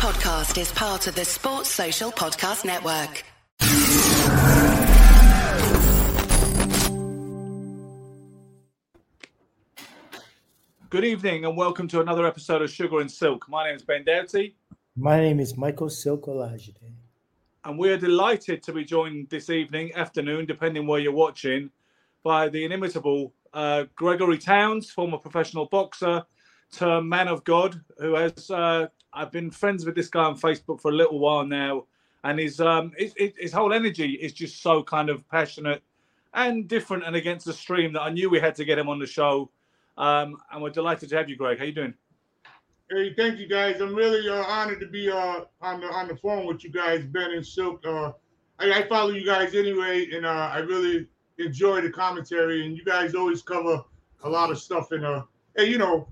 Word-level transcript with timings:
podcast 0.00 0.58
is 0.58 0.72
part 0.72 1.06
of 1.08 1.14
the 1.14 1.26
Sports 1.26 1.68
Social 1.68 2.10
Podcast 2.10 2.64
Network. 2.64 3.22
Good 10.88 11.04
evening 11.04 11.44
and 11.44 11.54
welcome 11.54 11.86
to 11.88 12.00
another 12.00 12.26
episode 12.26 12.62
of 12.62 12.70
Sugar 12.70 13.00
and 13.00 13.10
Silk. 13.10 13.46
My 13.46 13.66
name 13.66 13.76
is 13.76 13.82
Ben 13.82 14.02
Doughty. 14.02 14.56
My 14.96 15.20
name 15.20 15.38
is 15.38 15.58
Michael 15.58 15.90
Silk 15.90 16.24
Olajide. 16.24 16.94
And 17.66 17.78
we 17.78 17.90
are 17.90 17.98
delighted 17.98 18.62
to 18.62 18.72
be 18.72 18.86
joined 18.86 19.28
this 19.28 19.50
evening, 19.50 19.92
afternoon, 19.94 20.46
depending 20.46 20.86
where 20.86 21.00
you're 21.00 21.12
watching, 21.12 21.70
by 22.22 22.48
the 22.48 22.64
inimitable 22.64 23.34
uh, 23.52 23.84
Gregory 23.96 24.38
Townes, 24.38 24.90
former 24.90 25.18
professional 25.18 25.66
boxer, 25.66 26.24
term 26.72 27.06
man 27.06 27.28
of 27.28 27.44
God, 27.44 27.78
who 27.98 28.14
has. 28.14 28.50
Uh, 28.50 28.86
I've 29.12 29.32
been 29.32 29.50
friends 29.50 29.84
with 29.84 29.94
this 29.94 30.08
guy 30.08 30.24
on 30.24 30.38
Facebook 30.38 30.80
for 30.80 30.90
a 30.90 30.94
little 30.94 31.18
while 31.18 31.44
now, 31.44 31.84
and 32.24 32.38
his 32.38 32.60
um 32.60 32.92
his, 32.96 33.14
his 33.16 33.52
whole 33.52 33.72
energy 33.72 34.12
is 34.12 34.32
just 34.32 34.62
so 34.62 34.82
kind 34.82 35.10
of 35.10 35.28
passionate 35.28 35.82
and 36.34 36.68
different 36.68 37.04
and 37.04 37.16
against 37.16 37.46
the 37.46 37.52
stream 37.52 37.92
that 37.92 38.02
I 38.02 38.10
knew 38.10 38.30
we 38.30 38.40
had 38.40 38.54
to 38.56 38.64
get 38.64 38.78
him 38.78 38.88
on 38.88 38.98
the 38.98 39.06
show. 39.06 39.50
Um, 39.98 40.36
and 40.52 40.62
we're 40.62 40.70
delighted 40.70 41.08
to 41.10 41.16
have 41.16 41.28
you, 41.28 41.36
Greg. 41.36 41.58
How 41.58 41.64
you 41.64 41.72
doing? 41.72 41.94
Hey, 42.90 43.14
thank 43.14 43.38
you 43.38 43.48
guys. 43.48 43.80
I'm 43.80 43.94
really 43.94 44.28
uh, 44.28 44.42
honored 44.44 44.80
to 44.80 44.86
be 44.86 45.10
uh, 45.10 45.42
on 45.60 45.80
the 45.80 45.86
on 45.88 46.08
the 46.08 46.16
phone 46.16 46.46
with 46.46 46.64
you 46.64 46.70
guys, 46.70 47.04
Ben 47.04 47.32
and 47.32 47.46
Silk. 47.46 47.84
Uh, 47.86 48.12
I, 48.58 48.72
I 48.72 48.88
follow 48.88 49.10
you 49.10 49.24
guys 49.24 49.54
anyway, 49.54 50.08
and 50.12 50.26
uh, 50.26 50.50
I 50.52 50.58
really 50.58 51.06
enjoy 51.38 51.80
the 51.82 51.90
commentary. 51.90 52.66
And 52.66 52.76
you 52.76 52.84
guys 52.84 53.14
always 53.14 53.42
cover 53.42 53.84
a 54.24 54.28
lot 54.28 54.50
of 54.50 54.58
stuff. 54.58 54.92
And 54.92 55.04
uh, 55.04 55.22
hey, 55.56 55.66
you 55.66 55.78
know, 55.78 56.08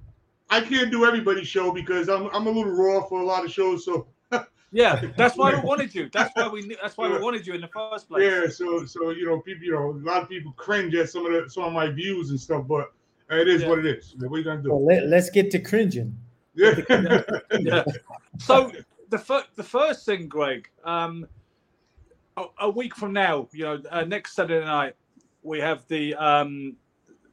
I 0.51 0.61
can't 0.61 0.91
do 0.91 1.05
everybody's 1.05 1.49
show 1.49 1.73
because 1.73 2.09
I'm 2.09 2.29
I'm 2.33 2.47
a 2.47 2.51
little 2.51 2.73
raw 2.73 3.03
for 3.07 3.21
a 3.21 3.25
lot 3.25 3.45
of 3.45 3.53
shows. 3.53 3.85
So 3.85 4.07
yeah, 4.73 5.03
that's 5.17 5.37
why 5.37 5.55
we 5.55 5.61
wanted 5.61 5.95
you. 5.95 6.09
That's 6.13 6.35
why 6.35 6.49
we 6.49 6.77
that's 6.81 6.97
why 6.97 7.09
we 7.09 7.19
wanted 7.19 7.47
you 7.47 7.55
in 7.55 7.61
the 7.61 7.69
first 7.69 8.09
place. 8.09 8.23
Yeah, 8.23 8.49
so 8.49 8.85
so 8.87 9.11
you 9.11 9.27
know, 9.27 9.41
people, 9.41 9.65
you 9.65 9.73
know, 9.73 9.91
a 9.91 10.05
lot 10.05 10.23
of 10.23 10.29
people 10.29 10.53
cringe 10.53 10.95
at 10.95 11.11
some 11.11 11.27
of 11.27 11.33
the 11.33 11.51
some 11.51 11.65
of 11.65 11.73
my 11.73 11.91
views 11.91 12.31
and 12.31 12.41
stuff, 12.41 12.67
but 12.67 12.93
it 13.31 13.49
is 13.49 13.63
Yeah. 13.63 13.69
what 13.69 13.79
it 13.81 13.87
is. 13.87 14.15
What 14.19 14.37
are 14.37 14.39
you 14.39 14.45
gonna 14.45 14.63
do? 14.63 14.71
Well, 14.71 14.85
let, 14.85 15.07
let's 15.07 15.31
get 15.31 15.51
to 15.53 15.59
cringing. 15.59 16.17
Yeah. 16.55 17.23
yeah. 17.61 17.85
So 18.39 18.73
the 19.11 19.19
fir- 19.19 19.45
the 19.55 19.63
first 19.63 20.05
thing, 20.05 20.27
Greg, 20.27 20.69
um, 20.83 21.25
a, 22.37 22.47
a 22.63 22.71
week 22.71 22.97
from 22.97 23.13
now, 23.13 23.47
you 23.53 23.63
know, 23.65 23.81
uh, 23.93 24.03
next 24.03 24.35
Saturday 24.35 24.65
night, 24.67 24.95
we 25.45 25.61
have 25.61 25.87
the 25.87 26.17
um, 26.17 26.75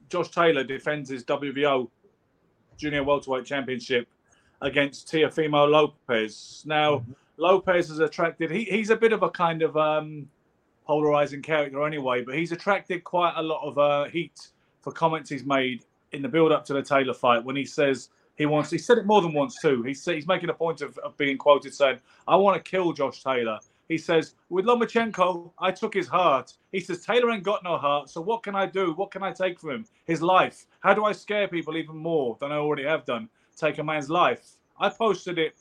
Josh 0.09 0.29
Taylor 0.29 0.63
defends 0.63 1.09
his 1.09 1.23
WBO 1.25 1.89
Junior 2.77 3.03
Welterweight 3.03 3.45
Championship 3.45 4.07
against 4.61 5.11
Teofimo 5.11 5.69
Lopez. 5.69 6.63
Now, 6.65 7.03
Lopez 7.37 7.89
is 7.89 7.99
attracted. 7.99 8.51
He, 8.51 8.63
he's 8.63 8.89
a 8.89 8.95
bit 8.95 9.13
of 9.13 9.23
a 9.23 9.29
kind 9.29 9.61
of 9.61 9.75
um, 9.77 10.27
polarizing 10.85 11.41
character 11.41 11.85
anyway, 11.85 12.23
but 12.23 12.35
he's 12.35 12.51
attracted 12.51 13.03
quite 13.03 13.33
a 13.35 13.41
lot 13.41 13.67
of 13.67 13.77
uh, 13.77 14.05
heat 14.05 14.49
for 14.81 14.91
comments 14.91 15.29
he's 15.29 15.45
made 15.45 15.83
in 16.11 16.21
the 16.21 16.29
build 16.29 16.51
up 16.51 16.63
to 16.65 16.73
the 16.73 16.81
Taylor 16.81 17.13
fight 17.13 17.43
when 17.43 17.55
he 17.55 17.65
says 17.65 18.09
he 18.35 18.45
wants. 18.45 18.69
He 18.69 18.77
said 18.77 18.97
it 18.97 19.05
more 19.05 19.21
than 19.21 19.33
once 19.33 19.59
too. 19.61 19.81
He's 19.83 20.03
he's 20.05 20.27
making 20.27 20.49
a 20.49 20.53
point 20.53 20.81
of, 20.81 20.97
of 20.99 21.17
being 21.17 21.37
quoted 21.37 21.73
saying, 21.73 21.99
"I 22.27 22.35
want 22.35 22.63
to 22.63 22.69
kill 22.69 22.93
Josh 22.93 23.23
Taylor." 23.23 23.59
He 23.87 23.97
says, 23.97 24.35
"With 24.49 24.65
Lomachenko, 24.65 25.51
I 25.59 25.71
took 25.71 25.93
his 25.93 26.07
heart." 26.07 26.53
He 26.71 26.79
says, 26.79 27.05
"Taylor 27.05 27.31
ain't 27.31 27.43
got 27.43 27.63
no 27.63 27.77
heart, 27.77 28.09
so 28.09 28.21
what 28.21 28.43
can 28.43 28.55
I 28.55 28.65
do? 28.65 28.93
What 28.93 29.11
can 29.11 29.23
I 29.23 29.31
take 29.31 29.59
from 29.59 29.69
him? 29.71 29.85
His 30.05 30.21
life. 30.21 30.65
How 30.79 30.93
do 30.93 31.05
I 31.05 31.11
scare 31.11 31.47
people 31.47 31.77
even 31.77 31.97
more 31.97 32.37
than 32.39 32.51
I 32.51 32.55
already 32.55 32.83
have 32.83 33.05
done? 33.05 33.29
Take 33.55 33.77
a 33.77 33.83
man's 33.83 34.09
life." 34.09 34.57
I 34.79 34.89
posted 34.89 35.37
it 35.39 35.57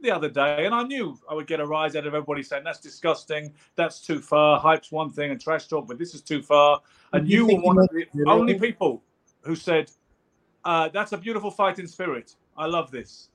the 0.00 0.10
other 0.10 0.28
day, 0.28 0.66
and 0.66 0.74
I 0.74 0.82
knew 0.82 1.18
I 1.30 1.34
would 1.34 1.46
get 1.46 1.60
a 1.60 1.66
rise 1.66 1.96
out 1.96 2.06
of 2.06 2.14
everybody 2.14 2.42
saying 2.42 2.64
that's 2.64 2.80
disgusting, 2.80 3.54
that's 3.76 4.00
too 4.00 4.20
far. 4.20 4.60
Hype's 4.60 4.92
one 4.92 5.10
thing 5.10 5.30
and 5.30 5.40
trash 5.40 5.66
talk, 5.66 5.88
but 5.88 5.98
this 5.98 6.14
is 6.14 6.22
too 6.22 6.42
far. 6.42 6.80
And 7.12 7.28
you 7.28 7.48
you 7.48 7.56
were 7.56 7.62
one 7.62 7.78
of 7.78 7.88
the 7.88 8.06
only 8.26 8.58
people 8.58 9.02
who 9.42 9.56
said 9.56 9.90
uh, 10.64 10.88
that's 10.88 11.12
a 11.12 11.18
beautiful 11.18 11.50
fighting 11.50 11.86
spirit. 11.86 12.36
I 12.56 12.66
love 12.66 12.90
this. 12.90 13.28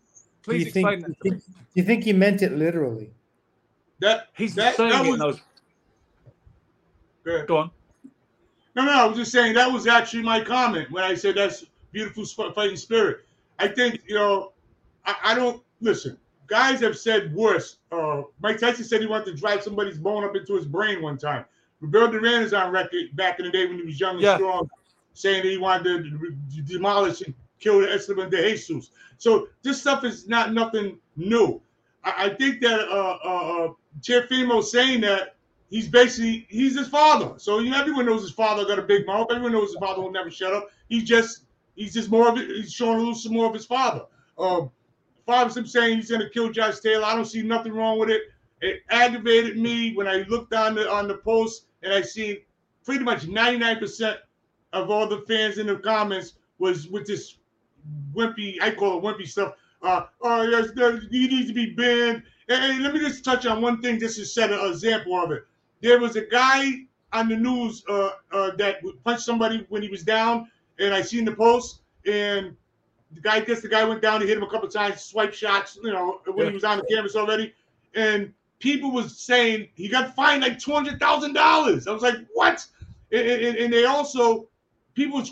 Do 0.44 0.52
Please 0.52 0.66
you 0.66 0.72
think, 0.72 0.90
explain 0.90 1.00
do 1.00 1.08
that. 1.08 1.10
you 1.10 1.32
to 1.32 1.36
me. 1.36 1.42
think, 1.42 1.46
do 1.46 1.74
you 1.74 1.84
think 1.84 2.04
he 2.04 2.14
meant 2.14 2.42
it 2.42 2.54
literally? 2.54 3.12
That 4.00 4.28
He's 4.36 4.56
that, 4.56 4.76
saying 4.76 4.90
that 4.92 5.06
was, 5.06 5.20
those- 5.20 5.42
Go. 7.26 7.46
Go 7.46 7.58
on. 7.58 7.72
No, 8.76 8.86
no, 8.86 8.92
I 8.92 9.06
was 9.06 9.18
just 9.18 9.32
saying 9.32 9.54
that 9.56 9.72
was 9.72 9.88
actually 9.88 10.24
my 10.24 10.42
comment 10.42 10.90
when 10.92 11.04
I 11.04 11.14
said 11.16 11.36
that's 11.36 11.66
beautiful 11.92 12.26
fighting 12.54 12.78
spirit. 12.78 13.26
I 13.60 13.68
think 13.68 14.02
you 14.08 14.16
know, 14.16 14.54
I, 15.06 15.16
I 15.24 15.36
don't 15.36 15.62
listen. 15.82 16.18
Guys 16.46 16.80
have 16.80 16.98
said 16.98 17.34
worse. 17.36 17.78
Uh, 17.92 18.22
Mike 18.40 18.60
Tyson 18.60 18.86
said 18.86 19.02
he 19.02 19.08
wanted 19.08 19.26
to 19.26 19.34
drive 19.34 19.62
somebody's 19.64 19.98
bone 19.98 20.24
up 20.24 20.36
into 20.36 20.56
his 20.56 20.66
brain 20.66 21.02
one 21.02 21.18
time. 21.18 21.44
Roberto 21.82 22.14
Duran 22.20 22.44
is 22.44 22.54
on 22.54 22.72
record 22.72 23.14
back 23.16 23.40
in 23.40 23.46
the 23.46 23.52
day 23.52 23.66
when 23.66 23.78
he 23.78 23.84
was 23.84 24.00
young 24.00 24.14
and 24.16 24.22
Yeah. 24.22 24.36
strong, 24.38 24.70
saying 25.14 25.44
that 25.44 25.50
he 25.50 25.58
wanted 25.58 26.06
to 26.06 26.62
demolish 26.62 27.22
and 27.22 27.34
kill 27.60 27.84
Esteban 27.84 28.30
de 28.30 28.42
Jesus. 28.52 28.92
So 29.18 29.50
this 29.64 29.82
stuff 29.82 30.04
is 30.06 30.28
not 30.28 30.54
nothing 30.54 31.00
new. 31.18 31.60
I, 32.04 32.28
I 32.28 32.30
think 32.30 32.62
that 32.62 32.80
uh, 32.88 33.18
uh, 33.24 33.74
Teofimo 34.02 34.64
saying 34.64 35.02
that 35.02 35.36
he's 35.70 35.88
basically 35.88 36.46
he's 36.50 36.78
his 36.78 36.88
father. 36.88 37.38
So 37.38 37.60
you 37.60 37.72
know, 37.72 37.80
everyone 37.80 38.06
knows 38.06 38.22
his 38.22 38.32
father 38.32 38.66
got 38.66 38.80
a 38.80 38.84
big 38.84 39.06
mouth. 39.06 39.28
Everyone 39.30 39.54
knows 39.54 39.70
his 39.70 39.78
father 39.78 40.02
will 40.02 40.12
never 40.12 40.32
shut 40.32 40.54
up. 40.54 40.70
He's 40.90 41.04
just 41.04 41.44
he's 41.76 41.94
just 41.94 42.10
more 42.10 42.30
of 42.30 42.38
it. 42.38 42.48
He's 42.48 42.74
showing 42.74 42.96
a 42.96 43.00
little 43.00 43.16
some 43.16 43.34
more 43.34 43.48
of 43.48 43.54
his 43.54 43.66
father. 43.66 44.06
Um, 44.38 44.72
far 45.26 45.50
him 45.50 45.68
saying 45.68 45.98
he's 45.98 46.10
gonna 46.10 46.30
kill 46.30 46.50
Josh 46.50 46.80
Taylor, 46.80 47.06
I 47.06 47.16
don't 47.16 47.26
see 47.26 47.42
nothing 47.42 47.74
wrong 47.74 48.00
with 48.00 48.10
it. 48.10 48.24
It 48.62 48.82
aggravated 48.90 49.58
me 49.58 49.94
when 49.94 50.08
I 50.08 50.26
looked 50.30 50.54
on 50.54 50.76
the 50.76 50.90
on 50.90 51.08
the 51.08 51.18
post 51.18 51.66
and 51.84 51.94
I 51.94 52.02
see 52.02 52.44
pretty 52.84 53.04
much 53.04 53.28
99% 53.28 54.18
of 54.74 54.90
all 54.90 55.08
the 55.08 55.22
fans 55.28 55.58
in 55.58 55.68
the 55.68 55.76
comments 55.76 56.34
was 56.58 56.88
with 56.88 57.06
this 57.06 57.38
wimpy, 58.14 58.56
I 58.62 58.72
call 58.72 58.98
it 58.98 59.04
wimpy 59.04 59.28
stuff. 59.28 59.56
Uh, 59.82 60.06
oh 60.22 60.44
yes, 60.44 60.70
he 61.12 61.28
needs 61.28 61.48
to 61.50 61.54
be 61.54 61.74
banned. 61.74 62.24
And, 62.50 62.64
and 62.64 62.84
let 62.84 62.94
me 62.94 63.00
just 63.00 63.24
touch 63.24 63.46
on 63.46 63.62
one 63.62 63.82
thing 63.82 64.00
just 64.00 64.18
to 64.18 64.26
set 64.26 64.52
an 64.52 64.60
example 64.72 65.16
of 65.22 65.32
it. 65.32 65.46
There 65.82 66.00
was 66.00 66.16
a 66.16 66.26
guy 66.26 66.72
on 67.14 67.30
the 67.30 67.38
news 67.38 67.84
uh, 67.90 68.12
uh, 68.32 68.52
that 68.58 68.82
punched 69.04 69.24
somebody 69.24 69.66
when 69.70 69.82
he 69.82 69.90
was 69.90 70.04
down, 70.04 70.50
and 70.80 70.94
I 70.94 71.02
seen 71.02 71.26
the 71.26 71.36
post, 71.36 71.82
and 72.06 72.56
the 73.14 73.22
guy, 73.22 73.36
I 73.38 73.40
guess 73.42 73.62
the 73.62 73.70
guy 73.70 73.84
went 73.86 74.02
down, 74.02 74.22
he 74.22 74.28
hit 74.28 74.38
him 74.38 74.44
a 74.44 74.50
couple 74.50 74.68
times, 74.68 75.02
swipe 75.02 75.34
shots, 75.34 75.78
you 75.82 75.92
know, 75.92 76.22
when 76.26 76.38
Yeah. 76.40 76.50
he 76.50 76.54
was 76.54 76.64
on 76.64 76.78
the 76.80 76.86
canvas 76.86 77.16
already, 77.16 77.54
and 77.96 78.34
people 78.60 78.92
was 78.92 79.18
saying 79.18 79.70
he 79.76 79.88
got 79.88 80.16
fined 80.16 80.42
like 80.42 80.60
two 80.60 80.74
hundred 80.74 81.00
thousand 81.00 81.34
dollars. 81.34 81.88
I 81.88 81.92
was 81.92 82.02
like, 82.02 82.16
what? 82.34 82.66
And, 83.12 83.28
and, 83.28 83.58
and 83.58 83.74
they 83.74 83.86
also 83.86 84.50
people 84.94 85.20
was 85.20 85.32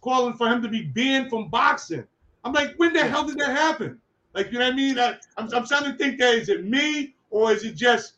calling 0.00 0.34
for 0.34 0.48
him 0.48 0.62
to 0.62 0.68
be 0.68 0.82
banned 0.82 1.28
from 1.28 1.48
boxing. 1.48 2.06
I'm 2.44 2.52
like, 2.52 2.74
when 2.76 2.92
the 2.92 3.04
hell 3.04 3.24
did 3.24 3.38
that 3.38 3.50
happen? 3.56 4.00
Like, 4.34 4.52
you 4.52 4.58
know 4.58 4.66
what 4.66 4.74
I 4.74 4.76
mean? 4.76 4.98
I, 4.98 5.16
I'm, 5.36 5.52
I'm 5.52 5.66
starting 5.66 5.92
to 5.92 5.98
think 5.98 6.18
that 6.20 6.34
is 6.34 6.48
it 6.48 6.64
me 6.64 7.14
or 7.30 7.52
is 7.52 7.64
it 7.64 7.74
just 7.74 8.14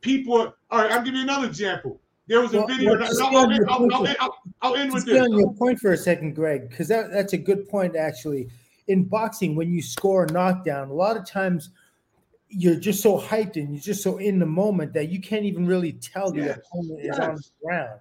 people? 0.00 0.54
All 0.70 0.82
right, 0.82 0.90
I'll 0.90 1.02
give 1.02 1.14
you 1.14 1.22
another 1.22 1.46
example. 1.46 2.00
There 2.26 2.40
was 2.40 2.54
a 2.54 2.58
Well, 2.58 2.66
video. 2.68 2.92
well, 2.92 3.02
I'll, 3.02 3.06
I'll, 3.06 3.10
stay 3.10 3.24
I'll, 3.24 3.72
I'll, 3.72 3.78
point 3.78 3.92
I'll, 3.92 4.06
for- 4.06 4.16
I'll, 4.20 4.38
I'll 4.62 4.76
end 4.76 4.92
with 4.92 5.02
Stay 5.02 5.18
on 5.18 5.32
your 5.32 5.52
point 5.54 5.78
for 5.78 5.92
a 5.92 5.96
second, 5.96 6.34
Greg, 6.34 6.68
because 6.68 6.88
that, 6.88 7.10
that's 7.12 7.32
a 7.32 7.38
good 7.38 7.68
point 7.68 7.96
actually. 7.96 8.48
In 8.88 9.04
boxing, 9.04 9.54
when 9.54 9.72
you 9.72 9.80
score 9.80 10.24
a 10.24 10.32
knockdown, 10.32 10.88
a 10.88 10.92
lot 10.92 11.16
of 11.16 11.24
times 11.26 11.70
you're 12.48 12.76
just 12.76 13.02
so 13.02 13.18
hyped 13.18 13.56
and 13.56 13.70
you're 13.72 13.80
just 13.80 14.02
so 14.02 14.18
in 14.18 14.38
the 14.38 14.46
moment 14.46 14.92
that 14.92 15.08
you 15.08 15.20
can't 15.20 15.44
even 15.44 15.66
really 15.66 15.92
tell 15.92 16.32
the 16.32 16.40
Yes, 16.40 16.58
opponent 16.58 17.00
is 17.00 17.18
on 17.18 17.34
the 17.36 17.42
yes. 17.70 17.98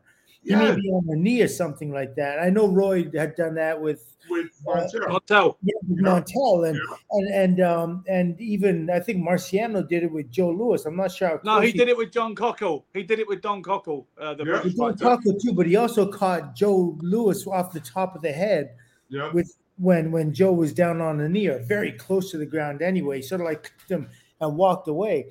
Ground. 0.48 0.64
He 0.64 0.70
may 0.76 0.82
be 0.82 0.90
on 0.90 1.06
the 1.08 1.16
knee 1.16 1.42
or 1.42 1.48
something 1.48 1.92
like 1.92 2.16
that. 2.16 2.40
I 2.40 2.50
know 2.50 2.68
Roy 2.68 3.10
had 3.14 3.36
done 3.36 3.56
that 3.56 3.80
with 3.80 4.08
with 4.30 4.48
Montero. 4.66 5.08
Montell. 5.20 5.58
yeah, 5.64 5.74
with 5.88 6.00
Yeah. 6.00 6.10
Montell 6.10 6.64
and 6.70 6.76
Yeah. 6.78 6.96
and 7.12 7.34
and 7.34 7.62
um 7.62 8.04
and 8.08 8.40
even 8.42 8.90
I 8.90 9.00
think 9.00 9.20
Marciano 9.20 9.88
did 9.88 10.04
it 10.04 10.12
with 10.12 10.32
Joe 10.32 10.50
Louis. 10.52 10.84
I'm 10.86 10.96
not 10.96 11.12
sure. 11.12 11.40
No, 11.44 11.58
close 11.58 11.66
he 11.66 11.72
did 11.78 11.90
it 11.90 11.98
with 11.98 12.12
John 12.12 12.34
Cockell. 12.36 12.86
He 12.94 13.04
did 13.04 13.20
it 13.20 13.28
with 13.28 13.42
Don 13.42 13.62
Cockell, 13.62 14.06
uh, 14.20 14.34
the 14.34 14.40
Yeah. 14.46 14.52
British 14.52 14.64
He 14.64 14.70
did 14.72 14.78
fighter. 14.78 14.98
Taco 14.98 15.38
too, 15.40 15.54
but 15.54 15.66
he 15.68 15.76
also 15.76 16.10
caught 16.12 16.56
Joe 16.56 16.98
Louis 17.02 17.46
off 17.48 17.72
the 17.74 17.80
top 17.80 18.16
of 18.16 18.22
the 18.22 18.32
head 18.32 18.72
Yeah. 19.10 19.32
with 19.34 19.56
when 19.78 20.12
when 20.12 20.34
Joe 20.34 20.54
was 20.54 20.74
down 20.74 21.02
on 21.02 21.18
the 21.18 21.28
knee 21.30 21.48
or 21.48 21.60
very 21.60 21.92
close 21.92 22.32
to 22.32 22.38
the 22.38 22.46
ground 22.46 22.82
anyway. 22.82 23.22
Sort 23.22 23.42
of 23.42 23.46
like 23.46 23.64
kicked 23.64 23.92
him 23.92 24.10
and 24.40 24.56
walked 24.58 24.88
away. 24.88 25.30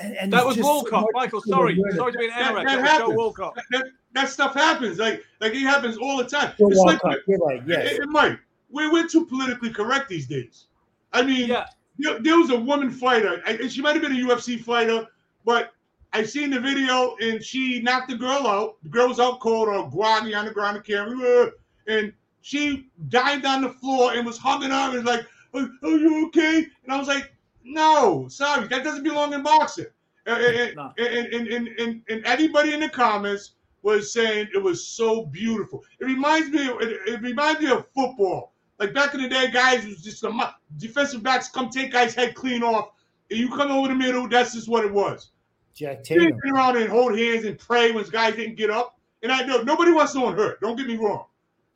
And, 0.00 0.16
and 0.16 0.32
That 0.32 0.46
was 0.46 0.56
just 0.56 0.66
so 0.66 0.74
Walcott. 0.76 1.04
Michael, 1.12 1.42
sorry. 1.42 1.76
Sorry 1.94 2.12
to 2.12 2.18
be 2.18 2.24
an 2.26 2.30
That- 2.30 2.52
anorak. 2.54 2.64
that 2.64 2.82
That 2.82 3.00
was 3.06 3.10
Joe. 3.10 3.16
Walcott. 3.16 3.58
That, 3.72 3.84
that 4.12 4.28
stuff 4.28 4.54
happens. 4.54 4.98
Like 4.98 5.24
like 5.40 5.52
it 5.54 5.60
happens 5.60 5.96
all 5.96 6.16
the 6.16 6.24
time. 6.24 6.52
Joe 6.58 6.68
It's 6.68 6.78
like 6.80 7.02
Walcott, 7.02 7.20
you're 7.26 7.38
right. 7.38 7.62
Yes. 7.66 7.92
It, 7.92 8.02
it 8.02 8.08
might. 8.08 8.38
We're, 8.70 8.92
we're 8.92 9.08
too 9.08 9.26
politically 9.26 9.70
correct 9.70 10.08
these 10.08 10.26
days. 10.26 10.66
I 11.12 11.22
mean, 11.22 11.48
Yeah. 11.48 11.66
there, 11.98 12.20
there 12.20 12.38
was 12.38 12.50
a 12.50 12.56
woman 12.58 12.90
fighter. 12.90 13.42
I, 13.46 13.66
she 13.68 13.82
might 13.82 13.94
have 13.94 14.02
been 14.02 14.12
a 14.12 14.28
UFC 14.28 14.62
fighter, 14.62 15.06
but 15.44 15.72
I 16.12 16.22
seen 16.24 16.50
the 16.50 16.60
video 16.60 17.16
and 17.20 17.42
she 17.42 17.80
knocked 17.82 18.10
the 18.10 18.16
girl 18.16 18.46
out. 18.46 18.76
The 18.82 18.88
girl 18.88 19.08
was 19.08 19.18
out 19.20 19.40
cold 19.40 19.68
or 19.68 19.88
groggy 19.90 20.34
on 20.34 20.44
the 20.44 20.50
ground, 20.52 20.76
the 20.76 20.80
camera, 20.82 21.46
uh, 21.46 21.50
and 21.88 22.12
she 22.42 22.88
dived 23.08 23.44
on 23.44 23.62
the 23.62 23.70
floor 23.70 24.12
and 24.14 24.24
was 24.24 24.38
hugging 24.38 24.70
her 24.70 24.76
and 24.76 24.94
was 24.94 25.04
like, 25.04 25.26
"Are, 25.54 25.68
are 25.82 25.88
you 25.96 26.26
okay?" 26.28 26.66
And 26.84 26.92
I 26.92 26.96
was 26.98 27.08
like, 27.08 27.32
No, 27.64 28.26
sorry, 28.28 28.66
that 28.68 28.82
doesn't 28.84 29.04
belong 29.04 29.32
in 29.34 29.42
boxing. 29.42 29.86
And, 30.26 30.74
No. 30.76 30.92
and, 30.98 31.26
and, 31.34 31.48
and, 31.48 31.68
and, 31.78 32.02
and 32.08 32.24
everybody 32.24 32.72
in 32.72 32.80
the 32.80 32.88
comments 32.88 33.52
was 33.82 34.12
saying 34.12 34.48
it 34.54 34.62
was 34.62 34.86
so 34.86 35.26
beautiful. 35.26 35.84
It 36.00 36.04
reminds 36.04 36.50
me. 36.50 36.66
It, 36.66 37.08
it 37.08 37.22
reminds 37.22 37.60
me 37.60 37.70
of 37.70 37.86
football. 37.94 38.52
Like 38.78 38.94
back 38.94 39.14
in 39.14 39.22
the 39.22 39.28
day, 39.28 39.50
guys 39.50 39.86
was 39.86 40.02
just 40.02 40.22
a 40.24 40.54
defensive 40.78 41.22
backs 41.22 41.48
come 41.48 41.68
take 41.68 41.92
guys' 41.92 42.14
head 42.14 42.34
clean 42.34 42.62
off, 42.62 42.90
and 43.30 43.38
you 43.38 43.48
come 43.48 43.70
over 43.70 43.88
the 43.88 43.94
middle. 43.94 44.28
That's 44.28 44.54
just 44.54 44.68
what 44.68 44.84
it 44.84 44.92
was. 44.92 45.30
Jack 45.74 46.02
didn't 46.02 46.40
get 46.42 46.52
around 46.52 46.76
and 46.76 46.88
hold 46.88 47.18
hands 47.18 47.44
and 47.44 47.58
pray 47.58 47.92
when 47.92 48.04
guys 48.04 48.36
didn't 48.36 48.56
get 48.56 48.70
up. 48.70 48.98
And 49.22 49.30
I 49.30 49.44
know 49.44 49.62
nobody 49.62 49.92
wants 49.92 50.14
no 50.14 50.22
one 50.22 50.36
hurt. 50.36 50.60
Don't 50.60 50.76
get 50.76 50.86
me 50.86 50.96
wrong. 50.96 51.26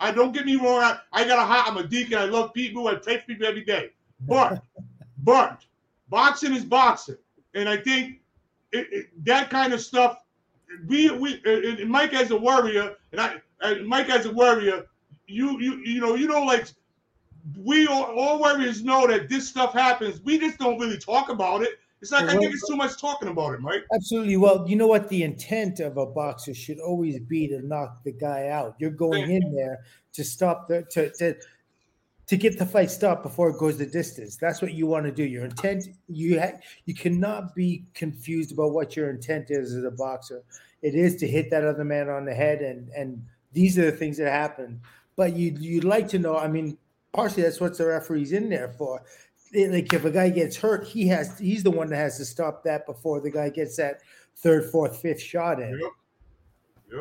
I 0.00 0.12
don't 0.12 0.32
get 0.32 0.46
me 0.46 0.56
wrong. 0.56 0.82
I, 0.82 0.98
I 1.12 1.26
got 1.26 1.38
a 1.38 1.46
heart. 1.46 1.68
I'm 1.68 1.76
a 1.76 1.86
deacon. 1.86 2.18
I 2.18 2.24
love 2.24 2.52
people. 2.52 2.88
I 2.88 2.96
pray 2.96 3.18
for 3.18 3.26
people 3.26 3.46
every 3.46 3.64
day. 3.64 3.90
But, 4.20 4.62
but 5.18 5.62
boxing 6.08 6.54
is 6.54 6.64
boxing, 6.64 7.16
and 7.54 7.68
I 7.68 7.76
think 7.76 8.20
it, 8.72 8.86
it, 8.90 9.24
that 9.24 9.50
kind 9.50 9.72
of 9.72 9.80
stuff. 9.80 10.23
We 10.86 11.10
we 11.10 11.40
and 11.44 11.88
Mike 11.88 12.14
as 12.14 12.30
a 12.30 12.36
warrior, 12.36 12.94
and 13.12 13.20
I 13.20 13.36
and 13.60 13.86
Mike 13.86 14.10
as 14.10 14.26
a 14.26 14.32
warrior. 14.32 14.84
You 15.26 15.60
you 15.60 15.80
you 15.84 16.00
know 16.00 16.14
you 16.14 16.26
know 16.26 16.42
like 16.42 16.66
we 17.58 17.86
all, 17.86 18.04
all 18.04 18.38
warriors 18.38 18.82
know 18.82 19.06
that 19.06 19.28
this 19.28 19.48
stuff 19.48 19.72
happens. 19.72 20.20
We 20.22 20.38
just 20.38 20.58
don't 20.58 20.78
really 20.78 20.98
talk 20.98 21.28
about 21.28 21.62
it. 21.62 21.78
It's 22.00 22.12
like 22.12 22.24
I 22.24 22.36
think 22.36 22.52
it's 22.52 22.68
too 22.68 22.76
much 22.76 23.00
talking 23.00 23.28
about 23.28 23.54
it, 23.54 23.60
Mike. 23.60 23.84
Absolutely. 23.94 24.36
Well, 24.36 24.68
you 24.68 24.76
know 24.76 24.86
what? 24.86 25.08
The 25.08 25.22
intent 25.22 25.80
of 25.80 25.96
a 25.96 26.04
boxer 26.04 26.52
should 26.52 26.78
always 26.78 27.18
be 27.18 27.48
to 27.48 27.66
knock 27.66 28.04
the 28.04 28.12
guy 28.12 28.48
out. 28.48 28.74
You're 28.78 28.90
going 28.90 29.30
in 29.30 29.54
there 29.54 29.78
to 30.12 30.22
stop 30.22 30.68
the 30.68 30.82
to 30.90 31.10
to 31.14 31.34
to 32.26 32.36
get 32.36 32.58
the 32.58 32.66
fight 32.66 32.90
stopped 32.90 33.22
before 33.22 33.50
it 33.50 33.58
goes 33.58 33.76
the 33.76 33.86
distance. 33.86 34.36
That's 34.36 34.62
what 34.62 34.72
you 34.72 34.86
want 34.86 35.04
to 35.06 35.12
do. 35.12 35.24
Your 35.24 35.44
intent 35.44 35.88
you 36.08 36.40
ha- 36.40 36.58
you 36.86 36.94
cannot 36.94 37.54
be 37.54 37.84
confused 37.94 38.52
about 38.52 38.72
what 38.72 38.96
your 38.96 39.10
intent 39.10 39.50
is 39.50 39.74
as 39.74 39.84
a 39.84 39.90
boxer. 39.90 40.42
It 40.82 40.94
is 40.94 41.16
to 41.16 41.26
hit 41.26 41.50
that 41.50 41.64
other 41.64 41.84
man 41.84 42.08
on 42.08 42.24
the 42.24 42.34
head, 42.34 42.60
and 42.62 42.88
and 42.90 43.24
these 43.52 43.78
are 43.78 43.90
the 43.90 43.96
things 43.96 44.16
that 44.18 44.30
happen. 44.30 44.80
But 45.16 45.34
you 45.34 45.54
you'd 45.58 45.84
like 45.84 46.08
to 46.08 46.18
know. 46.18 46.36
I 46.36 46.48
mean, 46.48 46.78
partially 47.12 47.42
that's 47.42 47.60
what 47.60 47.76
the 47.76 47.86
referee's 47.86 48.32
in 48.32 48.48
there 48.48 48.68
for. 48.68 49.02
It- 49.52 49.70
like 49.70 49.92
if 49.92 50.04
a 50.04 50.10
guy 50.10 50.30
gets 50.30 50.56
hurt, 50.56 50.86
he 50.86 51.06
has 51.08 51.38
he's 51.38 51.62
the 51.62 51.70
one 51.70 51.88
that 51.88 51.96
has 51.96 52.16
to 52.18 52.24
stop 52.24 52.64
that 52.64 52.86
before 52.86 53.20
the 53.20 53.30
guy 53.30 53.50
gets 53.50 53.76
that 53.76 54.00
third, 54.36 54.70
fourth, 54.70 55.00
fifth 55.00 55.20
shot 55.20 55.60
in. 55.60 55.78
Yep. 55.78 55.90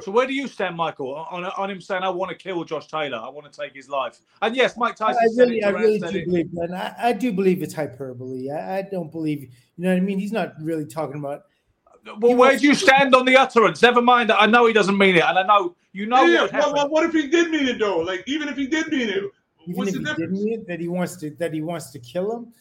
So 0.02 0.12
where 0.12 0.26
do 0.28 0.34
you 0.34 0.48
stand, 0.48 0.76
Michael, 0.76 1.14
on, 1.14 1.46
on 1.46 1.70
him 1.70 1.80
saying 1.82 2.04
I 2.04 2.10
want 2.10 2.30
to 2.32 2.36
kill 2.38 2.64
Josh 2.64 2.88
Taylor, 2.88 3.18
I 3.18 3.30
want 3.30 3.52
to 3.52 3.60
take 3.62 3.76
his 3.76 3.90
life? 3.90 4.20
And 4.42 4.56
yes, 4.56 4.76
Mike 4.78 5.00
I 5.02 5.14
Tyson 5.14 5.34
said 5.34 5.42
really, 5.50 5.60
it. 5.60 5.66
I 5.66 5.70
really 5.70 6.00
do 6.00 6.06
it. 6.08 6.26
believe, 6.26 6.50
and 6.56 6.76
I, 6.76 6.94
I 6.98 7.14
do 7.14 7.32
believe 7.32 7.62
it's 7.62 7.74
hyperbole. 7.74 8.50
I, 8.50 8.78
I 8.80 8.82
don't 8.84 9.12
believe, 9.12 9.42
you 9.44 9.50
know 9.78 9.90
what 9.90 9.98
I 9.98 10.02
mean. 10.02 10.20
He's 10.20 10.32
not 10.32 10.54
really 10.62 10.86
talking 10.86 11.18
about. 11.20 11.44
Uh, 11.88 12.16
well, 12.20 12.32
He 12.32 12.36
where 12.36 12.50
wants- 12.50 12.62
do 12.62 12.68
you 12.68 12.76
stand 12.76 13.14
on 13.16 13.26
the 13.26 13.38
utterance? 13.38 13.82
Never 13.82 14.02
mind 14.02 14.30
that 14.30 14.42
I 14.42 14.46
know 14.46 14.66
he 14.66 14.74
doesn't 14.74 14.98
mean 14.98 15.16
it, 15.16 15.24
and 15.24 15.38
I 15.40 15.44
know 15.44 15.76
you 15.92 16.06
know 16.06 16.24
yeah, 16.26 16.42
what 16.44 16.54
well, 16.54 16.74
well, 16.74 16.90
what 16.90 17.04
if 17.06 17.14
he 17.14 17.28
did 17.28 17.50
mean 17.52 17.68
it 17.68 17.80
though? 17.80 18.00
Like 18.00 18.24
even 18.28 18.48
if 18.50 18.58
he 18.58 18.68
did 18.68 18.88
mean 18.88 19.10
it, 19.10 19.24
Even 19.66 19.76
what's 19.76 19.94
if 19.94 19.96
the 19.96 20.00
he 20.00 20.06
difference? 20.06 20.18
didn't 20.18 20.44
mean 20.46 20.54
it, 20.62 20.68
that 20.68 20.80
he 20.80 20.88
wants 20.88 21.16
to, 21.18 21.30
that 21.32 21.54
he 21.54 21.62
wants 21.62 21.92
to 21.92 22.00
kill 22.00 22.36
him. 22.36 22.54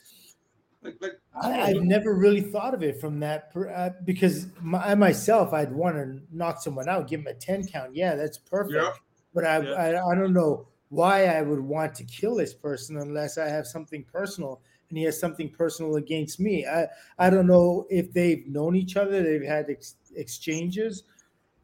Like, 0.82 0.96
like, 1.00 1.20
I, 1.40 1.62
I've 1.62 1.82
never 1.82 2.14
really 2.14 2.40
thought 2.40 2.74
of 2.74 2.82
it 2.82 3.00
from 3.00 3.20
that 3.20 3.52
per, 3.52 3.70
uh, 3.70 3.90
because 4.04 4.48
my, 4.60 4.78
I 4.78 4.94
myself, 4.94 5.52
I'd 5.52 5.72
want 5.72 5.96
to 5.96 6.20
knock 6.36 6.60
someone 6.60 6.88
out, 6.88 7.08
give 7.08 7.20
him 7.20 7.28
a 7.28 7.34
ten 7.34 7.66
count. 7.66 7.94
Yeah, 7.94 8.16
that's 8.16 8.38
perfect. 8.38 8.74
Yeah. 8.74 8.92
But 9.34 9.44
I, 9.44 9.60
Yeah. 9.60 9.72
I, 9.72 10.10
I 10.10 10.14
don't 10.14 10.32
know 10.32 10.66
why 10.88 11.26
I 11.26 11.40
would 11.42 11.60
want 11.60 11.94
to 11.94 12.04
kill 12.04 12.34
this 12.34 12.52
person 12.52 12.98
unless 12.98 13.38
I 13.38 13.48
have 13.48 13.66
something 13.66 14.04
personal 14.12 14.60
and 14.90 14.98
he 14.98 15.04
has 15.04 15.18
something 15.18 15.48
personal 15.48 15.96
against 15.96 16.38
me. 16.38 16.66
I, 16.66 16.86
I 17.18 17.30
don't 17.30 17.46
know 17.46 17.86
if 17.88 18.12
they've 18.12 18.46
known 18.46 18.76
each 18.76 18.96
other, 18.96 19.22
they've 19.22 19.42
had 19.42 19.70
ex- 19.70 19.94
exchanges. 20.14 21.04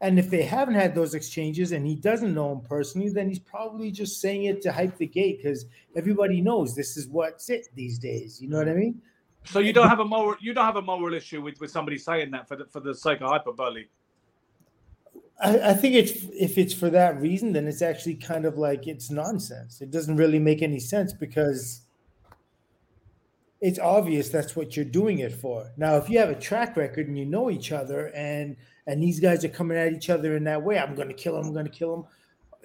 And 0.01 0.19
if 0.19 0.31
they 0.31 0.43
haven't 0.43 0.75
had 0.75 0.95
those 0.95 1.15
exchanges 1.15 1.73
and 1.73 1.85
he 1.85 1.97
doesn't 1.97 2.33
know 2.33 2.53
him 2.53 2.61
personally, 2.61 3.09
then 3.09 3.29
he's 3.29 3.41
probably 3.41 3.91
just 3.91 4.21
saying 4.21 4.45
it 4.45 4.63
to 4.63 4.73
hype 4.73 4.97
the 4.97 5.07
gate 5.07 5.41
because 5.43 5.67
everybody 5.97 6.41
knows 6.41 6.77
this 6.77 6.97
is 6.97 7.09
what's 7.09 7.51
it 7.51 7.67
these 7.75 7.99
days. 7.99 8.41
You 8.41 8.49
know 8.49 8.59
what 8.59 8.69
I 8.69 8.75
mean? 8.75 9.01
so 9.45 9.61
you 9.61 9.73
don't 9.73 9.89
have 9.89 10.01
a 10.01 10.05
moral 10.05 10.37
you 10.41 10.53
don't 10.53 10.65
have 10.65 10.77
a 10.77 10.83
moral 10.83 11.15
issue 11.15 11.41
with, 11.41 11.61
with 11.61 11.71
somebody 11.71 11.97
saying 11.99 12.31
that 12.31 12.47
for 12.49 12.57
the 12.57 12.67
for 12.67 12.81
the 12.81 12.95
sake 12.95 13.21
of 13.21 13.29
hyperbole. 13.29 13.85
I, 15.41 15.71
I 15.71 15.75
think 15.75 15.95
it's 15.95 16.13
if 16.39 16.59
it's 16.59 16.75
for 16.75 16.91
that 16.91 17.21
reason, 17.21 17.53
then 17.53 17.67
it's 17.67 17.83
actually 17.83 18.17
kind 18.17 18.45
of 18.45 18.59
like 18.59 18.87
it's 18.87 19.11
nonsense. 19.11 19.81
It 19.81 19.91
doesn't 19.91 20.17
really 20.17 20.39
make 20.39 20.63
any 20.63 20.81
sense 20.81 21.13
because 21.13 21.83
it's 23.61 23.79
obvious 23.79 24.29
that's 24.29 24.55
what 24.55 24.77
you're 24.77 24.85
doing 24.85 25.19
it 25.21 25.33
for. 25.33 25.71
Now, 25.77 25.97
if 25.97 26.09
you 26.09 26.19
have 26.19 26.31
a 26.31 26.35
track 26.39 26.77
record 26.77 27.09
and 27.09 27.19
you 27.19 27.25
know 27.27 27.51
each 27.51 27.73
other 27.73 28.09
and 28.15 28.57
and 28.87 29.03
these 29.03 29.21
guys 29.21 29.45
are 29.45 29.49
coming 29.49 29.77
at 29.77 29.93
each 29.93 30.09
other 30.11 30.37
in 30.37 30.45
that 30.45 30.63
way, 30.63 30.79
I'm 30.79 30.95
going 30.95 31.09
to 31.09 31.15
kill 31.15 31.37
him. 31.39 31.47
I'm 31.47 31.53
going 31.53 31.67
to 31.67 31.71
kill 31.71 31.95
him. 31.95 32.05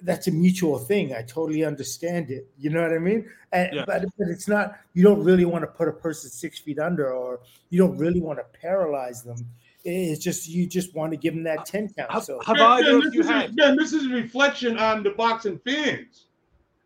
That's 0.02 0.26
a 0.26 0.30
mutual 0.30 0.78
thing. 0.78 1.14
I 1.14 1.22
totally 1.22 1.64
understand 1.64 2.30
it. 2.30 2.48
You 2.58 2.70
know 2.70 2.82
what 2.82 2.92
I 2.92 2.98
mean? 2.98 3.28
And, 3.52 3.74
Yeah. 3.74 3.84
but 3.86 4.04
but 4.18 4.28
it's 4.28 4.48
not. 4.48 4.78
You 4.94 5.02
don't 5.02 5.22
really 5.22 5.44
want 5.44 5.62
to 5.62 5.66
put 5.68 5.88
a 5.88 5.92
person 5.92 6.30
six 6.30 6.58
feet 6.58 6.78
under, 6.78 7.12
or 7.12 7.40
you 7.70 7.78
don't 7.78 7.96
really 7.98 8.20
want 8.20 8.38
to 8.38 8.44
paralyze 8.58 9.22
them. 9.22 9.36
It's 9.84 10.22
just 10.22 10.48
you 10.48 10.66
just 10.66 10.94
want 10.94 11.12
to 11.12 11.16
give 11.18 11.34
them 11.34 11.42
that 11.44 11.66
ten 11.66 11.88
count. 11.92 12.24
So 12.24 12.40
have 12.46 12.56
Ben, 12.56 12.64
either 12.66 12.84
Ben, 12.84 12.94
of 12.96 13.02
this 13.04 13.14
you 13.14 13.20
is 13.20 13.28
a- 13.28 13.32
had? 13.32 13.56
Ben, 13.56 13.76
this 13.76 13.92
is 13.92 14.06
a 14.06 14.08
reflection 14.10 14.78
on 14.78 15.02
the 15.02 15.10
boxing 15.10 15.58
fans. 15.58 16.26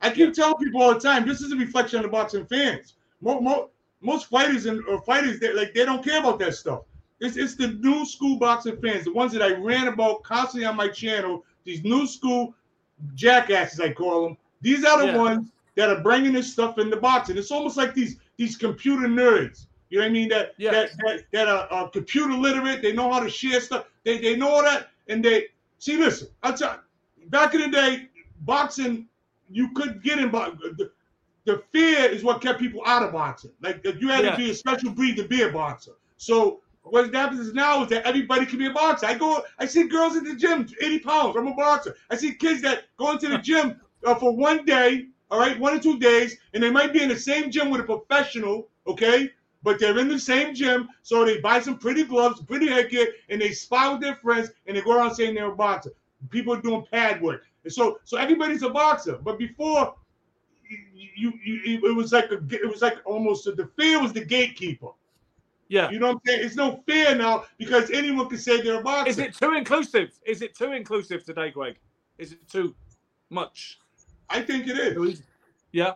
I 0.01 0.11
keep 0.11 0.33
telling 0.35 0.57
people 0.57 0.83
all 0.83 0.95
the 0.95 1.01
time, 1.01 1.27
this 1.27 1.41
is 1.41 1.53
a 1.53 1.57
reflection 1.57 1.99
on 1.99 2.03
the 2.05 2.09
boxing 2.09 2.47
fans. 2.47 2.95
Mo, 3.21 3.41
mo, 3.41 3.71
most 4.01 4.27
fighters 4.27 4.67
and 4.67 4.85
or 4.87 5.01
fighters 5.03 5.41
that 5.41 5.57
like 5.57 5.75
they 5.75 5.85
don't 5.85 6.05
care 6.05 6.21
about 6.21 6.39
that 6.41 6.55
stuff. 6.55 6.83
It's 7.21 7.37
it's 7.37 7.57
the 7.57 7.69
new 7.69 8.07
school 8.07 8.39
boxing 8.39 8.77
fans, 8.77 9.05
the 9.05 9.13
ones 9.13 9.33
that 9.33 9.43
I 9.43 9.55
ran 9.55 9.89
about 9.89 10.23
constantly 10.23 10.67
on 10.67 10.77
my 10.77 10.89
channel. 10.89 11.45
These 11.65 11.85
new 11.85 12.07
school 12.07 12.55
jackasses, 13.15 13.81
I 13.81 13.93
call 13.93 14.25
them. 14.25 14.37
These 14.61 14.85
are 14.85 14.99
the 15.01 15.07
Yeah. 15.09 15.17
ones 15.17 15.51
that 15.75 15.91
are 15.91 16.01
bringing 16.03 16.33
this 16.33 16.53
stuff 16.53 16.79
into 16.79 16.97
boxing. 16.97 17.37
It's 17.37 17.51
almost 17.51 17.77
like 17.77 17.95
these 17.95 18.17
these 18.37 18.57
computer 18.57 19.09
nerds. 19.09 19.67
You 19.91 19.99
know 19.99 20.05
what 20.05 20.11
I 20.11 20.13
mean? 20.13 20.29
That 20.29 20.55
Yeah. 20.59 20.71
that, 20.73 20.91
that 20.99 21.25
that 21.33 21.49
are, 21.49 21.67
are 21.71 21.91
computer 21.91 22.33
literate. 22.33 22.83
They 22.83 22.93
know 22.93 23.13
how 23.13 23.21
to 23.21 23.31
share 23.31 23.61
stuff. 23.61 23.87
They 24.05 24.19
they 24.19 24.37
know 24.37 24.49
all 24.49 24.63
that, 24.63 24.89
and 25.09 25.25
they 25.25 25.47
see. 25.79 25.97
Listen, 25.97 26.29
I 26.43 26.53
tell 26.53 26.81
back 27.27 27.55
in 27.55 27.61
the 27.63 27.69
day, 27.69 28.09
boxing 28.43 29.09
you 29.51 29.71
could 29.73 30.03
get 30.03 30.19
in, 30.19 30.31
the, 31.49 31.63
fear 31.73 32.01
is 32.05 32.23
what 32.23 32.41
kept 32.43 32.61
people 32.61 32.83
out 32.87 33.03
of 33.03 33.13
boxing. 33.13 33.51
Like 33.61 33.85
you 33.85 34.09
had 34.09 34.25
Yeah. 34.25 34.31
to 34.33 34.37
be 34.37 34.51
a 34.51 34.55
special 34.55 34.91
breed 34.91 35.17
to 35.17 35.25
be 35.27 35.43
a 35.43 35.51
boxer. 35.51 35.93
So 36.19 36.61
what 36.83 37.13
happens 37.15 37.53
now 37.55 37.83
is 37.83 37.89
that 37.91 38.05
everybody 38.05 38.45
can 38.47 38.59
be 38.59 38.67
a 38.67 38.73
boxer. 38.73 39.07
I 39.07 39.15
go, 39.15 39.43
I 39.59 39.67
see 39.67 39.85
girls 39.89 40.17
in 40.17 40.25
the 40.25 40.35
gym, 40.35 40.69
80 40.81 40.99
pounds. 41.01 41.37
I'm 41.37 41.47
a 41.47 41.55
boxer. 41.55 41.97
I 42.11 42.17
see 42.17 42.35
kids 42.35 42.61
that 42.63 42.85
go 42.99 43.13
into 43.13 43.29
the 43.29 43.39
gym 43.39 43.81
uh, 44.05 44.15
for 44.15 44.35
one 44.35 44.65
day, 44.65 45.07
all 45.31 45.39
right, 45.39 45.59
one 45.59 45.75
or 45.75 45.81
two 45.81 45.99
days, 45.99 46.37
and 46.55 46.63
they 46.63 46.71
might 46.71 46.93
be 46.93 47.03
in 47.03 47.09
the 47.09 47.19
same 47.19 47.51
gym 47.51 47.71
with 47.71 47.81
a 47.81 47.85
professional, 47.85 48.69
okay? 48.87 49.31
But 49.63 49.79
they're 49.81 49.99
in 49.99 50.09
the 50.09 50.19
same 50.19 50.55
gym, 50.55 50.89
so 51.03 51.25
they 51.25 51.41
buy 51.41 51.61
some 51.61 51.79
pretty 51.79 52.05
gloves, 52.05 52.41
pretty 52.43 52.69
headgear, 52.69 53.09
and 53.29 53.41
they 53.41 53.53
spy 53.53 53.91
with 53.93 54.01
their 54.01 54.15
friends, 54.17 54.51
and 54.67 54.77
they 54.77 54.81
go 54.83 54.97
around 54.97 55.15
saying 55.15 55.35
they're 55.35 55.53
a 55.53 55.57
boxer. 55.57 55.93
People 56.31 56.55
are 56.55 56.61
doing 56.63 56.85
pad 56.91 57.21
work, 57.23 57.45
and 57.65 57.73
so 57.73 57.99
so 58.05 58.17
everybody's 58.17 58.63
a 58.63 58.71
boxer. 58.71 59.17
But 59.17 59.39
before, 59.39 59.95
you, 60.69 61.33
you, 61.45 61.61
you 61.65 61.89
it 61.91 61.95
was 61.95 62.13
like 62.13 62.31
a, 62.31 62.41
it 62.51 62.69
was 62.69 62.83
like 62.83 62.99
almost 63.05 63.47
a, 63.47 63.53
the 63.53 63.67
fear 63.77 64.01
was 64.01 64.13
the 64.13 64.25
gatekeeper. 64.25 64.89
Yeah. 65.69 65.91
You 65.91 65.99
know 65.99 66.09
what 66.09 66.13
I'm 66.15 66.21
saying? 66.27 66.47
It's 66.47 66.57
no 66.57 66.83
fear 66.87 67.15
now 67.15 67.45
because 67.59 67.91
anyone 67.91 68.29
can 68.29 68.39
say 68.39 68.61
they're 68.63 68.81
a 68.81 68.83
boxer. 68.83 69.11
Is 69.11 69.19
it 69.19 69.35
too 69.35 69.53
inclusive? 69.53 70.19
Is 70.27 70.43
it 70.43 70.57
too 70.57 70.73
inclusive 70.73 71.25
today, 71.25 71.51
Greg? 71.51 71.77
Is 72.17 72.33
it 72.33 72.49
too 72.49 72.75
much? 73.31 73.79
I 74.31 74.41
think 74.41 74.67
it 74.67 74.79
is. 74.79 75.23
Yeah. 75.73 75.93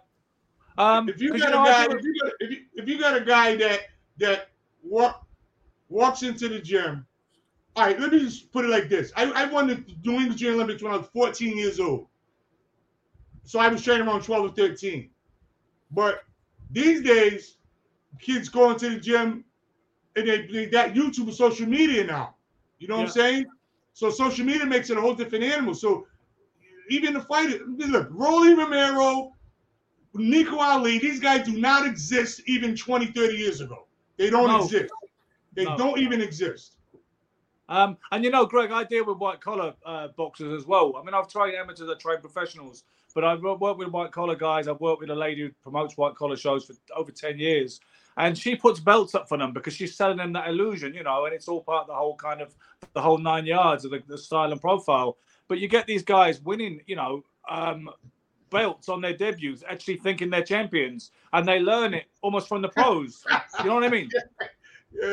Um, 0.78 1.08
if 1.08 1.20
you 1.20 1.38
got 1.38 1.50
know, 1.50 1.62
a 1.62 1.66
guy, 1.66 1.84
if 1.84 2.02
you 2.02 2.14
got, 2.22 2.32
if 2.40 2.50
you, 2.50 2.58
if 2.74 2.88
you 2.88 2.98
got 2.98 3.16
a 3.16 3.24
guy 3.24 3.56
that 3.56 3.80
that 4.18 4.48
walk, 4.82 5.26
walks 5.88 6.22
into 6.22 6.48
the 6.48 6.60
gym, 6.60 7.06
all 7.76 7.86
right. 7.86 8.00
Let 8.00 8.12
me 8.12 8.20
just 8.20 8.50
put 8.52 8.64
it 8.64 8.68
like 8.68 8.88
this: 8.88 9.12
I, 9.16 9.30
I 9.32 9.44
won 9.46 9.66
the 9.66 9.84
New 10.04 10.18
England 10.18 10.42
Olympics 10.42 10.82
when 10.82 10.92
I 10.92 10.96
was 10.96 11.08
14 11.12 11.58
years 11.58 11.78
old, 11.78 12.06
so 13.44 13.58
I 13.58 13.68
was 13.68 13.82
training 13.82 14.06
around 14.06 14.22
12 14.22 14.44
or 14.44 14.54
13. 14.54 15.10
But 15.90 16.22
these 16.70 17.02
days, 17.02 17.56
kids 18.18 18.48
going 18.48 18.78
to 18.78 18.90
the 18.90 19.00
gym 19.00 19.44
and 20.16 20.28
they, 20.28 20.46
they 20.46 20.66
got 20.66 20.94
YouTube 20.94 21.24
and 21.24 21.34
social 21.34 21.66
media 21.66 22.04
now. 22.04 22.34
You 22.78 22.88
know 22.88 22.96
what 22.96 23.02
I'm 23.04 23.08
saying? 23.10 23.46
So 23.92 24.10
social 24.10 24.44
media 24.44 24.66
makes 24.66 24.90
it 24.90 24.96
a 24.96 25.00
whole 25.00 25.14
different 25.14 25.44
animal. 25.44 25.74
So 25.74 26.06
even 26.90 27.14
the 27.14 27.20
fighters, 27.20 27.60
look, 27.66 28.08
Rolly 28.10 28.54
Romero, 28.54 29.32
Nico 30.14 30.58
Ali, 30.58 30.98
these 30.98 31.20
guys 31.20 31.44
do 31.46 31.58
not 31.58 31.86
exist 31.86 32.42
even 32.46 32.76
20, 32.76 33.06
30 33.06 33.34
years 33.34 33.60
ago. 33.60 33.86
They 34.16 34.30
don't 34.30 34.48
No. 34.48 34.64
exist. 34.64 34.92
They 35.54 35.64
No. 35.64 35.76
don't 35.76 35.98
even 35.98 36.20
exist. 36.20 36.76
Um, 37.68 37.96
and 38.10 38.24
you 38.24 38.30
know, 38.30 38.44
Greg, 38.44 38.70
I 38.70 38.84
deal 38.84 39.06
with 39.06 39.18
white 39.18 39.40
collar 39.40 39.74
uh, 39.86 40.08
boxers 40.08 40.52
as 40.52 40.66
well. 40.66 40.96
I 40.96 41.02
mean, 41.02 41.14
I've 41.14 41.28
trained 41.28 41.56
amateurs, 41.56 41.88
I 41.88 41.94
trained 41.94 42.20
professionals, 42.20 42.84
but 43.14 43.24
I've 43.24 43.42
worked 43.42 43.78
with 43.78 43.88
white 43.88 44.12
collar 44.12 44.36
guys. 44.36 44.68
I've 44.68 44.80
worked 44.80 45.00
with 45.00 45.10
a 45.10 45.14
lady 45.14 45.42
who 45.42 45.50
promotes 45.62 45.96
white 45.96 46.14
collar 46.14 46.36
shows 46.36 46.64
for 46.64 46.74
over 46.96 47.10
10 47.10 47.38
years. 47.38 47.80
and 48.18 48.36
she 48.36 48.54
puts 48.54 48.78
belts 48.80 49.14
up 49.14 49.28
for 49.28 49.38
them 49.38 49.52
because 49.52 49.74
she's 49.74 49.94
selling 49.94 50.18
them 50.18 50.32
that 50.34 50.48
illusion, 50.48 50.92
you 50.94 51.02
know, 51.02 51.24
and 51.24 51.34
it's 51.34 51.48
all 51.48 51.62
part 51.62 51.82
of 51.82 51.86
the 51.88 51.94
whole 51.94 52.16
kind 52.16 52.40
of 52.40 52.54
the 52.92 53.00
whole 53.00 53.18
nine 53.18 53.46
yards 53.46 53.84
of 53.84 53.90
the, 53.90 54.02
the 54.06 54.18
style 54.18 54.52
and 54.52 54.60
profile. 54.60 55.16
But 55.48 55.58
you 55.58 55.68
get 55.68 55.86
these 55.86 56.02
guys 56.02 56.40
winning, 56.42 56.80
you 56.86 56.96
know, 56.96 57.24
um, 57.48 57.88
belts 58.50 58.88
on 58.88 59.00
their 59.00 59.16
debuts, 59.16 59.64
actually 59.68 59.96
thinking 59.96 60.30
they're 60.30 60.44
champions, 60.44 61.10
and 61.32 61.48
they 61.48 61.58
learn 61.58 61.94
it 61.94 62.04
almost 62.20 62.48
from 62.48 62.62
the 62.62 62.68
pros. 62.68 63.24
you 63.60 63.64
know 63.66 63.74
what 63.74 63.84
I 63.84 63.88
mean? 63.88 64.08
Yeah, 64.94 65.08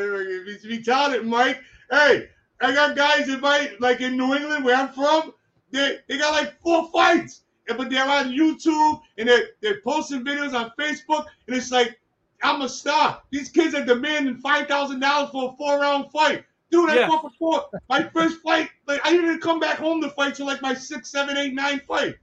it's 0.46 0.66
retarded, 0.66 1.24
Mike. 1.26 1.62
Hey, 1.90 2.28
I 2.60 2.74
got 2.74 2.98
guys 2.98 3.30
in 3.30 3.40
my 3.40 3.72
like 3.80 4.02
in 4.02 4.18
New 4.18 4.36
England 4.36 4.66
where 4.66 4.76
I'm 4.76 4.90
from. 4.90 5.34
They 5.72 6.00
they 6.10 6.18
got 6.18 6.34
like 6.34 6.60
four 6.62 6.90
fights, 6.92 7.44
but 7.78 7.90
they're 7.90 8.08
on 8.08 8.32
YouTube 8.32 9.02
and 9.18 9.28
they're 9.30 9.50
they're 9.62 9.82
posting 9.82 10.24
videos 10.24 10.54
on 10.54 10.72
Facebook, 10.78 11.26
and 11.48 11.56
it's 11.56 11.72
like 11.72 12.00
I'm 12.44 12.62
a 12.62 12.70
star. 12.70 13.22
These 13.32 13.50
kids 13.50 13.76
are 13.76 13.84
demanding 13.86 14.38
five 14.38 14.68
thousand 14.68 15.00
dollars 15.02 15.30
for 15.32 15.54
a 15.54 15.58
four 15.58 15.80
round 15.80 16.12
fight. 16.12 16.46
Dude, 16.72 16.90
I 16.90 16.96
Yeah. 16.96 17.08
fought 17.08 17.22
for 17.24 17.32
four. 17.40 17.82
My 17.90 18.04
first 18.04 18.42
fight, 18.42 18.70
like 18.88 19.02
I 19.04 19.12
didn't 19.12 19.40
come 19.42 19.60
back 19.60 19.78
home 19.78 20.02
to 20.02 20.10
fight 20.12 20.36
till 20.36 20.46
like 20.46 20.62
my 20.62 20.74
six, 20.74 21.10
seven, 21.10 21.36
eight, 21.38 21.54
nine 21.54 21.80
fight. 21.88 22.16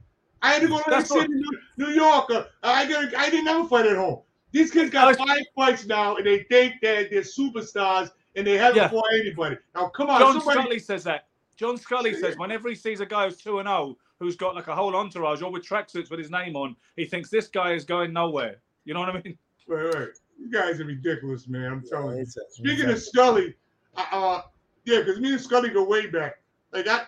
I 0.43 0.53
had 0.53 0.63
to 0.63 0.69
go 0.69 0.79
to 0.79 0.85
That's 0.91 1.11
New, 1.13 1.27
New, 1.29 1.59
New 1.79 1.93
York. 1.93 2.31
Uh, 2.31 2.45
I 2.63 2.87
didn't, 2.87 3.15
I 3.17 3.31
didn't 3.31 3.49
ever 3.49 3.67
fight 3.67 3.87
at 3.87 3.97
home. 3.97 4.21
These 4.53 4.71
kids 4.71 4.91
got 4.91 5.17
five 5.17 5.43
fights 5.57 5.87
now, 5.87 6.17
and 6.17 6.27
they 6.27 6.45
think 6.45 6.75
that 6.83 7.11
they're 7.11 7.23
superstars, 7.23 8.11
and 8.37 8.47
they 8.47 8.57
haven't 8.57 8.77
Yeah. 8.77 8.89
fought 8.89 9.05
anybody. 9.15 9.57
Now, 9.75 9.89
come 9.89 10.09
on, 10.11 10.21
John 10.21 10.35
somebody. 10.35 10.61
Scully 10.61 10.79
says 10.79 11.05
that. 11.05 11.27
John 11.57 11.77
Scully 11.79 12.15
says 12.15 12.37
whenever 12.37 12.69
he 12.69 12.75
sees 12.75 13.01
a 13.01 13.07
guy 13.07 13.25
who's 13.25 13.39
2 13.39 13.59
and 13.59 13.67
0 13.69 13.97
who's 14.21 14.37
got 14.37 14.55
like 14.55 14.69
a 14.69 14.75
whole 14.75 14.95
entourage 14.97 15.43
all 15.43 15.53
with 15.53 15.67
tracksuits 15.67 16.11
with 16.11 16.19
his 16.19 16.31
name 16.31 16.57
on, 16.57 16.77
he 16.97 17.05
thinks 17.05 17.31
this 17.31 17.49
guy 17.49 17.73
is 17.73 17.85
going 17.85 18.13
nowhere. 18.13 18.57
You 18.85 18.95
know 18.95 19.01
what 19.01 19.11
I 19.11 19.23
mean? 19.23 19.39
Wait, 19.69 19.95
wait. 19.95 20.09
You 20.39 20.51
guys 20.51 20.81
are 20.81 20.85
ridiculous, 20.85 21.49
man. 21.49 21.73
I'm 21.73 21.83
telling 21.83 22.19
you. 22.19 22.23
A- 22.23 22.53
Speaking 22.53 22.91
of 22.91 23.01
Scully, 23.01 23.55
uh, 23.97 24.05
uh 24.13 24.43
yeah, 24.85 25.01
because 25.01 25.21
me 25.21 25.33
and 25.33 25.41
Scully 25.41 25.71
go 25.71 25.85
way 25.85 26.07
back. 26.07 26.37
Like 26.73 26.87
I, 26.87 27.05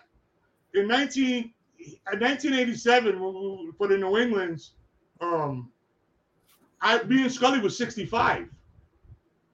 in 0.74 0.88
19, 0.88 1.52
in 1.78 2.20
1987, 2.20 3.20
when 3.20 3.34
we, 3.34 3.70
for 3.76 3.86
the 3.86 3.96
New 3.96 4.18
Englands, 4.18 4.72
um, 5.20 5.70
I 6.80 7.02
me 7.04 7.22
and 7.22 7.32
Scully 7.32 7.60
was 7.60 7.76
65. 7.76 8.48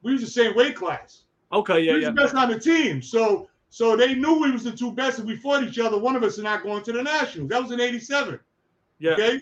We 0.02 0.12
was 0.12 0.20
the 0.20 0.26
same 0.26 0.54
weight 0.54 0.76
class. 0.76 1.22
Okay, 1.52 1.80
yeah, 1.80 1.92
we 1.92 1.96
was 1.98 2.02
yeah. 2.04 2.10
the 2.10 2.16
best 2.16 2.34
on 2.34 2.50
the 2.50 2.58
team. 2.58 3.02
So 3.02 3.48
so 3.74 3.96
they 3.96 4.14
knew 4.14 4.38
we 4.38 4.52
was 4.52 4.62
the 4.62 4.70
two 4.70 4.92
best. 4.92 5.18
If 5.18 5.24
we 5.24 5.34
fought 5.34 5.64
each 5.64 5.80
other, 5.80 5.98
one 5.98 6.14
of 6.14 6.22
us 6.22 6.38
is 6.38 6.44
not 6.44 6.62
going 6.62 6.84
to 6.84 6.92
the 6.92 7.02
nationals. 7.02 7.50
That 7.50 7.60
was 7.60 7.72
in 7.72 7.80
87. 7.80 8.38
Yeah. 9.00 9.14
Okay. 9.14 9.40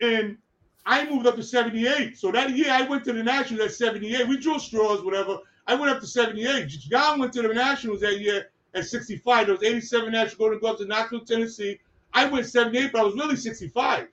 And 0.00 0.38
I 0.84 1.08
moved 1.08 1.28
up 1.28 1.36
to 1.36 1.42
78. 1.44 2.18
So 2.18 2.32
that 2.32 2.50
year 2.50 2.72
I 2.72 2.82
went 2.82 3.04
to 3.04 3.12
the 3.12 3.22
Nationals 3.22 3.64
at 3.66 3.72
78. 3.72 4.26
We 4.26 4.38
drew 4.38 4.58
straws, 4.58 5.04
whatever. 5.04 5.38
I 5.68 5.76
went 5.76 5.92
up 5.92 6.00
to 6.00 6.06
78. 6.08 6.66
John 6.66 7.20
went 7.20 7.32
to 7.34 7.42
the 7.42 7.54
Nationals 7.54 8.00
that 8.00 8.18
year 8.18 8.50
at 8.74 8.86
65. 8.86 9.46
There 9.46 9.54
was 9.54 9.62
87 9.62 10.10
National 10.10 10.36
Golden 10.36 10.58
Gloves 10.58 10.80
in 10.80 10.88
Knoxville, 10.88 11.20
Tennessee. 11.24 11.78
I 12.12 12.24
went 12.24 12.46
78, 12.46 12.90
but 12.90 13.02
I 13.02 13.04
was 13.04 13.14
really 13.14 13.36
65. 13.36 14.08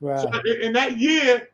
Right. 0.00 0.20
So 0.20 0.30
in- 0.44 0.62
in 0.62 0.72
that 0.74 0.96
year, 0.96 1.48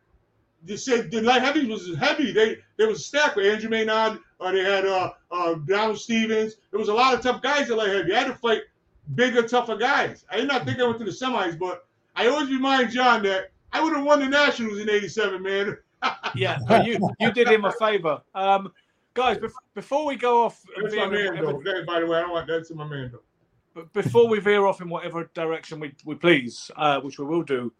they 0.65 0.77
said 0.77 1.11
the 1.11 1.23
light 1.23 1.41
heavies 1.41 1.67
was 1.67 1.97
heavy. 1.97 2.31
They 2.31 2.59
there 2.77 2.89
was 2.89 3.01
a 3.01 3.05
stack 3.05 3.37
with 3.37 3.47
Andrew 3.47 3.71
Maynard, 3.71 4.19
or 4.43 4.53
they 4.53 4.65
had 4.65 4.85
uh, 4.85 5.13
uh 5.31 5.55
Donald 5.55 5.99
Stevens. 5.99 6.57
There 6.71 6.81
was 6.81 6.89
a 6.89 6.95
lot 6.95 7.15
of 7.15 7.21
tough 7.21 7.43
guys 7.43 7.71
at 7.71 7.77
light 7.77 7.91
heavy. 7.91 8.13
I 8.13 8.21
had 8.21 8.27
to 8.27 8.35
fight 8.35 8.63
bigger, 9.15 9.43
tougher 9.43 9.77
guys. 9.77 10.25
I 10.31 10.37
did 10.37 10.49
not 10.49 10.65
think 10.65 10.81
I 10.81 10.85
went 10.85 10.99
to 10.99 11.05
the 11.05 11.11
semis, 11.11 11.59
but 11.59 11.87
I 12.17 12.27
always 12.27 12.51
remind 12.51 12.91
John 12.91 13.23
that 13.25 13.53
I 13.73 13.83
would 13.83 13.95
have 13.95 14.05
won 14.05 14.21
the 14.21 14.29
Nationals 14.29 14.79
in 14.79 14.91
'87, 14.91 15.43
man. 15.43 15.79
Yeah, 16.35 16.59
no, 16.69 16.83
you 16.83 16.99
you 17.21 17.31
did 17.31 17.47
him 17.47 17.65
a 17.65 17.71
favor. 17.73 18.21
Um, 18.35 18.73
guys, 19.15 19.39
bef- 19.39 19.53
before 19.75 20.05
we 20.05 20.17
go 20.17 20.45
off, 20.45 20.61
That's 20.83 20.97
my 20.97 21.07
man, 21.07 21.37
whatever-. 21.37 21.63
That- 21.63 21.85
by 21.87 22.01
the 22.01 22.07
way, 22.07 22.19
I 22.19 22.23
don't 22.23 22.31
want 22.31 22.49
that's 22.49 22.73
my 22.73 22.85
man, 22.85 23.11
though. 23.13 23.21
but 23.75 23.93
before 23.93 24.27
we 24.27 24.41
veer 24.41 24.67
off 24.67 24.81
in 24.81 24.89
whatever 24.89 25.31
direction 25.35 25.79
we, 25.79 25.95
we 26.05 26.17
please, 26.17 26.73
uh, 26.75 27.01
which 27.01 27.21
we 27.21 27.25
will 27.25 27.45
do, 27.45 27.73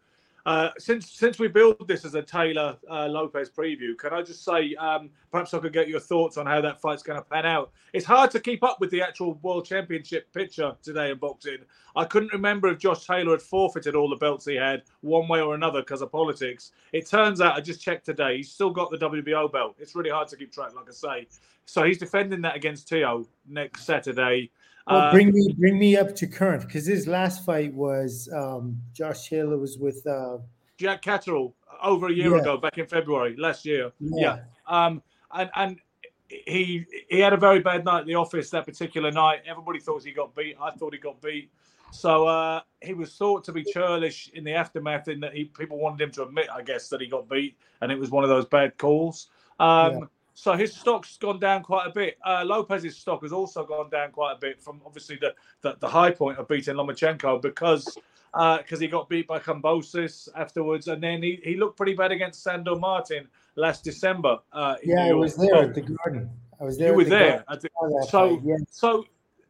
uh, 0.45 0.69
since 0.77 1.09
since 1.09 1.39
we 1.39 1.47
build 1.47 1.87
this 1.87 2.03
as 2.03 2.15
a 2.15 2.21
Taylor 2.21 2.77
uh, 2.89 3.07
Lopez 3.07 3.49
preview, 3.49 3.97
can 3.97 4.13
I 4.13 4.21
just 4.21 4.43
say 4.43 4.75
um, 4.75 5.09
perhaps 5.31 5.53
I 5.53 5.59
could 5.59 5.71
get 5.71 5.87
your 5.87 6.01
thoughts 6.01 6.37
on 6.37 6.45
how 6.45 6.59
that 6.61 6.81
fight's 6.81 7.01
going 7.01 7.17
to 7.17 7.25
pan 7.25 7.45
out? 7.45 7.71
It's 7.93 8.05
hard 8.05 8.29
to 8.31 8.41
keep 8.41 8.63
up 8.63 8.81
with 8.81 8.91
the 8.91 9.01
actual 9.01 9.35
World 9.35 9.65
Championship 9.65 10.31
picture 10.33 10.75
today 10.83 11.11
in 11.11 11.17
boxing. 11.17 11.59
I 11.95 12.05
couldn't 12.05 12.33
remember 12.33 12.67
if 12.67 12.79
Josh 12.79 13.05
Taylor 13.05 13.31
had 13.31 13.41
forfeited 13.41 13.95
all 13.95 14.09
the 14.09 14.17
belts 14.17 14.45
he 14.45 14.55
had 14.55 14.83
one 15.01 15.27
way 15.27 15.39
or 15.39 15.55
another 15.55 15.81
because 15.81 16.01
of 16.01 16.11
politics. 16.11 16.71
It 16.91 17.07
turns 17.07 17.39
out 17.39 17.55
I 17.55 17.61
just 17.61 17.81
checked 17.81 18.05
today 18.05 18.37
he's 18.37 18.51
still 18.51 18.71
got 18.71 18.91
the 18.91 18.97
WBO 18.97 19.49
belt. 19.51 19.75
It's 19.79 19.95
really 19.95 20.09
hard 20.09 20.27
to 20.29 20.37
keep 20.37 20.51
track, 20.51 20.75
like 20.75 20.89
I 20.89 20.91
say. 20.91 21.27
So 21.65 21.83
he's 21.83 21.97
defending 21.97 22.41
that 22.41 22.55
against 22.55 22.89
Teo 22.89 23.25
next 23.47 23.85
Saturday. 23.85 24.51
Well, 24.87 24.97
Uh, 24.97 25.11
bring 25.11 25.31
me 25.31 25.55
bring 25.57 25.79
me 25.79 25.95
up 25.95 26.15
to 26.15 26.27
current 26.27 26.63
because 26.63 26.85
his 26.85 27.07
last 27.07 27.45
fight 27.45 27.73
was 27.73 28.29
um, 28.33 28.77
Josh 28.93 29.29
Taylor 29.29 29.57
was 29.57 29.77
with 29.77 30.05
uh, 30.05 30.37
Jack 30.77 31.01
Catterall 31.01 31.55
over 31.81 32.07
a 32.07 32.13
year 32.13 32.31
Yeah. 32.35 32.41
ago, 32.41 32.57
back 32.57 32.77
in 32.77 32.85
February 32.85 33.35
last 33.37 33.65
year. 33.65 33.91
Yeah. 33.99 34.39
Um, 34.67 35.01
and 35.31 35.49
and 35.55 35.79
he 36.27 36.85
he 37.09 37.19
had 37.19 37.33
a 37.33 37.37
very 37.37 37.59
bad 37.59 37.85
night 37.85 38.01
at 38.01 38.05
the 38.07 38.15
office 38.15 38.49
that 38.49 38.65
particular 38.65 39.11
night. 39.11 39.41
Everybody 39.45 39.79
thought 39.79 40.03
he 40.03 40.11
got 40.11 40.35
beat. 40.35 40.57
I 40.61 40.71
thought 40.71 40.93
he 40.93 40.99
got 40.99 41.21
beat. 41.21 41.49
So 41.91 42.25
uh, 42.27 42.61
he 42.81 42.93
was 42.95 43.15
thought 43.15 43.43
to 43.45 43.51
be 43.53 43.63
churlish 43.63 44.29
in 44.33 44.43
the 44.43 44.53
aftermath, 44.53 45.07
in 45.07 45.19
that 45.19 45.33
he 45.33 45.45
people 45.45 45.77
wanted 45.77 46.01
him 46.01 46.11
to 46.11 46.23
admit, 46.23 46.47
I 46.51 46.63
guess, 46.63 46.89
that 46.89 46.99
he 46.99 47.07
got 47.07 47.29
beat, 47.29 47.55
and 47.81 47.91
it 47.91 47.99
was 47.99 48.09
one 48.09 48.23
of 48.23 48.29
those 48.31 48.45
bad 48.47 48.77
calls. 48.79 49.27
Um, 49.59 49.93
Yeah. 49.93 49.99
So 50.33 50.53
his 50.53 50.73
stock's 50.75 51.17
gone 51.17 51.39
down 51.39 51.61
quite 51.63 51.87
a 51.87 51.91
bit. 51.91 52.17
Uh, 52.25 52.43
Lopez's 52.45 52.97
stock 52.97 53.21
has 53.21 53.31
also 53.31 53.65
gone 53.65 53.89
down 53.89 54.11
quite 54.11 54.33
a 54.33 54.39
bit 54.39 54.61
from 54.61 54.81
obviously 54.85 55.17
the 55.21 55.33
the, 55.61 55.77
the 55.79 55.87
high 55.87 56.11
point 56.11 56.39
of 56.39 56.47
beating 56.47 56.75
Lomachenko 56.75 57.41
because 57.41 57.97
because 58.33 58.79
he 58.79 58.87
got 58.87 59.09
beat 59.09 59.27
by 59.27 59.37
Kambosos 59.39 60.27
afterwards, 60.35 60.87
and 60.87 61.01
then 61.03 61.21
he, 61.21 61.39
he 61.43 61.55
looked 61.55 61.77
pretty 61.77 61.93
bad 61.93 62.11
against 62.11 62.41
Sandor 62.41 62.75
Martin 62.75 63.27
last 63.55 63.83
December. 63.83 64.39
Uh, 64.51 64.75
yeah, 64.83 65.05
I 65.05 65.13
was 65.13 65.35
there 65.35 65.55
at 65.55 65.75
the 65.75 65.81
Garden. 65.81 66.29
I 66.59 66.63
was 66.63 66.77
there. 66.77 66.89
You 66.89 66.95
were 66.95 67.03
the 67.03 67.09
there. 67.11 67.43
The- 67.47 67.69
So, 68.09 68.41
yeah. 68.43 68.55
so 68.71 69.05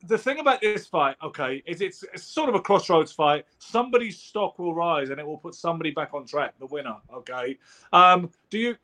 the 0.08 0.18
thing 0.18 0.40
about 0.40 0.60
this 0.60 0.86
fight, 0.86 1.16
okay, 1.24 1.64
is 1.66 1.80
it's, 1.80 2.04
it's 2.14 2.24
sort 2.24 2.50
of 2.50 2.56
a 2.56 2.60
crossroads 2.60 3.14
fight. 3.14 3.46
Somebody's 3.58 4.20
stock 4.20 4.60
will 4.60 4.76
rise, 4.76 5.12
and 5.12 5.20
it 5.20 5.26
will 5.26 5.38
put 5.38 5.56
somebody 5.56 5.92
back 5.92 6.14
on 6.14 6.26
track. 6.26 6.54
The 6.60 6.66
winner, 6.66 6.98
okay. 7.14 7.58
Um, 7.94 8.30
do 8.50 8.58
you? 8.58 8.76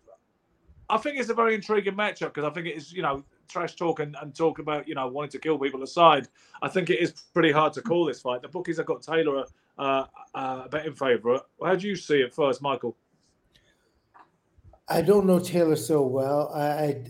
I 0.89 0.97
think 0.97 1.17
it's 1.17 1.29
a 1.29 1.33
very 1.33 1.53
intriguing 1.53 1.93
matchup 1.93 2.33
because 2.33 2.45
I 2.45 2.49
think 2.49 2.67
it 2.67 2.75
is, 2.75 2.91
you 2.91 3.01
know, 3.01 3.23
trash 3.47 3.75
talk 3.75 3.99
and, 3.99 4.15
and 4.21 4.35
talk 4.35 4.59
about, 4.59 4.87
you 4.87 4.95
know, 4.95 5.07
wanting 5.07 5.31
to 5.31 5.39
kill 5.39 5.59
people 5.59 5.83
aside. 5.83 6.27
I 6.61 6.67
think 6.67 6.89
it 6.89 6.99
is 6.99 7.11
pretty 7.33 7.51
hard 7.51 7.73
to 7.73 7.81
call 7.81 8.05
this 8.05 8.21
fight. 8.21 8.41
The 8.41 8.47
bookies 8.47 8.77
have 8.77 8.87
got 8.87 9.03
Taylor 9.03 9.45
uh, 9.77 10.05
uh, 10.33 10.63
a 10.65 10.69
betting 10.69 10.95
favourite. 10.95 11.41
How 11.63 11.75
do 11.75 11.87
you 11.87 11.95
see 11.95 12.21
it 12.21 12.33
first, 12.33 12.61
Michael? 12.61 12.95
I 14.89 15.01
don't 15.01 15.27
know 15.27 15.39
Taylor 15.39 15.75
so 15.75 16.01
well. 16.01 16.51
I, 16.53 16.61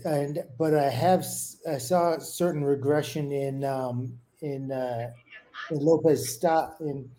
I 0.04 0.08
and 0.08 0.44
but 0.58 0.74
I 0.74 0.90
have 0.90 1.24
I 1.66 1.78
saw 1.78 2.14
a 2.14 2.20
certain 2.20 2.62
regression 2.62 3.32
in 3.32 3.64
um 3.64 4.18
in 4.42 4.70
uh 4.70 5.10
in 5.70 5.78
Lopez 5.78 6.34
style 6.34 6.76
in 6.80 7.10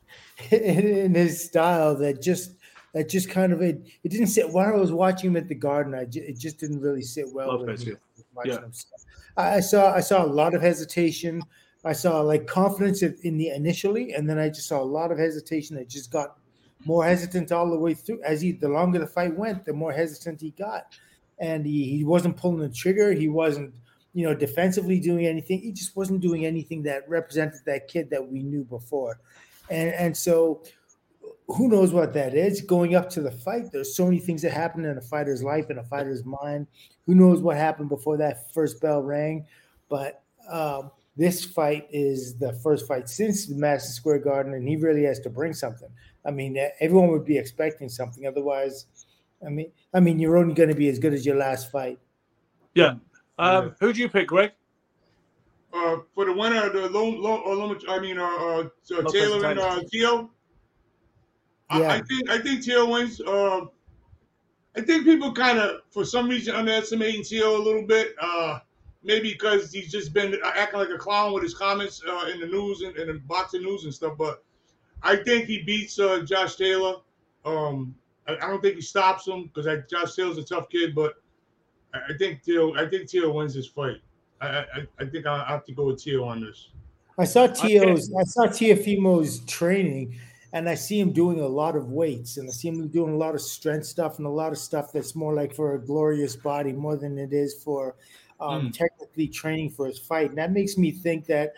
in, 0.52 0.86
in 0.86 1.14
his 1.14 1.44
style 1.44 1.96
that 1.96 2.22
just 2.22 2.52
that 2.94 3.08
just 3.08 3.28
kind 3.28 3.52
of 3.52 3.60
it, 3.60 3.82
it 4.04 4.08
didn't 4.08 4.28
sit 4.28 4.48
while 4.50 4.72
I 4.72 4.76
was 4.78 4.92
watching 4.92 5.30
him 5.30 5.36
at 5.36 5.48
the 5.48 5.54
garden. 5.54 5.94
I 5.94 6.02
it 6.12 6.38
just 6.38 6.58
didn't 6.58 6.80
really 6.80 7.02
sit 7.02 7.26
well 7.32 7.58
with 7.64 7.80
me. 7.86 7.92
yeah. 7.92 8.22
watching 8.34 8.52
Yeah. 8.52 8.58
him. 8.64 8.72
So 8.72 8.86
I 9.36 9.56
I 9.56 9.60
saw 9.60 9.92
I 9.92 10.00
saw 10.00 10.24
a 10.24 10.26
lot 10.26 10.54
of 10.54 10.62
hesitation. 10.62 11.42
I 11.84 11.92
saw 11.92 12.20
like 12.22 12.46
confidence 12.46 13.02
in 13.02 13.16
in 13.22 13.36
the 13.36 13.50
initially, 13.50 14.14
and 14.14 14.30
then 14.30 14.38
I 14.38 14.48
just 14.48 14.68
saw 14.68 14.80
a 14.80 14.84
lot 14.98 15.12
of 15.12 15.18
hesitation 15.18 15.76
that 15.76 15.88
just 15.88 16.10
got 16.10 16.38
more 16.86 17.04
hesitant 17.04 17.50
all 17.52 17.68
the 17.70 17.78
way 17.78 17.94
through. 17.94 18.22
As 18.22 18.40
he 18.40 18.52
the 18.52 18.68
longer 18.68 18.98
the 19.00 19.06
fight 19.06 19.36
went, 19.36 19.64
the 19.64 19.72
more 19.72 19.92
hesitant 19.92 20.40
he 20.40 20.50
got, 20.52 20.86
and 21.38 21.66
he, 21.66 21.84
he 21.96 22.04
wasn't 22.04 22.36
pulling 22.36 22.58
the 22.58 22.68
trigger. 22.68 23.12
He 23.12 23.28
wasn't 23.28 23.74
you 24.14 24.24
know 24.24 24.34
defensively 24.34 25.00
doing 25.00 25.26
anything. 25.26 25.60
He 25.60 25.72
just 25.72 25.96
wasn't 25.96 26.20
doing 26.20 26.46
anything 26.46 26.82
that 26.84 27.08
represented 27.08 27.60
that 27.66 27.88
kid 27.88 28.08
that 28.10 28.24
we 28.24 28.42
knew 28.42 28.64
before, 28.64 29.18
and 29.68 29.92
and 29.94 30.16
so 30.16 30.62
who 31.46 31.68
knows 31.68 31.92
what 31.92 32.14
that 32.14 32.34
is 32.34 32.60
going 32.62 32.94
up 32.94 33.08
to 33.10 33.20
the 33.20 33.30
fight 33.30 33.70
there's 33.72 33.96
so 33.96 34.04
many 34.04 34.18
things 34.18 34.42
that 34.42 34.52
happen 34.52 34.84
in 34.84 34.96
a 34.96 35.02
fighter's 35.02 35.42
life 35.42 35.70
and 35.70 35.78
a 35.78 35.84
fighter's 35.84 36.24
mind 36.24 36.66
who 37.06 37.14
knows 37.14 37.40
what 37.40 37.56
happened 37.56 37.88
before 37.88 38.16
that 38.16 38.52
first 38.52 38.80
bell 38.80 39.02
rang 39.02 39.46
but 39.88 40.22
um, 40.50 40.90
this 41.16 41.44
fight 41.44 41.86
is 41.90 42.36
the 42.36 42.52
first 42.52 42.86
fight 42.88 43.08
since 43.08 43.46
the 43.46 43.54
Madison 43.54 43.92
Square 43.92 44.20
Garden, 44.20 44.54
and 44.54 44.66
he 44.68 44.76
really 44.76 45.04
has 45.04 45.20
to 45.20 45.30
bring 45.30 45.52
something. 45.52 45.88
I 46.26 46.30
mean, 46.30 46.58
everyone 46.80 47.08
would 47.10 47.24
be 47.24 47.38
expecting 47.38 47.88
something. 47.88 48.26
Otherwise, 48.26 48.86
I 49.44 49.50
mean, 49.50 49.70
I 49.92 50.00
mean, 50.00 50.18
you're 50.18 50.36
only 50.36 50.54
going 50.54 50.70
to 50.70 50.74
be 50.74 50.88
as 50.88 50.98
good 50.98 51.12
as 51.12 51.24
your 51.24 51.36
last 51.36 51.70
fight. 51.70 51.98
Yeah. 52.74 52.96
Um, 53.38 53.66
Yeah. 53.66 53.70
Who 53.80 53.92
do 53.92 54.00
you 54.00 54.08
pick, 54.08 54.28
Greg? 54.28 54.52
Uh, 55.72 55.98
for 56.14 56.24
the 56.24 56.32
winner, 56.32 56.70
the 56.70 56.88
low, 56.88 57.08
low, 57.10 57.42
uh, 57.44 57.54
low, 57.54 57.76
I 57.88 57.98
mean, 57.98 58.18
uh, 58.18 58.24
uh, 58.24 58.68
Taylor 59.10 59.44
and 59.46 59.58
Taylor. 59.90 60.22
uh, 60.22 60.26
Teo. 61.74 61.84
I, 61.84 61.94
I 61.94 62.02
think 62.02 62.30
I 62.30 62.38
think 62.38 62.64
Teo 62.64 62.90
wins. 62.90 63.20
Uh, 63.20 63.66
I 64.76 64.80
think 64.80 65.04
people 65.04 65.32
kind 65.32 65.58
of, 65.58 65.82
for 65.90 66.04
some 66.04 66.28
reason, 66.28 66.54
underestimating 66.54 67.22
Teo 67.22 67.56
a 67.56 67.62
little 67.62 67.86
bit. 67.86 68.14
Uh, 68.20 68.58
maybe 69.04 69.32
because 69.32 69.70
he's 69.70 69.92
just 69.92 70.12
been 70.12 70.36
acting 70.42 70.80
like 70.80 70.88
a 70.88 70.98
clown 70.98 71.32
with 71.32 71.42
his 71.42 71.54
comments 71.54 72.02
uh, 72.08 72.26
in 72.32 72.40
the 72.40 72.46
news 72.46 72.80
and 72.80 72.96
in 72.96 73.06
the 73.06 73.14
boxing 73.26 73.62
news 73.62 73.84
and 73.84 73.94
stuff. 73.94 74.14
But 74.18 74.42
I 75.02 75.16
think 75.16 75.46
he 75.46 75.62
beats 75.62 75.98
uh, 75.98 76.20
Josh 76.20 76.56
Taylor. 76.56 76.96
Um, 77.44 77.94
I, 78.26 78.32
I, 78.32 78.48
don't 78.48 78.62
think 78.62 78.76
he 78.76 78.80
stops 78.80 79.28
him 79.28 79.50
because 79.54 79.66
Josh 79.90 80.14
Taylor's 80.16 80.38
a 80.38 80.42
tough 80.42 80.70
kid, 80.70 80.94
but 80.94 81.14
I, 81.92 82.12
I 82.12 82.16
think 82.16 82.42
Teo. 82.42 82.74
I 82.74 82.88
think 82.88 83.08
Teo 83.08 83.30
wins 83.32 83.54
this 83.54 83.66
fight. 83.66 83.98
I, 84.40 84.48
I, 84.48 84.66
I 84.98 85.04
think 85.04 85.26
I 85.26 85.44
have 85.44 85.64
to 85.66 85.72
go 85.72 85.86
with 85.86 86.02
Teo 86.02 86.24
on 86.24 86.40
this. 86.40 86.70
I 87.18 87.24
saw 87.24 87.46
Teo's. 87.46 88.12
I 88.18 88.24
saw 88.24 88.46
Teofimo's 88.46 89.40
training, 89.40 90.18
and 90.54 90.68
I 90.68 90.76
see 90.76 91.00
him 91.00 91.10
doing 91.10 91.40
a 91.40 91.48
lot 91.48 91.74
of 91.74 91.90
weights, 91.90 92.36
and 92.36 92.48
I 92.48 92.52
see 92.52 92.68
him 92.68 92.86
doing 92.86 93.12
a 93.12 93.16
lot 93.16 93.34
of 93.34 93.40
strength 93.40 93.86
stuff 93.86 94.18
and 94.18 94.26
a 94.26 94.30
lot 94.30 94.52
of 94.52 94.58
stuff 94.58 94.92
that's 94.92 95.16
more 95.16 95.34
like 95.34 95.52
for 95.52 95.74
a 95.74 95.84
glorious 95.84 96.36
body 96.36 96.72
more 96.72 96.96
than 96.96 97.18
it 97.18 97.32
is 97.32 97.60
for 97.60 97.96
um, 98.38 98.68
mm. 98.68 98.72
technically 98.72 99.26
training 99.26 99.70
for 99.70 99.88
his 99.88 99.98
fight. 99.98 100.28
And 100.28 100.38
that 100.38 100.52
makes 100.52 100.78
me 100.78 100.92
think 100.92 101.26
that 101.26 101.54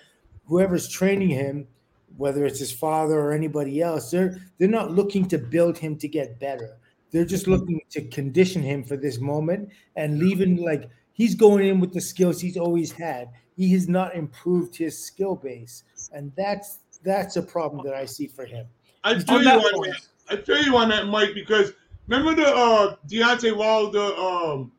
whoever's 0.46 0.88
training 0.88 1.28
him, 1.28 1.68
whether 2.16 2.46
it's 2.46 2.58
his 2.58 2.72
father 2.72 3.20
or 3.20 3.32
anybody 3.32 3.82
else, 3.82 4.10
they're 4.10 4.38
they're 4.56 4.66
not 4.66 4.92
looking 4.92 5.28
to 5.28 5.36
build 5.36 5.76
him 5.76 5.96
to 5.98 6.08
get 6.08 6.40
better. 6.40 6.78
They're 7.10 7.26
just 7.26 7.44
mm-hmm. 7.44 7.52
looking 7.52 7.80
to 7.90 8.08
condition 8.08 8.62
him 8.62 8.82
for 8.82 8.96
this 8.96 9.20
moment 9.20 9.68
and 9.96 10.18
leaving 10.18 10.56
like 10.56 10.88
he's 11.12 11.34
going 11.34 11.68
in 11.68 11.80
with 11.80 11.92
the 11.92 12.00
skills 12.00 12.40
he's 12.40 12.56
always 12.56 12.92
had. 12.92 13.28
He 13.58 13.70
has 13.72 13.90
not 13.90 14.14
improved 14.14 14.74
his 14.74 14.98
skill 14.98 15.36
base, 15.36 15.84
and 16.14 16.32
that's 16.34 16.78
that's 17.04 17.36
a 17.36 17.42
problem 17.42 17.84
that 17.84 17.94
I 17.94 18.06
see 18.06 18.26
for 18.26 18.46
him. 18.46 18.66
I 19.06 19.18
feel 19.20 19.42
you 19.42 19.50
on 19.50 19.82
that. 19.82 20.00
I 20.28 20.36
feel 20.36 20.62
you 20.62 20.76
on 20.76 20.88
that, 20.88 21.06
Mike, 21.06 21.34
because 21.34 21.72
remember 22.08 22.42
the 22.42 22.48
uh 22.48 22.96
Deontay 23.08 23.56
Wilder 23.56 24.14
um 24.16 24.72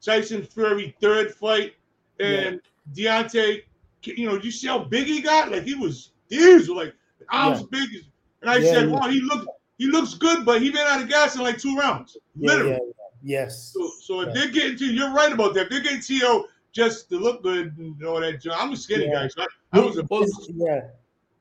Tyson 0.00 0.44
Fury 0.44 0.94
third 1.00 1.34
fight, 1.34 1.74
and 2.20 2.60
yeah. 2.94 3.22
Deontay, 3.22 3.62
you 4.04 4.26
know, 4.26 4.36
you 4.36 4.50
see 4.50 4.68
how 4.68 4.78
big 4.78 5.06
he 5.06 5.20
got? 5.20 5.50
Like 5.50 5.64
he 5.64 5.74
was 5.74 6.12
these 6.28 6.68
like 6.68 6.94
arms 7.30 7.60
yeah. 7.60 7.66
big. 7.70 7.88
And 8.42 8.50
I 8.50 8.58
yeah, 8.58 8.72
said, 8.72 8.88
"Wow, 8.88 9.08
he 9.08 9.20
looks 9.20 9.46
he 9.78 9.86
looks 9.86 10.14
good, 10.14 10.44
but 10.44 10.62
he 10.62 10.70
ran 10.70 10.86
out 10.86 11.02
of 11.02 11.08
gas 11.08 11.34
in 11.34 11.42
like 11.42 11.58
two 11.58 11.76
rounds, 11.76 12.16
literally." 12.36 12.78
Yes. 13.22 13.72
So, 13.74 13.90
so 14.00 14.20
if 14.20 14.32
they're 14.32 14.50
getting 14.50 14.78
to 14.78 14.86
you're 14.86 15.12
right 15.12 15.32
about 15.32 15.54
that. 15.54 15.64
If 15.64 15.70
they're 15.70 15.80
getting 15.80 16.00
to 16.00 16.46
just 16.72 17.08
to 17.08 17.18
look 17.18 17.42
good 17.42 17.76
and 17.78 18.04
all 18.04 18.20
that. 18.20 18.40
I'm 18.56 18.72
a 18.72 18.76
skinny 18.76 19.10
guy, 19.10 19.26
so 19.26 19.42
I, 19.42 19.78
I 19.78 19.80
was 19.80 19.98
a 19.98 20.06
yeah. 20.54 20.80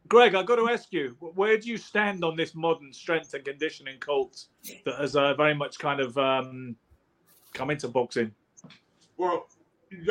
Greg, 0.07 0.35
I've 0.35 0.45
got 0.45 0.57
to 0.57 0.69
ask 0.69 0.91
you, 0.93 1.15
where 1.19 1.57
do 1.57 1.67
you 1.67 1.77
stand 1.77 2.23
on 2.23 2.35
this 2.35 2.55
modern 2.55 2.93
strength 2.93 3.33
and 3.33 3.43
conditioning 3.43 3.99
cult 3.99 4.45
that 4.85 4.95
has 4.99 5.15
uh, 5.15 5.33
very 5.33 5.53
much 5.53 5.79
kind 5.79 5.99
of 5.99 6.17
um, 6.17 6.75
come 7.53 7.71
into 7.71 7.87
boxing? 7.87 8.33
Well, 9.17 9.47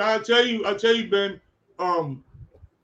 I 0.00 0.19
tell 0.19 0.45
you, 0.45 0.67
I 0.67 0.75
tell 0.75 0.95
you, 0.95 1.09
Ben. 1.09 1.41
Um, 1.79 2.25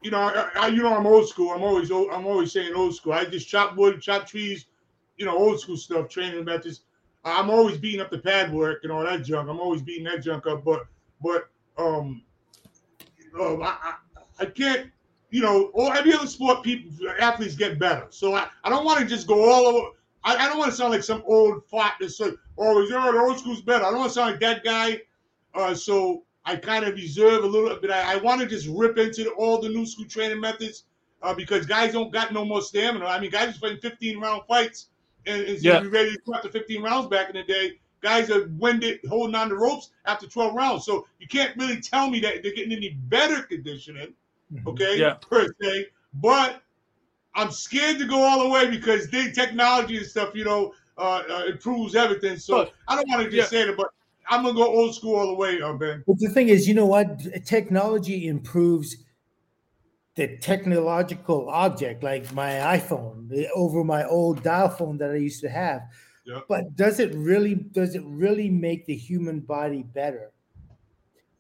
you 0.02 0.10
know, 0.10 0.18
I, 0.18 0.48
I, 0.56 0.66
you 0.68 0.82
know, 0.82 0.94
I'm 0.94 1.06
old 1.06 1.28
school. 1.28 1.50
I'm 1.50 1.62
always, 1.62 1.90
I'm 1.90 2.26
always 2.26 2.52
saying 2.52 2.74
old 2.74 2.94
school. 2.94 3.12
I 3.12 3.24
just 3.24 3.48
chop 3.48 3.76
wood, 3.76 4.00
chop 4.00 4.26
trees, 4.26 4.66
you 5.16 5.26
know, 5.26 5.36
old 5.36 5.60
school 5.60 5.76
stuff. 5.76 6.08
Training 6.08 6.40
about 6.40 6.62
this. 6.62 6.80
I'm 7.24 7.50
always 7.50 7.78
beating 7.78 8.00
up 8.00 8.10
the 8.10 8.18
pad 8.18 8.52
work 8.52 8.80
and 8.82 8.92
all 8.92 9.04
that 9.04 9.24
junk. 9.24 9.48
I'm 9.48 9.60
always 9.60 9.82
beating 9.82 10.04
that 10.04 10.22
junk 10.22 10.46
up. 10.46 10.64
But, 10.64 10.86
but, 11.22 11.48
um, 11.78 12.22
um 13.40 13.62
I, 13.62 13.66
I, 13.66 13.94
I 14.40 14.46
can't 14.46 14.90
you 15.32 15.40
know, 15.40 15.70
all 15.74 15.90
every 15.92 16.12
other 16.12 16.26
sport, 16.26 16.62
people 16.62 16.92
athletes 17.18 17.56
get 17.56 17.78
better. 17.78 18.06
So 18.10 18.34
I, 18.34 18.48
I 18.64 18.68
don't 18.68 18.84
want 18.84 19.00
to 19.00 19.06
just 19.06 19.26
go 19.26 19.50
all 19.50 19.66
over. 19.66 19.88
I, 20.22 20.36
I 20.36 20.48
don't 20.48 20.58
want 20.58 20.70
to 20.70 20.76
sound 20.76 20.92
like 20.92 21.02
some 21.02 21.22
old 21.26 21.64
fart 21.64 21.94
that 22.00 22.10
says, 22.10 22.34
"Oh, 22.58 22.80
you 22.82 22.90
know, 22.90 23.10
the 23.10 23.18
old 23.18 23.38
school's 23.38 23.62
better." 23.62 23.84
I 23.84 23.90
don't 23.90 24.00
want 24.00 24.10
to 24.10 24.14
sound 24.14 24.32
like 24.32 24.40
that 24.40 24.62
guy. 24.62 25.00
Uh, 25.54 25.74
so 25.74 26.22
I 26.44 26.56
kind 26.56 26.84
of 26.84 26.94
reserve 26.94 27.44
a 27.44 27.46
little 27.46 27.74
bit. 27.76 27.90
I, 27.90 28.12
I 28.12 28.16
want 28.16 28.42
to 28.42 28.46
just 28.46 28.68
rip 28.68 28.98
into 28.98 29.24
the, 29.24 29.30
all 29.30 29.58
the 29.58 29.70
new 29.70 29.86
school 29.86 30.04
training 30.04 30.38
methods 30.38 30.84
uh, 31.22 31.34
because 31.34 31.64
guys 31.64 31.94
don't 31.94 32.12
got 32.12 32.34
no 32.34 32.44
more 32.44 32.60
stamina. 32.60 33.06
I 33.06 33.18
mean, 33.18 33.30
guys 33.30 33.56
are 33.56 33.58
fighting 33.58 33.78
15 33.78 34.20
round 34.20 34.42
fights 34.46 34.88
and, 35.26 35.42
and 35.44 35.62
yeah. 35.62 35.82
ready 35.88 36.12
to 36.12 36.18
go 36.26 36.34
after 36.34 36.50
15 36.50 36.82
rounds 36.82 37.08
back 37.08 37.30
in 37.30 37.36
the 37.36 37.44
day. 37.44 37.78
Guys 38.02 38.30
are 38.30 38.48
winded, 38.58 39.00
holding 39.08 39.34
on 39.34 39.48
the 39.48 39.54
ropes 39.54 39.90
after 40.04 40.26
12 40.26 40.54
rounds. 40.54 40.84
So 40.84 41.06
you 41.20 41.26
can't 41.26 41.56
really 41.56 41.80
tell 41.80 42.10
me 42.10 42.20
that 42.20 42.42
they're 42.42 42.52
getting 42.52 42.72
any 42.72 42.90
better 42.90 43.42
conditioning. 43.44 44.12
Okay, 44.66 44.98
yeah. 44.98 45.14
per 45.14 45.48
se. 45.60 45.86
But 46.14 46.62
I'm 47.34 47.50
scared 47.50 47.98
to 47.98 48.04
go 48.04 48.22
all 48.22 48.42
the 48.42 48.48
way 48.48 48.70
because 48.70 49.08
the 49.10 49.32
technology 49.32 49.96
and 49.96 50.06
stuff, 50.06 50.34
you 50.34 50.44
know, 50.44 50.74
uh, 50.98 51.22
uh, 51.28 51.44
improves 51.48 51.94
everything. 51.94 52.36
So 52.38 52.64
but, 52.64 52.72
I 52.88 52.96
don't 52.96 53.08
want 53.08 53.24
to 53.24 53.30
just 53.30 53.52
yeah. 53.52 53.64
say 53.64 53.68
it, 53.68 53.76
but 53.76 53.88
I'm 54.28 54.42
gonna 54.42 54.54
go 54.54 54.66
old 54.66 54.94
school 54.94 55.16
all 55.16 55.26
the 55.26 55.34
way, 55.34 55.60
uh, 55.60 55.72
Ben. 55.72 56.04
But 56.06 56.18
the 56.18 56.28
thing 56.28 56.48
is, 56.48 56.68
you 56.68 56.74
know 56.74 56.86
what? 56.86 57.20
Technology 57.44 58.28
improves 58.28 58.96
the 60.14 60.36
technological 60.38 61.48
object, 61.48 62.02
like 62.02 62.32
my 62.34 62.50
iPhone, 62.78 63.46
over 63.54 63.82
my 63.82 64.04
old 64.04 64.42
dial 64.42 64.68
phone 64.68 64.98
that 64.98 65.10
I 65.10 65.16
used 65.16 65.40
to 65.40 65.48
have. 65.48 65.82
Yep. 66.26 66.44
But 66.48 66.76
does 66.76 67.00
it 67.00 67.14
really? 67.14 67.54
Does 67.54 67.94
it 67.94 68.02
really 68.04 68.50
make 68.50 68.86
the 68.86 68.94
human 68.94 69.40
body 69.40 69.82
better? 69.82 70.30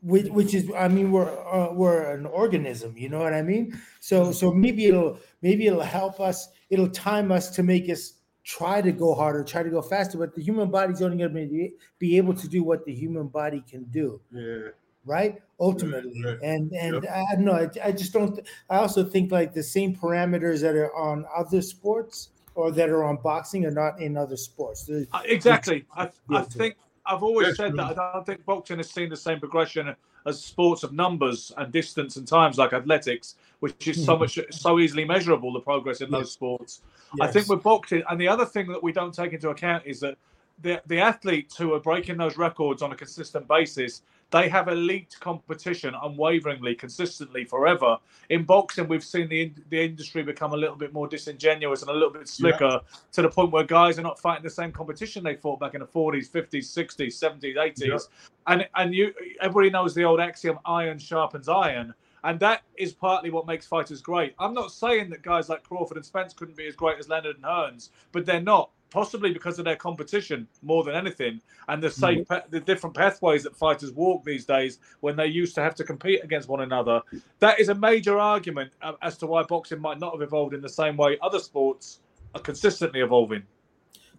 Which, 0.02 0.26
which 0.26 0.54
is 0.54 0.70
i 0.76 0.88
mean 0.88 1.10
we're 1.10 1.30
uh, 1.46 1.72
we're 1.72 2.02
an 2.12 2.26
organism 2.26 2.96
you 2.96 3.08
know 3.08 3.20
what 3.20 3.32
i 3.32 3.42
mean? 3.42 3.80
So 4.00 4.32
so 4.32 4.52
maybe 4.52 4.86
it'll 4.86 5.18
maybe 5.42 5.66
it'll 5.66 5.80
help 5.80 6.20
us 6.20 6.48
it'll 6.70 6.90
time 6.90 7.30
us 7.30 7.50
to 7.56 7.62
make 7.62 7.88
us 7.88 8.14
try 8.44 8.82
to 8.82 8.90
go 8.90 9.14
harder 9.14 9.44
try 9.44 9.62
to 9.62 9.70
go 9.70 9.80
faster 9.80 10.18
but 10.18 10.34
the 10.34 10.42
human 10.42 10.70
body's 10.70 11.00
only 11.00 11.16
going 11.16 11.32
to 11.32 11.48
be, 11.48 11.72
be 11.98 12.16
able 12.16 12.34
to 12.34 12.48
do 12.48 12.64
what 12.64 12.84
the 12.84 12.92
human 12.92 13.28
body 13.28 13.62
can 13.70 13.84
do. 13.84 14.20
Yeah. 14.32 14.70
Right? 15.04 15.40
Ultimately. 15.60 16.20
Right, 16.24 16.32
right. 16.32 16.42
and 16.42 16.72
and 16.72 17.04
yep. 17.04 17.12
i 17.12 17.34
don't 17.34 17.44
know 17.44 17.52
I, 17.52 17.68
I 17.84 17.92
just 17.92 18.12
don't 18.12 18.40
i 18.68 18.76
also 18.76 19.04
think 19.04 19.30
like 19.30 19.54
the 19.54 19.62
same 19.62 19.94
parameters 19.94 20.60
that 20.62 20.74
are 20.74 20.94
on 20.94 21.24
other 21.36 21.62
sports 21.62 22.30
or 22.54 22.70
that 22.72 22.88
are 22.88 23.04
on 23.04 23.16
boxing 23.16 23.64
are 23.64 23.70
not 23.70 24.00
in 24.00 24.16
other 24.16 24.36
sports. 24.36 24.88
Uh, 24.90 25.04
exactly. 25.24 25.86
I, 25.96 26.10
I 26.30 26.42
think 26.42 26.76
I've 27.04 27.22
always 27.22 27.48
That's 27.48 27.58
said 27.58 27.76
that 27.76 27.98
I 27.98 28.12
don't 28.12 28.24
think 28.24 28.44
boxing 28.44 28.78
has 28.78 28.90
seen 28.90 29.08
the 29.08 29.16
same 29.16 29.40
progression 29.40 29.94
as 30.26 30.42
sports 30.42 30.82
of 30.84 30.92
numbers 30.92 31.52
and 31.56 31.72
distance 31.72 32.16
and 32.16 32.26
times 32.26 32.58
like 32.58 32.72
athletics, 32.72 33.36
which 33.60 33.88
is 33.88 34.04
so 34.04 34.14
hmm. 34.14 34.20
much 34.20 34.38
so 34.50 34.78
easily 34.78 35.04
measurable. 35.04 35.52
The 35.52 35.60
progress 35.60 36.00
in 36.00 36.10
yes. 36.10 36.20
those 36.20 36.32
sports. 36.32 36.82
Yes. 37.16 37.28
I 37.28 37.32
think 37.32 37.48
with 37.48 37.62
boxing, 37.62 38.02
and 38.08 38.20
the 38.20 38.28
other 38.28 38.44
thing 38.44 38.68
that 38.68 38.82
we 38.82 38.92
don't 38.92 39.12
take 39.12 39.32
into 39.32 39.50
account 39.50 39.84
is 39.84 40.00
that 40.00 40.16
the 40.62 40.80
the 40.86 41.00
athletes 41.00 41.56
who 41.56 41.74
are 41.74 41.80
breaking 41.80 42.16
those 42.16 42.36
records 42.36 42.82
on 42.82 42.92
a 42.92 42.96
consistent 42.96 43.48
basis 43.48 44.02
they 44.32 44.48
have 44.48 44.68
elite 44.68 45.14
competition 45.20 45.94
unwaveringly, 46.02 46.74
consistently, 46.74 47.44
forever. 47.44 47.98
In 48.30 48.44
boxing, 48.44 48.88
we've 48.88 49.04
seen 49.04 49.28
the 49.28 49.52
the 49.68 49.84
industry 49.84 50.22
become 50.22 50.54
a 50.54 50.56
little 50.56 50.74
bit 50.74 50.92
more 50.92 51.06
disingenuous 51.06 51.82
and 51.82 51.90
a 51.90 51.94
little 51.94 52.10
bit 52.10 52.26
slicker 52.26 52.64
yeah. 52.64 52.98
to 53.12 53.22
the 53.22 53.28
point 53.28 53.52
where 53.52 53.62
guys 53.62 53.98
are 53.98 54.02
not 54.02 54.18
fighting 54.18 54.42
the 54.42 54.50
same 54.50 54.72
competition 54.72 55.22
they 55.22 55.36
fought 55.36 55.60
back 55.60 55.74
in 55.74 55.80
the 55.80 55.86
40s, 55.86 56.30
50s, 56.30 56.64
60s, 56.64 57.08
70s, 57.08 57.56
80s. 57.56 57.78
Yeah. 57.78 57.98
And 58.46 58.68
and 58.74 58.94
you 58.94 59.12
everybody 59.40 59.70
knows 59.70 59.94
the 59.94 60.04
old 60.04 60.18
axiom: 60.18 60.58
iron 60.64 60.98
sharpens 60.98 61.48
iron. 61.48 61.94
And 62.24 62.38
that 62.38 62.62
is 62.76 62.92
partly 62.92 63.30
what 63.30 63.48
makes 63.48 63.66
fighters 63.66 64.00
great. 64.00 64.34
I'm 64.38 64.54
not 64.54 64.70
saying 64.70 65.10
that 65.10 65.22
guys 65.22 65.48
like 65.48 65.64
Crawford 65.64 65.96
and 65.96 66.06
Spence 66.06 66.32
couldn't 66.32 66.56
be 66.56 66.68
as 66.68 66.76
great 66.76 67.00
as 67.00 67.08
Leonard 67.08 67.34
and 67.34 67.44
Hearns, 67.44 67.90
but 68.12 68.24
they're 68.24 68.40
not 68.40 68.70
possibly 68.92 69.32
because 69.32 69.58
of 69.58 69.64
their 69.64 69.76
competition 69.76 70.46
more 70.62 70.84
than 70.84 70.94
anything, 70.94 71.40
and 71.68 71.82
the 71.82 71.90
same 71.90 72.24
mm-hmm. 72.24 72.50
the 72.50 72.60
different 72.60 72.94
pathways 72.94 73.42
that 73.42 73.56
fighters 73.56 73.90
walk 73.92 74.24
these 74.24 74.44
days 74.44 74.78
when 75.00 75.16
they 75.16 75.26
used 75.26 75.54
to 75.54 75.62
have 75.62 75.74
to 75.76 75.84
compete 75.84 76.22
against 76.22 76.48
one 76.48 76.60
another. 76.60 77.00
That 77.38 77.58
is 77.58 77.70
a 77.70 77.74
major 77.74 78.18
argument 78.18 78.72
uh, 78.82 78.92
as 79.02 79.16
to 79.18 79.26
why 79.26 79.42
boxing 79.44 79.80
might 79.80 79.98
not 79.98 80.12
have 80.12 80.22
evolved 80.22 80.54
in 80.54 80.60
the 80.60 80.68
same 80.68 80.96
way 80.96 81.18
other 81.22 81.38
sports 81.38 82.00
are 82.34 82.40
consistently 82.40 83.00
evolving. 83.00 83.42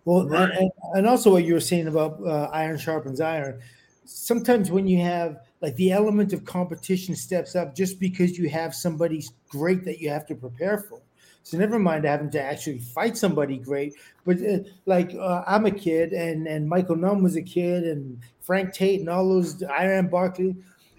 Well, 0.06 0.28
right. 0.28 0.50
and, 0.52 0.72
and, 0.96 1.08
also 1.08 1.32
what 1.32 1.46
you 1.46 1.54
were 1.54 1.62
saying 1.62 1.88
about 1.88 2.20
uh, 2.26 2.50
iron 2.52 2.78
sharpens 2.78 3.22
iron. 3.22 3.62
Sometimes 4.04 4.70
when 4.70 4.86
you 4.86 5.00
have 5.00 5.40
like 5.62 5.76
the 5.78 5.94
element 5.94 6.34
of 6.34 6.44
competition 6.44 7.16
steps 7.16 7.56
up 7.56 7.74
just 7.74 8.00
because 8.00 8.38
you 8.38 8.50
have 8.50 8.76
somebody 8.76 9.24
great 9.48 9.86
that 9.86 10.00
you 10.00 10.10
have 10.10 10.26
to 10.26 10.36
prepare 10.36 10.78
for. 10.78 11.00
So 11.44 11.58
never 11.58 11.78
mind 11.78 12.06
having 12.06 12.32
to 12.32 12.42
actually 12.42 12.80
fight 12.80 13.18
somebody 13.18 13.58
great. 13.58 13.96
But 14.26 14.38
uh, 14.42 14.60
like 14.86 15.14
uh, 15.14 15.44
I'm 15.46 15.66
a 15.66 15.72
kid, 15.72 16.14
and 16.14 16.48
and 16.48 16.68
Michael 16.68 16.96
Nunn 16.96 17.22
was 17.22 17.36
a 17.36 17.42
kid, 17.42 17.84
and 17.84 18.20
Frank 18.42 18.74
Tate, 18.74 19.02
and 19.02 19.10
all 19.10 19.28
those 19.28 19.62
Iran 19.64 20.08
Barkley, 20.08 20.56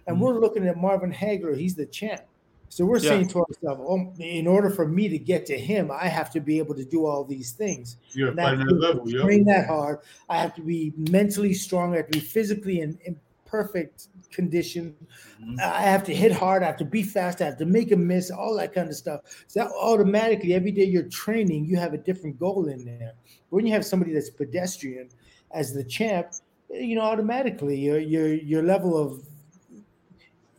and 0.07 0.17
mm-hmm. 0.17 0.21
we're 0.21 0.39
looking 0.39 0.67
at 0.67 0.77
Marvin 0.77 1.13
Hagler. 1.13 1.57
He's 1.59 1.75
the 1.75 1.87
champ. 1.87 2.23
So 2.69 2.85
we're 2.85 2.99
yeah. 2.99 3.11
saying 3.11 3.29
to 3.29 3.39
ourselves, 3.39 3.83
oh, 3.87 4.13
in 4.19 4.49
order 4.49 4.69
for 4.69 4.85
me 4.89 5.09
to 5.09 5.17
get 5.17 5.47
to 5.47 5.57
him, 5.57 5.93
I 5.93 6.09
have 6.09 6.29
to 6.33 6.41
be 6.41 6.59
able 6.59 6.75
to 6.75 6.85
do 6.85 7.07
all 7.07 7.23
these 7.23 7.53
things. 7.53 7.99
You're 8.11 8.35
fighting 8.35 8.67
level, 8.67 9.09
train 9.09 9.45
that 9.45 9.69
hard. 9.69 10.01
I 10.29 10.39
have 10.39 10.57
to 10.57 10.63
be 10.63 10.93
mentally 10.97 11.55
strong. 11.55 11.95
I 11.95 11.99
have 11.99 12.09
to 12.09 12.19
be 12.19 12.25
physically 12.25 12.81
and, 12.81 12.99
and 13.07 13.17
perfect 13.47 14.09
condition. 14.35 14.95
Mm-hmm. 15.41 15.57
I 15.63 15.83
have 15.83 16.05
to 16.05 16.15
hit 16.15 16.33
hard. 16.33 16.63
I 16.63 16.67
have 16.67 16.77
to 16.79 16.85
be 16.85 17.03
fast. 17.03 17.41
I 17.41 17.47
have 17.47 17.59
to 17.59 17.67
make 17.67 17.93
a 17.93 17.97
miss. 17.97 18.31
All 18.31 18.57
that 18.57 18.73
kind 18.73 18.89
of 18.89 18.97
stuff. 18.97 19.21
So 19.47 19.61
that 19.61 19.71
automatically, 19.71 20.55
every 20.55 20.73
day 20.73 20.85
you're 20.85 21.09
training, 21.09 21.65
you 21.65 21.77
have 21.77 21.95
a 21.95 21.99
different 21.99 22.39
goal 22.39 22.69
in 22.69 22.85
there. 22.85 23.15
When 23.51 23.67
you 23.67 23.73
have 23.73 23.85
somebody 23.85 24.13
that's 24.13 24.31
pedestrian 24.31 25.09
as 25.53 25.73
the 25.73 25.85
champ, 25.85 26.33
you 26.71 26.97
know, 26.97 27.03
automatically 27.03 27.79
your 27.79 27.99
your 27.99 28.35
your 28.35 28.63
level 28.63 29.01
of 29.01 29.23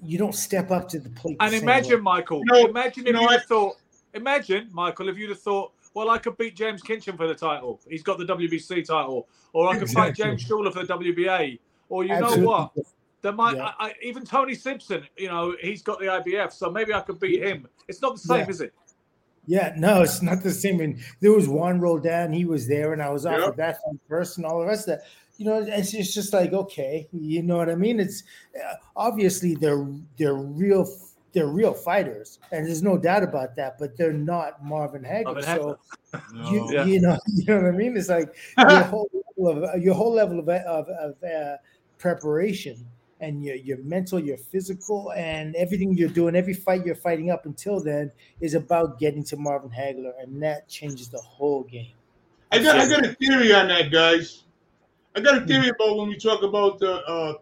you 0.01 0.17
don't 0.17 0.35
step 0.35 0.71
up 0.71 0.87
to 0.89 0.99
the 0.99 1.09
plate. 1.09 1.37
And 1.39 1.53
the 1.53 1.57
imagine, 1.57 1.95
way. 1.95 2.01
Michael, 2.01 2.39
You 2.39 2.53
know- 2.53 2.69
imagine 2.69 3.07
if 3.07 3.13
know 3.13 3.21
you'd 3.21 3.31
have 3.31 3.45
thought, 3.45 3.75
imagine, 4.13 4.69
Michael, 4.71 5.09
if 5.09 5.17
you'd 5.17 5.29
have 5.29 5.39
thought, 5.39 5.71
well, 5.95 6.09
I 6.09 6.17
could 6.17 6.37
beat 6.37 6.55
James 6.55 6.83
Kinchen 6.83 7.17
for 7.17 7.25
the 7.27 7.33
title. 7.33 7.79
He's 7.89 8.03
got 8.03 8.17
the 8.17 8.25
WBC 8.25 8.85
title. 8.85 9.27
Or 9.53 9.69
I 9.69 9.79
could 9.79 9.89
fight 9.89 10.13
James 10.13 10.45
Shuler 10.45 10.71
for 10.73 10.83
the 10.85 10.93
WBA. 10.93 11.57
Or 11.87 12.03
you 12.03 12.11
Absolutely. 12.13 12.41
know 12.41 12.71
what? 12.75 12.85
There 13.25 13.33
might, 13.33 13.55
Yeah. 13.55 13.71
I, 13.79 13.87
I, 13.87 13.93
even 14.03 14.23
Tony 14.23 14.53
Simpson, 14.53 15.03
you 15.17 15.29
know, 15.29 15.55
he's 15.59 15.81
got 15.81 15.97
the 15.99 16.05
IBF, 16.05 16.53
so 16.53 16.69
maybe 16.69 16.93
I 16.93 17.01
could 17.01 17.19
beat 17.19 17.41
him. 17.41 17.67
It's 17.87 17.99
not 17.99 18.13
the 18.13 18.19
same, 18.19 18.41
Yeah. 18.41 18.49
is 18.49 18.61
it? 18.61 18.73
Yeah, 19.47 19.73
no, 19.75 20.03
it's 20.03 20.21
not 20.21 20.43
the 20.43 20.51
same. 20.51 20.79
And 20.79 20.99
there 21.21 21.31
was 21.31 21.47
Juan 21.47 21.79
Roldan, 21.79 22.33
he 22.33 22.45
was 22.45 22.67
there, 22.67 22.93
and 22.93 23.01
I 23.01 23.09
was 23.09 23.25
offered 23.25 23.41
Yep. 23.45 23.55
that 23.55 23.77
fight 23.81 23.99
first, 24.07 24.37
and 24.37 24.45
all 24.45 24.59
the 24.59 24.67
rest 24.67 24.87
of 24.87 24.99
that. 24.99 25.07
You 25.37 25.45
know, 25.47 25.55
it's, 25.59 25.95
it's 25.95 26.13
just 26.13 26.33
like 26.33 26.53
okay, 26.53 27.07
you 27.11 27.41
know 27.41 27.57
what 27.57 27.67
I 27.67 27.73
mean? 27.73 27.99
It's 27.99 28.21
uh, 28.63 28.75
obviously 28.95 29.55
they're 29.55 29.87
they're 30.19 30.35
real 30.35 30.87
they're 31.33 31.47
real 31.47 31.73
fighters, 31.73 32.37
and 32.51 32.67
there's 32.67 32.83
no 32.83 32.95
doubt 32.95 33.23
about 33.23 33.55
that. 33.55 33.79
But 33.79 33.97
they're 33.97 34.13
not 34.13 34.63
Marvin 34.63 35.01
Hagler. 35.01 35.43
Marvin 35.43 35.43
so 35.43 35.79
No. 36.31 36.51
you, 36.51 36.69
Yeah. 36.71 36.85
you 36.85 37.01
know, 37.01 37.17
you 37.27 37.45
know 37.47 37.57
what 37.57 37.65
I 37.65 37.71
mean? 37.71 37.97
It's 37.97 38.07
like 38.09 38.35
your 38.57 38.83
whole 38.93 39.09
level 39.37 39.63
of, 39.65 39.81
your 39.81 39.95
whole 39.95 40.13
level 40.13 40.39
of 40.39 40.47
of, 40.47 40.87
of 40.89 41.15
uh, 41.23 41.57
preparation 41.97 42.85
and 43.19 43.43
your 43.43 43.55
your 43.55 43.77
mental, 43.79 44.19
your 44.19 44.37
physical, 44.37 45.11
and 45.15 45.55
everything 45.55 45.95
you're 45.97 46.09
doing, 46.09 46.35
every 46.35 46.53
fight 46.53 46.85
you're 46.85 46.95
fighting 46.95 47.31
up 47.31 47.45
until 47.45 47.79
then 47.79 48.11
is 48.41 48.53
about 48.53 48.99
getting 48.99 49.23
to 49.25 49.37
Marvin 49.37 49.69
Hagler, 49.69 50.11
and 50.21 50.41
that 50.43 50.67
changes 50.67 51.09
the 51.09 51.19
whole 51.19 51.63
game. 51.63 51.91
I 52.51 52.61
got 52.61 52.77
I 52.77 52.87
got 52.87 53.05
a 53.05 53.13
theory 53.13 53.53
on 53.53 53.67
that, 53.69 53.91
guys. 53.91 54.43
I 55.15 55.21
got 55.21 55.41
a 55.41 55.45
theory 55.45 55.69
about 55.69 55.97
when 55.97 56.09
we 56.09 56.17
talk 56.17 56.43
about 56.43 56.79
the 56.79 56.95
uh, 57.05 57.33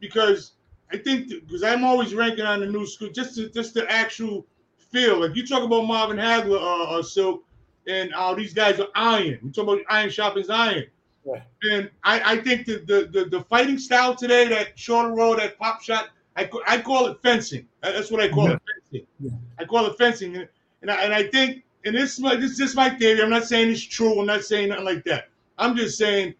because 0.00 0.52
I 0.92 0.98
think 0.98 1.28
because 1.28 1.62
I'm 1.62 1.84
always 1.84 2.14
ranking 2.14 2.44
on 2.44 2.60
the 2.60 2.66
new 2.66 2.86
school, 2.86 3.10
just 3.10 3.34
to, 3.36 3.48
just 3.50 3.74
the 3.74 3.90
actual 3.90 4.46
feel. 4.90 5.20
Like 5.20 5.34
you 5.34 5.46
talk 5.46 5.62
about 5.62 5.86
Marvin 5.86 6.16
Hagler, 6.16 6.60
uh, 6.60 6.98
uh 6.98 7.02
Silk, 7.02 7.44
and 7.86 8.12
uh, 8.14 8.34
these 8.34 8.54
guys 8.54 8.78
are 8.78 8.88
iron. 8.94 9.38
We 9.42 9.50
talk 9.50 9.64
about 9.64 9.80
Iron 9.88 10.10
Sharpens 10.10 10.50
Iron. 10.50 10.84
Right. 11.26 11.42
And 11.70 11.90
I, 12.04 12.34
I 12.34 12.40
think 12.40 12.66
the, 12.66 12.78
the, 12.86 13.10
the, 13.12 13.28
the 13.28 13.44
fighting 13.44 13.78
style 13.78 14.14
today, 14.14 14.46
that 14.48 14.78
shorter 14.78 15.12
road, 15.12 15.40
that 15.40 15.58
pop 15.58 15.82
shot, 15.82 16.10
I, 16.36 16.48
I 16.66 16.80
call 16.80 17.06
it 17.08 17.18
fencing. 17.22 17.66
That's 17.82 18.10
what 18.10 18.20
I 18.20 18.28
call 18.28 18.52
it, 18.52 18.62
fencing. 18.90 19.06
Yeah. 19.18 19.30
I 19.58 19.64
call 19.64 19.86
it 19.86 19.98
fencing. 19.98 20.36
And, 20.36 20.48
and, 20.82 20.90
I, 20.90 21.02
and 21.02 21.12
I 21.12 21.24
think, 21.24 21.64
and 21.84 21.94
this 21.96 22.14
is, 22.14 22.20
my, 22.20 22.36
this 22.36 22.52
is 22.52 22.58
just 22.58 22.76
my 22.76 22.90
theory. 22.90 23.22
I'm 23.22 23.30
not 23.30 23.44
saying 23.44 23.70
it's 23.70 23.82
true. 23.82 24.20
I'm 24.20 24.26
not 24.26 24.44
saying 24.44 24.68
nothing 24.68 24.84
like 24.84 25.04
that. 25.04 25.28
I'm 25.58 25.76
just 25.76 25.98
saying, 25.98 26.34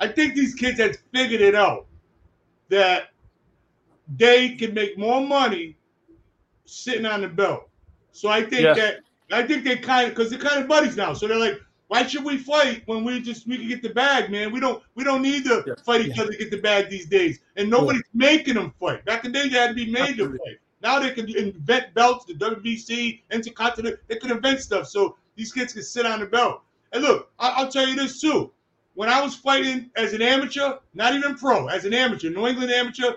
I 0.00 0.08
think 0.08 0.34
these 0.34 0.54
kids 0.54 0.78
have 0.80 0.96
figured 1.12 1.40
it 1.40 1.54
out 1.54 1.86
that 2.68 3.10
they 4.16 4.56
can 4.56 4.74
make 4.74 4.98
more 4.98 5.20
money 5.20 5.76
sitting 6.64 7.06
on 7.06 7.20
the 7.20 7.28
belt. 7.28 7.68
So 8.12 8.28
I 8.28 8.40
think 8.42 8.62
Yeah. 8.62 8.74
that 8.74 9.00
I 9.30 9.46
think 9.46 9.64
they 9.64 9.76
kind 9.76 10.08
of 10.08 10.14
because 10.14 10.30
they're 10.30 10.38
kind 10.38 10.60
of 10.60 10.68
buddies 10.68 10.96
now. 10.96 11.14
So 11.14 11.26
they're 11.26 11.38
like, 11.38 11.60
why 11.92 12.06
should 12.06 12.24
we 12.24 12.38
fight 12.38 12.82
when 12.86 13.04
we 13.04 13.20
just 13.20 13.46
we 13.46 13.58
can 13.58 13.68
get 13.68 13.82
the 13.82 13.90
bag, 13.90 14.30
man? 14.30 14.50
We 14.50 14.60
don't 14.60 14.82
we 14.94 15.04
don't 15.04 15.20
need 15.20 15.44
to 15.44 15.62
Yeah. 15.66 15.74
fight 15.84 16.00
each 16.00 16.16
Yeah. 16.16 16.22
other 16.22 16.32
to 16.32 16.38
get 16.38 16.50
the 16.50 16.56
bag 16.56 16.88
these 16.88 17.04
days. 17.04 17.40
And 17.56 17.68
nobody's 17.68 18.02
making 18.14 18.54
them 18.54 18.72
fight. 18.80 19.04
Back 19.04 19.26
in 19.26 19.32
the 19.32 19.40
day, 19.40 19.48
they 19.50 19.58
had 19.58 19.68
to 19.68 19.74
be 19.74 19.90
made 19.90 20.12
Absolutely. 20.12 20.38
to 20.38 20.44
fight. 20.44 20.58
Now 20.82 20.98
they 21.00 21.10
can 21.10 21.28
invent 21.36 21.92
belts, 21.92 22.24
the 22.24 22.32
WBC, 22.32 23.20
Intercontinental. 23.30 23.98
They 24.08 24.16
can 24.16 24.30
invent 24.30 24.60
stuff 24.60 24.88
so 24.88 25.16
these 25.36 25.52
kids 25.52 25.74
can 25.74 25.82
sit 25.82 26.06
on 26.06 26.20
the 26.20 26.24
belt. 26.26 26.62
And 26.94 27.02
look, 27.02 27.30
I- 27.38 27.50
I'll 27.56 27.68
tell 27.70 27.86
you 27.86 27.94
this 27.94 28.18
too. 28.22 28.50
When 28.94 29.10
I 29.10 29.20
was 29.20 29.34
fighting 29.34 29.90
as 29.94 30.14
an 30.14 30.22
amateur, 30.22 30.78
not 30.94 31.12
even 31.14 31.34
pro, 31.34 31.66
as 31.66 31.84
an 31.84 31.92
amateur, 31.92 32.30
New 32.30 32.46
England 32.46 32.72
amateur, 32.72 33.12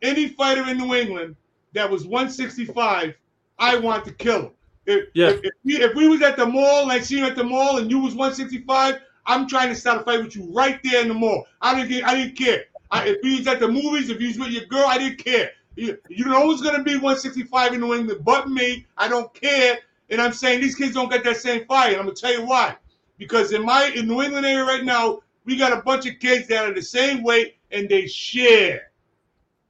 any 0.00 0.28
fighter 0.28 0.68
in 0.70 0.78
New 0.78 0.94
England 0.94 1.34
that 1.72 1.90
was 1.90 2.06
165, 2.06 3.14
I 3.58 3.74
want 3.78 4.04
to 4.04 4.12
kill 4.12 4.42
him. 4.42 4.50
If, 4.86 5.08
Yeah. 5.14 5.28
if, 5.28 5.40
if, 5.44 5.52
we, 5.64 5.76
if 5.80 5.94
we 5.94 6.08
was 6.08 6.22
at 6.22 6.36
the 6.36 6.46
mall 6.46 6.82
and 6.82 6.92
I 6.92 7.00
see 7.00 7.18
you 7.18 7.24
at 7.24 7.36
the 7.36 7.44
mall 7.44 7.78
and 7.78 7.90
you 7.90 7.98
was 7.98 8.14
165, 8.14 9.00
I'm 9.26 9.46
trying 9.46 9.68
to 9.68 9.74
start 9.74 10.00
a 10.00 10.04
fight 10.04 10.22
with 10.22 10.34
you 10.34 10.52
right 10.52 10.80
there 10.82 11.02
in 11.02 11.08
the 11.08 11.14
mall. 11.14 11.46
I 11.60 11.74
didn't 11.74 11.90
get, 11.90 12.04
I 12.04 12.14
didn't 12.16 12.36
care. 12.36 12.64
I, 12.90 13.08
if 13.08 13.18
we 13.22 13.38
was 13.38 13.46
at 13.46 13.60
the 13.60 13.68
movies, 13.68 14.10
if 14.10 14.20
you 14.20 14.28
was 14.28 14.38
with 14.38 14.50
your 14.50 14.66
girl, 14.66 14.86
I 14.86 14.98
didn't 14.98 15.18
care. 15.18 15.52
You, 15.76 15.96
you 16.08 16.26
know 16.26 16.46
who's 16.46 16.60
gonna 16.60 16.82
be 16.82 16.94
165 16.94 17.74
in 17.74 17.80
New 17.80 17.94
England 17.94 18.24
but 18.24 18.48
me. 18.50 18.86
I 18.98 19.08
don't 19.08 19.32
care. 19.32 19.78
And 20.10 20.20
I'm 20.20 20.32
saying 20.32 20.60
these 20.60 20.74
kids 20.74 20.94
don't 20.94 21.10
get 21.10 21.24
that 21.24 21.38
same 21.38 21.64
fight. 21.64 21.92
And 21.92 21.96
I'm 21.96 22.06
gonna 22.06 22.14
tell 22.14 22.32
you 22.32 22.44
why. 22.44 22.76
Because 23.16 23.52
in 23.52 23.64
my 23.64 23.90
in 23.94 24.06
New 24.06 24.20
England 24.20 24.44
area 24.44 24.64
right 24.64 24.84
now, 24.84 25.22
we 25.44 25.56
got 25.56 25.72
a 25.72 25.80
bunch 25.82 26.06
of 26.06 26.18
kids 26.18 26.48
that 26.48 26.68
are 26.68 26.74
the 26.74 26.82
same 26.82 27.22
weight 27.22 27.56
and 27.70 27.88
they 27.88 28.06
share. 28.06 28.90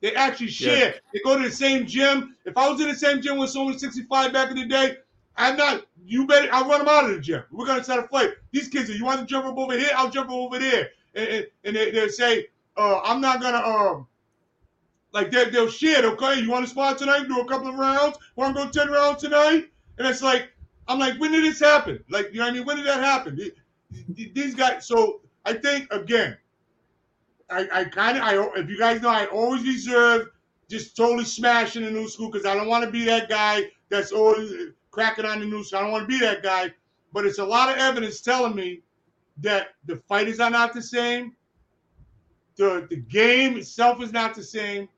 They 0.02 0.14
actually 0.14 0.48
Yeah. 0.48 0.68
share. 0.68 0.94
They 1.14 1.20
go 1.24 1.38
to 1.38 1.44
the 1.48 1.54
same 1.54 1.86
gym. 1.86 2.36
If 2.44 2.56
I 2.58 2.68
was 2.68 2.80
in 2.80 2.88
the 2.88 2.94
same 2.94 3.22
gym 3.22 3.38
with 3.38 3.50
someone 3.50 3.78
65 3.78 4.32
back 4.32 4.50
in 4.50 4.56
the 4.56 4.66
day, 4.66 4.98
I'm 5.36 5.56
not. 5.56 5.86
You 6.04 6.26
better. 6.26 6.48
I'll 6.52 6.68
run 6.68 6.80
them 6.80 6.88
out 6.88 7.04
of 7.08 7.10
the 7.12 7.20
gym. 7.20 7.42
We're 7.50 7.64
gonna 7.66 7.84
start 7.84 8.04
a 8.04 8.08
fight. 8.08 8.32
These 8.50 8.68
kids, 8.68 8.90
are, 8.90 8.94
you 8.94 9.04
want 9.04 9.20
to 9.20 9.26
jump 9.26 9.46
up 9.46 9.56
over 9.56 9.78
here? 9.78 9.90
I'll 9.96 10.10
jump 10.10 10.28
up 10.28 10.34
over 10.36 10.58
there. 10.58 10.90
And, 11.14 11.28
and, 11.28 11.46
and 11.64 11.76
they, 11.76 11.90
they'll 11.92 12.08
say, 12.08 12.48
uh, 12.76 13.00
I'm 13.04 13.20
not 13.20 13.40
gonna. 13.40 13.58
Um, 13.58 14.06
like 15.12 15.30
they, 15.30 15.48
they'll 15.50 15.68
share. 15.70 16.04
Okay, 16.12 16.40
you 16.40 16.50
want 16.50 16.64
to 16.64 16.70
spot 16.70 16.98
tonight? 16.98 17.28
Do 17.28 17.40
a 17.40 17.44
couple 17.46 17.68
of 17.68 17.76
rounds. 17.76 18.18
Want 18.36 18.56
to 18.56 18.64
go 18.64 18.70
ten 18.70 18.90
rounds 18.90 19.22
tonight? 19.22 19.70
And 19.98 20.06
it's 20.08 20.22
like, 20.22 20.48
I'm 20.88 20.98
like, 20.98 21.18
when 21.20 21.30
did 21.32 21.44
this 21.44 21.60
happen? 21.60 22.02
Like, 22.10 22.30
you 22.32 22.38
know 22.40 22.46
what 22.46 22.50
I 22.50 22.54
mean? 22.54 22.64
When 22.66 22.76
did 22.78 22.86
that 22.86 23.00
happen? 23.02 23.36
The- 23.36 23.54
the- 24.08 24.32
These 24.34 24.54
guys. 24.54 24.86
So 24.86 25.20
I 25.44 25.52
think 25.52 25.92
again, 25.92 26.36
I, 27.52 27.80
I 27.80 27.84
kind 27.84 28.16
of, 28.16 28.22
I 28.24 28.60
if 28.60 28.68
you 28.68 28.78
guys 28.78 29.02
know, 29.02 29.10
I 29.10 29.26
always 29.26 29.62
reserve 29.62 30.28
just 30.70 30.96
totally 30.96 31.24
smashing 31.24 31.84
the 31.84 31.90
new 31.90 32.08
school 32.08 32.30
because 32.30 32.46
I 32.46 32.54
don't 32.54 32.66
want 32.66 32.84
to 32.84 32.90
be 32.90 33.04
that 33.04 33.28
guy 33.28 33.70
that's 33.90 34.10
always 34.10 34.72
cracking 34.90 35.26
on 35.26 35.40
the 35.40 35.46
new 35.46 35.62
school. 35.62 35.80
I 35.80 35.82
don't 35.82 35.92
want 35.92 36.08
to 36.08 36.08
be 36.08 36.18
that 36.20 36.42
guy. 36.42 36.72
But 37.12 37.26
it's 37.26 37.38
a 37.38 37.44
lot 37.44 37.68
of 37.68 37.76
evidence 37.76 38.22
telling 38.22 38.54
me 38.54 38.80
that 39.38 39.68
the 39.84 39.96
fighters 40.08 40.40
are 40.40 40.50
not 40.50 40.72
the 40.72 40.82
same. 40.82 41.36
The 42.56 42.86
the 42.88 42.96
game 42.96 43.56
itself 43.58 44.02
is 44.02 44.12
not 44.12 44.34
the 44.34 44.42
same. 44.42 44.88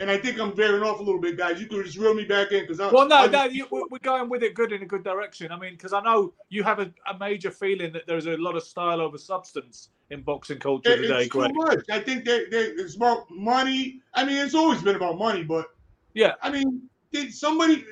And 0.00 0.10
I 0.10 0.18
think 0.18 0.40
I'm 0.40 0.54
veering 0.54 0.82
off 0.82 0.98
a 0.98 1.02
little 1.02 1.20
bit, 1.20 1.36
guys. 1.36 1.60
You 1.60 1.66
could 1.68 1.86
just 1.86 1.96
reel 1.96 2.14
me 2.14 2.24
back 2.24 2.50
in 2.50 2.66
because 2.66 2.78
Well, 2.78 3.06
no, 3.06 3.26
no, 3.26 3.44
you, 3.44 3.66
we're 3.70 3.98
going 4.02 4.28
with 4.28 4.42
it 4.42 4.54
good 4.54 4.72
in 4.72 4.82
a 4.82 4.86
good 4.86 5.04
direction. 5.04 5.52
I 5.52 5.58
mean, 5.58 5.74
because 5.74 5.92
I 5.92 6.00
know 6.00 6.34
you 6.48 6.64
have 6.64 6.80
a, 6.80 6.92
a 7.08 7.16
major 7.16 7.52
feeling 7.52 7.92
that 7.92 8.06
there's 8.06 8.26
a 8.26 8.36
lot 8.36 8.56
of 8.56 8.64
style 8.64 9.00
over 9.00 9.16
substance 9.16 9.90
in 10.14 10.22
boxing 10.22 10.58
culture 10.58 10.92
It- 10.92 11.00
today, 11.02 11.22
it's 11.22 11.28
too 11.28 11.40
Greg. 11.40 11.52
much. 11.52 11.84
I 11.90 12.00
think 12.00 12.24
they, 12.24 12.46
they, 12.46 12.64
it's 12.82 12.96
about 12.96 13.30
money. 13.30 14.02
I 14.14 14.24
mean, 14.24 14.36
it's 14.36 14.54
always 14.54 14.82
been 14.82 14.96
about 14.96 15.18
money, 15.18 15.42
but 15.44 15.66
Yeah. 16.14 16.34
I 16.42 16.50
mean, 16.50 16.88
they, 17.12 17.30
somebody 17.30 17.84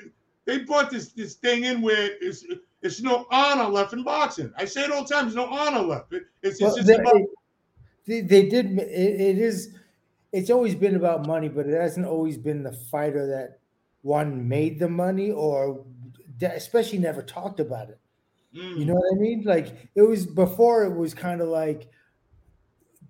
they 0.45 0.59
brought 0.59 0.91
this 0.91 1.13
this 1.13 1.35
thing 1.35 1.63
in 1.65 1.81
where 1.81 2.17
it's 2.21 2.45
it's 2.81 3.01
no 3.01 3.25
honor 3.31 3.69
left 3.69 3.93
in 3.93 4.03
boxing. 4.03 4.53
I 4.57 4.65
say 4.65 4.83
it 4.85 4.91
all 4.91 5.03
the 5.03 5.13
time. 5.13 5.25
There's 5.25 5.35
no 5.35 5.47
honor 5.47 5.81
left. 5.81 6.13
It, 6.13 6.23
it's, 6.43 6.61
Well, 6.61 6.75
it's 6.75 6.75
just 6.75 6.87
they, 6.87 6.95
about 6.95 7.21
they, 8.05 8.21
they 8.21 8.49
did. 8.49 8.77
It, 8.77 9.21
it 9.21 9.37
is. 9.37 9.77
It's 10.31 10.49
always 10.49 10.75
been 10.75 10.95
about 10.95 11.27
money, 11.27 11.49
but 11.49 11.67
it 11.67 11.79
hasn't 11.79 12.05
always 12.07 12.37
been 12.37 12.63
the 12.63 12.71
fighter 12.71 13.27
that 13.27 13.59
one 14.01 14.47
made 14.47 14.79
the 14.79 14.89
money, 14.89 15.31
or 15.31 15.85
especially 16.41 16.97
never 16.99 17.21
talked 17.21 17.59
about 17.59 17.89
it. 17.89 17.99
mm, 18.53 18.77
You 18.79 18.85
know 18.85 18.95
what 18.95 19.15
I 19.17 19.19
mean? 19.19 19.43
Like 19.43 19.89
it 19.95 20.01
was 20.03 20.25
before. 20.25 20.83
It 20.85 20.95
was 20.97 21.13
kind 21.13 21.41
of 21.41 21.49
like 21.49 21.89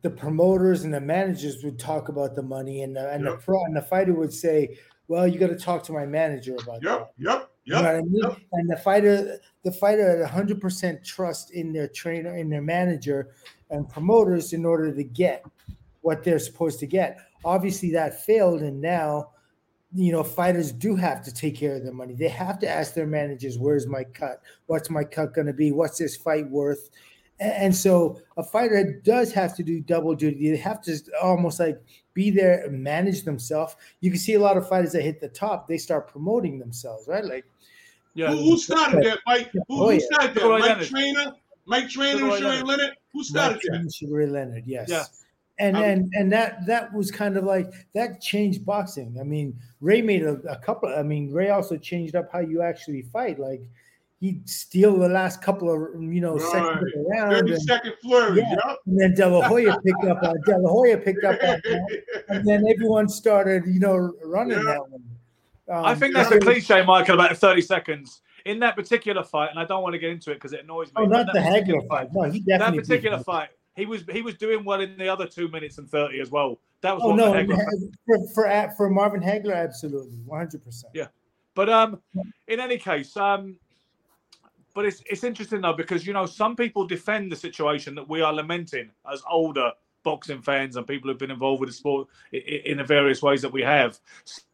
the 0.03 0.09
promoters 0.09 0.83
and 0.83 0.93
the 0.93 1.01
managers 1.01 1.63
would 1.63 1.79
talk 1.79 2.09
about 2.09 2.35
the 2.35 2.43
money, 2.43 2.83
and 2.83 2.95
the 2.95 3.09
and 3.11 3.25
the 3.25 3.37
pro 3.37 3.63
and 3.63 3.75
the 3.75 3.81
fighter 3.81 4.13
would 4.13 4.33
say, 4.33 4.77
"Well, 5.07 5.25
you 5.27 5.39
got 5.39 5.47
to 5.47 5.55
talk 5.55 5.81
to 5.85 5.93
my 5.93 6.05
manager 6.05 6.55
about 6.61 6.81
that." 6.81 6.89
Yep, 6.89 7.13
yep, 7.17 7.49
You 7.63 7.73
know 7.73 7.81
what 7.81 7.95
I 7.95 8.01
mean? 8.01 8.21
yep. 8.21 8.37
And 8.51 8.69
the 8.69 8.77
fighter, 8.77 9.39
the 9.63 9.71
fighter 9.71 10.19
had 10.19 10.29
hundred 10.29 10.59
percent 10.59 11.03
trust 11.05 11.51
in 11.51 11.71
their 11.71 11.87
trainer, 11.87 12.35
in 12.37 12.49
their 12.49 12.61
manager, 12.61 13.31
and 13.69 13.87
promoters 13.89 14.51
in 14.51 14.65
order 14.65 14.93
to 14.93 15.03
get 15.03 15.45
what 16.01 16.21
they're 16.23 16.37
supposed 16.39 16.79
to 16.81 16.85
get. 16.85 17.17
Obviously, 17.45 17.89
that 17.91 18.25
failed, 18.25 18.61
and 18.61 18.81
now, 18.81 19.29
you 19.93 20.11
know, 20.11 20.21
fighters 20.21 20.73
do 20.73 20.97
have 20.97 21.23
to 21.23 21.33
take 21.33 21.55
care 21.55 21.75
of 21.77 21.83
their 21.83 21.93
money. 21.93 22.13
They 22.13 22.27
have 22.27 22.59
to 22.59 22.67
ask 22.67 22.93
their 22.93 23.07
managers, 23.07 23.57
"Where's 23.57 23.87
my 23.87 24.03
cut? 24.03 24.41
What's 24.65 24.89
my 24.89 25.05
cut 25.05 25.33
going 25.33 25.47
to 25.47 25.53
be? 25.53 25.71
What's 25.71 25.97
this 25.97 26.17
fight 26.17 26.49
worth?" 26.49 26.89
A- 27.43 27.59
And 27.63 27.75
so, 27.75 28.19
a 28.37 28.43
fighter 28.43 29.01
does 29.03 29.31
have 29.33 29.55
to 29.57 29.63
do 29.63 29.81
double 29.81 30.15
duty. 30.15 30.49
They 30.51 30.57
have 30.57 30.81
to 30.83 30.97
almost 31.21 31.59
like 31.59 31.79
be 32.13 32.29
there 32.31 32.63
and 32.65 32.81
manage 32.81 33.23
themselves. 33.23 33.75
You 34.01 34.09
can 34.11 34.19
see 34.19 34.33
a 34.35 34.39
lot 34.39 34.55
of 34.57 34.67
fighters 34.69 34.93
that 34.93 35.01
hit 35.03 35.19
the 35.19 35.29
top; 35.29 35.67
they 35.67 35.77
start 35.77 36.07
promoting 36.07 36.57
themselves, 36.59 37.07
right? 37.07 37.25
Like 37.25 37.45
Yeah. 38.15 38.29
Who, 38.31 38.37
who 38.51 38.57
started 38.57 39.03
that, 39.05 39.19
Mike? 39.27 39.51
Who, 39.51 39.61
Oh, 39.69 39.89
who 39.89 39.91
yeah. 39.93 39.99
started 40.11 40.35
that? 40.35 40.47
Mike 40.47 40.61
Leonard. 40.61 40.87
Trainer, 40.87 41.31
Mike 41.65 41.89
Trainer, 41.89 42.19
Sugar 42.19 42.35
and 42.35 42.43
Ray 42.45 42.49
Leonard. 42.49 42.67
Leonard. 42.67 42.91
Who 43.13 43.23
started 43.23 43.61
that? 43.63 43.81
Mike 43.83 43.93
Sugar 43.93 44.27
Leonard, 44.27 44.63
yes. 44.67 44.89
Yeah. 44.89 45.03
And 45.59 45.75
then 45.75 45.83
and 45.99 46.13
and 46.15 46.31
that 46.31 46.65
that 46.65 46.91
was 46.93 47.11
kind 47.11 47.37
of 47.37 47.43
like 47.43 47.71
that 47.93 48.21
changed 48.21 48.65
boxing. 48.65 49.17
I 49.19 49.23
mean, 49.23 49.55
Ray 49.81 50.01
made 50.01 50.23
a, 50.23 50.33
a 50.49 50.57
couple. 50.57 50.89
I 50.89 51.03
mean, 51.03 51.31
Ray 51.31 51.49
also 51.49 51.77
changed 51.77 52.15
up 52.15 52.29
how 52.31 52.39
you 52.39 52.61
actually 52.63 53.03
fight. 53.03 53.37
Like 53.39 53.61
he'd 54.23 54.47
steal 54.47 54.97
the 54.97 55.09
last 55.09 55.41
couple 55.41 55.69
of 55.69 56.01
you 56.01 56.21
know 56.21 56.35
Right. 56.37 56.51
seconds 56.53 56.83
of 56.83 57.03
the 57.03 57.09
round, 57.11 57.31
Thirty 57.33 57.53
and, 57.53 57.61
second 57.63 57.93
flurry. 58.01 58.37
Yeah. 58.39 58.55
Yep. 58.67 58.77
and 58.87 58.99
then 58.99 59.13
De 59.15 59.27
La 59.27 59.41
Hoya 59.47 59.77
picked 59.85 60.05
up 60.05 60.23
on 60.23 60.35
De 60.45 60.57
La 60.57 60.69
Hoya 60.69 60.97
picked 60.97 61.25
up 61.25 61.33
on 61.43 61.61
that, 61.65 62.03
and 62.29 62.47
then 62.47 62.65
everyone 62.67 63.09
started 63.09 63.63
you 63.67 63.81
know 63.81 64.13
running 64.23 64.57
Yeah. 64.59 64.63
that 64.63 64.89
one. 64.89 65.03
Um, 65.69 65.85
I 65.85 65.93
think 65.95 66.13
that's 66.13 66.29
so- 66.29 66.37
a 66.37 66.39
cliche, 66.39 66.83
Michael, 66.85 67.15
about 67.15 67.35
30 67.37 67.61
seconds. 67.61 68.21
In 68.45 68.59
that 68.59 68.75
particular 68.75 69.23
fight, 69.23 69.49
and 69.51 69.57
I 69.59 69.63
don't 69.65 69.81
want 69.83 69.93
to 69.93 69.99
get 69.99 70.09
into 70.09 70.31
it 70.31 70.35
because 70.35 70.51
it 70.53 70.61
annoys 70.63 70.87
me. 70.87 70.93
Oh, 70.97 71.05
not 71.05 71.27
the 71.33 71.39
Hagler 71.39 71.85
fight. 71.87 72.09
No, 72.13 72.23
he 72.23 72.39
definitely 72.41 72.77
That 72.79 72.87
particular 72.87 73.17
him. 73.17 73.23
fight, 73.23 73.49
he 73.75 73.85
was 73.85 74.03
he 74.11 74.21
was 74.21 74.35
doing 74.35 74.63
well 74.65 74.79
in 74.81 74.97
the 74.97 75.07
other 75.09 75.25
two 75.27 75.47
minutes 75.49 75.77
and 75.79 75.89
30 75.89 76.19
as 76.21 76.29
well. 76.31 76.59
That 76.81 76.93
was 76.95 77.03
Oh 77.05 77.15
no, 77.15 77.31
the 77.31 77.39
Hagler 77.39 77.55
fight 77.55 77.89
for 78.33 78.49
for 78.49 78.71
for 78.77 78.89
Marvin 78.89 79.21
Hagler, 79.21 79.55
absolutely, 79.55 80.17
one 80.25 80.39
hundred 80.39 80.63
percent. 80.63 80.91
Yeah. 80.93 81.07
But 81.55 81.69
um, 81.69 82.01
in 82.49 82.59
any 82.59 82.77
case, 82.77 83.15
um, 83.15 83.55
but 84.73 84.85
it's 84.85 85.03
it's 85.09 85.23
interesting 85.23 85.61
though 85.61 85.73
because 85.73 86.05
you 86.05 86.13
know 86.13 86.25
some 86.25 86.55
people 86.55 86.85
defend 86.85 87.31
the 87.31 87.35
situation 87.35 87.95
that 87.95 88.07
we 88.07 88.21
are 88.21 88.33
lamenting 88.33 88.89
as 89.11 89.21
older 89.29 89.71
boxing 90.03 90.41
fans 90.41 90.75
and 90.75 90.85
people 90.85 91.09
who've 91.09 91.17
been 91.17 91.31
involved 91.31 91.61
with 91.61 91.69
the 91.69 91.73
sport 91.73 92.09
i- 92.33 92.37
i- 92.37 92.61
in 92.65 92.77
the 92.77 92.83
various 92.83 93.21
ways 93.21 93.41
that 93.41 93.51
we 93.53 93.61
have. 93.61 93.97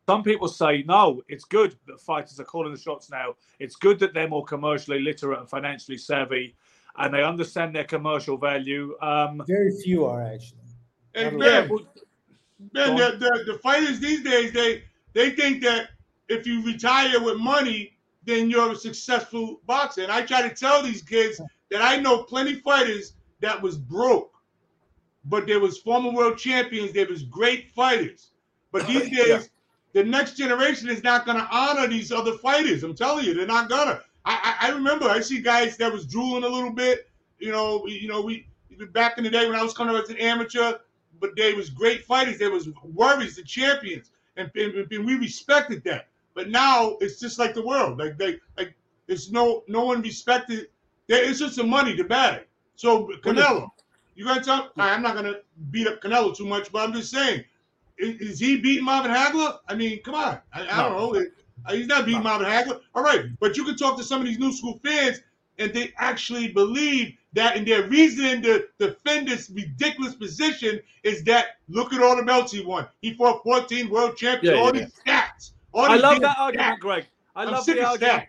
Some 0.08 0.21
people 0.21 0.47
say 0.47 0.84
no, 0.84 1.23
it's 1.27 1.43
good 1.43 1.75
that 1.88 1.99
fighters 1.99 2.39
are 2.39 2.43
calling 2.43 2.71
the 2.71 2.79
shots 2.79 3.10
now. 3.10 3.36
It's 3.58 3.75
good 3.75 3.97
that 3.99 4.13
they're 4.13 4.27
more 4.27 4.45
commercially 4.45 4.99
literate 4.99 5.39
and 5.39 5.49
financially 5.49 5.97
savvy, 5.97 6.55
and 6.97 7.12
they 7.13 7.23
understand 7.23 7.73
their 7.75 7.84
commercial 7.84 8.38
value. 8.38 8.95
Um, 9.01 9.43
Very 9.47 9.71
few 9.84 10.05
are 10.05 10.21
actually. 10.23 10.60
And 11.15 11.39
yeah, 11.41 11.62
Ben, 11.62 11.69
well, 11.69 11.88
Ben, 12.73 12.95
the, 12.95 13.17
the, 13.17 13.53
the 13.53 13.58
fighters 13.60 13.99
these 13.99 14.21
days, 14.23 14.51
they 14.53 14.84
they 15.13 15.32
think 15.32 15.63
that 15.63 15.89
if 16.27 16.45
you 16.45 16.63
retire 16.63 17.19
with 17.23 17.38
money, 17.38 17.97
then 18.30 18.50
you're 18.50 18.72
a 18.72 18.76
successful 18.76 19.60
boxer. 19.65 20.04
And 20.04 20.12
I 20.12 20.22
try 20.22 20.42
to 20.48 20.54
tell 20.54 20.84
these 20.84 21.02
kids 21.02 21.42
that 21.72 21.82
I 21.82 21.98
know 21.98 22.24
plenty 22.24 22.56
fighters 22.56 23.13
that 23.42 23.62
was 23.62 23.78
broke, 23.78 24.34
but 25.26 25.48
there 25.48 25.60
was 25.60 25.78
former 25.80 26.12
world 26.12 26.38
champions, 26.38 26.94
there 26.94 27.08
was 27.08 27.24
great 27.24 27.72
fighters. 27.72 28.32
But 28.72 28.88
these 28.88 29.10
days, 29.18 29.28
Yeah. 29.28 29.42
the 29.94 30.04
next 30.04 30.38
generation 30.38 30.89
is 30.89 31.04
not 31.04 31.26
gonna 31.26 31.48
honor 31.52 31.88
these 31.88 32.12
other 32.12 32.38
fighters. 32.38 32.84
I'm 32.84 32.96
telling 32.96 33.26
you, 33.26 33.34
they're 33.34 33.48
not 33.48 33.70
gonna. 33.70 34.02
I, 34.26 34.58
I, 34.62 34.68
I 34.68 34.72
remember 34.74 35.06
I 35.10 35.20
see 35.22 35.42
guys 35.42 35.78
that 35.78 35.92
was 35.92 36.06
drooling 36.06 36.44
a 36.44 36.50
little 36.50 36.72
bit. 36.72 37.10
You 37.39 37.52
know, 37.52 37.86
you 37.88 38.08
know, 38.08 38.22
we 38.22 38.48
back 38.92 39.18
in 39.18 39.24
the 39.24 39.30
day 39.30 39.48
when 39.48 39.56
I 39.56 39.63
was 39.63 39.74
coming 39.74 39.96
up 39.96 40.04
as 40.04 40.10
an 40.10 40.18
amateur, 40.18 40.74
but 41.20 41.36
they 41.36 41.54
was 41.54 41.70
great 41.70 42.06
fighters. 42.06 42.38
There 42.38 42.52
was 42.52 42.70
worries, 42.84 43.36
the 43.36 43.44
champions, 43.44 44.12
and, 44.38 44.52
and, 44.56 44.92
and 44.92 45.06
we 45.06 45.15
respected 45.15 45.84
that. 45.86 46.08
But 46.39 46.47
now 46.52 46.95
it's 47.02 47.19
just 47.19 47.38
like 47.38 47.54
the 47.54 47.62
world. 47.62 47.99
Like 47.99 48.17
they 48.17 48.39
like 48.58 48.73
it's 49.10 49.30
no 49.30 49.65
no 49.67 49.84
one 49.84 50.02
respected. 50.02 50.67
There 51.08 51.21
it's 51.21 51.39
just 51.39 51.56
some 51.56 51.67
money 51.67 51.97
to 51.97 52.06
bag. 52.06 52.43
So 52.78 53.10
Canelo, 53.21 53.67
you 54.15 54.23
gonna 54.23 54.41
tell? 54.41 54.71
I'm 54.78 55.02
not 55.02 55.15
gonna 55.15 55.41
beat 55.69 55.86
up 55.86 56.02
Canelo 56.02 56.34
too 56.34 56.45
much, 56.45 56.71
but 56.71 56.88
I'm 56.88 56.93
just 56.93 57.12
saying, 57.12 57.43
is, 57.97 58.21
is 58.21 58.39
he 58.39 58.56
beating 58.56 58.86
Marvin 58.86 59.12
Hagler? 59.12 59.58
I 59.67 59.75
mean, 59.75 60.02
come 60.02 60.15
on. 60.15 60.39
I, 60.54 60.62
I 60.65 60.82
don't 60.84 60.97
know. 60.97 61.13
It- 61.15 61.34
uh, 61.65 61.73
he's 61.73 61.88
not 61.88 62.06
beating 62.06 62.23
Marvin 62.23 62.47
Hagler. 62.47 62.80
All 62.95 63.04
right, 63.04 63.25
but 63.41 63.58
you 63.58 63.65
can 63.65 63.75
talk 63.75 63.97
to 63.97 64.04
some 64.06 64.21
of 64.21 64.28
these 64.28 64.39
new 64.39 64.54
school 64.54 64.80
fans, 64.82 65.19
and 65.58 65.73
they 65.73 65.91
actually 65.97 66.47
believe 66.54 67.17
that, 67.34 67.58
and 67.58 67.67
their 67.67 67.86
reason 67.89 68.41
to 68.43 68.65
defend 68.80 69.28
this 69.28 69.49
ridiculous 69.49 70.15
position 70.15 70.80
is 71.04 71.21
that 71.25 71.58
look 71.67 71.91
at 71.91 72.02
all 72.02 72.15
the 72.15 72.23
belts 72.23 72.54
he 72.54 72.63
won. 72.63 72.88
He 73.02 73.13
fought 73.13 73.43
14 73.43 73.89
world 73.89 74.15
champions. 74.15 74.56
Yeah, 74.56 74.62
all 74.62 74.73
yeah, 74.73 74.86
these 74.86 74.93
stats. 75.06 75.29
I 75.75 75.95
love 75.95 76.21
that 76.21 76.38
argument, 76.39 76.79
Greg. 76.79 77.08
I 77.36 77.43
I'm 77.43 77.51
love 77.51 77.65
the 77.65 77.82
argument. 77.82 78.25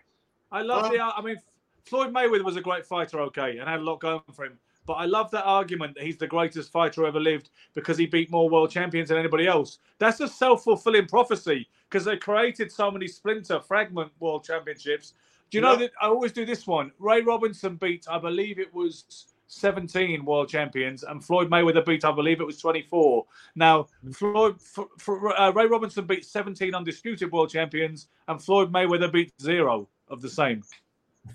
I 0.51 0.61
love 0.61 0.85
Uh, 0.85 0.89
the. 0.89 0.99
I 1.01 1.21
mean, 1.21 1.37
Floyd 1.85 2.13
Mayweather 2.13 2.43
was 2.43 2.57
a 2.57 2.61
great 2.61 2.85
fighter, 2.85 3.19
okay, 3.21 3.57
and 3.57 3.67
had 3.69 3.79
a 3.79 3.83
lot 3.83 3.99
going 3.99 4.21
for 4.33 4.45
him. 4.45 4.59
But 4.85 4.93
I 4.93 5.05
love 5.05 5.31
that 5.31 5.45
argument 5.45 5.95
that 5.95 6.03
he's 6.03 6.17
the 6.17 6.27
greatest 6.27 6.71
fighter 6.71 7.01
who 7.01 7.07
ever 7.07 7.19
lived 7.19 7.49
because 7.75 7.97
he 7.97 8.05
beat 8.07 8.31
more 8.31 8.49
world 8.49 8.71
champions 8.71 9.09
than 9.09 9.17
anybody 9.17 9.47
else. 9.47 9.79
That's 9.99 10.19
a 10.19 10.27
self 10.27 10.63
fulfilling 10.63 11.07
prophecy 11.07 11.67
because 11.89 12.05
they 12.05 12.17
created 12.17 12.71
so 12.71 12.89
many 12.91 13.07
splinter 13.07 13.59
fragment 13.59 14.11
world 14.19 14.43
championships. 14.43 15.13
Do 15.49 15.57
you 15.57 15.61
know 15.61 15.75
that 15.77 15.91
I 16.01 16.07
always 16.07 16.31
do 16.31 16.45
this 16.45 16.65
one? 16.65 16.91
Ray 16.99 17.21
Robinson 17.21 17.75
beat, 17.75 18.05
I 18.09 18.17
believe 18.17 18.59
it 18.59 18.73
was 18.73 19.27
17 19.51 20.23
world 20.23 20.47
champions, 20.47 21.03
and 21.03 21.23
Floyd 21.23 21.49
Mayweather 21.49 21.85
beat, 21.85 22.05
I 22.05 22.11
believe 22.13 22.39
it 22.39 22.45
was 22.45 22.57
24. 22.57 23.25
Now, 23.55 23.87
Floyd, 24.13 24.61
for, 24.61 24.87
for, 24.97 25.37
uh, 25.37 25.51
Ray 25.51 25.65
Robinson 25.65 26.05
beat 26.05 26.23
17 26.23 26.73
undisputed 26.73 27.29
world 27.31 27.49
champions, 27.49 28.07
and 28.29 28.41
Floyd 28.41 28.71
Mayweather 28.71 29.11
beat 29.11 29.33
zero 29.41 29.89
of 30.07 30.21
the 30.21 30.29
same. 30.29 30.63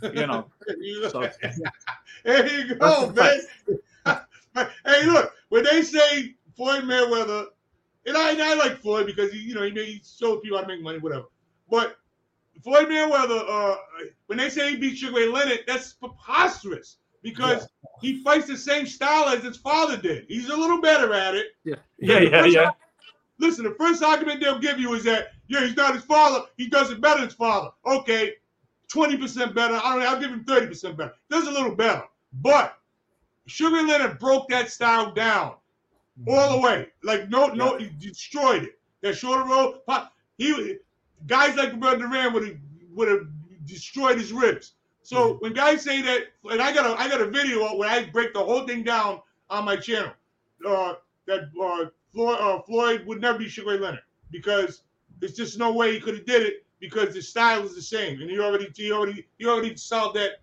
You 0.02 0.26
know, 0.26 0.46
so 1.11 1.29
There 2.24 2.59
you 2.59 2.74
go, 2.74 3.12
man. 3.16 3.40
hey, 4.87 5.07
look, 5.07 5.35
when 5.50 5.64
they 5.64 5.83
say 5.83 6.35
Floyd 6.57 6.85
Mayweather, 6.85 7.46
and 8.07 8.16
I, 8.16 8.31
and 8.31 8.42
I 8.42 8.55
like 8.55 8.81
Floyd 8.81 9.07
because 9.07 9.31
he, 9.31 9.40
you 9.40 9.55
know, 9.55 9.62
he, 9.62 9.72
made, 9.72 9.88
he 9.88 10.02
showed 10.02 10.40
people 10.42 10.57
how 10.57 10.64
to 10.64 10.68
make 10.68 10.83
money, 10.83 10.98
whatever. 10.98 11.26
But 11.70 11.96
Floyd 12.64 12.87
Mayweather, 12.87 13.44
uh, 13.46 13.76
when 14.26 14.38
they 14.38 14.48
say 14.48 14.70
he 14.70 14.76
beat 14.76 14.96
Sugar 14.96 15.16
Ray 15.16 15.29
Leonard, 15.29 15.64
that's 15.66 15.92
preposterous 15.92 16.96
because 17.26 17.68
he 18.00 18.22
fights 18.22 18.46
the 18.46 18.56
same 18.56 18.87
style 18.87 19.28
as 19.28 19.42
his 19.42 19.56
father 19.56 19.96
did. 19.96 20.26
He's 20.28 20.48
a 20.48 20.56
little 20.56 20.80
better 20.80 21.12
at 21.14 21.35
it. 21.35 21.48
yeah, 21.64 21.74
yeah, 21.98 22.20
yeah. 22.20 22.44
yeah. 22.44 22.70
Listen, 23.38 23.64
the 23.64 23.74
first 23.74 24.02
argument 24.02 24.40
they'll 24.40 24.59
give 24.59 24.78
you 24.78 24.94
is 24.94 25.04
that 25.04 25.28
yeah, 25.48 25.61
he's 25.61 25.76
not 25.76 25.94
his 25.94 26.04
father. 26.04 26.46
He 26.56 26.68
does 26.68 26.90
it 26.90 27.00
better 27.00 27.20
than 27.20 27.28
his 27.28 27.37
father. 27.37 27.70
Okay, 27.85 28.35
twenty 28.88 29.16
percent 29.16 29.54
better. 29.54 29.74
I 29.74 29.90
don't 29.90 30.00
know. 30.00 30.06
I'll 30.06 30.20
give 30.20 30.30
him 30.30 30.44
thirty 30.44 30.66
percent 30.66 30.96
better. 30.96 31.12
Does 31.30 31.46
a 31.46 31.50
little 31.50 31.74
better, 31.74 32.04
but 32.35 32.78
Sugar 33.46 33.76
Ray 33.76 33.85
Leonard 33.85 34.18
broke 34.18 34.48
that 34.48 34.70
style 34.70 35.12
down 35.12 35.54
all 36.26 36.52
the 36.52 36.61
way. 36.61 36.88
Like 37.02 37.28
no, 37.28 37.46
no, 37.48 37.76
he 37.76 37.90
destroyed 37.98 38.64
it. 38.64 38.78
That 39.02 39.16
shorter 39.16 39.44
road, 39.44 39.80
pop- 39.87 40.12
he 40.38 40.78
guys 41.26 41.56
like 41.56 41.72
Roberto 41.72 41.98
Duran 41.98 42.32
would 42.32 42.46
have 42.48 42.56
would 42.94 43.09
have 43.09 43.26
destroyed 43.66 44.18
his 44.18 44.32
ribs. 44.32 44.72
So 45.06 45.34
when 45.34 45.52
guys 45.52 45.82
say 45.82 46.02
that, 46.02 46.22
and 46.50 46.60
I 46.60 46.74
got 46.74 46.84
a 46.84 47.00
I 47.00 47.08
got 47.08 47.20
a 47.20 47.30
video 47.30 47.76
where 47.76 47.88
I 47.88 48.06
break 48.06 48.34
the 48.34 48.42
whole 48.42 48.66
thing 48.66 48.82
down 48.82 49.20
on 49.48 49.64
my 49.64 49.76
channel. 49.76 50.10
Uh, 50.66 50.94
that 51.26 51.42
uh, 51.62 51.86
Floyd, 52.12 52.38
uh, 52.40 52.60
Floyd 52.62 53.06
would 53.06 53.20
never 53.20 53.38
be 53.38 53.48
Sugar 53.48 53.78
Leonard 53.78 54.00
because 54.32 54.82
there's 55.20 55.34
just 55.34 55.60
no 55.60 55.72
way 55.72 55.92
he 55.92 56.00
could 56.00 56.14
have 56.14 56.26
did 56.26 56.42
it 56.42 56.66
because 56.80 57.14
the 57.14 57.22
style 57.22 57.64
is 57.64 57.76
the 57.76 57.82
same, 57.82 58.20
and 58.20 58.28
he 58.28 58.40
already 58.40 58.68
he 58.74 58.90
already 58.90 59.24
he 59.38 59.46
already 59.46 59.76
solved 59.76 60.16
that 60.16 60.40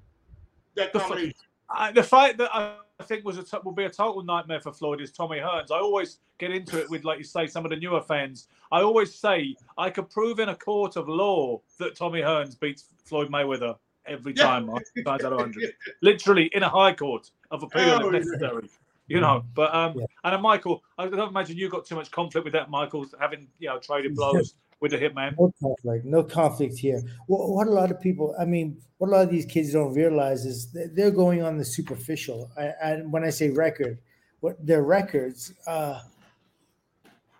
that 0.75 0.93
The 0.93 0.99
combination. 0.99 1.33
I, 1.69 1.91
the 1.91 2.03
fight 2.03 2.37
that 2.37 2.55
I 2.55 2.77
think 3.03 3.25
was 3.25 3.37
a 3.37 3.43
t- 3.43 3.57
will 3.65 3.73
be 3.73 3.83
a 3.83 3.89
total 3.89 4.23
nightmare 4.23 4.61
for 4.61 4.71
Floyd 4.71 5.01
is 5.01 5.11
Tommy 5.11 5.39
Hearns. 5.39 5.71
I 5.71 5.79
always 5.79 6.19
get 6.37 6.51
into 6.51 6.79
it 6.79 6.89
with, 6.89 7.03
like 7.03 7.17
you 7.17 7.25
say, 7.25 7.47
some 7.47 7.65
of 7.65 7.71
the 7.71 7.75
newer 7.75 8.01
fans. 8.01 8.47
I 8.71 8.81
always 8.81 9.13
say 9.13 9.55
I 9.77 9.89
could 9.89 10.09
prove 10.09 10.39
in 10.39 10.49
a 10.49 10.55
court 10.55 10.95
of 10.95 11.09
law 11.09 11.59
that 11.79 11.97
Tommy 11.97 12.21
Hearns 12.21 12.57
beats 12.57 12.85
Floyd 13.03 13.29
Mayweather 13.29 13.75
every 14.05 14.33
Yeah. 14.35 14.43
time. 14.43 14.67
Times 15.05 15.23
out 15.23 15.33
of 15.33 15.39
hundred, 15.39 15.73
literally 16.01 16.45
in 16.53 16.63
a 16.63 16.69
high 16.69 16.93
court 16.93 17.31
of 17.51 17.63
appeal 17.63 17.83
Hell 17.83 17.99
if 18.07 18.13
yeah. 18.13 18.19
necessary. 18.19 18.69
You 19.07 19.19
know, 19.19 19.43
but 19.53 19.73
um, 19.75 19.97
Yeah. 19.97 20.05
and 20.23 20.33
then 20.33 20.41
Michael, 20.41 20.81
I 20.97 21.07
don't 21.07 21.29
imagine 21.29 21.57
you 21.57 21.69
got 21.69 21.85
too 21.85 21.95
much 21.95 22.09
conflict 22.09 22.45
with 22.45 22.53
that, 22.53 22.69
Michael, 22.69 23.05
having 23.19 23.47
you 23.59 23.67
know 23.67 23.79
traded 23.79 24.15
blows 24.15 24.55
with 24.79 24.91
the 24.91 24.97
hitman. 24.97 25.35
No 25.37 25.53
conflict, 25.61 26.05
no 26.05 26.23
conflict 26.23 26.77
here. 26.77 27.01
What, 27.27 27.49
what 27.49 27.67
a 27.67 27.71
lot 27.71 27.91
of 27.91 28.01
people, 28.01 28.35
I 28.39 28.45
mean, 28.45 28.77
what 28.97 29.07
a 29.07 29.11
lot 29.11 29.23
of 29.23 29.29
these 29.29 29.45
kids 29.45 29.73
don't 29.73 29.93
realize 29.93 30.45
is 30.45 30.71
that 30.71 30.95
they're 30.95 31.11
going 31.11 31.41
on 31.41 31.57
the 31.57 31.65
superficial. 31.65 32.51
And 32.81 33.11
when 33.11 33.23
I 33.23 33.29
say 33.29 33.49
record, 33.49 33.99
what 34.39 34.65
their 34.65 34.83
records, 34.83 35.53
uh, 35.67 35.99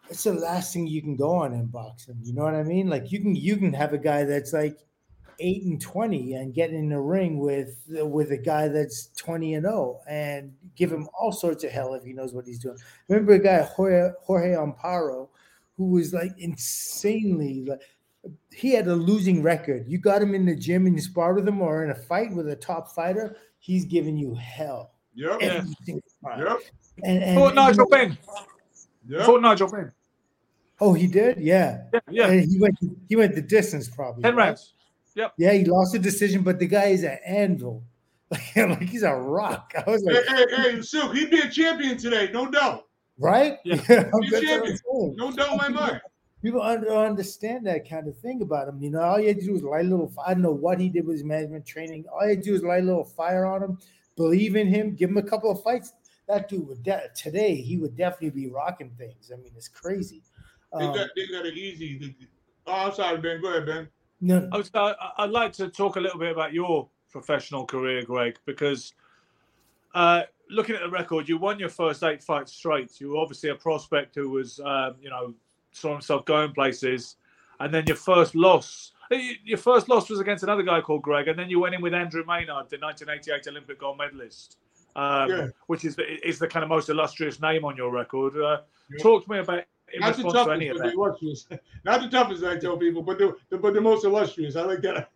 it's 0.10 0.23
the 0.23 0.34
last 0.34 0.73
thing 0.73 0.88
you 0.88 1.02
can 1.02 1.15
go 1.15 1.32
on 1.32 1.54
in 1.54 1.65
boxing. 1.65 2.17
You 2.23 2.34
know 2.34 2.43
what 2.43 2.56
I 2.56 2.63
mean? 2.63 2.88
Like 2.89 3.12
you 3.12 3.19
can 3.19 3.36
you 3.36 3.58
can 3.58 3.73
have 3.73 3.93
a 3.93 3.97
guy 3.97 4.23
that's 4.23 4.54
like 4.54 4.78
eight 5.43 5.63
and 5.63 5.79
twenty 5.82 6.34
and 6.34 6.53
get 6.53 6.71
in 6.71 6.89
the 6.89 6.99
ring 6.99 7.38
with 7.39 7.84
with 7.89 8.32
a 8.32 8.38
guy 8.38 8.67
that's 8.69 9.08
twenty 9.17 9.53
and 9.56 9.65
zero 9.65 9.99
and 10.08 10.53
give 10.75 10.91
him 10.91 11.08
all 11.19 11.32
sorts 11.32 11.63
of 11.63 11.71
hell 11.71 11.93
if 11.93 12.03
he 12.03 12.13
knows 12.13 12.34
what 12.34 12.45
he's 12.47 12.60
doing. 12.60 12.77
Remember 13.10 13.34
a 13.34 13.39
guy 13.39 13.62
Jorge, 13.62 14.12
Jorge 14.23 14.56
Amparo 14.56 15.27
who 15.77 15.91
was 15.91 16.13
like 16.13 16.32
insanely 16.38 17.65
like 17.65 17.82
he 18.53 18.73
had 18.73 18.88
a 18.88 18.95
losing 18.95 19.43
record. 19.43 19.86
You 19.88 19.97
got 19.97 20.21
him 20.21 20.34
in 20.34 20.45
the 20.45 20.56
gym 20.56 20.86
and 20.88 20.95
you 20.95 21.01
sparred 21.01 21.36
with 21.36 21.47
him 21.47 21.62
or 21.62 21.84
in 21.84 21.91
a 21.91 21.95
fight 21.95 22.32
with 22.34 22.47
a 22.47 22.56
top 22.56 22.89
fighter, 22.95 23.36
he's 23.60 23.84
giving 23.86 24.15
you 24.17 24.34
hell. 24.36 24.91
Yep, 25.15 25.41
Yeah. 25.41 25.47
every 25.47 25.75
single 25.84 26.03
time. 26.23 26.39
yep, 26.39 26.58
And, 27.03 27.23
and, 27.23 27.38
Fought 27.38 27.47
and- 27.47 27.56
Nigel 27.56 27.88
Benn. 27.88 28.17
yep. 29.10 29.25
Fought 29.25 29.41
Nigel 29.41 29.69
Benn. 29.69 29.91
oh, 30.79 30.93
he 30.93 31.08
did, 31.08 31.38
yeah. 31.39 31.84
Yeah, 31.93 31.99
yeah. 32.10 32.27
And 32.29 32.49
he 32.51 32.60
went 32.60 32.77
he 33.10 33.15
went 33.17 33.36
the 33.36 33.41
distance 33.41 33.89
probably. 33.89 34.23
Ten 34.23 34.36
right? 34.36 34.58
Rounds. 35.15 35.34
Yeah, 35.38 35.54
he 35.54 35.65
lost 35.65 35.93
the 35.93 35.99
decision, 35.99 36.43
but 36.43 36.60
the 36.60 36.67
guy 36.67 36.86
is 36.86 37.04
an 37.04 37.17
anvil. 37.26 37.84
like 38.56 38.82
he's 38.82 39.04
a 39.04 39.13
rock. 39.13 39.73
I 39.76 39.89
was 39.89 40.04
like, 40.04 40.26
hey, 40.28 40.45
hey, 40.56 40.82
Silk, 40.82 41.13
he'd 41.15 41.30
be 41.30 41.39
a 41.39 41.49
champion 41.49 41.97
today, 41.97 42.30
no 42.34 42.49
doubt. 42.49 42.88
right? 43.19 43.58
Yeah. 43.63 43.76
that's 43.88 44.12
what 44.12 44.23
I'm 44.36 44.41
champion. 44.45 44.78
No 45.15 45.32
doubt 45.32 45.52
in 45.52 45.58
my 45.58 45.69
mind. 45.69 46.02
people 46.41 46.60
don't 46.62 46.88
understand 46.88 47.67
that 47.67 47.88
kind 47.88 48.08
of 48.08 48.17
thing 48.17 48.41
about 48.41 48.67
him. 48.67 48.82
You 48.82 48.89
know, 48.89 49.02
all 49.02 49.19
you 49.19 49.28
had 49.28 49.39
to 49.39 49.45
do 49.45 49.54
was 49.54 49.62
light 49.63 49.86
a 49.86 49.88
little. 49.89 50.12
I 50.26 50.34
don't 50.34 50.41
know 50.41 50.52
what 50.52 50.80
he 50.80 50.89
did 50.89 51.06
with 51.06 51.17
his 51.17 51.23
management 51.23 51.65
training. 51.65 52.06
All 52.12 52.23
you 52.23 52.30
had 52.30 52.39
to 52.39 52.43
do 52.43 52.54
was 52.54 52.63
light 52.63 52.82
a 52.82 52.86
little 52.86 53.04
fire 53.06 53.45
on 53.45 53.62
him, 53.62 53.78
believe 54.15 54.56
in 54.56 54.67
him, 54.67 54.95
give 54.95 55.10
him 55.12 55.17
a 55.17 55.23
couple 55.23 55.52
of 55.52 55.62
fights. 55.62 55.93
That 56.28 56.47
dude 56.49 56.67
would 56.67 56.82
de- 56.82 57.10
today 57.15 57.56
he 57.56 57.78
would 57.78 57.95
definitely 57.95 58.30
be 58.32 58.47
rocking 58.49 58.89
things. 58.97 59.32
I 59.32 59.36
mean, 59.38 59.52
it's 59.56 59.67
crazy. 59.67 60.23
They 60.80 60.86
Um, 60.86 60.95
got 60.95 61.10
they 61.15 61.28
got 61.28 61.45
it 61.45 61.56
easy. 61.56 62.15
Oh, 62.65 62.71
I'm 62.88 62.93
sorry, 62.93 63.17
Ben. 63.21 63.41
Go 63.41 63.49
ahead, 63.49 63.65
Ben. 63.67 63.88
No, 64.23 64.49
I 64.53 64.57
was, 64.57 64.71
uh, 64.73 64.93
I'd 65.17 65.31
like 65.31 65.51
to 65.53 65.67
talk 65.67 65.97
a 65.97 65.99
little 65.99 66.17
bit 66.17 66.31
about 66.31 66.53
your 66.53 66.88
professional 67.12 67.65
career, 67.65 68.03
Greg, 68.03 68.38
because 68.45 68.93
uh, 69.93 70.23
looking 70.49 70.75
at 70.75 70.81
the 70.81 70.89
record, 70.89 71.27
you 71.27 71.38
won 71.38 71.59
your 71.59 71.69
first 71.69 72.03
eight 72.03 72.23
fights 72.23 72.53
straight. 72.53 72.99
You 73.01 73.09
were 73.12 73.17
obviously 73.17 73.49
a 73.49 73.55
prospect 73.55 74.15
who 74.15 74.29
was, 74.29 74.59
um, 74.62 74.95
you 75.01 75.09
know, 75.09 75.33
saw 75.73 75.91
himself 75.91 76.23
going 76.25 76.53
places, 76.53 77.17
and 77.59 77.73
then 77.73 77.86
your 77.86 77.97
first 77.97 78.33
loss. 78.33 78.93
Your 79.43 79.57
first 79.57 79.89
loss 79.89 80.09
was 80.09 80.19
against 80.21 80.43
another 80.43 80.63
guy 80.63 80.79
called 80.79 81.01
Greg, 81.01 81.27
and 81.27 81.38
then 81.38 81.49
you 81.49 81.59
went 81.59 81.75
in 81.75 81.81
with 81.81 81.93
Andrew 81.93 82.23
Maynard, 82.25 82.69
the 82.69 82.77
1988 82.77 83.47
Olympic 83.49 83.79
gold 83.79 83.97
medalist, 83.97 84.57
um, 84.95 85.29
Yeah. 85.29 85.47
which 85.67 85.83
is 85.83 85.95
the, 85.97 86.03
is 86.27 86.39
the 86.39 86.47
kind 86.47 86.63
of 86.63 86.69
most 86.69 86.88
illustrious 86.89 87.41
name 87.41 87.65
on 87.65 87.75
your 87.75 87.91
record. 87.91 88.36
Uh, 88.38 88.62
Yeah. 88.89 89.03
Talk 89.03 89.25
to 89.25 89.31
me 89.31 89.39
about 89.39 89.63
Not 89.99 90.17
the 90.17 90.23
toughest, 90.23 90.45
but 90.45 90.60
the 90.60 90.91
illustrious. 90.91 91.47
Not 91.84 92.01
the 92.01 92.10
toughest, 92.10 92.43
I 92.43 92.58
tell 92.58 92.77
people, 92.77 93.03
but 93.03 93.17
the, 93.17 93.36
the 93.49 93.58
but 93.58 93.73
the 93.73 93.82
most 93.82 94.06
illustrious. 94.06 94.56
I 94.56 94.63
like 94.63 94.82
that. 94.82 95.10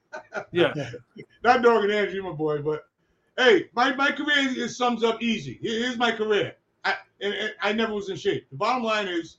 Yeah, 0.52 0.74
Not 1.44 1.64
dogging 1.64 1.92
Andrew, 1.92 2.24
my 2.24 2.32
boy, 2.32 2.62
but 2.62 2.86
hey, 3.38 3.70
my, 3.74 3.96
my 3.96 4.12
career 4.12 4.40
is, 4.40 4.58
is 4.58 4.78
sums 4.78 5.04
up 5.04 5.22
easy. 5.22 5.60
Here's 5.62 5.98
my 5.98 6.12
career. 6.12 6.56
I 6.84 6.96
and, 7.22 7.34
and 7.34 7.54
I 7.62 7.74
never 7.74 7.94
was 7.94 8.10
in 8.10 8.18
shape. 8.18 8.48
The 8.50 8.58
bottom 8.58 8.84
line 8.84 9.08
is, 9.08 9.38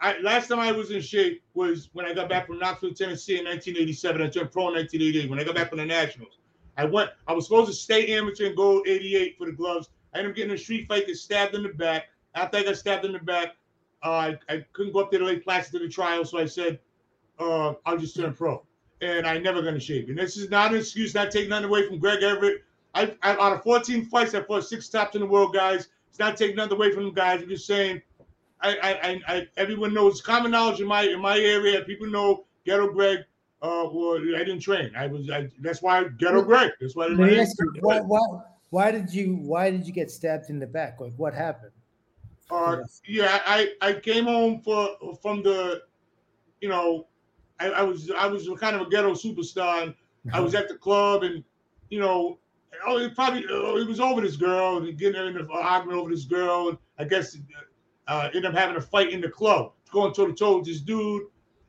I 0.00 0.18
last 0.20 0.48
time 0.48 0.58
I 0.58 0.72
was 0.72 0.90
in 0.90 1.00
shape 1.00 1.42
was 1.54 1.90
when 1.92 2.06
I 2.06 2.14
got 2.14 2.28
back 2.28 2.46
from 2.46 2.58
Knoxville, 2.58 2.94
Tennessee 2.94 3.38
in 3.38 3.44
1987. 3.44 4.22
I 4.22 4.28
turned 4.28 4.52
pro 4.52 4.68
in 4.68 4.74
1988. 4.74 5.30
When 5.30 5.38
I 5.38 5.44
got 5.44 5.54
back 5.54 5.68
from 5.68 5.78
the 5.78 5.86
Nationals, 5.86 6.38
I 6.76 6.84
went. 6.84 7.10
I 7.26 7.32
was 7.32 7.46
supposed 7.46 7.70
to 7.70 7.76
stay 7.76 8.14
amateur 8.14 8.46
and 8.46 8.56
go 8.56 8.82
88 8.86 9.38
for 9.38 9.46
the 9.46 9.52
gloves. 9.52 9.88
I 10.14 10.18
ended 10.18 10.32
up 10.32 10.36
getting 10.36 10.54
a 10.54 10.58
street 10.58 10.88
fight, 10.88 11.06
get 11.06 11.16
stabbed 11.16 11.54
in 11.54 11.62
the 11.62 11.70
back. 11.70 12.04
After 12.34 12.58
I 12.58 12.64
got 12.64 12.76
stabbed 12.76 13.04
in 13.04 13.12
the 13.12 13.18
back, 13.20 13.56
I, 14.10 14.38
I 14.48 14.64
couldn't 14.72 14.92
go 14.92 15.00
up 15.00 15.10
there 15.10 15.20
to 15.20 15.26
Lake 15.26 15.44
Placid 15.44 15.72
to 15.72 15.78
the 15.78 15.88
trial, 15.88 16.24
so 16.24 16.38
I 16.38 16.46
said, 16.46 16.78
uh, 17.38 17.74
I'll 17.86 17.98
just 17.98 18.16
turn 18.16 18.32
pro 18.34 18.62
and 19.00 19.26
I 19.26 19.38
never 19.38 19.62
gonna 19.62 19.80
shave. 19.80 20.08
And 20.08 20.18
this 20.18 20.36
is 20.36 20.50
not 20.50 20.72
an 20.72 20.78
excuse, 20.78 21.14
not 21.14 21.30
taking 21.30 21.50
nothing 21.50 21.66
away 21.66 21.86
from 21.86 21.98
Greg 21.98 22.22
Everett. 22.22 22.62
I, 22.94 23.14
I 23.22 23.32
out 23.32 23.52
of 23.52 23.62
14 23.62 24.06
fights, 24.06 24.34
I 24.34 24.40
fought 24.42 24.64
six 24.64 24.88
tops 24.88 25.14
in 25.14 25.20
the 25.20 25.26
world, 25.26 25.52
guys. 25.52 25.88
It's 26.08 26.18
not 26.18 26.36
taking 26.36 26.56
nothing 26.56 26.74
away 26.74 26.92
from 26.92 27.04
them 27.04 27.14
guys. 27.14 27.42
I'm 27.42 27.48
just 27.48 27.66
saying, 27.66 28.00
I, 28.60 28.76
I, 29.02 29.20
I, 29.34 29.48
everyone 29.56 29.92
knows 29.92 30.22
common 30.22 30.52
knowledge 30.52 30.80
in 30.80 30.86
my 30.86 31.02
in 31.02 31.20
my 31.20 31.38
area. 31.38 31.82
People 31.82 32.06
know 32.06 32.44
Ghetto 32.64 32.90
Greg. 32.92 33.20
Uh, 33.60 33.88
well, 33.92 34.16
I 34.16 34.38
didn't 34.38 34.60
train. 34.60 34.90
I 34.96 35.06
was. 35.06 35.28
I, 35.30 35.48
that's 35.60 35.82
why 35.82 36.04
Ghetto 36.04 36.42
Greg. 36.42 36.72
That's 36.80 36.96
why. 36.96 37.06
let 37.06 37.18
me 37.18 37.40
ask 37.40 37.56
you, 37.58 37.72
why, 37.80 38.00
why, 38.00 38.20
why 38.70 38.90
did 38.90 39.12
you 39.12 39.36
why 39.36 39.70
did 39.70 39.86
you 39.86 39.92
get 39.92 40.10
stabbed 40.10 40.48
in 40.48 40.58
the 40.58 40.66
back? 40.66 41.00
Like 41.00 41.12
what 41.16 41.34
happened? 41.34 41.72
Uh, 42.50 42.78
yeah, 43.06 43.40
I, 43.46 43.72
I 43.80 43.94
came 43.94 44.24
home 44.24 44.60
for 44.60 44.88
from 45.22 45.42
the, 45.42 45.82
you 46.60 46.68
know, 46.68 47.06
I, 47.58 47.70
I 47.70 47.82
was 47.82 48.10
I 48.10 48.26
was 48.26 48.48
kind 48.60 48.76
of 48.76 48.82
a 48.82 48.90
ghetto 48.90 49.12
superstar, 49.12 49.84
and 49.84 49.94
I 50.32 50.40
was 50.40 50.54
at 50.60 50.68
the 50.68 50.74
club, 50.74 51.22
and 51.22 51.42
you 51.90 52.00
know, 52.00 52.38
oh, 52.86 52.98
it 52.98 53.14
probably 53.14 53.44
oh, 53.50 53.76
it 53.76 53.86
was 53.86 54.00
over 54.00 54.20
this 54.20 54.36
girl, 54.36 54.78
and 54.78 54.98
getting 54.98 55.20
in 55.20 55.36
an 55.36 55.48
argument 55.50 55.98
over 55.98 56.10
this 56.10 56.24
girl, 56.24 56.68
and 56.68 56.78
I 56.98 57.04
guess 57.04 57.36
uh, 58.08 58.26
ended 58.26 58.46
up 58.46 58.54
having 58.54 58.76
a 58.76 58.80
fight 58.80 59.10
in 59.10 59.20
the 59.20 59.28
club, 59.28 59.72
going 59.90 60.12
toe 60.12 60.26
to 60.26 60.34
toe 60.34 60.58
with 60.58 60.66
this 60.66 60.80
dude, 60.80 61.22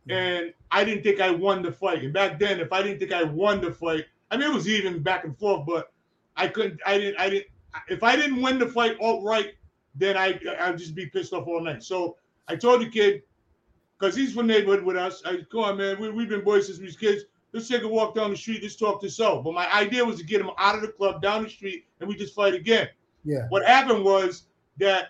and 0.09 0.53
I 0.71 0.83
didn't 0.83 1.03
think 1.03 1.21
I 1.21 1.31
won 1.31 1.61
the 1.61 1.71
fight. 1.71 2.03
And 2.03 2.13
back 2.13 2.39
then, 2.39 2.59
if 2.59 2.73
I 2.73 2.81
didn't 2.81 2.99
think 2.99 3.13
I 3.13 3.23
won 3.23 3.61
the 3.61 3.71
fight, 3.71 4.05
I 4.29 4.37
mean 4.37 4.49
it 4.49 4.53
was 4.53 4.67
even 4.67 5.01
back 5.01 5.23
and 5.23 5.37
forth, 5.37 5.65
but 5.65 5.91
I 6.35 6.47
couldn't, 6.47 6.81
I 6.85 6.97
didn't, 6.97 7.19
I 7.19 7.29
didn't. 7.29 7.47
If 7.89 8.03
I 8.03 8.15
didn't 8.15 8.41
win 8.41 8.57
the 8.57 8.67
fight 8.67 8.97
outright, 9.03 9.55
then 9.95 10.17
I 10.17 10.39
I'd 10.59 10.77
just 10.77 10.95
be 10.95 11.07
pissed 11.07 11.33
off 11.33 11.47
all 11.47 11.61
night. 11.61 11.83
So 11.83 12.17
I 12.47 12.55
told 12.55 12.81
the 12.81 12.89
kid, 12.89 13.23
because 13.97 14.15
he's 14.15 14.33
from 14.33 14.47
the 14.47 14.53
neighborhood 14.53 14.83
with 14.83 14.97
us. 14.97 15.21
I 15.25 15.39
come 15.51 15.61
on, 15.61 15.77
man, 15.77 15.99
we, 15.99 16.09
we've 16.09 16.29
been 16.29 16.43
boys 16.43 16.67
since 16.67 16.79
we 16.79 16.85
was 16.85 16.95
kids. 16.95 17.23
Let's 17.53 17.67
take 17.69 17.83
a 17.83 17.87
walk 17.87 18.15
down 18.15 18.31
the 18.31 18.37
street. 18.37 18.61
Let's 18.61 18.75
talk 18.75 19.01
this 19.01 19.21
out. 19.21 19.43
But 19.43 19.53
my 19.53 19.73
idea 19.73 20.03
was 20.03 20.17
to 20.19 20.25
get 20.25 20.41
him 20.41 20.49
out 20.57 20.75
of 20.75 20.81
the 20.81 20.89
club, 20.89 21.21
down 21.21 21.43
the 21.43 21.49
street, 21.49 21.85
and 21.99 22.09
we 22.09 22.15
just 22.15 22.35
fight 22.35 22.53
again. 22.53 22.89
Yeah. 23.23 23.45
What 23.49 23.65
happened 23.65 24.03
was 24.03 24.47
that 24.77 25.09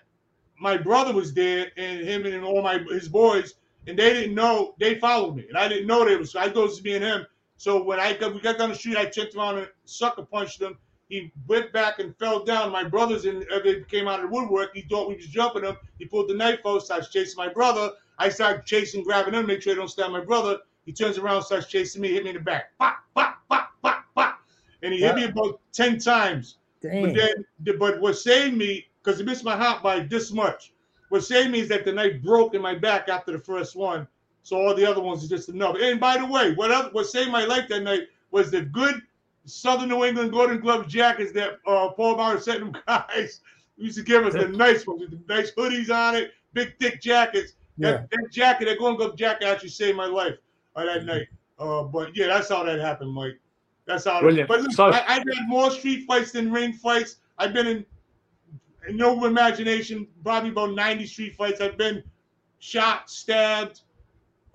my 0.60 0.78
brother 0.78 1.14
was 1.14 1.34
there, 1.34 1.72
and 1.78 2.02
him 2.02 2.26
and 2.26 2.44
all 2.44 2.62
my 2.62 2.80
his 2.90 3.10
boys, 3.10 3.56
and 3.88 3.98
they 3.98 4.14
didn't 4.14 4.36
know. 4.36 4.76
They 4.80 4.96
followed 5.00 5.36
me, 5.36 5.46
and 5.48 5.58
I 5.58 5.68
didn't 5.68 5.88
know 5.88 6.06
they 6.06 6.16
was. 6.16 6.36
I 6.36 6.50
goes 6.50 6.78
to 6.78 6.84
me 6.84 6.96
and 6.96 7.04
him. 7.04 7.26
So 7.58 7.82
when 7.82 8.00
I 8.00 8.14
got, 8.14 8.34
we 8.34 8.42
got 8.42 8.58
down 8.58 8.70
the 8.70 8.76
street, 8.76 8.98
I 8.98 9.06
checked 9.06 9.36
around 9.36 9.58
and 9.58 9.70
sucker 9.86 10.24
punched 10.24 10.62
him. 10.62 10.78
He 11.10 11.32
went 11.48 11.72
back 11.72 12.00
and 12.00 12.18
fell 12.18 12.44
down. 12.44 12.72
My 12.72 12.84
brothers 12.84 13.26
and 13.26 13.46
they 13.64 13.82
came 13.84 14.08
out 14.08 14.24
of 14.24 14.30
the 14.30 14.36
woodwork. 14.36 14.72
He 14.74 14.82
thought 14.82 15.08
we 15.08 15.16
was 15.16 15.28
jumping 15.28 15.64
him. 15.64 15.78
He 16.00 16.06
pulled 16.06 16.30
the 16.30 16.34
knife 16.34 16.60
out, 16.66 16.84
starts 16.84 17.10
chasing 17.10 17.38
my 17.38 17.48
brother. 17.48 17.92
I 18.18 18.30
started 18.30 18.66
chasing, 18.66 19.04
grabbing 19.04 19.34
him, 19.34 19.46
make 19.46 19.62
sure 19.62 19.76
they 19.76 19.80
don't 19.80 19.90
stab 19.90 20.12
my 20.12 20.24
brother. 20.24 20.60
He 20.86 20.94
turns 20.94 21.18
around, 21.18 21.44
starts 21.44 21.68
chasing 21.68 22.02
me, 22.02 22.14
hit 22.14 22.24
me 22.24 22.30
in 22.32 22.36
the 22.38 22.42
back. 22.42 22.78
Pop, 22.80 22.98
pop, 23.14 23.38
pop, 23.50 23.72
pop, 23.84 24.06
pop. 24.16 24.40
And 24.82 24.94
he 24.94 25.00
hit 25.00 25.16
me 25.16 25.26
about 25.26 25.60
10 25.74 26.00
times. 26.00 26.58
But 26.82 27.16
then, 27.16 27.46
but 27.80 28.00
what 28.00 28.18
saved 28.18 28.56
me, 28.56 28.88
because 29.04 29.20
it 29.20 29.26
missed 29.26 29.44
my 29.44 29.56
heart 29.56 29.84
by 29.84 30.00
this 30.00 30.32
much, 30.32 30.74
what 31.10 31.24
saved 31.24 31.52
me 31.52 31.60
is 31.60 31.70
that 31.70 31.86
the 31.86 31.92
knife 31.92 32.22
broke 32.24 32.56
in 32.56 32.62
my 32.62 32.76
back 32.76 33.10
after 33.10 33.32
the 33.32 33.40
first 33.40 33.76
one. 33.76 34.08
So 34.44 34.58
all 34.58 34.76
the 34.76 34.86
other 34.86 35.02
ones 35.02 35.24
is 35.24 35.30
just 35.30 35.50
enough. 35.50 35.76
And 35.82 36.00
by 36.00 36.18
the 36.18 36.26
way, 36.26 36.54
what 36.54 36.72
other, 36.72 36.90
what 36.92 37.08
saved 37.08 37.32
my 37.32 37.46
life 37.46 37.68
that 37.70 37.82
night 37.82 38.04
was 38.32 38.52
the 38.52 38.62
good 38.62 39.02
Southern 39.46 39.90
New 39.90 40.04
England 40.04 40.32
Golden 40.32 40.60
Glove 40.60 40.88
jackets 40.88 41.32
that 41.34 41.60
uh, 41.68 41.90
Paul 41.90 42.16
Bauer 42.16 42.40
sent 42.40 42.60
them 42.60 42.76
guys. 42.88 43.42
used 43.78 43.98
to 43.98 44.04
give 44.04 44.26
us 44.26 44.34
the 44.34 44.48
nice 44.48 44.86
ones 44.88 45.02
with 45.02 45.12
the 45.12 45.34
nice 45.34 45.52
hoodies 45.52 45.90
on 45.90 46.16
it, 46.16 46.32
big 46.54 46.78
thick 46.80 47.02
jackets. 47.02 47.54
Yeah. 47.78 47.92
That, 47.92 48.10
that 48.12 48.32
jacket, 48.32 48.66
that 48.66 48.80
Golden 48.80 48.98
Glove 48.98 49.18
jacket, 49.18 49.46
actually 49.48 49.70
saved 49.70 49.98
my 49.98 50.06
life 50.06 50.36
uh, 50.76 50.86
that 50.86 51.06
night. 51.06 51.28
Uh, 51.60 51.84
but 51.84 52.16
yeah, 52.16 52.28
that's 52.28 52.50
how 52.50 52.64
that 52.64 52.80
happened, 52.80 53.12
Mike. 53.12 53.40
That's 53.86 54.06
how. 54.06 54.20
Brilliant. 54.22 54.48
But 54.48 54.60
listen, 54.60 54.74
So- 54.74 54.86
I, 54.88 55.04
I've 55.08 55.24
had 55.24 55.48
more 55.48 55.70
street 55.72 56.06
fights 56.08 56.32
than 56.32 56.52
ring 56.52 56.74
fights. 56.74 57.18
I've 57.38 57.54
been 57.54 57.68
in, 57.68 57.86
in 58.88 58.98
no 58.98 59.26
imagination, 59.26 60.08
probably 60.24 60.50
about 60.52 60.74
90 60.74 61.06
street 61.06 61.36
fights. 61.36 61.60
I've 61.62 61.78
been 61.78 62.02
shot, 62.60 63.10
stabbed. 63.10 63.82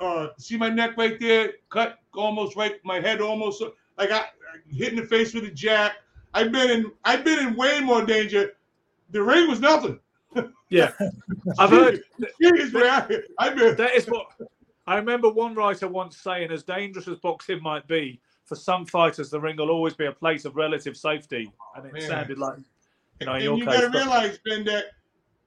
Uh, 0.01 0.29
see 0.39 0.57
my 0.57 0.71
neck 0.71 0.97
right 0.97 1.21
there, 1.21 1.53
cut 1.69 1.99
almost 2.15 2.57
right, 2.57 2.77
my 2.85 3.01
head 3.01 3.21
almost 3.21 3.63
like 3.99 4.11
I 4.11 4.25
hit 4.69 4.89
in 4.93 4.97
the 4.97 5.07
face 5.07 5.35
with 5.35 5.45
a 5.45 5.51
jack. 5.51 5.95
I've 6.35 6.53
been 6.53 6.71
in, 6.71 6.93
I've 7.05 7.25
been 7.25 7.47
in 7.47 7.57
way 7.57 7.81
more 7.81 8.05
danger. 8.05 8.53
The 9.11 9.23
ring 9.23 9.49
was 9.49 9.61
nothing. 9.61 9.99
Yeah, 10.69 10.93
I've 11.59 11.71
heard 11.71 12.03
Serious. 12.41 12.73
I- 12.75 13.23
I've 13.39 13.57
been. 13.57 13.77
that 13.77 13.95
is 13.95 14.07
what 14.07 14.27
I 14.87 14.97
remember. 14.97 15.29
One 15.29 15.55
writer 15.55 15.89
once 15.89 16.17
saying, 16.17 16.53
"As 16.53 16.63
dangerous 16.63 17.09
as 17.09 17.19
boxing 17.19 17.61
might 17.61 17.89
be, 17.89 18.21
for 18.45 18.55
some 18.55 18.87
fighters, 18.87 19.31
the 19.31 19.41
ring 19.41 19.57
will 19.57 19.71
always 19.71 19.95
be 19.95 20.07
a 20.07 20.13
place 20.13 20.45
of 20.45 20.55
relative 20.55 20.97
safety." 20.97 21.53
And 21.75 21.87
it 21.87 21.91
oh, 21.91 21.99
Man. 21.99 22.09
sounded 22.09 22.39
like, 22.39 22.59
you 23.19 23.27
know, 23.27 23.33
in 23.33 23.37
and 23.37 23.45
your 23.45 23.59
you 23.59 23.65
case, 23.65 23.75
gotta 23.75 23.91
but- 23.91 23.99
realize, 23.99 24.39
Ben, 24.45 24.65
that 24.67 24.85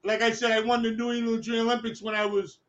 like 0.04 0.22
I 0.22 0.32
said, 0.32 0.52
I 0.52 0.60
won 0.60 0.84
the 0.84 0.92
New 0.92 1.13
England 1.13 1.44
Junior 1.44 1.62
Olympics 1.62 2.02
when 2.02 2.16
I 2.16 2.26
was 2.26 2.60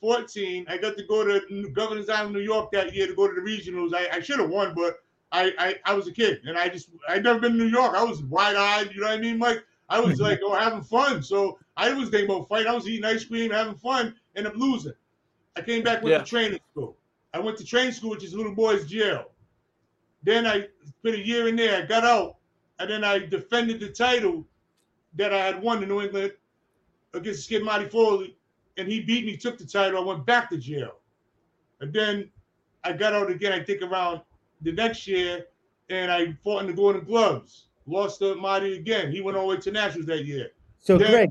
14. 0.00 0.66
I 0.68 0.76
got 0.78 0.96
to 0.96 1.04
go 1.04 1.24
to 1.24 1.70
Governor's 1.70 2.08
Island, 2.08 2.34
New 2.34 2.40
York 2.40 2.72
that 2.72 2.94
year 2.94 3.06
to 3.06 3.14
go 3.14 3.28
to 3.28 3.34
the 3.34 3.40
regionals. 3.40 3.94
I, 3.94 4.08
I 4.16 4.20
should 4.20 4.40
have 4.40 4.50
won, 4.50 4.74
but 4.74 4.96
I, 5.32 5.52
I 5.58 5.76
I 5.84 5.94
was 5.94 6.08
a 6.08 6.12
kid 6.12 6.40
and 6.44 6.58
I 6.58 6.68
just 6.68 6.88
I'd 7.08 7.22
never 7.24 7.38
been 7.38 7.52
to 7.52 7.58
New 7.58 7.66
York. 7.70 7.94
I 7.94 8.02
was 8.04 8.22
wide 8.24 8.56
eyed, 8.56 8.92
you 8.94 9.00
know 9.00 9.08
what 9.08 9.18
I 9.18 9.20
mean, 9.20 9.38
Mike? 9.38 9.64
I 9.88 10.00
was 10.00 10.20
like, 10.26 10.40
oh, 10.42 10.54
having 10.54 10.82
fun. 10.82 11.22
So 11.22 11.58
I 11.76 11.92
was 11.92 12.08
thinking 12.10 12.30
about 12.30 12.48
fight. 12.48 12.66
I 12.66 12.74
was 12.74 12.88
eating 12.88 13.04
ice 13.04 13.24
cream, 13.24 13.50
having 13.50 13.74
fun, 13.76 14.14
and 14.36 14.46
I'm 14.46 14.56
losing. 14.56 14.92
I 15.56 15.62
came 15.62 15.82
back 15.82 16.02
with 16.02 16.12
Yeah. 16.12 16.18
to 16.18 16.24
training 16.24 16.60
school. 16.72 16.96
I 17.32 17.38
went 17.38 17.58
to 17.58 17.64
training 17.64 17.92
school, 17.92 18.10
which 18.10 18.24
is 18.24 18.34
little 18.34 18.54
boys' 18.54 18.86
jail. 18.86 19.26
Then 20.22 20.46
I 20.46 20.68
spent 20.98 21.16
a 21.16 21.26
year 21.26 21.48
in 21.48 21.56
there. 21.56 21.82
I 21.82 21.86
got 21.86 22.04
out, 22.04 22.36
and 22.78 22.90
then 22.90 23.04
I 23.04 23.18
defended 23.20 23.80
the 23.80 23.88
title 23.88 24.44
that 25.14 25.32
I 25.32 25.38
had 25.46 25.62
won 25.62 25.82
in 25.82 25.88
New 25.88 26.00
England 26.02 26.32
against 27.14 27.44
Skid 27.44 27.64
Marty 27.64 27.88
Foley, 27.88 28.36
and 28.76 28.88
he 28.88 29.00
beat 29.00 29.24
me, 29.24 29.36
took 29.36 29.58
the 29.58 29.64
title. 29.64 30.02
I 30.02 30.04
went 30.04 30.26
back 30.26 30.50
to 30.50 30.56
jail, 30.58 30.98
and 31.80 31.92
then 31.92 32.30
I 32.84 32.92
got 32.92 33.12
out 33.12 33.30
again. 33.30 33.52
I 33.52 33.62
think 33.62 33.82
around 33.82 34.22
the 34.62 34.72
next 34.72 35.06
year, 35.06 35.46
and 35.88 36.10
I 36.10 36.32
fought 36.44 36.60
in 36.62 36.66
the 36.66 36.72
Golden 36.72 37.04
Gloves. 37.04 37.66
Lost 37.86 38.20
to 38.20 38.34
Marty 38.36 38.76
again. 38.76 39.10
He 39.10 39.20
went 39.20 39.36
all 39.36 39.48
the 39.48 39.56
way 39.56 39.60
to 39.60 39.70
nationals 39.70 40.06
that 40.06 40.24
year. 40.24 40.50
So 40.78 40.96
then, 40.96 41.10
Greg, 41.10 41.30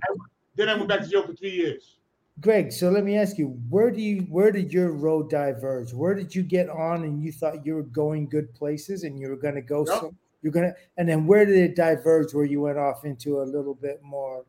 then 0.55 0.69
I 0.69 0.75
went 0.75 0.89
back 0.89 1.01
to 1.01 1.07
jail 1.07 1.25
for 1.25 1.33
three 1.33 1.51
years. 1.51 1.97
Greg, 2.41 2.71
so 2.71 2.89
let 2.89 3.03
me 3.03 3.17
ask 3.17 3.37
you, 3.37 3.47
where 3.69 3.91
do 3.91 4.01
you 4.01 4.21
where 4.23 4.51
did 4.51 4.71
your 4.71 4.91
road 4.91 5.29
diverge? 5.29 5.93
Where 5.93 6.13
did 6.13 6.33
you 6.33 6.41
get 6.41 6.69
on 6.69 7.03
and 7.03 7.21
you 7.21 7.31
thought 7.31 7.65
you 7.65 7.75
were 7.75 7.83
going 7.83 8.27
good 8.29 8.53
places 8.53 9.03
and 9.03 9.19
you 9.19 9.29
were 9.29 9.35
gonna 9.35 9.61
go 9.61 9.85
Yep. 9.87 9.99
some 9.99 10.17
you're 10.41 10.53
gonna 10.53 10.73
and 10.97 11.07
then 11.07 11.27
where 11.27 11.45
did 11.45 11.57
it 11.57 11.75
diverge 11.75 12.33
where 12.33 12.45
you 12.45 12.61
went 12.61 12.77
off 12.77 13.03
into 13.03 13.41
a 13.41 13.43
little 13.43 13.73
bit 13.73 14.01
more, 14.01 14.45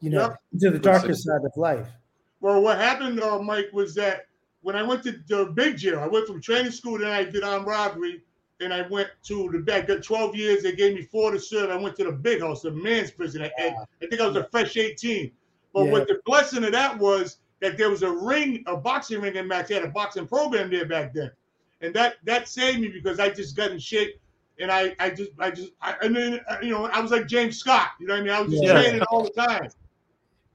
you 0.00 0.10
know, 0.10 0.28
Yep. 0.28 0.36
into 0.52 0.70
the 0.70 0.78
darker 0.78 1.14
side 1.14 1.44
of 1.44 1.56
life? 1.56 1.88
Well, 2.40 2.62
what 2.62 2.78
happened, 2.78 3.20
uh, 3.20 3.40
Mike, 3.42 3.70
was 3.72 3.96
that 3.96 4.27
when 4.68 4.76
I 4.76 4.82
went 4.82 5.02
to 5.04 5.12
the 5.28 5.46
big 5.46 5.78
jail, 5.78 5.98
I 5.98 6.06
went 6.06 6.26
from 6.26 6.42
training 6.42 6.72
school, 6.72 6.98
then 6.98 7.10
I 7.10 7.24
did 7.24 7.42
armed 7.42 7.66
robbery, 7.66 8.20
and 8.60 8.70
I 8.74 8.82
went 8.82 9.08
to 9.22 9.48
the 9.50 9.60
back. 9.60 9.86
Got 9.86 10.02
12 10.02 10.36
years. 10.36 10.62
They 10.62 10.72
gave 10.72 10.94
me 10.94 11.04
four 11.04 11.30
to 11.30 11.40
serve. 11.40 11.70
I 11.70 11.76
went 11.76 11.96
to 11.96 12.04
the 12.04 12.12
big 12.12 12.42
house, 12.42 12.60
the 12.60 12.70
men's 12.72 13.10
prison. 13.10 13.40
I, 13.40 13.50
I 13.58 14.06
think 14.06 14.20
I 14.20 14.26
was 14.26 14.36
a 14.36 14.44
fresh 14.50 14.76
18. 14.76 15.32
But 15.72 15.86
Yeah. 15.86 15.90
what 15.90 16.06
the 16.06 16.20
blessing 16.26 16.64
of 16.64 16.72
that 16.72 16.98
was 16.98 17.38
that 17.60 17.78
there 17.78 17.88
was 17.88 18.02
a 18.02 18.10
ring, 18.12 18.62
a 18.66 18.76
boxing 18.76 19.22
ring 19.22 19.36
in 19.36 19.48
Max. 19.48 19.70
They 19.70 19.74
had 19.76 19.84
a 19.84 19.88
boxing 19.88 20.26
program 20.26 20.68
there 20.68 20.84
back 20.84 21.14
then, 21.14 21.30
and 21.80 21.94
that 21.94 22.16
that 22.24 22.46
saved 22.46 22.80
me 22.80 22.88
because 22.88 23.18
I 23.18 23.30
just 23.30 23.56
got 23.56 23.70
in 23.70 23.78
shape. 23.78 24.20
And 24.60 24.70
I, 24.70 24.94
I 25.00 25.08
just, 25.08 25.30
I 25.38 25.50
just, 25.50 25.72
I, 25.80 25.94
and 26.02 26.14
then, 26.14 26.40
uh, 26.46 26.58
you 26.60 26.72
know, 26.72 26.84
I 26.84 27.00
was 27.00 27.10
like 27.10 27.26
James 27.26 27.56
Scott. 27.56 27.92
You 27.98 28.06
know 28.06 28.12
what 28.14 28.20
I 28.20 28.24
mean? 28.24 28.32
I 28.34 28.40
was 28.42 28.50
just 28.50 28.64
Yeah. 28.64 28.72
training 28.82 29.02
all 29.10 29.22
the 29.22 29.30
time. 29.30 29.70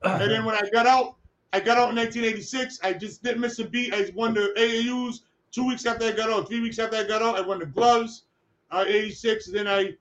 And 0.03 0.29
then 0.29 0.45
when 0.45 0.53
I 0.53 0.69
got 0.71 0.85
out, 0.85 1.15
I 1.53 1.59
got 1.59 1.77
out 1.77 1.89
in 1.91 1.95
1986. 1.95 2.79
I 2.83 2.93
just 2.93 3.21
didn't 3.23 3.39
miss 3.41 3.59
a 3.59 3.65
beat. 3.65 3.93
I 3.93 4.11
won 4.15 4.33
the 4.33 4.53
AAUs 4.57 5.19
two 5.51 5.67
weeks 5.67 5.85
after 5.85 6.05
I 6.05 6.11
got 6.11 6.31
out. 6.31 6.47
Three 6.47 6.59
weeks 6.61 6.79
after 6.79 6.97
I 6.97 7.03
got 7.03 7.21
out, 7.21 7.37
I 7.37 7.41
won 7.41 7.59
the 7.59 7.67
gloves. 7.67 8.23
Uh, 8.71 8.83
86. 8.87 9.51
Then 9.51 9.67
I 9.67 9.91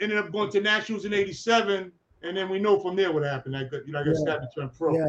ended 0.00 0.16
up 0.16 0.32
going 0.32 0.50
to 0.52 0.60
nationals 0.62 1.04
in 1.04 1.12
87. 1.12 1.92
And 2.22 2.36
then 2.36 2.48
we 2.48 2.58
know 2.58 2.80
from 2.80 2.96
there 2.96 3.12
what 3.12 3.22
happened. 3.22 3.54
I 3.54 3.64
got, 3.64 3.86
you 3.86 3.92
know, 3.92 4.00
I 4.00 4.04
got 4.04 4.14
Yeah. 4.14 4.20
stabbed 4.20 4.42
and 4.44 4.50
turned 4.56 4.78
pro. 4.78 4.96
Yeah. 4.96 5.06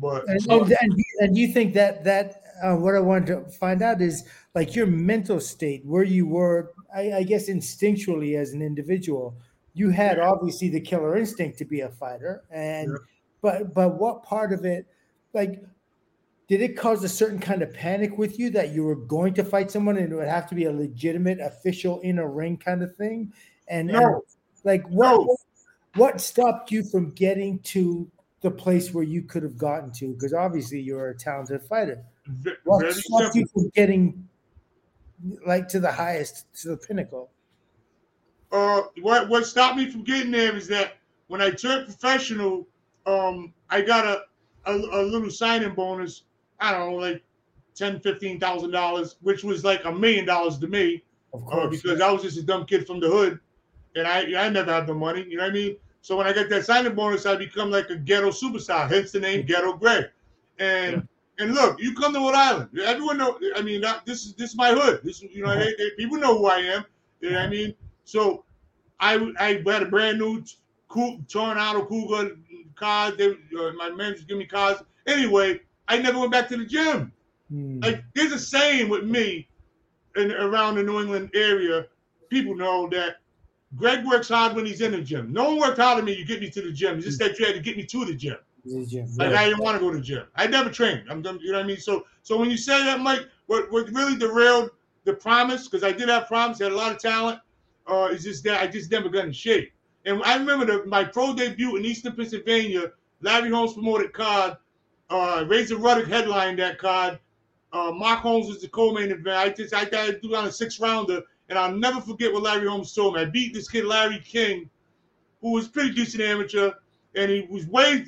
But 0.00 0.26
And, 0.28 0.40
and, 0.50 0.72
and, 0.80 1.04
and 1.20 1.36
you 1.36 1.48
think 1.52 1.74
that 1.74 2.04
that 2.04 2.42
uh, 2.62 2.76
what 2.76 2.94
I 2.94 3.00
wanted 3.00 3.26
to 3.26 3.50
find 3.50 3.82
out 3.82 4.00
is 4.00 4.24
like 4.54 4.74
your 4.74 4.86
mental 4.86 5.40
state, 5.40 5.84
where 5.84 6.04
you 6.04 6.26
were, 6.26 6.72
I, 6.94 7.12
I 7.12 7.22
guess 7.22 7.50
instinctually 7.50 8.38
as 8.38 8.52
an 8.52 8.62
individual, 8.62 9.36
you 9.74 9.90
had 9.90 10.18
obviously 10.18 10.68
the 10.70 10.80
killer 10.80 11.16
instinct 11.16 11.58
to 11.58 11.64
be 11.64 11.80
a 11.82 11.88
fighter, 11.88 12.44
and 12.50 12.88
Yeah. 12.90 12.96
but 13.42 13.74
but 13.74 13.98
what 13.98 14.22
part 14.22 14.52
of 14.52 14.64
it, 14.64 14.86
like, 15.34 15.62
did 16.48 16.62
it 16.62 16.76
cause 16.76 17.04
a 17.04 17.08
certain 17.08 17.38
kind 17.38 17.62
of 17.62 17.72
panic 17.74 18.16
with 18.16 18.38
you 18.38 18.50
that 18.50 18.72
you 18.72 18.82
were 18.84 18.96
going 18.96 19.34
to 19.34 19.44
fight 19.44 19.70
someone 19.70 19.96
and 19.98 20.10
it 20.12 20.16
would 20.16 20.28
have 20.28 20.48
to 20.48 20.54
be 20.54 20.64
a 20.64 20.72
legitimate 20.72 21.38
official 21.40 22.00
in 22.00 22.18
a 22.18 22.26
ring 22.26 22.56
kind 22.56 22.82
of 22.82 22.96
thing? 22.96 23.32
And, 23.68 23.90
and, 23.90 24.00
No. 24.00 24.22
like 24.64 24.86
what 24.88 25.20
No. 25.26 25.36
what 25.94 26.20
stopped 26.20 26.70
you 26.70 26.84
from 26.84 27.10
getting 27.10 27.58
to 27.60 28.10
the 28.40 28.50
place 28.50 28.92
where 28.94 29.04
you 29.04 29.22
could 29.22 29.42
have 29.42 29.58
gotten 29.58 29.90
to? 29.92 30.14
Because 30.14 30.32
obviously 30.32 30.80
you're 30.80 31.10
a 31.10 31.16
talented 31.16 31.62
fighter. 31.62 32.02
v- 32.26 32.52
What 32.64 32.92
stopped 32.94 33.32
simple. 33.34 33.40
you 33.40 33.46
from 33.46 33.68
getting 33.74 34.28
like 35.44 35.68
to 35.68 35.80
the 35.80 35.90
highest, 35.92 36.46
to 36.62 36.68
the 36.68 36.76
pinnacle? 36.76 37.30
uh, 38.52 38.82
what 39.02 39.28
what 39.28 39.44
stopped 39.44 39.76
me 39.76 39.90
from 39.90 40.04
getting 40.04 40.30
there 40.30 40.56
is 40.56 40.66
that 40.68 40.94
when 41.26 41.42
I 41.42 41.50
turned 41.50 41.84
professional, 41.86 42.66
um, 43.04 43.52
I 43.68 43.82
got 43.82 44.06
a, 44.06 44.22
a 44.66 44.72
a 44.72 45.02
little 45.02 45.30
signing 45.30 45.74
bonus. 45.74 46.22
I 46.60 46.72
don't 46.72 46.90
know, 46.90 46.96
like 46.96 47.22
ten, 47.74 48.00
fifteen 48.00 48.40
thousand 48.40 48.72
dollars, 48.72 49.16
which 49.22 49.44
was 49.44 49.64
like 49.64 49.84
a 49.84 49.92
million 49.92 50.24
dollars 50.26 50.58
to 50.58 50.66
me, 50.66 51.02
Of 51.32 51.42
uh, 51.42 51.46
course, 51.46 51.80
because 51.82 52.00
I 52.00 52.10
was 52.10 52.22
just 52.22 52.38
a 52.38 52.42
dumb 52.42 52.66
kid 52.66 52.86
from 52.86 53.00
the 53.00 53.08
hood, 53.08 53.38
and 53.94 54.06
I 54.06 54.46
I 54.46 54.48
never 54.48 54.72
had 54.72 54.86
the 54.86 54.94
money. 54.94 55.24
You 55.28 55.36
know 55.36 55.44
what 55.44 55.50
I 55.50 55.54
mean? 55.54 55.76
So 56.02 56.16
when 56.16 56.26
I 56.26 56.32
got 56.32 56.48
that 56.48 56.64
signing 56.64 56.94
bonus, 56.94 57.26
I 57.26 57.36
become 57.36 57.70
like 57.70 57.90
a 57.90 57.96
ghetto 57.96 58.30
superstar. 58.30 58.88
Hence 58.88 59.12
the 59.12 59.20
name 59.20 59.46
Ghetto 59.46 59.74
Greg. 59.74 60.06
And 60.58 61.06
and 61.38 61.54
look, 61.54 61.80
you 61.80 61.94
come 61.94 62.12
to 62.14 62.18
Rhode 62.18 62.34
Island. 62.34 62.78
Everyone 62.80 63.18
know. 63.18 63.38
I 63.54 63.62
mean, 63.62 63.82
this 64.04 64.24
is 64.24 64.34
this 64.34 64.50
is 64.50 64.56
my 64.56 64.72
hood. 64.72 65.00
This 65.04 65.22
you 65.22 65.44
know 65.44 65.56
they, 65.56 65.74
they, 65.78 65.90
people 65.96 66.16
know 66.16 66.36
who 66.36 66.46
I 66.46 66.58
am. 66.58 66.84
You 67.20 67.30
know 67.30 67.36
what 67.36 67.46
I 67.46 67.50
mean? 67.50 67.74
So 68.04 68.44
I 69.00 69.32
I 69.38 69.62
had 69.64 69.82
a 69.82 69.86
brand 69.86 70.18
new 70.18 70.42
cool 70.88 71.20
Tornado 71.28 71.84
Cougar 71.84 72.36
car. 72.78 73.12
They, 73.12 73.30
uh, 73.30 73.72
my 73.76 73.90
manager 73.90 74.24
give 74.28 74.38
me 74.38 74.46
cars. 74.46 74.78
Anyway, 75.06 75.60
I 75.88 75.98
never 75.98 76.18
went 76.18 76.32
back 76.32 76.48
to 76.48 76.56
the 76.56 76.64
gym. 76.66 77.12
Hmm. 77.50 77.80
Like 77.80 78.04
there's 78.14 78.32
a 78.32 78.38
saying 78.38 78.88
with 78.88 79.04
me, 79.04 79.48
in 80.16 80.32
around 80.32 80.76
the 80.76 80.82
New 80.82 81.00
England 81.00 81.30
area, 81.34 81.86
people 82.28 82.54
know 82.54 82.88
that 82.90 83.16
Greg 83.76 84.04
works 84.06 84.28
hard 84.28 84.54
when 84.56 84.66
he's 84.66 84.80
in 84.80 84.92
the 84.92 85.00
gym. 85.00 85.32
No 85.32 85.50
one 85.50 85.60
worked 85.60 85.78
harder 85.78 86.00
than 86.00 86.06
me. 86.06 86.14
You 86.14 86.24
get 86.24 86.40
me 86.40 86.50
to 86.50 86.62
the 86.62 86.72
gym. 86.72 86.96
It's 86.96 87.06
just 87.06 87.18
that 87.20 87.38
you 87.38 87.46
had 87.46 87.54
to 87.54 87.60
get 87.60 87.76
me 87.76 87.84
to 87.84 88.04
the 88.04 88.14
gym. 88.14 88.36
The 88.64 88.86
gym. 88.86 89.06
Like 89.16 89.34
I 89.34 89.44
didn't 89.44 89.62
want 89.62 89.76
to 89.76 89.80
go 89.80 89.90
to 89.90 89.96
the 89.96 90.02
gym. 90.02 90.24
I 90.34 90.46
never 90.46 90.70
trained. 90.70 91.04
I'm 91.08 91.22
done, 91.22 91.38
you 91.40 91.52
know 91.52 91.58
what 91.58 91.64
I 91.64 91.66
mean? 91.66 91.78
So 91.78 92.06
so 92.22 92.36
when 92.38 92.50
you 92.50 92.56
say 92.56 92.84
that, 92.84 93.00
Mike, 93.00 93.26
what 93.46 93.70
what 93.70 93.88
really 93.90 94.16
derailed 94.16 94.70
the 95.04 95.14
promise, 95.14 95.68
because 95.68 95.84
I 95.84 95.92
did 95.92 96.08
have 96.08 96.26
promise, 96.26 96.58
had 96.58 96.72
a 96.72 96.76
lot 96.76 96.92
of 96.92 96.98
talent, 96.98 97.40
uh, 97.86 98.08
is 98.10 98.24
just 98.24 98.44
that 98.44 98.60
I 98.60 98.66
just 98.66 98.90
never 98.90 99.08
got 99.08 99.24
in 99.24 99.32
shape. 99.32 99.72
And 100.08 100.22
I 100.24 100.36
remember 100.36 100.64
the, 100.64 100.86
my 100.86 101.04
pro 101.04 101.34
debut 101.34 101.76
in 101.76 101.84
Eastern 101.84 102.16
Pennsylvania, 102.16 102.92
Larry 103.20 103.50
Holmes 103.50 103.74
promoted 103.74 104.12
card, 104.12 104.56
uh, 105.10 105.44
Razor 105.46 105.76
Ruddock 105.76 106.08
headlined 106.08 106.58
that 106.58 106.78
card. 106.78 107.18
Uh, 107.72 107.92
Mark 107.92 108.20
Holmes 108.20 108.48
was 108.48 108.62
the 108.62 108.68
co-main 108.68 109.10
event. 109.10 109.28
I 109.28 109.50
just 109.50 109.74
I 109.74 109.84
got 109.84 110.06
to 110.06 110.18
do 110.18 110.34
on 110.34 110.46
a 110.46 110.52
six 110.52 110.80
rounder, 110.80 111.20
and 111.50 111.58
I'll 111.58 111.74
never 111.76 112.00
forget 112.00 112.32
what 112.32 112.42
Larry 112.42 112.66
Holmes 112.66 112.94
told 112.94 113.14
me. 113.14 113.20
I 113.20 113.24
beat 113.26 113.52
this 113.52 113.68
kid 113.68 113.84
Larry 113.84 114.20
King, 114.20 114.70
who 115.42 115.52
was 115.52 115.68
pretty 115.68 115.92
decent 115.94 116.22
amateur, 116.22 116.72
and 117.14 117.30
he 117.30 117.46
was 117.50 117.66
way 117.66 118.06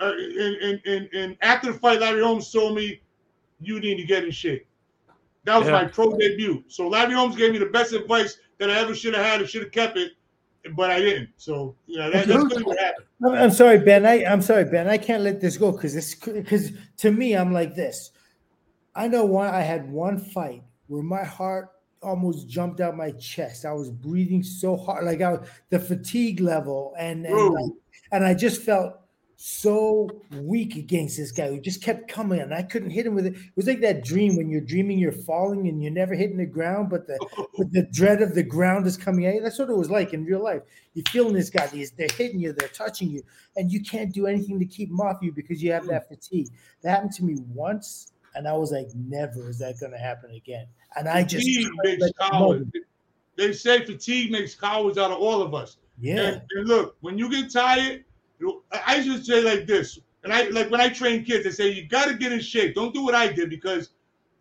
uh, 0.00 0.12
and, 0.12 0.56
and, 0.56 0.80
and, 0.84 1.08
and 1.14 1.36
after 1.42 1.72
the 1.72 1.78
fight, 1.78 2.00
Larry 2.00 2.22
Holmes 2.22 2.50
told 2.50 2.76
me, 2.76 3.00
you 3.60 3.80
need 3.80 3.96
to 3.96 4.04
get 4.04 4.24
in 4.24 4.30
shape. 4.30 4.66
That 5.44 5.58
was 5.58 5.68
Yeah. 5.68 5.72
my 5.72 5.84
pro 5.84 6.16
debut. 6.18 6.64
So 6.68 6.88
Larry 6.88 7.14
Holmes 7.14 7.36
gave 7.36 7.52
me 7.52 7.58
the 7.58 7.66
best 7.66 7.92
advice 7.92 8.38
that 8.58 8.70
I 8.70 8.78
ever 8.78 8.94
should 8.94 9.14
have 9.14 9.24
had 9.24 9.40
and 9.40 9.48
should 9.48 9.62
have 9.62 9.72
kept 9.72 9.96
it, 9.96 10.12
but 10.74 10.90
I 10.90 11.00
didn't. 11.00 11.30
So, 11.36 11.76
you 11.86 11.98
know, 11.98 12.10
that, 12.10 12.26
that's 12.26 12.44
really 12.44 12.62
what 12.62 12.78
happened. 12.78 13.06
I'm, 13.24 13.50
sorry, 13.50 13.78
Ben. 13.78 14.04
I, 14.04 14.24
I'm 14.24 14.42
sorry, 14.42 14.64
Ben. 14.64 14.88
I 14.88 14.98
can't 14.98 15.22
let 15.22 15.40
this 15.40 15.56
go 15.56 15.72
because 15.72 15.94
this 15.94 16.14
because 16.14 16.72
to 16.98 17.10
me, 17.10 17.34
I'm 17.34 17.52
like 17.52 17.74
this. 17.74 18.10
I 18.94 19.08
know 19.08 19.24
one. 19.24 19.54
I 19.54 19.60
had 19.60 19.90
one 19.90 20.18
fight 20.18 20.62
where 20.86 21.02
my 21.02 21.24
heart 21.24 21.70
almost 22.02 22.48
jumped 22.48 22.80
out 22.80 22.96
my 22.96 23.10
chest. 23.12 23.64
I 23.64 23.72
was 23.72 23.90
breathing 23.90 24.42
so 24.42 24.76
hard, 24.76 25.04
like 25.04 25.20
I 25.20 25.38
the 25.70 25.78
fatigue 25.78 26.40
level, 26.40 26.94
and 26.98 27.26
and, 27.26 27.54
like, 27.54 27.72
and 28.12 28.24
I 28.24 28.34
just 28.34 28.62
felt 28.62 29.00
so 29.38 30.08
weak 30.32 30.76
against 30.76 31.18
this 31.18 31.30
guy 31.30 31.48
who 31.48 31.60
just 31.60 31.82
kept 31.82 32.08
coming, 32.08 32.40
and 32.40 32.54
I 32.54 32.62
couldn't 32.62 32.90
hit 32.90 33.06
him 33.06 33.14
with 33.14 33.26
it. 33.26 33.34
It 33.34 33.56
was 33.56 33.66
like 33.66 33.80
that 33.82 34.02
dream 34.02 34.36
when 34.36 34.48
you're 34.48 34.62
dreaming 34.62 34.98
you're 34.98 35.12
falling 35.12 35.68
and 35.68 35.82
you're 35.82 35.92
never 35.92 36.14
hitting 36.14 36.38
the 36.38 36.46
ground, 36.46 36.88
but 36.88 37.06
the 37.06 37.18
but 37.58 37.70
the 37.70 37.86
dread 37.92 38.22
of 38.22 38.34
the 38.34 38.42
ground 38.42 38.86
is 38.86 38.96
coming 38.96 39.26
at 39.26 39.34
you. 39.34 39.42
That's 39.42 39.58
what 39.58 39.68
it 39.68 39.76
was 39.76 39.90
like 39.90 40.14
in 40.14 40.24
real 40.24 40.42
life. 40.42 40.62
You're 40.94 41.04
feeling 41.10 41.34
this 41.34 41.50
guy, 41.50 41.66
these 41.66 41.90
they're 41.90 42.08
hitting 42.16 42.40
you, 42.40 42.52
they're 42.52 42.68
touching 42.68 43.10
you, 43.10 43.22
and 43.56 43.70
you 43.70 43.82
can't 43.82 44.12
do 44.12 44.26
anything 44.26 44.58
to 44.58 44.64
keep 44.64 44.88
them 44.88 45.00
off 45.00 45.18
you 45.20 45.32
because 45.32 45.62
you 45.62 45.70
have 45.72 45.86
that 45.88 46.06
mm. 46.06 46.16
fatigue. 46.16 46.48
That 46.82 46.90
happened 46.90 47.12
to 47.12 47.24
me 47.24 47.36
once, 47.52 48.12
and 48.34 48.48
I 48.48 48.54
was 48.54 48.72
like, 48.72 48.88
never 48.94 49.50
is 49.50 49.58
that 49.58 49.78
gonna 49.80 49.98
happen 49.98 50.30
again. 50.30 50.66
And 50.96 51.08
I 51.08 51.22
just. 51.22 51.46
They 53.36 53.52
say 53.52 53.84
fatigue 53.84 54.30
makes 54.30 54.54
cowards 54.54 54.96
out 54.96 55.10
of 55.10 55.18
all 55.18 55.42
of 55.42 55.54
us. 55.54 55.76
yeah, 56.00 56.20
And, 56.20 56.42
and 56.52 56.68
look, 56.68 56.96
when 57.00 57.18
you 57.18 57.30
get 57.30 57.52
tired, 57.52 58.05
I 58.72 58.82
I 58.86 59.02
should 59.02 59.24
say 59.24 59.42
like 59.42 59.66
this. 59.66 59.98
And 60.24 60.32
I 60.32 60.48
like 60.48 60.70
when 60.70 60.80
I 60.80 60.88
train 60.88 61.24
kids, 61.24 61.46
I 61.46 61.50
say 61.50 61.70
you 61.70 61.86
got 61.86 62.08
to 62.08 62.14
get 62.14 62.32
in 62.32 62.40
shape. 62.40 62.74
Don't 62.74 62.92
do 62.92 63.04
what 63.04 63.14
I 63.14 63.32
did 63.32 63.50
because 63.50 63.90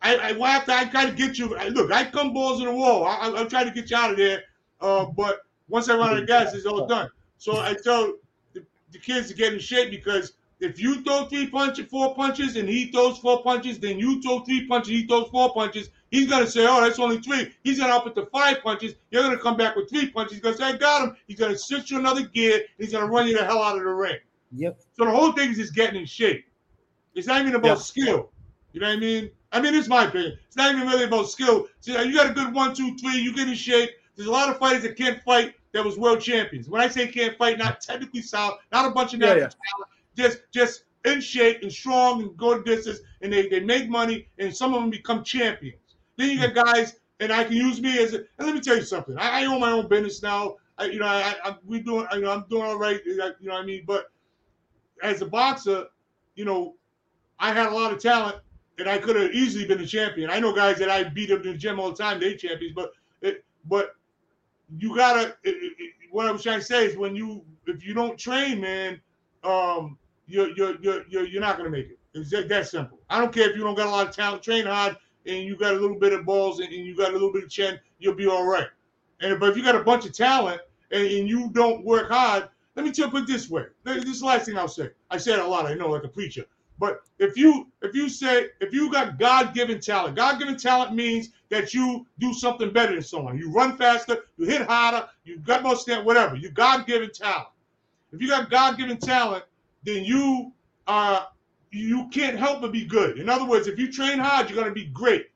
I 0.01 0.15
I 0.15 0.31
well, 0.33 0.45
after 0.45 0.71
I 0.71 0.85
gotta 0.85 1.11
get 1.11 1.37
you. 1.37 1.55
I, 1.55 1.69
look, 1.69 1.91
I 1.91 2.05
come 2.05 2.33
balls 2.33 2.59
to 2.59 2.65
the 2.65 2.73
wall. 2.73 3.05
I, 3.05 3.15
I, 3.15 3.39
I'm 3.39 3.49
trying 3.49 3.67
to 3.67 3.73
get 3.73 3.89
you 3.89 3.97
out 3.97 4.11
of 4.11 4.17
there. 4.17 4.43
Uh, 4.81 5.05
but 5.05 5.41
once 5.69 5.89
I 5.89 5.95
run 5.97 6.09
out 6.09 6.17
of 6.17 6.27
gas, 6.27 6.53
it's 6.53 6.65
all 6.65 6.85
done. 6.87 7.09
So 7.37 7.59
I 7.59 7.73
tell 7.73 8.13
the, 8.53 8.63
the 8.91 8.99
kids 8.99 9.29
to 9.29 9.33
get 9.33 9.53
in 9.53 9.59
shape 9.59 9.91
because 9.91 10.33
if 10.59 10.79
you 10.79 11.01
throw 11.03 11.25
three 11.25 11.47
punches, 11.47 11.87
four 11.87 12.15
punches, 12.15 12.55
and 12.55 12.67
he 12.67 12.91
throws 12.91 13.17
four 13.17 13.43
punches, 13.43 13.79
then 13.79 13.99
you 13.99 14.21
throw 14.21 14.39
three 14.39 14.67
punches, 14.67 14.89
he 14.89 15.05
throws 15.05 15.29
four 15.29 15.53
punches. 15.53 15.89
He's 16.11 16.29
gonna 16.29 16.47
say, 16.47 16.65
"Oh, 16.67 16.81
that's 16.81 16.99
only 16.99 17.19
three. 17.19 17.51
He's 17.63 17.79
gonna 17.79 17.93
up 17.93 18.07
it 18.07 18.15
to 18.15 18.25
five 18.27 18.61
punches. 18.63 18.95
You're 19.11 19.23
gonna 19.23 19.37
come 19.37 19.57
back 19.57 19.75
with 19.75 19.89
three 19.89 20.09
punches. 20.09 20.33
He's 20.33 20.41
gonna 20.41 20.55
say, 20.57 20.63
"I 20.65 20.77
got 20.77 21.03
him." 21.03 21.15
He's 21.27 21.37
gonna 21.39 21.57
switch 21.57 21.91
you 21.91 21.99
another 21.99 22.23
gear. 22.23 22.61
He's 22.77 22.91
gonna 22.91 23.07
run 23.07 23.27
you 23.27 23.37
the 23.37 23.43
hell 23.43 23.61
out 23.61 23.77
of 23.77 23.83
the 23.83 23.89
ring. 23.89 24.17
yep, 24.51 24.79
So 24.97 25.05
the 25.05 25.11
whole 25.11 25.31
thing 25.33 25.51
is 25.51 25.57
just 25.57 25.73
getting 25.75 25.99
in 25.99 26.05
shape. 26.05 26.45
It's 27.15 27.27
not 27.27 27.41
even 27.41 27.55
about 27.55 27.77
Yeah. 27.77 27.81
skill. 27.81 28.31
You 28.71 28.81
know 28.81 28.87
what 28.87 28.97
I 28.97 28.99
mean? 28.99 29.31
I 29.51 29.61
mean, 29.61 29.73
it's 29.73 29.87
my 29.87 30.05
opinion. 30.05 30.37
It's 30.47 30.55
not 30.57 30.73
even 30.73 30.87
really 30.87 31.05
about 31.05 31.29
skill. 31.29 31.67
See, 31.79 31.91
you 31.91 32.13
got 32.13 32.29
a 32.29 32.33
good 32.33 32.53
one, 32.53 32.73
two, 32.75 32.95
three. 32.97 33.17
You 33.17 33.33
get 33.33 33.47
in 33.47 33.55
shape. 33.55 33.91
There's 34.15 34.27
a 34.27 34.31
lot 34.31 34.49
of 34.49 34.57
fighters 34.57 34.83
that 34.83 34.95
can't 34.97 35.21
fight 35.23 35.55
that 35.73 35.83
was 35.83 35.97
world 35.97 36.21
champions. 36.21 36.69
When 36.69 36.81
I 36.81 36.87
say 36.87 37.07
can't 37.07 37.37
fight, 37.37 37.57
not 37.57 37.81
technically 37.81 38.21
sound, 38.21 38.55
not 38.71 38.85
a 38.85 38.91
bunch 38.91 39.13
of 39.13 39.21
Yeah, 39.21 39.35
yeah. 39.35 39.49
just 40.15 40.39
just 40.51 40.83
in 41.05 41.21
shape 41.21 41.61
and 41.61 41.71
strong 41.71 42.21
and 42.23 42.37
go 42.37 42.55
good 42.55 42.65
distance, 42.65 42.99
and 43.21 43.31
they, 43.31 43.47
they 43.47 43.59
make 43.59 43.89
money, 43.89 44.27
and 44.37 44.55
some 44.55 44.73
of 44.73 44.81
them 44.81 44.89
become 44.89 45.23
champions. 45.23 45.84
Then 46.17 46.29
you 46.29 46.39
got 46.39 46.65
guys, 46.65 46.95
and 47.19 47.31
I 47.31 47.43
can 47.43 47.53
use 47.53 47.81
me 47.81 47.99
as 47.99 48.13
a. 48.13 48.17
And 48.17 48.47
let 48.47 48.55
me 48.55 48.61
tell 48.61 48.75
you 48.75 48.83
something. 48.83 49.17
I, 49.17 49.41
I 49.41 49.45
own 49.45 49.59
my 49.59 49.71
own 49.71 49.87
business 49.87 50.21
now. 50.21 50.55
I, 50.77 50.85
you 50.85 50.99
know, 50.99 51.07
I, 51.07 51.35
I 51.43 51.55
we 51.65 51.79
doing. 51.79 52.07
You 52.13 52.21
know, 52.21 52.31
I'm 52.31 52.45
doing 52.49 52.63
all 52.63 52.77
right. 52.77 53.01
You 53.05 53.17
know 53.17 53.33
what 53.39 53.53
I 53.53 53.65
mean? 53.65 53.83
But 53.85 54.11
as 55.03 55.21
a 55.21 55.25
boxer, 55.25 55.85
you 56.35 56.45
know, 56.45 56.75
I 57.39 57.53
had 57.53 57.67
a 57.67 57.75
lot 57.75 57.91
of 57.91 57.99
talent, 57.99 58.37
and 58.77 58.89
I 58.89 58.97
could 58.97 59.15
have 59.15 59.31
easily 59.31 59.65
been 59.65 59.81
a 59.81 59.87
champion. 59.87 60.29
I 60.29 60.39
know 60.39 60.53
guys 60.53 60.77
that 60.79 60.89
I 60.89 61.03
beat 61.03 61.31
up 61.31 61.45
in 61.45 61.51
the 61.53 61.57
gym 61.57 61.79
all 61.79 61.91
the 61.91 61.97
time. 61.97 62.19
They 62.19 62.35
champions, 62.35 62.73
but 62.73 62.91
it, 63.21 63.43
but 63.65 63.95
you 64.77 64.95
gotta. 64.95 65.35
It, 65.43 65.55
it, 65.77 65.91
what 66.11 66.27
I 66.27 66.31
was 66.31 66.43
trying 66.43 66.59
to 66.59 66.65
say 66.65 66.85
is 66.85 66.95
when 66.95 67.15
you 67.15 67.43
if 67.67 67.85
you 67.85 67.93
don't 67.93 68.17
train, 68.17 68.61
man, 68.61 69.01
um, 69.43 69.97
you're 70.27 70.49
you're 70.55 70.79
you're 70.81 71.03
you're, 71.09 71.25
you're 71.27 71.41
not 71.41 71.57
gonna 71.57 71.69
make 71.69 71.87
it. 71.87 71.99
It's 72.13 72.29
that 72.29 72.67
simple. 72.67 72.99
I 73.09 73.19
don't 73.19 73.33
care 73.33 73.49
if 73.49 73.57
you 73.57 73.63
don't 73.63 73.75
got 73.75 73.87
a 73.87 73.91
lot 73.91 74.07
of 74.07 74.15
talent, 74.15 74.41
train 74.41 74.65
hard, 74.65 74.95
and 75.25 75.43
you 75.43 75.55
got 75.57 75.73
a 75.73 75.77
little 75.77 75.99
bit 75.99 76.13
of 76.13 76.25
balls 76.25 76.59
and, 76.59 76.71
and 76.71 76.85
you 76.85 76.95
got 76.95 77.09
a 77.09 77.13
little 77.13 77.31
bit 77.31 77.43
of 77.43 77.49
chin, 77.49 77.79
you'll 77.99 78.15
be 78.15 78.27
all 78.27 78.45
right. 78.45 78.67
And 79.21 79.39
but 79.39 79.49
if 79.49 79.57
you 79.57 79.63
got 79.63 79.75
a 79.75 79.83
bunch 79.83 80.05
of 80.05 80.13
talent 80.13 80.61
and, 80.91 81.05
and 81.05 81.27
you 81.27 81.49
don't 81.51 81.83
work 81.83 82.09
hard, 82.09 82.49
let 82.75 82.85
me 82.85 82.91
tell 82.91 83.05
you 83.05 83.11
put 83.11 83.27
this 83.27 83.49
way. 83.49 83.65
This 83.83 84.03
is 84.03 84.19
the 84.19 84.25
last 84.25 84.45
thing 84.45 84.57
I'll 84.57 84.67
say. 84.67 84.89
I 85.09 85.17
said 85.17 85.39
a 85.39 85.47
lot, 85.47 85.65
I 85.65 85.73
know, 85.73 85.89
like 85.89 86.03
a 86.03 86.09
preacher. 86.09 86.45
But 86.77 87.03
if 87.19 87.37
you 87.37 87.67
if 87.81 87.95
you 87.95 88.09
say 88.09 88.47
if 88.59 88.73
you 88.73 88.91
got 88.91 89.17
God-given 89.17 89.79
talent, 89.79 90.17
God-given 90.17 90.57
talent 90.57 90.93
means 90.93 91.29
that 91.49 91.73
you 91.73 92.05
do 92.19 92.33
something 92.33 92.71
better 92.73 92.93
than 92.93 93.01
someone. 93.01 93.37
You 93.37 93.49
run 93.51 93.77
faster, 93.77 94.25
you 94.37 94.45
hit 94.45 94.63
harder, 94.63 95.07
you 95.23 95.39
got 95.39 95.63
more 95.63 95.77
stand, 95.77 96.05
whatever. 96.05 96.35
You 96.35 96.49
God-given 96.49 97.11
talent. 97.11 97.47
If 98.11 98.21
you 98.21 98.27
got 98.27 98.49
God-given 98.49 98.97
talent, 98.97 99.45
then 99.83 100.03
you 100.03 100.51
uh 100.87 101.25
you 101.75 102.07
can't 102.09 102.37
help 102.37 102.61
but 102.61 102.71
be 102.71 102.85
good. 102.85 103.17
In 103.19 103.29
other 103.29 103.45
words, 103.45 103.67
if 103.67 103.77
you 103.77 103.91
train 103.91 104.17
hard, 104.19 104.49
you're 104.49 104.59
gonna 104.59 104.73
be 104.73 104.85
great. 104.85 105.27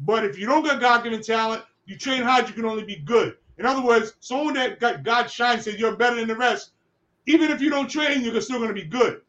But 0.00 0.24
if 0.24 0.38
you 0.38 0.46
don't 0.46 0.64
got 0.64 0.80
God-given 0.80 1.22
talent, 1.22 1.64
you 1.86 1.96
train 1.96 2.22
hard, 2.22 2.48
you 2.48 2.54
can 2.54 2.64
only 2.64 2.84
be 2.84 2.96
good. 2.96 3.36
In 3.58 3.66
other 3.66 3.82
words, 3.82 4.14
someone 4.20 4.54
that 4.54 4.80
got 4.80 5.02
God 5.02 5.30
shine 5.30 5.60
said 5.60 5.78
you're 5.78 5.96
better 5.96 6.16
than 6.16 6.28
the 6.28 6.36
rest. 6.36 6.70
Even 7.26 7.50
if 7.50 7.60
you 7.60 7.70
don't 7.70 7.88
train, 7.88 8.22
you're 8.22 8.40
still 8.40 8.60
gonna 8.60 8.72
be 8.72 8.84
good. 8.84 9.20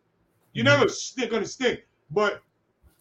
You're 0.53 0.65
never 0.65 0.85
mm-hmm. 0.85 0.91
st- 0.91 1.29
gonna 1.29 1.45
stink. 1.45 1.81
But 2.11 2.41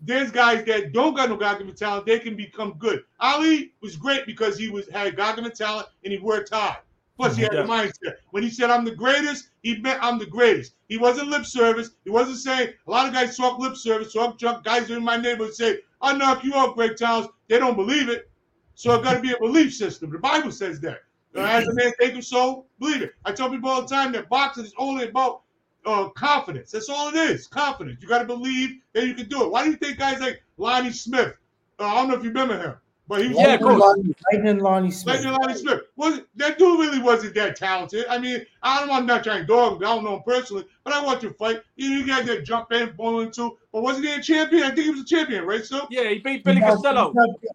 there's 0.00 0.30
guys 0.30 0.64
that 0.64 0.92
don't 0.92 1.14
got 1.14 1.28
no 1.28 1.36
God-given 1.36 1.74
talent, 1.74 2.06
they 2.06 2.18
can 2.18 2.34
become 2.34 2.74
good. 2.78 3.04
Ali 3.20 3.72
was 3.80 3.96
great 3.96 4.26
because 4.26 4.58
he 4.58 4.68
was 4.68 4.88
had 4.88 5.16
God-given 5.16 5.52
talent 5.52 5.88
and 6.04 6.12
he 6.12 6.18
worked 6.18 6.52
hard. 6.52 6.78
Plus, 7.22 7.36
he 7.36 7.42
had 7.42 7.52
Yeah. 7.52 7.62
the 7.62 7.68
mindset. 7.68 8.14
When 8.30 8.42
he 8.42 8.50
said, 8.50 8.68
I'm 8.70 8.84
the 8.84 8.94
greatest, 8.94 9.50
he 9.62 9.76
meant 9.78 10.02
I'm 10.02 10.18
the 10.18 10.26
greatest. 10.26 10.74
He 10.88 10.98
wasn't 10.98 11.28
lip 11.28 11.46
service. 11.46 11.90
He 12.04 12.10
wasn't 12.10 12.38
saying, 12.38 12.72
a 12.86 12.90
lot 12.90 13.06
of 13.06 13.12
guys 13.14 13.36
talk 13.36 13.58
lip 13.60 13.76
service. 13.76 14.12
talk 14.12 14.38
drunk 14.38 14.64
guys 14.64 14.90
in 14.90 15.04
my 15.04 15.16
neighborhood 15.16 15.54
say, 15.54 15.78
I'll 16.00 16.16
knock 16.16 16.42
you 16.42 16.52
out, 16.54 16.74
Greg 16.74 16.96
Townes. 16.98 17.28
They 17.48 17.58
don't 17.60 17.76
believe 17.76 18.08
it. 18.08 18.28
So 18.74 18.94
it's 18.94 19.04
got 19.04 19.14
to 19.14 19.20
be 19.20 19.32
a 19.32 19.38
belief 19.38 19.72
system. 19.72 20.10
The 20.10 20.18
Bible 20.18 20.50
says 20.50 20.80
that. 20.80 21.02
Uh, 21.36 21.40
As 21.42 21.66
a 21.68 21.74
man 21.74 21.92
think 21.98 22.16
of 22.18 22.24
so, 22.24 22.66
believe 22.80 23.02
it. 23.02 23.14
I 23.24 23.32
tell 23.32 23.48
people 23.48 23.70
all 23.70 23.82
the 23.82 23.88
time 23.88 24.10
that 24.12 24.28
boxing 24.28 24.64
is 24.64 24.74
only 24.76 25.08
about 25.08 25.42
uh, 25.86 26.08
confidence. 26.10 26.72
That's 26.72 26.88
all 26.88 27.08
it 27.08 27.14
is. 27.14 27.46
Confidence. 27.46 28.02
You 28.02 28.08
got 28.08 28.18
to 28.18 28.24
believe 28.26 28.80
that 28.94 29.06
you 29.06 29.14
can 29.14 29.28
do 29.28 29.44
it. 29.44 29.50
Why 29.50 29.64
do 29.64 29.70
you 29.70 29.76
think 29.76 29.96
guys 29.98 30.20
like 30.20 30.42
Lonnie 30.56 30.92
Smith? 30.92 31.34
Uh, 31.78 31.84
I 31.86 31.94
don't 31.94 32.08
know 32.08 32.16
if 32.16 32.22
you 32.24 32.30
remember 32.30 32.58
him, 32.60 32.74
but 33.08 33.20
he 33.22 33.28
was 33.28 33.38
Yeah, 33.38 33.54
of 33.54 33.60
course. 33.60 33.80
Lightning, 33.80 34.14
Lightning 34.32 34.58
Lonnie 34.58 34.90
Smith. 34.90 35.24
like 35.24 35.38
Lonnie 35.40 35.54
Smith. 35.58 35.80
Was 35.96 36.20
that 36.36 36.58
dude 36.58 36.78
really 36.80 36.98
wasn't 37.00 37.34
that 37.34 37.56
talented? 37.56 38.06
I 38.08 38.18
mean, 38.18 38.44
I 38.62 38.80
don't, 38.80 38.90
I'm 38.90 39.06
not 39.06 39.24
trying 39.24 39.40
to 39.42 39.46
dog. 39.46 39.82
him. 39.82 39.88
I 39.88 39.94
don't 39.94 40.04
know 40.04 40.16
him 40.16 40.22
personally, 40.26 40.64
but 40.84 40.92
I 40.94 41.04
watched 41.04 41.24
him 41.24 41.34
fight. 41.34 41.60
You 41.76 41.90
know, 41.90 41.96
you 41.98 42.06
guys 42.06 42.26
that 42.26 42.44
jump 42.44 42.72
in, 42.72 42.92
ball 42.96 43.20
into. 43.20 43.58
But 43.72 43.82
wasn't 43.82 44.06
he 44.06 44.14
a 44.14 44.20
champion? 44.22 44.62
I 44.62 44.68
think 44.68 44.84
he 44.84 44.90
was 44.90 45.00
a 45.00 45.04
champion, 45.04 45.44
right? 45.44 45.64
So 45.64 45.86
Yeah, 45.90 46.08
he 46.08 46.18
beat 46.20 46.32
He 46.32 46.38
Billy 46.38 46.60
knocked- 46.60 46.74
Costello. 46.82 47.08
He 47.12 47.14
knocked, 47.14 47.46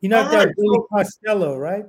he 0.00 0.08
knocked 0.08 0.34
out 0.34 0.48
Billy 0.56 0.68
so- 0.76 0.86
Costello, 0.90 1.56
right? 1.58 1.84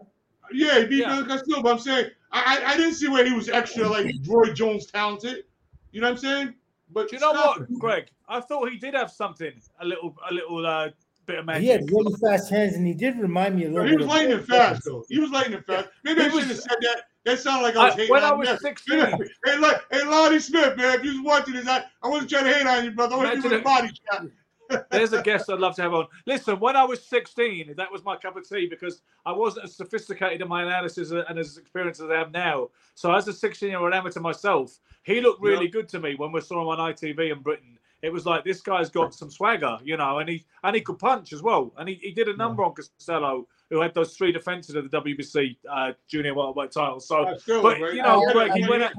yeah, 0.54 0.80
he 0.80 0.86
beat 0.86 1.00
Yeah. 1.00 1.16
Billy 1.16 1.28
Costello. 1.28 1.62
But 1.64 1.72
I'm 1.74 1.80
saying 1.80 2.10
I, 2.32 2.60
I 2.66 2.72
I 2.74 2.78
didn't 2.78 2.96
see 2.96 3.08
where 3.08 3.26
he 3.26 3.34
was 3.34 3.50
extra 3.50 3.88
like 3.88 4.14
Roy 4.28 4.52
Jones 4.54 4.86
talented. 4.88 5.46
You 5.92 6.02
know 6.02 6.08
what 6.08 6.12
I'm 6.12 6.18
saying? 6.18 6.54
But 6.92 7.10
Do 7.10 7.16
you 7.16 7.22
know 7.22 7.32
what. 7.32 7.72
Greg? 7.80 8.08
I 8.28 8.42
thought 8.42 8.70
he 8.70 8.78
did 8.78 8.94
have 8.94 9.12
something, 9.12 9.54
a 9.80 9.86
little, 9.86 10.16
a 10.30 10.34
little 10.34 10.66
uh, 10.66 10.90
bit 11.26 11.40
of 11.40 11.46
magic. 11.46 11.64
He 11.64 11.68
had 11.70 11.90
really 11.92 12.14
fast 12.14 12.50
hands, 12.50 12.76
and 12.76 12.86
he 12.86 12.94
did 12.94 13.18
remind 13.20 13.56
me 13.56 13.66
a 13.66 13.70
little 13.70 13.86
He 13.88 13.96
was 13.96 14.04
of 14.06 14.10
lightning 14.10 14.38
Bill 14.38 14.46
fast 14.46 14.84
though. 14.86 15.04
He 15.10 15.20
was 15.20 15.30
lightning 15.32 15.62
fast. 15.66 15.90
Maybe 16.04 16.22
He 16.22 16.28
I 16.28 16.30
shouldn't 16.30 16.48
have 16.50 16.60
said 16.60 16.78
that. 16.82 17.02
That 17.26 17.40
sounded 17.40 17.64
like 17.64 17.76
I 17.76 17.86
was 17.86 17.94
I- 17.94 17.98
hating 17.98 18.12
when 18.12 18.24
I 18.24 18.34
was 18.34 18.50
him. 18.50 18.58
16. 18.58 19.00
hey, 19.46 19.58
look, 19.58 19.86
hey, 19.92 20.04
Lonnie 20.04 20.40
Smith, 20.40 20.78
man, 20.78 21.00
if 21.00 21.04
you 21.04 21.12
was 21.12 21.22
watching 21.24 21.56
this, 21.56 21.68
I, 21.68 21.84
I 22.04 22.08
wasn't 22.08 22.30
trying 22.30 22.46
to 22.46 22.54
hate 22.54 22.68
on 22.68 22.86
you, 22.86 22.92
brother. 22.92 23.16
I 23.16 23.18
want 23.18 23.34
you 23.36 23.40
Imagine 23.42 23.60
a 23.60 23.64
body 23.64 23.90
shot. 24.12 24.26
There's 24.92 25.14
a 25.14 25.22
guest 25.22 25.50
I'd 25.50 25.60
love 25.60 25.76
to 25.76 25.84
have 25.84 25.94
on. 25.94 26.08
Listen, 26.26 26.60
when 26.60 26.76
I 26.76 26.84
was 26.84 27.04
16, 27.04 27.76
that 27.78 27.92
was 27.92 28.04
my 28.04 28.16
cup 28.16 28.36
of 28.36 28.48
tea 28.50 28.66
because 28.68 29.02
I 29.26 29.32
wasn't 29.32 29.66
as 29.66 29.76
sophisticated 29.76 30.42
in 30.42 30.48
my 30.48 30.64
analysis 30.64 31.12
and 31.12 31.38
as 31.38 31.58
experienced 31.58 32.02
as 32.02 32.10
I 32.10 32.22
am 32.22 32.32
now. 32.32 32.70
So, 32.96 33.14
as 33.14 33.28
a 33.28 33.34
16 33.34 33.70
year 33.70 33.78
old 33.80 33.94
amateur 33.94 34.22
myself, 34.22 34.80
he 35.04 35.22
looked 35.22 35.42
really 35.42 35.66
Yeah. 35.66 35.72
good 35.72 35.90
to 35.90 36.00
me 36.00 36.16
when 36.16 36.32
we 36.32 36.42
saw 36.42 36.62
him 36.62 36.68
on 36.68 36.80
ITV 36.94 37.32
in 37.32 37.42
Britain. 37.42 37.78
It 38.06 38.14
was 38.14 38.26
like 38.28 38.44
this 38.44 38.62
guy's 38.62 38.90
got 38.92 39.16
some 39.16 39.32
swagger, 39.32 39.80
you 39.84 39.98
know, 39.98 40.20
and 40.20 40.30
he 40.30 40.46
and 40.64 40.76
he 40.76 40.82
could 40.82 41.00
punch 41.00 41.34
as 41.34 41.42
well. 41.42 41.74
And 41.78 41.90
he, 41.90 41.96
he 41.96 42.12
did 42.12 42.28
a 42.28 42.36
number 42.38 42.64
on 42.64 42.74
Costello, 42.76 43.48
who 43.72 43.82
had 43.82 43.96
those 43.96 44.16
three 44.16 44.32
defenses 44.32 44.76
of 44.76 44.90
the 44.92 45.02
WBC 45.02 45.58
uh, 45.68 45.94
junior 46.08 46.36
welterweight 46.36 46.72
title. 46.72 47.00
So, 47.00 47.36
still, 47.40 47.64
but, 47.64 47.82
right? 47.82 47.94
you 47.96 48.04
know, 48.04 48.24
I- 48.30 48.32
Greg, 48.34 48.52
I- 48.52 48.58
he 48.58 48.64
I- 48.64 48.70
went 48.70 48.84
out- 48.84 48.94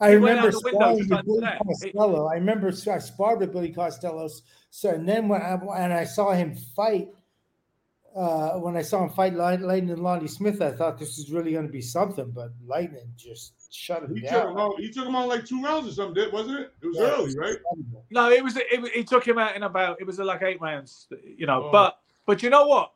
I 0.00 0.10
remember 0.10 0.48
out 0.48 0.52
the 0.52 0.60
window 0.64 0.78
sparring 0.78 1.08
with 1.08 1.24
Billy 1.26 1.40
that. 1.40 1.58
Costello. 1.64 2.26
I 2.26 2.34
remember 2.34 2.72
so 2.72 2.92
I 2.92 2.98
sparred 2.98 3.38
with 3.40 3.52
Billy 3.52 3.70
Costello. 3.72 4.28
So 4.70 4.90
and 4.90 5.08
then 5.08 5.28
when 5.28 5.40
I 5.40 5.54
and 5.78 5.92
I 5.92 6.04
saw 6.04 6.32
him 6.32 6.54
fight, 6.74 7.08
uh, 8.14 8.58
when 8.58 8.76
I 8.76 8.82
saw 8.82 9.02
him 9.04 9.10
fight 9.10 9.34
Light- 9.34 9.60
Lightning 9.60 9.92
and 9.92 10.02
Lonnie 10.02 10.26
Smith, 10.28 10.60
I 10.60 10.72
thought 10.72 10.98
this 10.98 11.18
is 11.18 11.30
really 11.30 11.52
going 11.52 11.66
to 11.66 11.72
be 11.72 11.80
something. 11.82 12.30
But 12.30 12.50
Lightning 12.66 13.12
just 13.16 13.55
shut 13.70 14.02
him 14.04 14.14
He 14.14 14.22
took 14.22 14.50
him 14.50 14.56
out. 14.58 14.78
He 14.80 14.90
took 14.90 15.06
him 15.06 15.14
on 15.16 15.28
like 15.28 15.44
two 15.44 15.62
rounds 15.62 15.88
or 15.88 15.92
something, 15.92 16.14
did- 16.14 16.32
wasn't 16.32 16.60
it? 16.60 16.72
It 16.82 16.86
was 16.86 16.96
Yeah. 16.98 17.04
early, 17.04 17.34
right? 17.38 17.56
No, 18.10 18.30
it 18.30 18.42
was. 18.42 18.56
It, 18.56 18.80
was- 18.80 18.90
he 18.90 19.04
took 19.04 19.26
him 19.26 19.38
out 19.38 19.56
in 19.56 19.62
about. 19.62 20.00
It 20.00 20.06
was 20.06 20.18
like 20.18 20.42
eight 20.42 20.60
rounds, 20.60 21.08
you 21.36 21.46
know. 21.46 21.64
Oh. 21.66 21.70
But 21.72 21.98
but 22.26 22.42
you 22.42 22.50
know 22.50 22.66
what? 22.66 22.92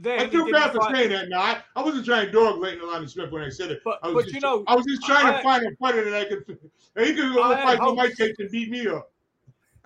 Then 0.00 0.20
I 0.20 0.24
he 0.24 0.30
feel 0.30 0.44
didn't 0.44 0.60
bad 0.60 0.72
for 0.72 0.78
fight- 0.80 0.94
saying 0.94 1.10
that. 1.10 1.28
Now, 1.28 1.40
I, 1.40 1.62
I 1.74 1.82
wasn't 1.82 2.04
trying 2.06 2.26
to 2.26 2.32
dog 2.32 2.60
Lightning 2.60 2.86
Lonnie 2.86 3.08
Smith 3.08 3.32
when 3.32 3.42
I 3.42 3.48
said 3.48 3.72
it. 3.72 3.80
But 3.84 3.98
I 4.02 4.06
was 4.08 4.14
but 4.14 4.22
just, 4.26 4.34
you 4.34 4.40
know, 4.40 4.62
I 4.68 4.76
was 4.76 4.86
just 4.86 5.02
trying 5.02 5.26
I- 5.26 5.36
to 5.38 5.42
find 5.42 5.66
a 5.66 5.74
fighter 5.76 6.04
that 6.08 6.14
I 6.14 6.24
could. 6.28 6.58
And 6.94 7.06
he 7.06 7.14
could 7.14 7.34
go 7.34 7.42
I 7.42 7.54
had 7.56 7.64
fight 7.64 7.78
for 7.78 7.94
my 7.94 8.02
hopes. 8.04 8.14
case 8.16 8.34
and 8.38 8.50
beat 8.50 8.70
me 8.70 8.86
up. 8.86 9.10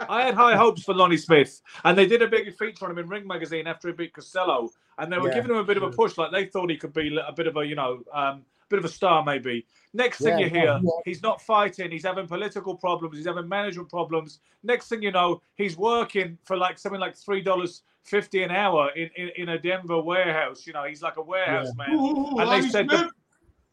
I 0.09 0.23
had 0.25 0.35
high 0.35 0.57
hopes 0.57 0.83
for 0.83 0.95
Lonnie 0.95 1.17
Smith, 1.17 1.61
and 1.85 1.97
they 1.97 2.07
did 2.07 2.23
a 2.23 2.27
big 2.27 2.53
feature 2.57 2.85
on 2.87 2.91
him 2.91 2.99
in 2.99 3.09
Ring 3.09 3.27
Magazine 3.27 3.67
after 3.67 3.89
he 3.89 3.95
beat 3.95 4.13
Costello, 4.13 4.71
and 4.99 5.13
they 5.13 5.19
were 5.19 5.29
Yeah. 5.29 5.35
giving 5.37 5.51
him 5.53 5.59
a 5.59 5.65
bit 5.65 5.77
of 5.77 5.83
a 5.85 5.91
push, 5.91 6.19
like 6.19 6.33
they 6.33 6.47
thought 6.47 6.69
he 6.71 6.77
could 6.77 6.93
be 6.93 7.17
a 7.17 7.33
bit 7.33 7.47
of 7.47 7.57
a 7.57 7.65
you 7.65 7.75
know, 7.77 8.03
um, 8.13 8.45
bit 8.73 8.79
of 8.79 8.85
a 8.85 8.89
star 8.89 9.23
maybe. 9.25 9.67
Next 9.95 10.19
thing 10.19 10.39
Yeah, 10.39 10.45
you 10.47 10.51
hear, 10.51 10.65
yeah. 10.83 10.91
he's 11.05 11.23
not 11.23 11.41
fighting. 11.43 11.91
He's 11.91 12.05
having 12.05 12.27
political 12.27 12.75
problems. 12.75 13.17
He's 13.19 13.27
having 13.27 13.47
management 13.49 13.91
problems. 13.91 14.41
Next 14.63 14.89
thing 14.89 15.03
you 15.03 15.13
know, 15.13 15.43
he's 15.57 15.77
working 15.77 16.39
for 16.45 16.57
like 16.57 16.79
something 16.79 17.01
like 17.01 17.15
three 17.17 17.43
dollars 17.43 17.83
fifty 18.03 18.43
an 18.43 18.51
hour 18.51 18.91
in, 18.97 19.09
in, 19.17 19.29
in 19.37 19.49
a 19.51 19.59
Denver 19.59 20.01
warehouse. 20.01 20.67
You 20.67 20.73
know, 20.73 20.85
he's 20.85 21.03
like 21.03 21.19
a 21.19 21.23
warehouse 21.23 21.69
Ooh, 21.71 21.77
man. 21.77 21.91
ooh, 21.95 22.17
ooh, 22.35 22.39
And 22.39 22.51
they 22.51 22.69
said 22.69 22.89
the- 22.89 23.11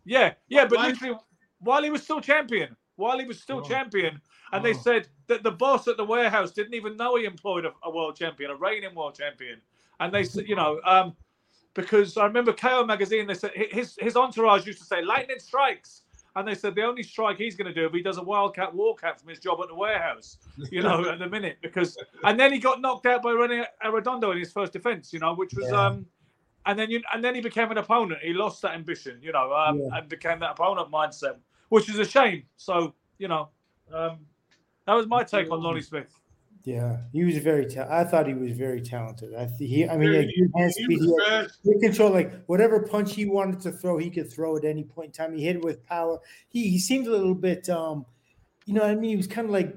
Yeah, 0.06 0.34
yeah, 0.50 0.66
but 0.66 0.78
Why- 0.80 0.88
literally 0.90 1.16
while 1.62 1.84
he 1.84 1.90
was 1.90 2.04
still 2.04 2.22
champion, 2.22 2.76
while 2.98 3.18
he 3.20 3.26
was 3.26 3.42
still 3.42 3.60
Oh. 3.64 3.70
champion, 3.74 4.22
and 4.52 4.64
they 4.64 4.74
Oh. 4.74 4.82
said 4.88 5.08
that 5.28 5.44
the 5.44 5.52
boss 5.52 5.88
at 5.88 5.98
the 5.98 6.06
warehouse 6.06 6.52
didn't 6.52 6.74
even 6.74 6.96
know 6.98 7.16
he 7.16 7.24
employed 7.26 7.66
a, 7.66 7.72
a 7.84 7.90
world 7.90 8.16
champion, 8.18 8.52
a 8.52 8.56
reigning 8.56 8.94
world 8.96 9.16
champion, 9.16 9.62
and 10.02 10.14
they 10.14 10.24
said, 10.24 10.48
you 10.50 10.56
know, 10.56 10.80
um, 10.84 11.16
because 11.74 12.18
I 12.18 12.26
remember 12.26 12.54
KO 12.54 12.86
magazine, 12.86 13.28
they 13.28 13.34
said 13.34 13.52
his 13.54 13.96
his 14.00 14.16
entourage 14.16 14.66
used 14.66 14.80
to 14.80 14.86
say 14.86 15.02
lightning 15.02 15.40
strikes. 15.40 16.04
And 16.36 16.48
they 16.48 16.54
said 16.54 16.76
the 16.76 16.84
only 16.84 17.02
strike 17.04 17.38
he's 17.38 17.56
going 17.56 17.68
to 17.68 17.74
do 17.74 17.88
if 17.88 17.92
he 17.92 18.02
does 18.04 18.18
a 18.18 18.24
wildcat 18.24 18.74
walkout 18.74 19.20
from 19.20 19.30
his 19.30 19.40
job 19.40 19.60
at 19.62 19.68
the 19.68 19.76
warehouse, 19.76 20.38
you 20.72 20.82
know, 20.84 21.10
at 21.10 21.18
the 21.20 21.28
minute. 21.28 21.58
Because 21.62 21.98
and 22.24 22.40
then 22.40 22.54
he 22.54 22.60
got 22.60 22.80
knocked 22.82 23.08
out 23.08 23.24
by 23.24 23.32
Rene 23.32 23.66
Arredondo 23.84 24.32
in 24.32 24.38
his 24.38 24.52
first 24.54 24.72
defense, 24.72 25.12
you 25.12 25.20
know, 25.20 25.34
which 25.34 25.54
was 25.56 25.66
Yeah. 25.72 25.88
um, 25.88 26.06
and 26.68 26.78
then 26.78 26.92
you 26.92 27.02
and 27.14 27.24
then 27.24 27.34
he 27.34 27.42
became 27.42 27.72
an 27.72 27.80
opponent. 27.80 28.22
He 28.22 28.32
lost 28.32 28.62
that 28.62 28.74
ambition, 28.76 29.20
you 29.22 29.32
know, 29.32 29.52
um, 29.54 29.80
Yeah. 29.80 29.98
and 29.98 30.08
became 30.08 30.40
that 30.40 30.52
opponent 30.52 30.92
mindset, 30.92 31.38
which 31.70 31.90
is 31.90 31.98
a 31.98 32.06
shame. 32.06 32.44
So 32.58 32.94
you 33.18 33.28
know, 33.28 33.50
um, 33.92 34.20
that 34.86 34.94
was 34.94 35.08
my 35.08 35.24
take 35.24 35.52
on 35.52 35.62
Lonnie 35.62 35.82
Smith. 35.82 36.14
Yeah, 36.66 36.98
he 37.14 37.24
was 37.24 37.38
very. 37.38 37.66
Ta- 37.66 37.88
I 37.90 38.04
thought 38.04 38.28
he 38.28 38.34
was 38.34 38.52
very 38.52 38.82
talented. 38.82 39.34
I 39.34 39.46
th- 39.46 39.70
he. 39.70 39.88
I 39.88 39.96
mean, 39.98 40.12
Yeah, 40.12 40.20
yeah, 40.20 40.26
good 40.38 40.52
hand 40.56 40.74
He 40.76 40.84
speed. 40.84 41.00
was 41.02 41.60
He 41.64 41.72
had 41.72 41.82
control. 41.82 42.12
Like 42.12 42.46
whatever 42.46 42.82
punch 42.82 43.16
he 43.16 43.26
wanted 43.26 43.62
to 43.62 43.72
throw, 43.72 43.98
he 43.98 44.10
could 44.10 44.32
throw 44.32 44.58
at 44.58 44.66
any 44.66 44.84
point 44.84 45.08
in 45.08 45.12
time. 45.14 45.36
He 45.36 45.44
hit 45.44 45.56
it 45.58 45.64
with 45.64 45.84
power. 45.86 46.20
He 46.50 46.70
he 46.70 46.78
seemed 46.80 47.08
a 47.08 47.12
little 47.12 47.34
bit. 47.36 47.70
um 47.70 48.06
You 48.66 48.74
know, 48.74 48.82
what 48.82 48.90
I 48.92 48.96
mean, 48.96 49.12
he 49.12 49.16
was 49.18 49.28
kind 49.28 49.46
of 49.46 49.52
like 49.52 49.76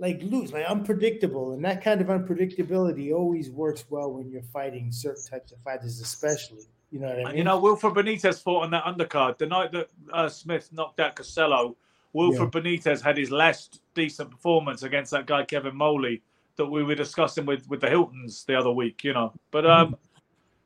like 0.00 0.20
loose, 0.22 0.52
like 0.52 0.66
unpredictable, 0.66 1.52
and 1.52 1.64
that 1.64 1.82
kind 1.82 2.00
of 2.00 2.06
unpredictability 2.08 3.12
always 3.14 3.50
works 3.50 3.84
well 3.88 4.12
when 4.12 4.28
you're 4.30 4.42
fighting 4.42 4.92
certain 4.92 5.24
types 5.24 5.52
of 5.52 5.58
fighters, 5.62 6.00
especially. 6.00 6.64
You 6.90 7.00
know 7.00 7.08
what 7.08 7.20
I 7.20 7.24
mean? 7.28 7.36
You 7.38 7.44
know, 7.44 7.58
Wilfred 7.60 7.94
Benitez 7.94 8.42
fought 8.42 8.62
on 8.64 8.70
that 8.70 8.84
undercard 8.84 9.38
the 9.38 9.46
night 9.46 9.72
that 9.72 9.88
uh, 10.12 10.28
Smith 10.28 10.70
knocked 10.72 11.00
out 11.00 11.16
Costello. 11.16 11.76
Wilfred 12.12 12.50
Benitez 12.50 13.02
had 13.02 13.16
his 13.16 13.30
last 13.30 13.80
decent 13.94 14.30
performance 14.30 14.82
against 14.82 15.10
that 15.12 15.26
guy 15.26 15.44
Kevin 15.44 15.76
Moley 15.76 16.22
that 16.56 16.66
we 16.66 16.82
were 16.82 16.94
discussing 16.94 17.46
with 17.46 17.68
with 17.68 17.80
the 17.80 17.88
Hiltons 17.88 18.44
the 18.44 18.54
other 18.58 18.70
week. 18.70 19.04
You 19.04 19.12
know, 19.12 19.32
but 19.50 19.66
um, 19.66 19.96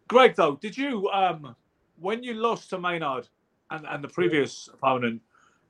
Greg, 0.08 0.34
though, 0.36 0.56
did 0.56 0.76
you 0.76 1.08
um, 1.10 1.54
when 2.00 2.22
you 2.22 2.34
lost 2.34 2.70
to 2.70 2.78
Maynard 2.78 3.28
and, 3.70 3.86
and 3.86 4.02
the 4.04 4.08
previous 4.08 4.68
opponent, 4.72 5.20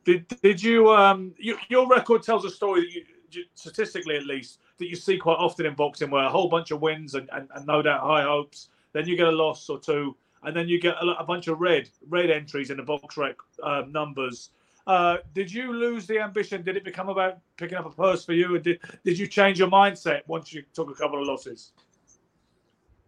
did 0.05 0.29
did 0.43 0.63
you 0.63 0.91
um, 0.93 1.35
you, 1.39 1.57
your 1.69 1.89
record 1.89 2.23
tells 2.23 2.45
a 2.45 2.51
story 2.51 2.83
that 2.83 2.93
you, 2.93 3.05
you- 3.31 3.45
statistically 3.55 4.17
at 4.17 4.27
least 4.27 4.59
that 4.79 4.89
you 4.89 4.97
see 4.97 5.17
quite 5.17 5.37
often 5.39 5.65
in 5.65 5.75
boxing 5.75 6.11
where 6.11 6.25
a 6.25 6.29
whole 6.29 6.49
bunch 6.49 6.71
of 6.71 6.83
wins 6.83 7.15
and, 7.15 7.31
and, 7.33 7.49
and 7.55 7.67
no 7.67 7.81
doubt 7.81 8.01
high 8.03 8.23
hopes, 8.23 8.69
then 8.93 9.07
you 9.09 9.17
get 9.17 9.27
a 9.27 9.31
loss 9.31 9.71
or 9.71 9.79
two, 9.79 10.15
and 10.43 10.55
then 10.55 10.69
you 10.69 10.79
get 10.79 10.97
a, 10.97 11.07
a 11.19 11.25
bunch 11.25 11.49
of 11.49 11.59
red 11.61 11.89
red 12.09 12.31
entries 12.31 12.71
in 12.71 12.77
the 12.77 12.83
BoxRec 12.83 13.35
um, 13.63 13.91
numbers, 13.91 14.51
Uh, 14.87 15.19
did 15.35 15.53
you 15.53 15.73
lose 15.73 16.07
the 16.07 16.19
ambition? 16.19 16.63
Did 16.63 16.77
it 16.77 16.85
become 16.85 17.09
about 17.09 17.39
picking 17.57 17.79
up 17.79 17.87
a 17.87 17.91
purse 17.91 18.25
for 18.25 18.33
you? 18.33 18.55
Or 18.55 18.59
did, 18.59 18.81
did 19.05 19.19
you 19.19 19.27
change 19.27 19.59
your 19.59 19.69
mindset 19.69 20.23
once 20.27 20.53
you 20.53 20.65
took 20.75 20.91
a 20.91 20.95
couple 20.95 21.21
of 21.21 21.27
losses? 21.27 21.73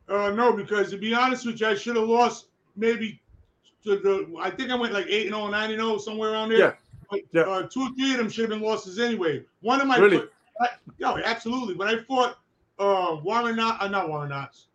Uh, 0.09 0.31
no, 0.31 0.53
because 0.53 0.91
to 0.91 0.99
be 0.99 1.15
honest 1.15 1.47
with 1.47 1.61
you, 1.61 1.67
I 1.67 1.75
should 1.75 1.97
have 1.97 2.09
lost 2.09 2.47
maybe 2.77 3.21
to 3.85 3.97
the. 3.97 4.37
I 4.41 4.51
think 4.51 4.71
I 4.71 4.77
went 4.77 4.93
like 4.93 5.07
eight 5.09 5.27
and 5.27 5.35
0, 5.35 5.49
9 5.49 5.71
and 5.71 5.81
0, 5.81 5.99
somewhere 5.99 6.33
around 6.33 6.51
there. 6.51 6.59
Yeah. 6.59 6.73
But, 7.11 7.21
Yeah. 7.33 7.43
Uh, 7.43 7.63
two 7.63 7.83
or 7.83 7.91
three 7.95 8.13
of 8.13 8.19
them 8.19 8.29
should 8.29 8.51
have 8.51 8.59
been 8.59 8.67
losses 8.67 8.99
anyway. 8.99 9.45
One 9.61 9.81
of 9.81 9.87
my 9.87 9.99
Really? 9.99 10.23
I, 10.61 10.69
no, 11.01 11.19
absolutely. 11.19 11.75
But 11.75 11.89
I 11.89 12.03
fought 12.05 12.39
uh, 12.79 13.17
Warren 13.23 13.57
Knott, 13.57 13.79
uh, 13.81 13.89
not 13.89 14.09
Warren 14.09 14.31
Knotts. 14.31 14.67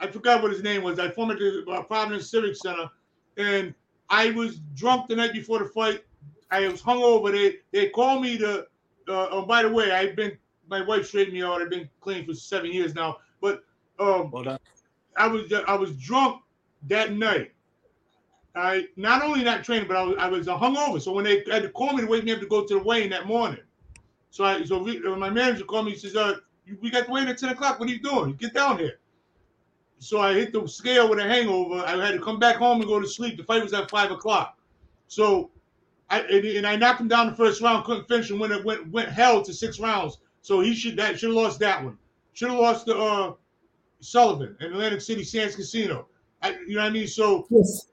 I 0.00 0.06
forgot 0.08 0.42
what 0.42 0.50
his 0.50 0.62
name 0.62 0.82
was. 0.82 0.98
I 0.98 1.08
fought 1.08 1.30
him 1.30 1.30
at 1.32 1.38
the 1.38 1.64
uh, 1.70 1.82
Providence 1.82 2.28
Civic 2.28 2.56
Center, 2.56 2.90
and 3.36 3.72
I 4.10 4.32
was 4.32 4.58
drunk 4.74 5.08
the 5.08 5.16
night 5.16 5.32
before 5.32 5.60
the 5.60 5.66
fight. 5.66 6.04
I 6.52 6.68
was 6.68 6.82
hungover. 6.82 7.32
They 7.32 7.56
they 7.72 7.88
called 7.88 8.22
me 8.22 8.38
to. 8.38 8.60
Uh, 9.08 9.26
oh, 9.30 9.46
by 9.46 9.62
the 9.62 9.68
way, 9.70 9.90
I've 9.90 10.14
been 10.14 10.38
my 10.68 10.82
wife 10.82 11.06
straightened 11.06 11.34
me 11.34 11.42
out. 11.42 11.60
I've 11.60 11.70
been 11.70 11.88
clean 12.00 12.24
for 12.24 12.34
seven 12.34 12.70
years 12.70 12.94
now. 12.94 13.16
But 13.40 13.64
um, 13.98 14.30
Well. 14.30 14.58
I 15.16 15.26
was 15.26 15.52
I 15.52 15.74
was 15.74 15.96
drunk 15.96 16.42
that 16.88 17.12
night. 17.12 17.52
I 18.54 18.86
not 18.96 19.22
only 19.22 19.42
not 19.42 19.64
training, 19.64 19.88
but 19.88 19.96
I 19.96 20.02
was 20.04 20.16
I 20.18 20.28
was 20.28 20.46
hungover. 20.46 21.00
So 21.00 21.12
when 21.12 21.24
they 21.24 21.42
had 21.50 21.62
to 21.62 21.70
call 21.70 21.94
me 21.94 22.02
to 22.02 22.06
wake 22.06 22.24
me 22.24 22.32
up 22.32 22.40
to 22.40 22.46
go 22.46 22.64
to 22.64 22.74
the 22.74 22.82
weigh-in 22.82 23.10
that 23.10 23.26
morning, 23.26 23.60
so 24.30 24.44
I 24.44 24.62
so 24.64 24.82
we, 24.82 25.02
uh, 25.04 25.16
my 25.16 25.30
manager 25.30 25.64
called 25.64 25.86
me. 25.86 25.92
He 25.92 25.98
says, 25.98 26.16
"Uh, 26.16 26.36
you- 26.66 26.78
we 26.80 26.90
got 26.90 27.06
the 27.06 27.12
weigh-in 27.12 27.28
at 27.28 27.38
ten 27.38 27.48
o'clock. 27.48 27.80
What 27.80 27.88
are 27.88 27.92
you 27.92 28.00
doing? 28.00 28.34
Get 28.34 28.52
down 28.54 28.78
here." 28.78 29.00
So 29.98 30.20
I 30.20 30.34
hit 30.34 30.52
the 30.52 30.66
scale 30.66 31.08
with 31.08 31.18
a 31.18 31.22
hangover. 31.24 31.76
I 31.86 31.96
had 32.04 32.12
to 32.12 32.20
come 32.20 32.38
back 32.38 32.56
home 32.56 32.80
and 32.80 32.88
go 32.88 33.00
to 33.00 33.08
sleep. 33.08 33.36
The 33.38 33.44
fight 33.44 33.62
was 33.62 33.72
at 33.72 33.90
five 33.90 34.10
o'clock. 34.10 34.58
So 35.06 35.50
I 36.12 36.20
and, 36.20 36.44
and 36.44 36.66
I 36.66 36.76
knocked 36.76 37.00
him 37.00 37.08
down 37.08 37.28
the 37.28 37.34
first 37.34 37.60
round, 37.62 37.84
couldn't 37.84 38.06
finish 38.06 38.30
him 38.30 38.38
when 38.38 38.52
it 38.52 38.64
went 38.64 38.88
went 38.90 39.08
hell 39.08 39.42
to 39.42 39.52
six 39.52 39.80
rounds. 39.80 40.18
So 40.42 40.60
he 40.60 40.74
should 40.74 40.96
that 40.98 41.18
should 41.18 41.30
have 41.30 41.36
lost 41.36 41.58
that 41.60 41.82
one. 41.82 41.98
Should 42.34 42.50
have 42.50 42.58
lost 42.58 42.86
the 42.86 42.96
uh 42.96 43.32
Sullivan 44.00 44.56
in 44.60 44.72
Atlantic 44.72 45.00
City 45.00 45.24
Sands 45.24 45.56
Casino. 45.56 46.08
I, 46.42 46.50
you 46.66 46.74
know 46.76 46.82
what 46.82 46.88
I 46.88 46.90
mean? 46.90 47.06
So 47.06 47.46
Yes. 47.50 47.86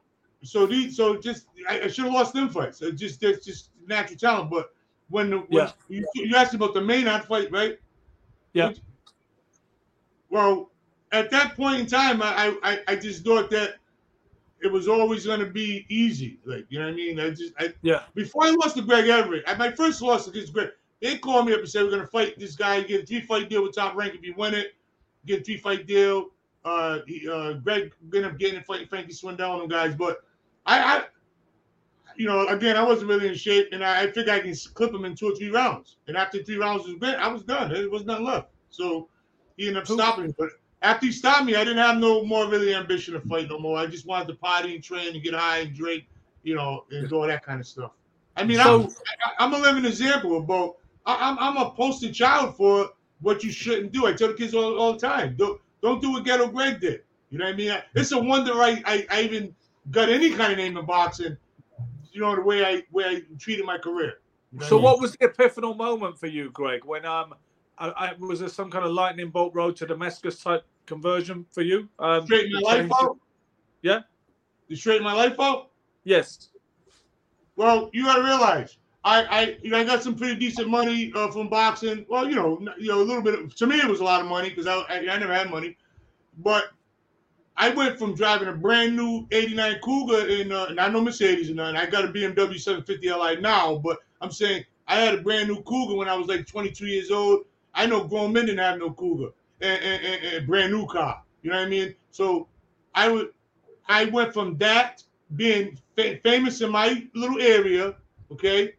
so 0.44 0.66
these 0.66 0.98
so 0.98 1.18
just 1.18 1.48
I, 1.68 1.82
I 1.82 1.88
should 1.88 2.06
have 2.06 2.14
lost 2.14 2.34
them 2.34 2.50
fights. 2.50 2.82
It 2.82 2.94
just 2.98 3.22
that's 3.22 3.46
just 3.46 3.72
natural 3.88 4.18
talent. 4.18 4.50
But 4.52 4.74
when 5.10 5.30
the 5.30 5.38
when 5.38 5.68
Yeah. 5.68 5.72
you, 5.88 6.06
you 6.16 6.36
asked 6.36 6.54
about 6.54 6.74
the 6.74 6.82
main 6.82 7.06
fight, 7.22 7.52
right? 7.52 7.80
Yeah. 8.54 8.74
Well, 10.30 10.72
at 11.12 11.32
that 11.32 11.56
point 11.56 11.80
in 11.82 11.86
time, 11.88 12.22
I 12.22 12.58
I, 12.64 12.80
I 12.88 12.96
just 12.96 13.24
thought 13.24 13.50
that 13.52 13.76
it 14.62 14.72
was 14.72 14.88
always 14.88 15.26
going 15.26 15.40
to 15.40 15.46
be 15.46 15.86
easy. 15.90 16.40
Like 16.46 16.66
you 16.70 16.80
know 16.80 16.86
what 16.86 16.94
I 16.94 16.96
mean? 16.96 17.20
I 17.20 17.30
just 17.30 17.54
I 17.60 17.74
Yeah. 17.82 18.04
before 18.16 18.46
I 18.46 18.52
lost 18.52 18.76
to 18.78 18.82
Greg 18.82 19.08
Everett, 19.08 19.46
at 19.46 19.58
my 19.58 19.72
first 19.72 20.02
loss 20.02 20.28
against 20.28 20.54
Greg, 20.54 20.70
they 21.02 21.18
called 21.18 21.48
me 21.48 21.54
up 21.54 21.60
and 21.60 21.70
said 21.70 21.84
we're 21.84 21.92
going 21.92 22.02
to 22.02 22.08
fight 22.08 22.38
this 22.40 22.56
guy, 22.56 22.82
get 22.82 23.04
a 23.04 23.06
three 23.06 23.22
fight 23.22 23.50
deal 23.50 23.64
with 23.64 23.76
Top 23.76 23.96
Rank 23.96 24.16
if 24.16 24.24
you 24.24 24.34
win 24.38 24.54
it, 24.54 24.74
get 25.26 25.42
a 25.42 25.44
three 25.44 25.58
fight 25.58 25.88
deal. 25.88 26.30
Uh, 26.66 27.00
he, 27.08 27.28
uh, 27.30 27.54
Greg 27.54 27.94
ended 28.14 28.26
up 28.26 28.38
getting 28.38 28.60
a 28.60 28.64
fight 28.64 28.90
Frankie 28.90 29.14
Swindell 29.14 29.54
and 29.54 29.62
them 29.62 29.70
guys, 29.70 29.96
but 29.96 30.26
I, 30.66 30.98
I, 30.98 31.04
you 32.18 32.28
know, 32.28 32.46
again, 32.48 32.76
I 32.76 32.84
wasn't 32.84 33.10
really 33.10 33.30
in 33.30 33.36
shape, 33.36 33.70
and 33.72 33.84
I, 33.84 34.02
I 34.02 34.08
figured 34.08 34.30
I 34.30 34.42
can 34.42 34.54
clip 34.74 34.94
him 34.94 35.06
in 35.06 35.16
two 35.16 35.28
or 35.28 35.36
three 35.36 35.50
rounds. 35.50 35.98
And 36.08 36.18
after 36.18 36.44
three 36.44 36.58
rounds 36.58 36.86
was 36.86 36.96
bent, 36.96 37.18
I 37.18 37.30
was 37.30 37.44
done. 37.44 37.72
There 37.72 37.90
was 37.90 38.06
nothing 38.06 38.26
left. 38.26 38.50
So 38.70 39.08
he 39.56 39.68
ended 39.68 39.84
up 39.84 39.88
stopping. 39.88 40.36
But 40.38 40.50
after 40.82 41.06
he 41.08 41.12
stopped 41.12 41.46
me, 41.46 41.56
I 41.56 41.64
didn't 41.64 41.78
have 41.84 41.98
no 41.98 42.24
more 42.26 42.48
really 42.50 42.74
ambition 42.74 43.14
to 43.14 43.22
fight 43.22 43.50
no 43.50 43.60
more. 43.60 43.78
I 43.78 43.86
just 43.88 44.06
wanted 44.06 44.28
to 44.30 44.36
party 44.36 44.76
and 44.76 44.84
train 44.84 45.14
and 45.14 45.24
get 45.24 45.34
high 45.34 45.60
and 45.60 45.76
drink, 45.76 46.06
you 46.44 46.56
know, 46.56 46.86
and 46.92 47.10
do 47.10 47.16
all 47.16 47.28
that 47.28 47.46
kind 47.46 47.60
of 47.60 47.68
stuff. 47.68 47.92
I 48.38 48.44
mean, 48.46 48.58
So- 48.60 48.84
I'm, 48.84 48.88
I, 48.88 49.46
I'm 49.46 49.54
a 49.54 49.58
living 49.58 49.86
example 49.86 50.38
about. 50.38 50.76
I, 51.06 51.30
I'm 51.30 51.38
I'm 51.40 51.58
a 51.58 51.72
poster 51.72 52.12
child 52.12 52.56
for 52.56 52.90
what 53.22 53.44
you 53.44 53.52
shouldn't 53.52 53.92
do. 53.92 54.06
I 54.06 54.14
tell 54.14 54.28
the 54.30 54.34
kids 54.36 54.54
all, 54.54 54.78
all 54.78 54.94
the 54.94 55.00
time, 55.00 55.36
don't 55.38 55.60
don't 55.82 56.02
do 56.02 56.12
what 56.12 56.24
Ghetto 56.26 56.48
Greg 56.50 56.80
did. 56.80 57.02
You 57.30 57.38
know 57.40 57.46
what 57.46 57.54
I 57.54 57.58
mean? 57.58 57.78
It's 57.96 58.12
a 58.12 58.20
wonder 58.20 58.54
I, 58.54 58.82
I, 58.86 59.06
I 59.10 59.22
even 59.22 59.54
got 59.92 60.10
any 60.10 60.32
kind 60.32 60.52
of 60.52 60.58
name 60.58 60.78
in 60.78 60.86
boxing. 60.86 61.36
You 62.12 62.22
know 62.22 62.36
the 62.36 62.42
way 62.42 62.66
I 62.66 62.84
way 62.92 63.04
I 63.06 63.22
treated 63.38 63.66
my 63.66 63.78
career. 63.78 64.20
You 64.52 64.60
know 64.60 64.66
So 64.66 64.76
I 64.76 64.80
mean? 64.80 64.84
what 64.86 65.00
was 65.02 65.12
the 65.14 65.28
epiphanal 65.28 65.76
moment 65.78 66.18
for 66.20 66.28
you, 66.28 66.50
Greg? 66.52 66.84
When 66.86 67.06
um, 67.06 67.34
I, 67.80 67.90
I, 67.90 68.14
was 68.20 68.42
there 68.42 68.50
some 68.50 68.70
kind 68.70 68.86
of 68.86 68.92
lightning 68.92 69.30
bolt 69.30 69.54
road 69.56 69.76
to 69.78 69.86
Damascus 69.86 70.42
type 70.42 70.66
conversion 70.86 71.46
for 71.52 71.62
you? 71.62 71.88
Um, 72.00 72.26
straighten 72.26 72.52
my 72.54 72.60
life 72.60 72.92
out? 73.02 73.18
Yeah. 73.82 74.02
You 74.68 74.76
straighten 74.76 75.04
my 75.04 75.14
life 75.14 75.40
out? 75.40 75.70
Yes. 76.04 76.50
Well, 77.56 77.90
you 77.94 78.04
got 78.04 78.18
to 78.18 78.24
realize, 78.24 78.78
I, 79.04 79.24
I, 79.24 79.58
you 79.62 79.72
know, 79.72 79.80
I 79.80 79.84
got 79.84 80.04
some 80.04 80.16
pretty 80.16 80.36
decent 80.36 80.70
money 80.70 81.12
uh, 81.16 81.32
from 81.32 81.50
boxing. 81.50 82.06
Well, 82.10 82.28
you 82.30 82.36
know, 82.36 82.60
you 82.78 82.90
know, 82.90 83.02
a 83.02 83.04
little 83.04 83.22
bit. 83.22 83.34
Of, 83.34 83.56
to 83.56 83.68
me, 83.68 83.78
it 83.78 83.88
was 83.88 84.02
a 84.02 84.04
lot 84.04 84.22
of 84.22 84.28
money 84.28 84.50
because 84.50 84.68
I, 84.68 84.76
I, 84.76 84.98
I 85.10 85.18
never 85.18 85.34
had 85.34 85.50
money. 85.50 85.78
But 86.38 86.72
I 87.58 87.70
went 87.70 88.00
from 88.00 88.16
driving 88.16 88.48
a 88.48 88.54
brand 88.54 88.96
new 88.96 89.28
'89 89.32 89.80
Cougar 89.84 90.28
in, 90.28 90.52
uh, 90.52 90.70
not 90.70 90.94
no 90.94 91.02
Mercedes 91.02 91.50
or 91.50 91.56
nothing. 91.56 91.76
I 91.76 91.86
got 91.86 92.06
a 92.06 92.08
BMW 92.08 92.60
750 92.60 93.12
Li 93.12 93.42
now, 93.42 93.76
but 93.78 94.00
I'm 94.22 94.32
saying 94.32 94.64
I 94.88 94.96
had 94.96 95.16
a 95.16 95.22
brand 95.22 95.50
new 95.50 95.62
Cougar 95.64 95.96
when 95.96 96.08
I 96.08 96.16
was 96.16 96.28
like 96.28 96.48
22 96.48 96.86
years 96.86 97.12
old. 97.12 97.46
I 97.74 97.86
know 97.86 98.04
grown 98.06 98.34
men 98.34 98.46
didn't 98.46 98.60
have 98.60 98.80
no 98.80 98.92
Cougar 98.92 99.32
and, 99.62 99.84
and, 99.84 100.06
and, 100.06 100.24
and 100.36 100.48
brand 100.48 100.74
new 100.74 100.86
car. 100.88 101.24
You 101.42 101.52
know 101.52 101.58
what 101.58 101.68
I 101.68 101.70
mean? 101.70 101.96
So 102.12 102.48
I 102.96 103.08
would, 103.10 103.30
I 103.88 104.06
went 104.06 104.34
from 104.34 104.58
that 104.58 105.04
being 105.36 105.78
fa- 105.96 106.20
famous 106.24 106.62
in 106.62 106.72
my 106.72 107.08
little 107.14 107.40
area, 107.40 107.96
okay, 108.32 108.74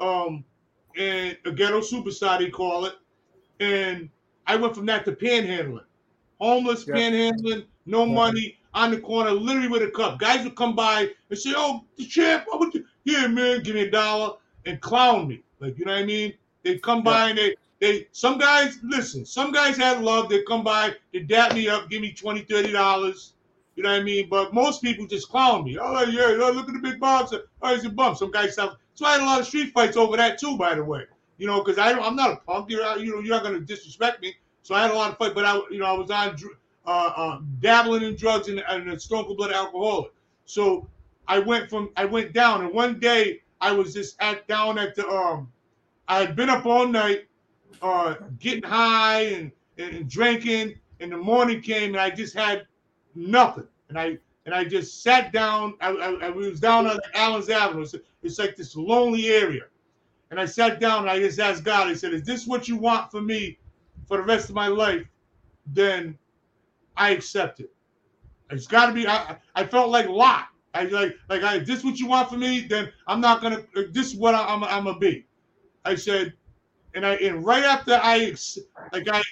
um, 0.00 0.44
and 0.96 1.36
a 1.44 1.50
ghetto 1.52 1.80
superstar 1.80 2.38
they 2.38 2.50
call 2.50 2.84
it, 2.86 2.94
and 3.60 4.10
I 4.46 4.56
went 4.56 4.74
from 4.74 4.86
that 4.86 5.04
to 5.06 5.12
panhandling, 5.12 5.84
homeless, 6.40 6.86
Yeah. 6.86 6.94
panhandling, 6.94 7.66
no 7.86 8.06
money, 8.06 8.58
on 8.74 8.90
the 8.90 9.00
corner, 9.00 9.30
literally 9.30 9.68
with 9.68 9.82
a 9.82 9.90
cup. 9.90 10.18
Guys 10.18 10.44
would 10.44 10.54
come 10.56 10.76
by 10.76 11.08
and 11.30 11.38
say, 11.38 11.52
"Oh, 11.56 11.84
the 11.96 12.04
champ, 12.06 12.44
what 12.46 12.60
would 12.60 12.74
you? 12.74 12.84
Here, 13.04 13.28
man, 13.28 13.62
give 13.62 13.74
me 13.74 13.82
a 13.82 13.90
dollar," 13.90 14.36
and 14.66 14.80
clown 14.80 15.26
me, 15.28 15.42
like 15.60 15.78
you 15.78 15.84
know 15.84 15.92
what 15.92 16.02
I 16.02 16.04
mean? 16.04 16.34
They 16.62 16.78
come 16.78 17.02
by 17.02 17.30
and 17.30 17.38
they. 17.38 17.54
They 17.80 18.08
some 18.12 18.38
guys 18.38 18.78
listen. 18.82 19.24
Some 19.24 19.52
guys 19.52 19.76
had 19.76 20.02
love. 20.02 20.28
They 20.28 20.42
come 20.42 20.64
by, 20.64 20.94
they 21.12 21.20
dap 21.20 21.54
me 21.54 21.68
up, 21.68 21.88
give 21.88 22.02
me 22.02 22.12
20 22.12 22.42
30 22.42 22.72
dollars. 22.72 23.34
You 23.76 23.84
know 23.84 23.90
what 23.90 24.00
I 24.00 24.02
mean? 24.02 24.28
But 24.28 24.52
most 24.52 24.82
people 24.82 25.06
just 25.06 25.28
clown 25.28 25.64
me. 25.64 25.78
Oh 25.80 26.02
yeah, 26.02 26.26
look 26.26 26.66
at 26.68 26.74
the 26.74 26.80
big 26.80 26.98
bumps. 26.98 27.32
Oh, 27.62 27.74
he's 27.74 27.84
a 27.84 27.90
bump. 27.90 28.18
Some 28.18 28.32
guys 28.32 28.54
stop. 28.54 28.76
So 28.94 29.06
I 29.06 29.12
had 29.12 29.20
a 29.20 29.24
lot 29.24 29.40
of 29.40 29.46
street 29.46 29.72
fights 29.72 29.96
over 29.96 30.16
that 30.16 30.38
too, 30.38 30.56
by 30.56 30.74
the 30.74 30.82
way. 30.82 31.04
You 31.36 31.46
know, 31.46 31.62
because 31.62 31.78
I 31.78 31.92
I'm 31.92 32.16
not 32.16 32.32
a 32.32 32.36
punk. 32.36 32.68
You're 32.70 32.98
you 32.98 33.12
know 33.12 33.20
you're 33.20 33.36
not 33.36 33.44
gonna 33.44 33.60
disrespect 33.60 34.20
me. 34.20 34.34
So 34.62 34.74
I 34.74 34.82
had 34.82 34.90
a 34.90 34.94
lot 34.94 35.12
of 35.12 35.18
fight, 35.18 35.34
but 35.34 35.44
I 35.44 35.54
you 35.70 35.78
know 35.78 35.86
I 35.86 35.92
was 35.92 36.10
on 36.10 36.36
uh, 36.84 37.12
uh, 37.14 37.40
dabbling 37.60 38.02
in 38.02 38.16
drugs 38.16 38.48
and, 38.48 38.58
and 38.68 38.90
a 38.90 38.98
stone 38.98 39.24
cold 39.24 39.36
blooded 39.36 39.54
alcoholic. 39.54 40.12
So 40.46 40.88
I 41.28 41.38
went 41.38 41.70
from 41.70 41.90
I 41.96 42.06
went 42.06 42.32
down, 42.32 42.64
and 42.64 42.74
one 42.74 42.98
day 42.98 43.42
I 43.60 43.70
was 43.70 43.94
just 43.94 44.16
at 44.20 44.48
down 44.48 44.78
at 44.78 44.96
the 44.96 45.06
um 45.08 45.52
I 46.08 46.18
had 46.18 46.34
been 46.34 46.50
up 46.50 46.66
all 46.66 46.88
night, 46.88 47.27
uh, 47.82 48.14
getting 48.38 48.62
high 48.62 49.20
and, 49.22 49.52
and, 49.78 50.08
drinking. 50.08 50.74
And 51.00 51.12
the 51.12 51.16
morning 51.16 51.60
came, 51.60 51.94
and 51.94 52.00
I 52.00 52.10
just 52.10 52.34
had 52.34 52.66
nothing. 53.14 53.68
And 53.88 53.98
I 53.98 54.18
and 54.46 54.54
I 54.54 54.64
just 54.64 55.02
sat 55.02 55.32
down. 55.32 55.74
I, 55.80 55.90
I, 55.90 56.26
I 56.26 56.30
was 56.30 56.58
down 56.58 56.86
on 56.86 56.98
Allen's 57.14 57.48
Avenue. 57.50 57.82
It's, 57.82 57.94
it's 58.22 58.38
like 58.38 58.56
this 58.56 58.74
lonely 58.74 59.28
area. 59.28 59.64
And 60.30 60.40
I 60.40 60.44
sat 60.44 60.80
down 60.80 61.02
and 61.02 61.10
I 61.10 61.18
just 61.18 61.38
asked 61.38 61.64
God. 61.64 61.86
I 61.86 61.94
said, 61.94 62.12
"Is 62.12 62.22
this 62.22 62.46
what 62.46 62.66
you 62.66 62.76
want 62.76 63.10
for 63.10 63.20
me 63.20 63.58
for 64.06 64.16
the 64.16 64.22
rest 64.24 64.48
of 64.48 64.54
my 64.54 64.68
life?" 64.68 65.06
Then 65.66 66.18
I 66.96 67.10
accept 67.10 67.60
it. 67.60 67.70
It's 68.50 68.66
got 68.66 68.86
to 68.86 68.92
be. 68.92 69.06
I, 69.06 69.36
I 69.54 69.64
felt 69.64 69.90
like 69.90 70.08
Lot. 70.08 70.46
I 70.74 70.84
like 70.84 71.16
like 71.28 71.42
I. 71.42 71.58
This 71.58 71.84
what 71.84 71.98
you 71.98 72.06
want 72.06 72.28
for 72.28 72.36
me? 72.36 72.60
Then 72.60 72.90
I'm 73.06 73.20
not 73.20 73.40
gonna. 73.42 73.62
This 73.90 74.12
is 74.12 74.16
what 74.16 74.34
I, 74.34 74.44
I'm. 74.44 74.64
I'm 74.64 74.84
gonna 74.84 74.98
be. 74.98 75.26
I 75.84 75.94
said, 75.94 76.34
and 76.98 77.06
I 77.06 77.14
and 77.14 77.44
right 77.46 77.64
after 77.64 77.98
I 78.02 78.34
like 78.92 79.08
I, 79.10 79.22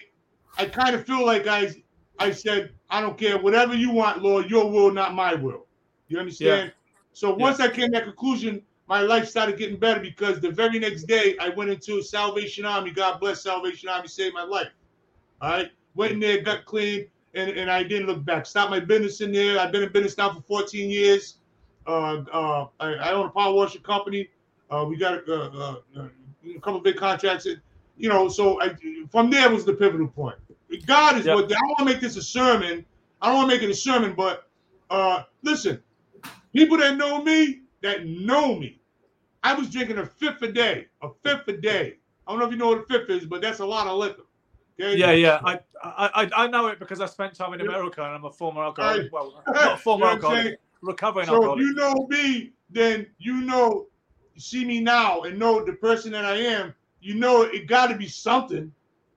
I 0.57 0.67
kind 0.67 0.95
of 0.95 1.05
feel 1.05 1.27
like 1.27 1.47
I. 1.47 1.75
I 2.19 2.31
said, 2.31 2.73
I 2.89 3.03
don't 3.03 3.19
care. 3.19 3.37
Whatever 3.37 3.75
you 3.75 3.91
want, 3.91 4.23
Lord, 4.23 4.51
your 4.51 4.71
will, 4.71 4.91
not 4.91 5.13
my 5.15 5.35
will. 5.35 5.67
You 6.09 6.19
understand? 6.19 6.73
So 7.13 7.35
once 7.35 7.61
I 7.61 7.69
came 7.69 7.93
to 7.93 7.99
that 7.99 8.05
conclusion, 8.05 8.63
my 8.89 9.01
life 9.01 9.29
started 9.29 9.59
getting 9.59 9.77
better 9.79 10.01
because 10.01 10.41
the 10.41 10.51
very 10.51 10.79
next 10.79 11.05
day 11.05 11.37
I 11.41 11.51
went 11.51 11.71
into 11.71 12.03
Salvation 12.03 12.65
Army. 12.65 12.91
God 12.91 13.21
bless 13.21 13.43
Salvation 13.43 13.89
Army, 13.89 14.09
saved 14.09 14.35
my 14.35 14.45
life. 14.45 14.69
All 15.43 15.51
right. 15.51 15.71
Went 15.95 16.13
in 16.13 16.21
there, 16.21 16.41
got 16.41 16.65
clean, 16.65 17.07
and, 17.35 17.51
and 17.51 17.71
I 17.71 17.83
didn't 17.83 18.07
look 18.07 18.25
back. 18.25 18.47
Stopped 18.47 18.71
my 18.71 18.81
business 18.81 19.21
in 19.21 19.33
there. 19.33 19.59
I've 19.59 19.73
been 19.73 19.83
in 19.83 19.93
business 19.93 20.17
now 20.17 20.33
for 20.33 20.41
14 20.41 20.89
years. 20.89 21.37
Uh, 21.87 22.23
uh, 22.33 22.67
I, 22.81 22.95
I 22.95 23.13
own 23.13 23.27
a 23.27 23.31
power 23.31 23.53
washing 23.53 23.83
company. 23.83 24.31
Uh, 24.71 24.87
we 24.89 24.97
got 24.97 25.29
uh, 25.29 25.77
uh, 25.97 26.09
a 26.57 26.61
couple 26.61 26.77
of 26.77 26.85
big 26.85 26.97
contracts. 26.97 27.47
And, 27.47 27.61
you 27.97 28.09
know, 28.09 28.29
so 28.29 28.61
I, 28.61 28.75
from 29.11 29.31
there 29.31 29.51
was 29.51 29.65
the 29.65 29.75
pivotal 29.75 30.09
point. 30.09 30.37
God 30.87 31.17
is 31.17 31.27
Yep. 31.27 31.35
what 31.35 31.45
I 31.45 31.49
don't 31.49 31.69
want 31.69 31.79
to 31.79 31.85
make 31.87 32.01
this 32.01 32.17
a 32.17 32.23
sermon. 32.23 32.85
I 33.23 33.29
don't 33.29 33.37
want 33.37 33.51
to 33.51 33.57
make 33.57 33.63
it 33.63 33.71
a 33.71 33.75
sermon, 33.75 34.15
but 34.15 34.49
uh, 34.91 35.23
listen, 35.43 35.83
people 36.53 36.77
that 36.79 36.97
know 36.97 37.23
me, 37.23 37.61
that 37.83 38.07
know 38.07 38.57
me, 38.57 38.81
I 39.43 39.55
was 39.55 39.71
drinking 39.71 39.99
a 39.99 40.07
fifth 40.07 40.43
a 40.43 40.53
day, 40.53 40.87
a 41.03 41.09
fifth 41.23 41.49
a 41.49 41.57
day. 41.57 41.97
I 42.27 42.33
don't 42.33 42.41
know 42.41 42.47
if 42.47 42.51
you 42.51 42.59
know 42.59 42.69
what 42.69 42.79
a 42.79 42.83
fifth 42.83 43.11
is, 43.11 43.25
but 43.25 43.41
that's 43.41 43.61
a 43.61 43.67
lot 43.67 43.87
of 43.87 43.97
liquor. 43.99 44.23
Okay? 44.79 44.97
Yeah, 44.97 45.13
yeah. 45.13 45.41
I, 45.45 45.61
I 45.83 46.31
I 46.37 46.47
know 46.49 46.67
it 46.67 46.79
because 46.79 47.01
I 47.01 47.07
spent 47.07 47.35
time 47.35 47.55
in 47.55 47.61
America 47.61 48.03
and 48.03 48.15
I'm 48.15 48.25
a 48.25 48.33
former 48.33 48.63
alcoholic. 48.63 49.11
Well, 49.13 49.43
not 49.49 49.81
former 49.81 50.07
You 50.07 50.11
know 50.11 50.15
alcoholic, 50.17 50.61
recovering 50.83 51.27
So 51.27 51.55
if 51.55 51.61
you 51.61 51.73
know 51.75 52.07
me, 52.09 52.53
then 52.71 53.07
you 53.19 53.41
know, 53.41 53.87
you 54.37 54.43
see 54.43 54.65
me 54.65 54.81
now 54.81 55.23
and 55.23 55.39
know 55.39 55.65
the 55.65 55.73
person 55.73 56.13
that 56.13 56.27
I 56.27 56.37
am. 56.37 56.75
You 57.01 57.15
know 57.15 57.43
it 57.43 57.67
got 57.67 57.87
to 57.89 57.97
be 57.97 58.07
something. 58.07 58.71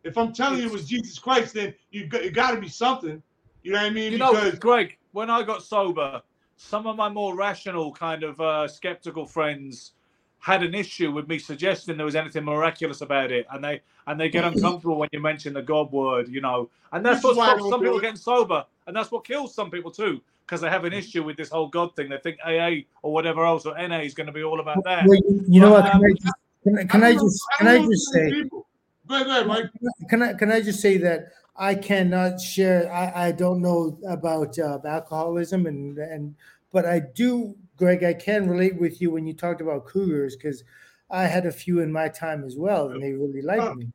If 0.04 0.18
I'm 0.18 0.32
telling 0.32 0.60
you 0.60 0.68
it 0.68 0.72
was 0.72 0.88
Jesus 0.88 1.20
Christ, 1.20 1.54
then 1.54 1.74
you 1.92 2.08
got, 2.08 2.22
it 2.22 2.34
got 2.34 2.52
to 2.52 2.62
be 2.62 2.70
something. 2.70 3.22
You 3.62 3.74
know 3.74 3.80
what 3.80 3.88
I 3.88 3.90
mean? 3.90 4.14
You 4.14 4.18
know, 4.18 4.52
Greg, 4.52 4.98
when 5.12 5.30
I 5.30 5.44
got 5.44 5.62
sober, 5.62 6.22
some 6.56 6.88
of 6.88 6.96
my 6.96 7.10
more 7.10 7.36
rational, 7.36 7.92
kind 7.92 8.24
of 8.24 8.40
uh, 8.40 8.68
skeptical 8.70 9.26
friends 9.26 9.92
had 10.40 10.64
an 10.64 10.74
issue 10.74 11.12
with 11.12 11.28
me 11.28 11.38
suggesting 11.38 11.98
there 11.98 12.06
was 12.06 12.16
anything 12.16 12.46
miraculous 12.46 13.02
about 13.02 13.30
it, 13.30 13.46
and 13.52 13.62
they 13.62 13.82
and 14.08 14.18
they 14.18 14.30
get 14.30 14.46
uncomfortable 14.54 14.98
when 14.98 15.10
you 15.12 15.20
mention 15.20 15.54
the 15.54 15.62
God 15.62 15.92
word, 15.92 16.30
you 16.30 16.40
know, 16.40 16.70
and 16.94 17.06
that's 17.06 17.22
what 17.22 17.34
stops 17.34 17.68
some 17.68 17.82
people 17.82 17.98
it. 17.98 18.02
getting 18.02 18.16
sober, 18.16 18.64
and 18.88 18.96
that's 18.96 19.12
what 19.12 19.26
kills 19.26 19.54
some 19.54 19.70
people 19.70 19.92
too, 19.92 20.22
because 20.50 20.62
they 20.62 20.70
have 20.70 20.84
an 20.84 20.94
issue 20.94 21.24
with 21.24 21.38
this 21.38 21.50
whole 21.50 21.68
God 21.68 21.96
thing. 21.96 22.10
They 22.10 22.18
think 22.18 22.40
AA 22.44 22.88
or 23.04 23.14
whatever 23.14 23.46
else 23.46 23.66
or 23.68 23.78
NA 23.78 24.00
is 24.00 24.16
going 24.16 24.28
to 24.28 24.34
be 24.34 24.44
all 24.44 24.60
about 24.60 24.84
that. 24.84 25.06
Well, 25.06 25.16
you, 25.16 25.46
you 25.48 25.62
know 25.62 25.70
But, 25.70 25.84
what? 25.84 25.92
Can 25.92 26.02
I 26.02 26.08
um, 26.08 26.16
just 26.16 26.34
can, 26.64 26.78
I- 26.78 26.84
can 26.86 27.04
I 27.04 27.14
don't 27.14 27.24
just 27.26 27.44
can 27.58 27.68
don't 27.68 27.82
I 27.84 27.86
just 27.86 28.12
say 28.12 28.30
people. 28.32 28.68
Go 29.08 29.16
ahead, 29.16 29.28
go 29.28 29.32
ahead, 29.32 29.48
Mike. 29.48 29.66
can 30.10 30.22
I 30.24 30.34
can 30.34 30.52
I 30.52 30.62
just 30.62 30.82
say 30.82 30.98
that 30.98 31.28
I 31.56 31.76
cannot 31.76 32.40
share. 32.42 32.92
I, 32.92 33.28
I 33.28 33.32
don't 33.32 33.62
know 33.62 34.00
about 34.08 34.58
uh, 34.58 34.80
alcoholism 34.86 35.68
and 35.68 35.98
and 35.98 36.36
but 36.72 36.86
I 36.86 37.02
do, 37.14 37.56
Greg. 37.78 38.04
I 38.04 38.14
can 38.14 38.50
relate 38.50 38.80
with 38.80 39.02
you 39.02 39.12
when 39.12 39.28
you 39.28 39.34
talked 39.34 39.62
about 39.62 39.86
cougars 39.86 40.36
because 40.36 40.64
I 41.12 41.24
had 41.24 41.46
a 41.46 41.52
few 41.52 41.80
in 41.80 41.92
my 41.92 42.08
time 42.10 42.44
as 42.44 42.56
well, 42.56 42.90
and 42.90 43.02
they 43.02 43.14
really 43.14 43.42
liked 43.42 43.76
me. 43.76 43.92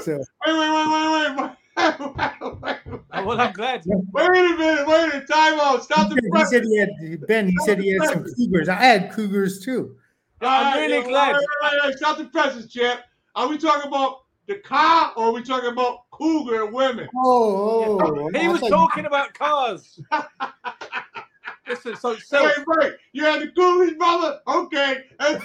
So 0.00 0.18
Wait, 0.46 0.58
wait, 0.58 0.70
wait, 0.70 1.36
wait, 1.36 1.36
wait. 1.36 1.50
Wait, 1.76 1.94
wait, 2.00 2.60
wait, 2.62 2.76
Oh, 3.12 3.24
well, 3.24 3.40
I'm 3.40 3.52
glad. 3.52 3.82
wait 4.12 4.26
a 4.26 4.30
minute, 4.32 4.86
wait 4.86 5.04
a 5.04 5.06
minute, 5.08 5.28
time 5.28 5.58
out. 5.60 5.82
Stop 5.84 6.10
the 6.10 6.20
press. 6.30 6.50
he 6.50 6.56
said 6.56 6.64
he 6.64 6.76
had 6.78 7.26
Ben. 7.26 7.48
He 7.48 7.56
said 7.64 7.80
he 7.80 7.90
had 7.92 8.08
some 8.10 8.24
cougars. 8.24 8.68
I 8.68 8.74
had 8.74 9.12
cougars 9.12 9.60
too. 9.60 9.96
I'm 10.40 10.78
really 10.78 10.98
wait, 10.98 11.08
glad. 11.08 11.34
Wait, 11.36 11.46
wait, 11.62 11.80
wait, 11.84 11.96
stop 11.96 12.18
the 12.18 12.26
presses, 12.26 12.70
champ. 12.72 13.00
Are 13.34 13.48
we 13.48 13.56
talking 13.58 13.88
about 13.88 14.24
the 14.46 14.56
car 14.56 15.12
or 15.16 15.26
are 15.26 15.32
we 15.32 15.42
talking 15.42 15.70
about 15.70 16.10
cougar 16.10 16.66
women? 16.66 17.08
Oh, 17.16 17.98
oh, 17.98 18.00
oh, 18.02 18.30
oh 18.34 18.38
He 18.38 18.48
was 18.48 18.60
thought 18.60 18.66
you- 18.66 18.76
talking 18.76 19.06
about 19.06 19.34
cars. 19.34 20.00
Listen, 21.66 21.96
so 21.96 22.10
Wait, 22.10 22.20
Silk, 22.20 22.66
wait. 22.66 22.92
You 23.12 23.24
had 23.24 23.40
the 23.40 23.48
cougars, 23.52 23.94
brother? 23.94 24.38
Okay. 24.46 25.04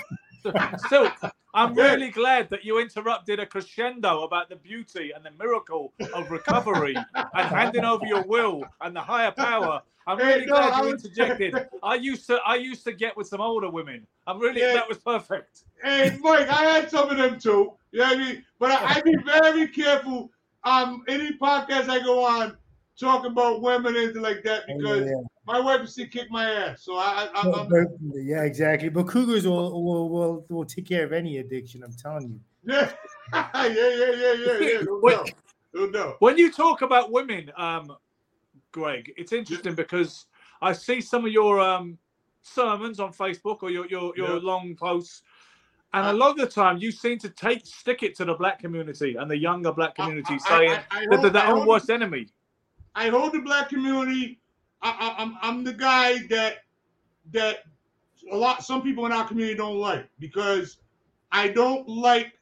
Silk, 0.89 1.13
I'm 1.53 1.73
really 1.73 2.09
glad 2.09 2.49
that 2.49 2.63
you 2.63 2.79
interrupted 2.79 3.39
a 3.39 3.45
crescendo 3.45 4.23
about 4.23 4.49
the 4.49 4.55
beauty 4.55 5.11
and 5.15 5.25
the 5.25 5.31
miracle 5.31 5.93
of 6.13 6.29
recovery 6.31 6.95
and 7.15 7.47
handing 7.47 7.85
over 7.85 8.05
your 8.05 8.23
will 8.23 8.63
and 8.81 8.95
the 8.95 9.01
higher 9.01 9.31
power. 9.31 9.81
I'm 10.07 10.17
Hey, 10.19 10.25
really 10.35 10.45
no, 10.47 10.53
glad 10.53 10.83
you 10.85 10.91
interjected. 10.91 11.67
I 11.83 11.95
used 11.95 12.25
to 12.27 12.39
I 12.45 12.55
used 12.55 12.83
to 12.85 12.93
get 12.93 13.15
with 13.17 13.27
some 13.27 13.41
older 13.41 13.69
women. 13.69 14.07
I'm 14.25 14.39
really 14.39 14.61
Yeah. 14.61 14.73
that 14.73 14.87
was 14.89 14.97
perfect. 14.97 15.63
Hey, 15.83 16.17
Mike, 16.21 16.49
I 16.49 16.63
had 16.63 16.89
some 16.89 17.09
of 17.09 17.17
them 17.17 17.39
too. 17.39 17.73
You 17.91 17.99
know 17.99 18.05
what 18.05 18.17
I 18.17 18.19
mean? 18.19 18.45
But 18.59 18.71
I, 18.71 18.95
I 18.95 19.01
be 19.01 19.15
very 19.25 19.67
careful 19.67 20.31
um 20.63 21.03
any 21.07 21.33
podcast 21.37 21.89
I 21.89 21.99
go 21.99 22.23
on 22.25 22.57
talk 22.99 23.25
about 23.25 23.61
women 23.61 23.95
and 23.95 24.11
things 24.13 24.17
like 24.17 24.43
that 24.43 24.63
Oh, 24.69 24.77
because 24.77 25.05
yeah. 25.07 25.21
my 25.47 25.59
wife 25.59 25.81
used 25.81 25.95
to 25.97 26.07
kick 26.07 26.29
my 26.29 26.49
ass. 26.51 26.83
So 26.83 26.95
I, 26.97 27.29
I, 27.33 27.43
But- 27.43 27.59
I'm, 27.59 27.69
but- 27.69 27.87
yeah, 28.23 28.43
exactly. 28.43 28.89
But 28.89 29.07
cougars 29.07 29.47
will, 29.47 29.81
will 29.83 30.09
will 30.09 30.45
will 30.49 30.65
take 30.65 30.87
care 30.87 31.03
of 31.05 31.13
any 31.13 31.37
addiction. 31.37 31.83
I'm 31.83 31.93
telling 31.93 32.29
you. 32.29 32.39
yeah, 32.73 32.91
yeah, 33.33 33.67
yeah, 33.67 34.11
yeah, 34.13 34.33
yeah, 34.33 34.57
yeah. 34.59 34.81
No 34.81 34.99
Wait. 35.01 35.15
doubt. 35.15 35.31
No 35.73 35.89
doubt. 35.91 36.15
When 36.19 36.37
you 36.37 36.51
talk 36.51 36.81
about 36.81 37.11
women, 37.11 37.51
um, 37.57 37.95
Greg, 38.71 39.11
it's 39.17 39.31
interesting 39.33 39.75
because 39.75 40.25
I 40.61 40.73
see 40.73 40.99
some 40.99 41.25
of 41.25 41.31
your 41.31 41.59
um, 41.59 41.97
sermons 42.41 42.99
on 42.99 43.13
Facebook 43.13 43.59
or 43.63 43.69
your 43.69 43.85
your, 43.87 44.13
your 44.17 44.29
Yeah. 44.35 44.39
long 44.43 44.75
posts, 44.75 45.21
and 45.93 46.05
a 46.07 46.13
lot 46.13 46.31
of 46.31 46.37
the 46.37 46.47
time 46.47 46.77
you 46.79 46.91
seem 46.91 47.17
to 47.19 47.29
take 47.29 47.65
stick 47.65 48.03
it 48.03 48.15
to 48.17 48.25
the 48.25 48.33
black 48.33 48.59
community 48.59 49.15
and 49.15 49.31
the 49.31 49.37
younger 49.37 49.71
black 49.71 49.95
community, 49.95 50.33
I- 50.33 50.35
I- 50.35 50.49
saying 50.49 50.71
I- 50.71 50.99
I 50.99 51.05
that 51.05 51.09
they're 51.09 51.19
hold- 51.19 51.33
their 51.33 51.47
own 51.47 51.67
worst 51.67 51.89
enemy. 51.89 52.27
I 52.99 53.07
hold 53.07 53.31
the 53.31 53.39
black 53.39 53.69
community. 53.69 54.41
I, 54.81 54.89
I, 54.89 55.23
I'm 55.23 55.37
I'm 55.41 55.63
the 55.63 55.71
guy 55.71 56.17
that 56.27 56.65
that 57.31 57.59
a 58.29 58.35
lot 58.35 58.61
some 58.61 58.81
people 58.81 59.05
in 59.05 59.13
our 59.13 59.25
community 59.25 59.55
don't 59.55 59.77
like 59.77 60.05
because 60.19 60.79
I 61.31 61.47
don't 61.47 61.87
like 61.87 62.33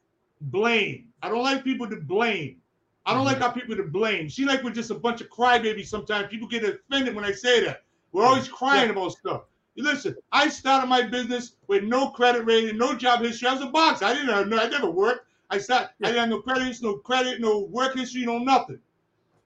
blame. 0.42 1.10
I 1.22 1.30
don't 1.30 1.44
like 1.44 1.64
people 1.64 1.88
to 1.88 1.98
blame. 1.98 2.58
I 3.06 3.14
don't 3.14 3.24
like 3.24 3.36
mm-hmm. 3.36 3.44
our 3.44 3.54
people 3.54 3.76
to 3.76 3.84
blame. 3.84 4.32
See, 4.32 4.46
like 4.46 4.64
we're 4.64 4.72
just 4.72 4.90
a 4.90 4.96
bunch 4.96 5.22
of 5.22 5.30
crybabies. 5.30 5.90
Sometimes 5.90 6.28
people 6.30 6.48
get 6.48 6.64
offended 6.64 7.14
when 7.14 7.24
I 7.24 7.34
say 7.34 7.64
that. 7.64 7.84
We're 8.12 8.26
always 8.26 8.48
crying 8.48 8.90
about 8.90 9.12
stuff. 9.12 9.44
You 9.76 9.84
Listen, 9.84 10.16
I 10.32 10.50
started 10.50 10.88
my 10.88 11.04
business 11.04 11.54
with 11.68 11.84
no 11.84 12.10
credit 12.10 12.46
rating, 12.46 12.80
no 12.80 12.96
job 12.96 13.22
history. 13.22 13.48
I 13.48 13.54
was 13.54 13.62
a 13.62 13.68
boxer. 13.68 14.06
I 14.06 14.14
didn't 14.16 14.30
have 14.30 14.48
no, 14.48 14.58
I 14.58 14.70
never 14.70 14.90
worked. 14.90 15.28
I 15.52 15.60
started, 15.60 15.90
I 16.02 16.08
didn't 16.08 16.22
have 16.22 16.30
no 16.30 16.42
credits, 16.42 16.82
no 16.82 16.96
credit, 16.96 17.40
no 17.42 17.60
work 17.60 17.96
history, 17.96 18.26
no 18.26 18.40
nothing. 18.40 18.80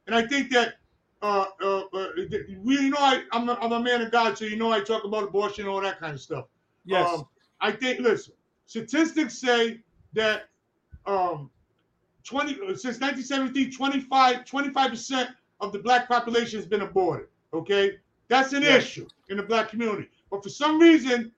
And 0.07 0.15
I 0.15 0.25
think 0.25 0.49
that 0.51 0.75
uh, 1.21 1.45
uh, 1.61 1.83
uh, 1.93 2.07
we 2.63 2.75
you 2.79 2.89
know 2.89 2.97
I, 2.99 3.23
I'm, 3.31 3.47
a, 3.49 3.53
I'm 3.61 3.71
a 3.71 3.79
man 3.79 4.01
of 4.01 4.11
God, 4.11 4.37
so 4.37 4.45
you 4.45 4.55
know 4.55 4.71
I 4.71 4.81
talk 4.81 5.03
about 5.03 5.23
abortion 5.23 5.65
and 5.65 5.73
all 5.73 5.81
that 5.81 5.99
kind 5.99 6.13
of 6.13 6.21
stuff. 6.21 6.45
Yes, 6.85 7.07
Um, 7.09 7.27
I 7.59 7.71
think, 7.71 7.99
listen, 7.99 8.33
statistics 8.65 9.37
say 9.37 9.81
that 10.13 10.49
um, 11.05 11.51
20 12.23 12.53
since 12.75 12.99
1973, 12.99 13.71
25, 13.71 14.45
25% 14.45 15.27
of 15.59 15.71
the 15.73 15.79
black 15.79 16.07
population 16.07 16.57
has 16.59 16.67
been 16.67 16.81
aborted. 16.81 17.27
Okay, 17.53 17.97
that's 18.27 18.53
an 18.53 18.63
Yes. 18.63 18.83
issue 18.83 19.07
in 19.29 19.37
the 19.37 19.43
black 19.43 19.69
community. 19.69 20.09
But 20.31 20.41
for 20.43 20.49
some 20.49 20.79
reason, 20.79 21.31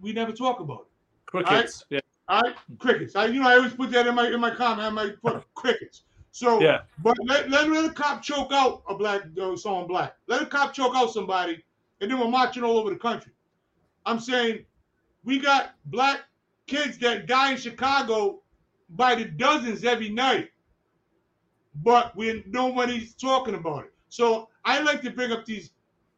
we 0.00 0.12
never 0.12 0.32
talk 0.32 0.60
about 0.60 0.80
it. 0.80 0.86
crickets. 1.26 1.84
Yeah, 1.90 2.00
All 2.28 2.42
right, 2.42 2.56
crickets. 2.78 3.16
I, 3.16 3.26
you 3.26 3.40
know, 3.40 3.48
I 3.48 3.56
always 3.56 3.72
put 3.74 3.90
that 3.92 4.06
in 4.06 4.14
my 4.14 4.26
in 4.28 4.40
my 4.40 4.54
comment. 4.54 4.80
I 4.86 4.90
might 4.90 5.20
put 5.22 5.42
crickets. 5.54 6.02
So, 6.32 6.60
Yeah. 6.60 6.82
but 7.02 7.16
let, 7.24 7.50
let, 7.50 7.68
let 7.68 7.84
a 7.90 7.92
cop 7.92 8.22
choke 8.22 8.52
out 8.52 8.82
a 8.88 8.94
black 8.94 9.22
uh, 9.40 9.56
someone 9.56 9.86
black. 9.86 10.16
Let 10.26 10.42
a 10.42 10.46
cop 10.46 10.72
choke 10.72 10.94
out 10.94 11.12
somebody, 11.12 11.62
and 12.00 12.10
then 12.10 12.18
we're 12.18 12.28
marching 12.28 12.62
all 12.62 12.78
over 12.78 12.90
the 12.90 12.96
country. 12.96 13.32
I'm 14.06 14.20
saying 14.20 14.64
we 15.24 15.38
got 15.38 15.74
black 15.86 16.20
kids 16.66 16.98
that 16.98 17.26
die 17.26 17.52
in 17.52 17.56
Chicago 17.56 18.42
by 18.90 19.14
the 19.14 19.24
dozens 19.24 19.84
every 19.84 20.08
night, 20.08 20.50
but 21.82 22.16
we 22.16 22.44
nobody's 22.46 23.14
talking 23.14 23.54
about 23.54 23.84
it. 23.84 23.92
So 24.08 24.48
I 24.64 24.80
like 24.80 25.02
to 25.02 25.10
bring 25.10 25.32
up 25.32 25.44
these 25.44 25.70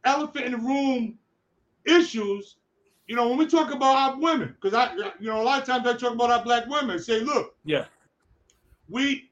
elephant 0.05 0.45
in 0.45 0.51
the 0.53 0.57
room 0.57 1.17
issues. 1.85 2.57
You 3.07 3.15
know, 3.15 3.27
when 3.27 3.37
we 3.37 3.47
talk 3.47 3.73
about 3.73 3.95
our 3.95 4.19
women, 4.19 4.55
because 4.59 4.73
I, 4.73 4.93
you 5.19 5.27
know, 5.27 5.41
a 5.41 5.43
lot 5.43 5.59
of 5.59 5.67
times 5.67 5.85
I 5.85 5.93
talk 5.97 6.13
about 6.13 6.31
our 6.31 6.43
black 6.43 6.67
women. 6.67 6.99
Say, 6.99 7.19
look, 7.19 7.55
yeah, 7.65 7.85
we 8.87 9.29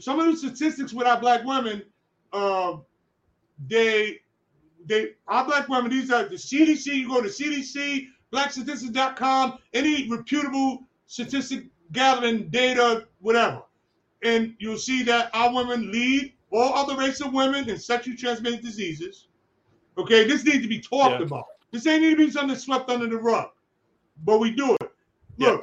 some 0.00 0.20
of 0.20 0.26
the 0.26 0.36
statistics 0.36 0.92
with 0.92 1.06
our 1.06 1.20
black 1.20 1.44
women, 1.44 1.82
uh, 2.32 2.76
they 3.68 4.20
they 4.86 5.10
our 5.26 5.44
black 5.44 5.68
women. 5.68 5.90
These 5.90 6.10
are 6.10 6.24
the 6.28 6.36
CDC. 6.36 6.86
You 6.86 7.08
go 7.08 7.20
to 7.22 7.28
CDC, 7.28 8.06
BlackStatistics.com, 8.32 9.58
any 9.74 10.08
reputable 10.08 10.84
statistic 11.06 11.64
gathering 11.92 12.48
data, 12.48 13.06
whatever, 13.20 13.62
and 14.22 14.54
you'll 14.58 14.78
see 14.78 15.02
that 15.04 15.30
our 15.34 15.54
women 15.54 15.90
lead 15.90 16.32
all 16.52 16.74
other 16.74 16.96
races 16.96 17.22
of 17.22 17.32
women 17.32 17.68
in 17.68 17.78
sexually 17.78 18.16
transmitted 18.16 18.62
diseases. 18.62 19.26
Okay, 19.98 20.24
this 20.26 20.44
needs 20.44 20.62
to 20.62 20.68
be 20.68 20.80
talked 20.80 21.20
Yeah. 21.20 21.26
about. 21.26 21.44
This 21.72 21.86
ain't 21.86 22.02
need 22.02 22.10
to 22.10 22.16
be 22.16 22.30
something 22.30 22.56
swept 22.56 22.90
under 22.90 23.06
the 23.08 23.16
rug, 23.16 23.50
but 24.24 24.38
we 24.38 24.50
do 24.50 24.74
it. 24.80 24.90
Yeah. 25.36 25.58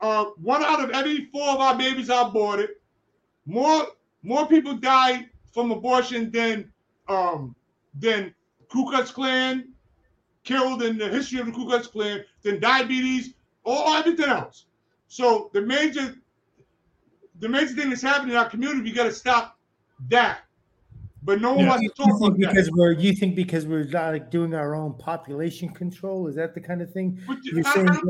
Uh, 0.00 0.26
one 0.42 0.62
out 0.62 0.82
of 0.84 0.90
every 0.90 1.26
four 1.32 1.48
of 1.48 1.60
our 1.60 1.76
babies 1.76 2.10
are 2.10 2.28
aborted. 2.28 2.70
More 3.46 3.86
more 4.22 4.46
people 4.46 4.74
die 4.74 5.26
from 5.52 5.70
abortion 5.70 6.30
than 6.30 6.70
um, 7.08 7.54
than 7.98 8.34
Ku 8.68 8.88
Klux 8.90 9.10
Klan 9.10 9.68
killed 10.44 10.82
in 10.82 10.98
the 10.98 11.08
history 11.08 11.40
of 11.40 11.46
the 11.46 11.52
Ku 11.52 11.64
Klux 11.66 11.86
Klan, 11.86 12.24
than 12.42 12.60
diabetes 12.60 13.34
or 13.64 13.96
everything 13.96 14.26
else. 14.28 14.66
So 15.08 15.50
the 15.54 15.60
major 15.62 16.14
the 17.38 17.48
major 17.48 17.74
thing 17.74 17.90
that's 17.90 18.02
happening 18.02 18.32
in 18.32 18.36
our 18.38 18.48
community, 18.48 18.82
we 18.82 18.92
got 18.92 19.04
to 19.04 19.12
stop 19.12 19.58
that. 20.08 20.40
But 21.22 21.40
no 21.40 21.50
one 21.54 21.60
You, 21.64 21.66
wants 21.66 21.82
to 21.88 21.88
talk 22.04 22.16
about 22.20 22.38
that. 22.38 22.50
because 22.50 22.70
we're 22.70 22.92
you 22.92 23.12
think 23.12 23.34
because 23.34 23.66
we're 23.66 23.84
not 23.84 24.12
like 24.12 24.30
doing 24.30 24.54
our 24.54 24.74
own 24.74 24.94
population 24.94 25.68
control? 25.70 26.26
Is 26.28 26.36
that 26.36 26.54
the 26.54 26.60
kind 26.60 26.82
of 26.82 26.92
thing 26.92 27.18
But 27.26 27.38
you're 27.44 27.66
I- 27.66 27.74
saying? 27.74 27.88
I- 27.90 28.00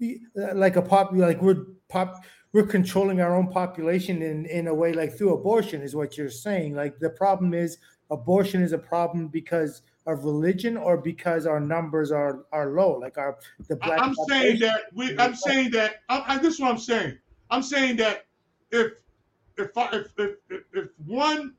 Like, 0.00 0.20
uh, 0.38 0.54
like 0.54 0.76
a 0.76 0.82
pop, 0.82 1.12
like 1.12 1.40
we're 1.40 1.64
pop, 1.88 2.24
we're 2.52 2.66
controlling 2.66 3.20
our 3.20 3.34
own 3.36 3.48
population 3.48 4.22
in 4.22 4.46
in 4.46 4.66
a 4.68 4.74
way 4.74 4.92
like 4.92 5.16
through 5.16 5.34
abortion 5.34 5.82
is 5.82 5.94
what 5.94 6.16
you're 6.16 6.30
saying. 6.30 6.74
Like 6.74 6.98
the 6.98 7.10
problem 7.10 7.54
is 7.54 7.78
abortion 8.10 8.62
is 8.62 8.72
a 8.72 8.78
problem 8.78 9.28
because 9.28 9.82
of 10.06 10.24
religion 10.24 10.76
or 10.76 10.96
because 10.96 11.46
our 11.46 11.60
numbers 11.60 12.12
are 12.12 12.44
are 12.52 12.70
low 12.70 12.92
like 12.98 13.18
our 13.18 13.38
the 13.68 13.76
black 13.76 14.00
I'm 14.00 14.14
saying 14.28 14.60
that 14.60 14.82
we. 14.94 15.18
I'm 15.18 15.34
saying 15.34 15.70
that. 15.72 15.96
I, 16.08 16.24
I, 16.26 16.38
this 16.38 16.54
is 16.54 16.60
what 16.60 16.70
I'm 16.70 16.78
saying. 16.78 17.18
I'm 17.50 17.62
saying 17.62 17.96
that 17.96 18.26
if 18.70 18.92
if 19.58 19.76
I, 19.76 19.88
if, 19.92 20.12
if 20.18 20.36
if 20.50 20.62
if 20.74 20.88
one 21.04 21.54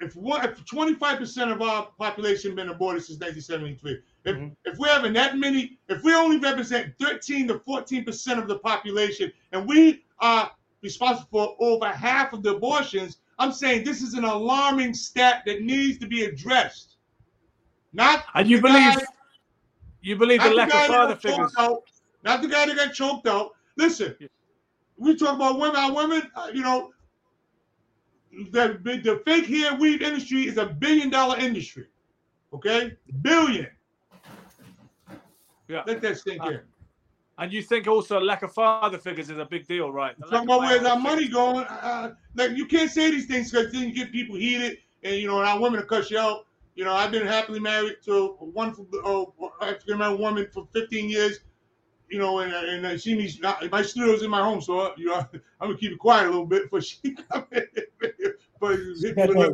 if 0.00 0.14
one 0.14 0.44
if 0.44 0.64
25 0.66 1.18
percent 1.18 1.50
of 1.50 1.62
our 1.62 1.86
population 1.98 2.54
been 2.54 2.68
aborted 2.68 3.02
since 3.04 3.18
1973, 3.18 4.02
if 4.24 4.36
Mhm. 4.36 4.56
if 4.64 4.76
we're 4.78 4.88
having 4.88 5.12
that 5.14 5.38
many, 5.38 5.78
if 5.88 6.02
we 6.02 6.14
only 6.14 6.38
represent 6.38 6.94
13 7.00 7.48
to 7.48 7.58
14 7.60 8.04
percent 8.04 8.38
of 8.38 8.46
the 8.48 8.58
population, 8.58 9.32
and 9.52 9.66
we 9.66 10.04
are 10.20 10.50
responsible 10.82 11.28
for 11.30 11.56
over 11.60 11.86
half 11.88 12.32
of 12.32 12.42
the 12.42 12.54
abortions, 12.56 13.18
I'm 13.38 13.52
saying 13.52 13.84
this 13.84 14.02
is 14.02 14.14
an 14.14 14.24
alarming 14.24 14.94
stat 14.94 15.42
that 15.46 15.62
needs 15.62 15.98
to 15.98 16.06
be 16.06 16.24
addressed. 16.24 16.96
Not 17.92 18.24
And 18.34 18.48
you 18.48 18.60
the 18.60 18.68
guy- 18.68 18.94
believe 18.94 19.06
you 20.02 20.16
believe 20.16 20.42
the 20.42 20.50
lack 20.50 20.68
guy 20.70 20.82
of 20.82 20.86
father 20.88 21.16
figures. 21.16 21.52
Out, 21.58 21.82
not 22.22 22.42
the 22.42 22.48
guy 22.48 22.66
that 22.66 22.76
got 22.76 22.92
choked 22.94 23.26
out. 23.26 23.56
Listen, 23.76 24.14
we 24.98 25.16
talk 25.16 25.34
about 25.36 25.58
women. 25.58 25.76
Our 25.76 25.92
women, 25.92 26.30
uh, 26.34 26.50
you 26.52 26.62
know, 26.62 26.92
the 28.50 28.78
the 29.02 29.22
fake 29.24 29.46
hair 29.46 29.74
weave 29.74 30.02
industry 30.02 30.46
is 30.46 30.58
a 30.58 30.66
billion 30.66 31.10
dollar 31.10 31.38
industry. 31.38 31.86
Okay, 32.52 32.96
billion. 33.22 33.66
Yeah. 35.68 35.82
Let 35.86 36.00
that 36.02 36.18
sink 36.18 36.42
Uh, 36.42 36.50
in. 36.50 36.60
And 37.38 37.52
you 37.52 37.60
think 37.60 37.86
also 37.86 38.18
lack 38.18 38.42
of 38.42 38.52
father 38.52 38.98
figures 38.98 39.28
is 39.28 39.38
a 39.38 39.44
big 39.44 39.66
deal, 39.66 39.90
right? 39.92 40.18
The 40.18 40.26
Talking 40.26 40.44
about 40.48 40.60
where's 40.60 40.84
our 40.84 40.98
money 40.98 41.28
going? 41.28 41.66
Uh, 41.66 42.14
like 42.34 42.56
you 42.56 42.66
can't 42.66 42.90
say 42.90 43.10
these 43.10 43.26
things 43.26 43.50
because 43.50 43.72
then 43.72 43.88
you 43.88 43.92
get 43.94 44.10
people 44.10 44.36
heated, 44.36 44.78
and 45.02 45.16
you 45.16 45.28
know, 45.28 45.40
and 45.40 45.48
our 45.48 45.60
women 45.60 45.80
will 45.80 45.86
cuss 45.86 46.10
you 46.10 46.18
out. 46.18 46.46
You 46.76 46.84
know, 46.84 46.94
I've 46.94 47.10
been 47.10 47.26
happily 47.26 47.60
married 47.60 47.96
to 48.04 48.36
a 48.40 48.44
wonderful 48.44 48.86
uh, 49.04 49.64
African 49.64 49.94
American 49.94 50.20
woman 50.20 50.46
for 50.52 50.66
15 50.72 51.08
years. 51.10 51.40
You 52.08 52.18
know, 52.18 52.38
and 52.38 52.52
and 52.52 53.00
she 53.00 53.14
needs 53.16 53.40
my 53.70 53.82
studio's 53.82 54.22
in 54.22 54.30
my 54.30 54.40
home, 54.42 54.60
so 54.60 54.92
you 54.96 55.06
know 55.06 55.16
I'm 55.60 55.68
gonna 55.68 55.76
keep 55.76 55.92
it 55.92 55.98
quiet 55.98 56.26
a 56.26 56.30
little 56.30 56.46
bit 56.46 56.64
before 56.64 56.80
she 56.80 57.16
come 57.32 57.46
in. 57.52 57.66
but 58.60 58.76
hit 59.00 59.16
me 59.16 59.34
with 59.34 59.50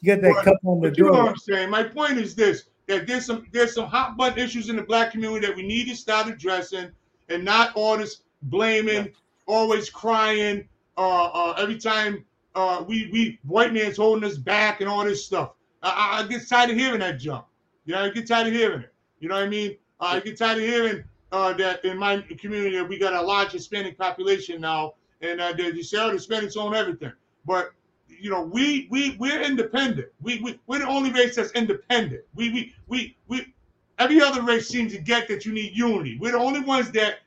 you 0.00 0.14
got 0.14 0.22
that 0.22 0.32
But- 0.34 0.44
cup 0.44 0.56
on 0.64 0.80
the 0.80 0.88
But 0.90 0.98
you 0.98 1.04
know 1.04 1.12
what. 1.12 1.28
I'm 1.30 1.36
saying. 1.36 1.70
My 1.70 1.82
point 1.84 2.18
is 2.18 2.34
this: 2.34 2.64
that 2.86 3.06
there's 3.06 3.24
some 3.24 3.46
there's 3.52 3.74
some 3.74 3.86
hot 3.86 4.16
button 4.16 4.38
issues 4.38 4.68
in 4.68 4.76
the 4.76 4.82
black 4.82 5.10
community 5.12 5.46
that 5.46 5.56
we 5.56 5.66
need 5.66 5.88
to 5.88 5.96
start 5.96 6.28
addressing, 6.28 6.90
and 7.30 7.44
not 7.44 7.72
all 7.74 7.96
this 7.96 8.22
blaming, 8.42 9.12
always 9.46 9.88
crying, 9.88 10.68
uh, 10.98 11.24
uh, 11.32 11.54
every 11.58 11.78
time 11.78 12.24
uh, 12.54 12.84
we 12.86 13.08
we 13.10 13.38
white 13.46 13.72
man's 13.72 13.96
holding 13.96 14.28
us 14.28 14.36
back 14.36 14.80
and 14.82 14.88
all 14.90 15.02
this 15.02 15.24
stuff. 15.24 15.52
I, 15.82 16.18
I, 16.18 16.22
I 16.24 16.26
get 16.28 16.46
tired 16.46 16.70
of 16.70 16.76
hearing 16.76 17.00
that 17.00 17.18
junk. 17.18 17.46
You 17.86 17.94
know, 17.94 18.02
I 18.04 18.10
get 18.10 18.28
tired 18.28 18.48
of 18.48 18.52
hearing 18.52 18.80
it. 18.82 18.92
You 19.20 19.28
know 19.30 19.36
what 19.36 19.44
I 19.44 19.48
mean? 19.48 19.76
Uh, 19.98 20.04
I 20.04 20.20
get 20.20 20.36
tired 20.36 20.58
of 20.58 20.64
hearing 20.64 21.04
uh, 21.32 21.52
that 21.54 21.84
in 21.84 21.98
my 21.98 22.20
community 22.38 22.80
we 22.82 22.98
got 22.98 23.12
a 23.12 23.20
large 23.20 23.52
Hispanic 23.52 23.98
population 23.98 24.60
now, 24.60 24.94
and 25.20 25.40
uh, 25.40 25.52
"Oh, 25.52 25.52
the 25.54 25.72
Hispanics 25.72 26.56
own 26.56 26.74
everything," 26.74 27.12
but 27.44 27.72
you 28.08 28.30
know, 28.30 28.42
we 28.42 28.88
we 28.90 29.16
we're 29.18 29.40
independent. 29.42 30.08
We 30.20 30.40
we 30.40 30.58
we're 30.66 30.80
the 30.80 30.88
only 30.88 31.12
race 31.12 31.36
that's 31.36 31.52
independent. 31.52 32.22
We 32.34 32.50
we 32.50 32.74
we 32.86 33.16
we 33.28 33.54
every 33.98 34.20
other 34.20 34.42
race 34.42 34.68
seems 34.68 34.92
to 34.92 34.98
get 34.98 35.28
that 35.28 35.44
you 35.44 35.52
need 35.52 35.76
unity. 35.76 36.18
We're 36.18 36.32
the 36.32 36.38
only 36.38 36.60
ones 36.60 36.90
that 36.92 37.20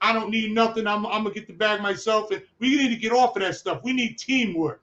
I 0.00 0.12
don't 0.12 0.30
need 0.30 0.52
nothing. 0.52 0.86
I'm 0.86 1.06
I'm 1.06 1.22
gonna 1.22 1.34
get 1.34 1.46
the 1.46 1.52
bag 1.52 1.80
myself, 1.80 2.30
and 2.30 2.42
we 2.58 2.76
need 2.76 2.88
to 2.88 2.96
get 2.96 3.12
off 3.12 3.36
of 3.36 3.42
that 3.42 3.56
stuff. 3.56 3.80
We 3.82 3.92
need 3.92 4.18
teamwork. 4.18 4.82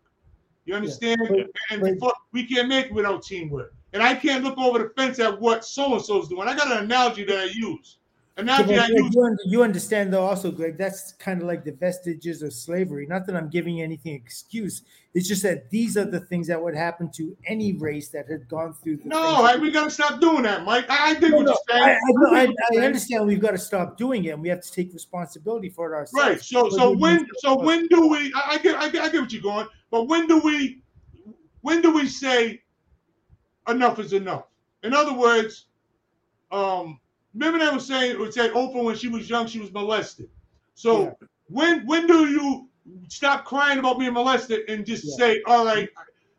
You 0.65 0.75
understand? 0.75 1.19
But- 1.29 1.49
and 1.71 1.81
before, 1.83 2.13
we 2.31 2.45
can't 2.45 2.67
make 2.67 2.87
it 2.87 2.93
without 2.93 3.23
teamwork. 3.23 3.73
And 3.93 4.01
I 4.01 4.15
can't 4.15 4.43
look 4.43 4.57
over 4.57 4.79
the 4.79 4.89
fence 4.95 5.19
at 5.19 5.39
what 5.39 5.63
so 5.63 5.93
and 5.93 6.01
so's 6.03 6.27
doing. 6.27 6.47
I 6.47 6.55
got 6.55 6.71
an 6.71 6.83
analogy 6.83 7.23
that 7.25 7.37
I 7.37 7.43
use. 7.53 7.97
So, 8.35 8.41
Analogy 8.41 8.73
but 8.73 8.79
I 8.79 8.87
Greg, 8.87 9.03
use. 9.03 9.13
you, 9.15 9.23
un- 9.23 9.37
you 9.45 9.63
understand 9.63 10.11
though 10.11 10.23
also 10.25 10.49
greg 10.49 10.75
that's 10.75 11.11
kind 11.13 11.39
of 11.39 11.47
like 11.47 11.63
the 11.63 11.71
vestiges 11.73 12.41
of 12.41 12.51
slavery 12.51 13.05
not 13.05 13.27
that 13.27 13.35
i'm 13.35 13.47
giving 13.47 13.79
anything 13.79 14.15
excuse 14.15 14.81
it's 15.13 15.27
just 15.27 15.43
that 15.43 15.69
these 15.69 15.97
are 15.97 16.05
the 16.05 16.19
things 16.19 16.47
that 16.47 16.59
would 16.59 16.75
happen 16.75 17.11
to 17.11 17.37
any 17.45 17.73
race 17.73 18.09
that 18.09 18.27
had 18.27 18.47
gone 18.49 18.73
through 18.73 18.97
the 18.97 19.09
No, 19.09 19.43
I, 19.43 19.55
we 19.57 19.69
gotta 19.69 19.91
stop 19.91 20.19
doing 20.19 20.41
that, 20.43 20.65
Mike. 20.65 20.85
I, 20.89 21.11
I 21.15 21.19
No, 21.19 21.41
no, 21.41 21.57
I. 21.71 21.99
I, 22.31 22.47
I, 22.73 22.77
understand 22.85 23.27
we've 23.27 23.39
got 23.39 23.51
to 23.51 23.59
stop 23.59 23.95
doing 23.95 24.25
it 24.25 24.29
and 24.29 24.41
we 24.41 24.49
have 24.49 24.61
to 24.61 24.71
take 24.71 24.91
responsibility 24.91 25.69
for 25.69 25.93
it 25.93 25.95
ourselves 25.95 26.27
Right. 26.27 26.41
So 26.41 26.69
so 26.69 26.97
when 26.97 27.27
to- 27.27 27.33
so 27.37 27.59
when 27.59 27.87
do 27.87 28.07
we? 28.07 28.33
I, 28.35 28.53
I 28.53 28.57
get 28.57 28.75
I 28.77 28.89
get 28.89 29.03
I 29.03 29.09
get 29.09 29.21
what 29.21 29.31
you're 29.31 29.43
going, 29.43 29.67
but 29.91 30.07
when 30.07 30.25
do 30.25 30.39
we? 30.39 30.81
When 31.61 31.81
do 31.81 31.93
we 31.93 32.07
say 32.07 32.63
enough 33.67 33.99
is 33.99 34.13
enough? 34.13 34.45
In 34.81 34.93
other 34.95 35.13
words, 35.13 35.67
um, 36.51 36.99
remember 37.33 37.59
they 37.59 37.71
was 37.71 37.85
saying 37.87 38.19
would 38.19 38.33
say 38.33 38.49
Oprah 38.49 38.83
when 38.83 38.95
she 38.95 39.07
was 39.07 39.29
young 39.29 39.47
she 39.47 39.59
was 39.59 39.71
molested. 39.71 40.29
So 40.75 41.03
Yeah. 41.03 41.13
when 41.47 41.85
when 41.85 42.07
do 42.07 42.27
you 42.29 42.69
stop 43.07 43.45
crying 43.45 43.79
about 43.79 43.99
being 43.99 44.13
molested 44.13 44.69
and 44.69 44.85
just 44.85 45.05
Yeah. 45.05 45.15
say, 45.15 45.41
all 45.45 45.65
right, 45.65 45.89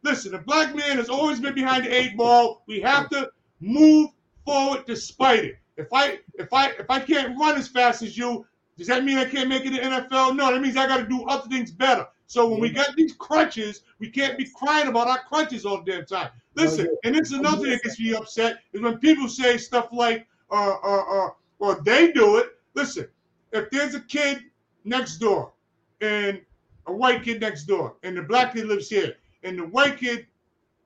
listen, 0.03 0.32
the 0.32 0.38
black 0.38 0.74
man 0.74 0.97
has 0.97 1.09
always 1.09 1.40
been 1.40 1.55
behind 1.55 1.84
the 1.84 1.95
eight 1.95 2.16
ball. 2.16 2.62
We 2.66 2.80
have 2.80 3.09
to 3.11 3.30
move 3.61 4.11
forward 4.45 4.84
despite 4.86 5.45
it. 5.45 5.59
If 5.76 5.92
I 5.92 6.18
if 6.34 6.53
I 6.53 6.70
if 6.70 6.90
I 6.90 7.01
can't 7.01 7.38
run 7.38 7.57
as 7.57 7.68
fast 7.68 8.03
as 8.03 8.16
you, 8.16 8.47
does 8.76 8.86
that 8.88 9.05
mean 9.05 9.18
I 9.18 9.24
can't 9.24 9.49
make 9.49 9.64
it 9.64 9.74
in 9.74 9.74
the 9.74 9.80
NFL? 9.80 10.36
No, 10.36 10.53
that 10.53 10.61
means 10.61 10.76
I 10.76 10.86
got 10.86 10.99
to 10.99 11.07
do 11.07 11.24
other 11.24 11.49
things 11.49 11.70
better. 11.70 12.07
So 12.26 12.49
when 12.49 12.61
we 12.61 12.70
got 12.70 12.97
these 12.97 13.12
crutches, 13.14 13.82
we 13.99 14.09
can't 14.09 14.38
be 14.38 14.47
crying 14.57 14.88
about 14.88 15.09
our 15.09 15.20
crutches 15.24 15.64
all 15.64 15.82
the 15.82 15.92
damn 15.92 16.07
time. 16.07 16.30
Oh, 16.59 16.62
listen, 16.62 16.97
and 17.05 17.16
it's 17.16 17.32
oh, 17.32 17.38
another 17.38 17.62
thing 17.62 17.70
that 17.70 17.82
gets 17.82 18.01
me 18.01 18.14
upset 18.14 18.59
is 18.72 18.80
when 18.80 18.99
people 18.99 19.28
say 19.28 19.57
stuff 19.57 19.88
like, 19.92 20.26
uh, 20.55 20.78
uh, 20.82 21.26
uh, 21.26 21.30
well, 21.59 21.80
they 21.82 22.12
do 22.12 22.36
it. 22.36 22.59
Listen, 22.74 23.09
if 23.52 23.70
there's 23.70 23.94
a 23.94 24.00
kid 24.00 24.42
next 24.84 25.18
door 25.18 25.52
and 26.00 26.40
a 26.86 26.92
white 26.92 27.22
kid 27.22 27.40
next 27.40 27.64
door 27.64 27.96
and 28.02 28.16
the 28.16 28.22
black 28.22 28.55
kid 28.55 28.66
lives 28.66 28.88
here 28.88 29.14
and 29.42 29.59
the 29.59 29.64
white 29.64 29.96
kid 29.96 30.26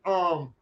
um 0.05 0.55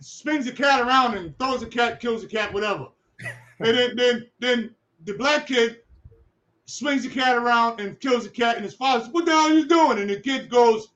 spins 0.00 0.46
the 0.46 0.52
cat 0.52 0.80
around 0.80 1.16
and 1.16 1.36
throws 1.38 1.60
the 1.60 1.66
cat, 1.66 2.00
kills 2.00 2.22
the 2.22 2.28
cat, 2.28 2.52
whatever. 2.52 2.88
and 3.60 3.76
then 3.76 3.96
then 3.96 4.26
then 4.38 4.74
the 5.04 5.14
black 5.14 5.46
kid 5.46 5.78
swings 6.66 7.04
the 7.04 7.10
cat 7.10 7.36
around 7.36 7.80
and 7.80 7.98
kills 8.00 8.24
the 8.24 8.30
cat, 8.30 8.56
and 8.56 8.64
his 8.64 8.74
father 8.74 9.04
says, 9.04 9.12
What 9.12 9.24
the 9.24 9.32
hell 9.32 9.50
are 9.50 9.54
you 9.54 9.66
doing? 9.66 9.98
And 9.98 10.10
the 10.10 10.20
kid 10.20 10.50
goes, 10.50 10.88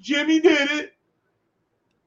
Jimmy 0.00 0.40
did 0.40 0.70
it. 0.70 0.93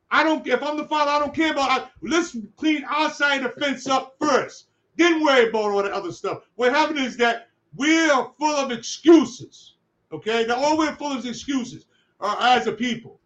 I 0.09 0.23
don't 0.23 0.45
if 0.47 0.63
I'm 0.63 0.77
the 0.77 0.85
father, 0.85 1.11
I 1.11 1.19
don't 1.19 1.33
care 1.33 1.51
about 1.51 1.69
I, 1.69 1.87
let's 2.01 2.35
clean 2.55 2.83
our 2.85 3.11
side 3.11 3.43
of 3.43 3.55
the 3.55 3.61
fence 3.61 3.87
up 3.87 4.15
first. 4.19 4.67
Then 4.95 5.23
worry 5.23 5.49
about 5.49 5.71
all 5.71 5.83
the 5.83 5.93
other 5.93 6.11
stuff. 6.11 6.43
What 6.55 6.73
happened 6.73 6.99
is 6.99 7.17
that 7.17 7.49
we're 7.75 8.27
full 8.39 8.55
of 8.55 8.71
excuses. 8.71 9.75
Okay, 10.11 10.45
now 10.47 10.55
all 10.55 10.77
we're 10.77 10.95
full 10.95 11.11
of 11.11 11.25
excuses 11.25 11.85
uh, 12.21 12.35
as 12.39 12.67
a 12.67 12.71
people. 12.71 13.19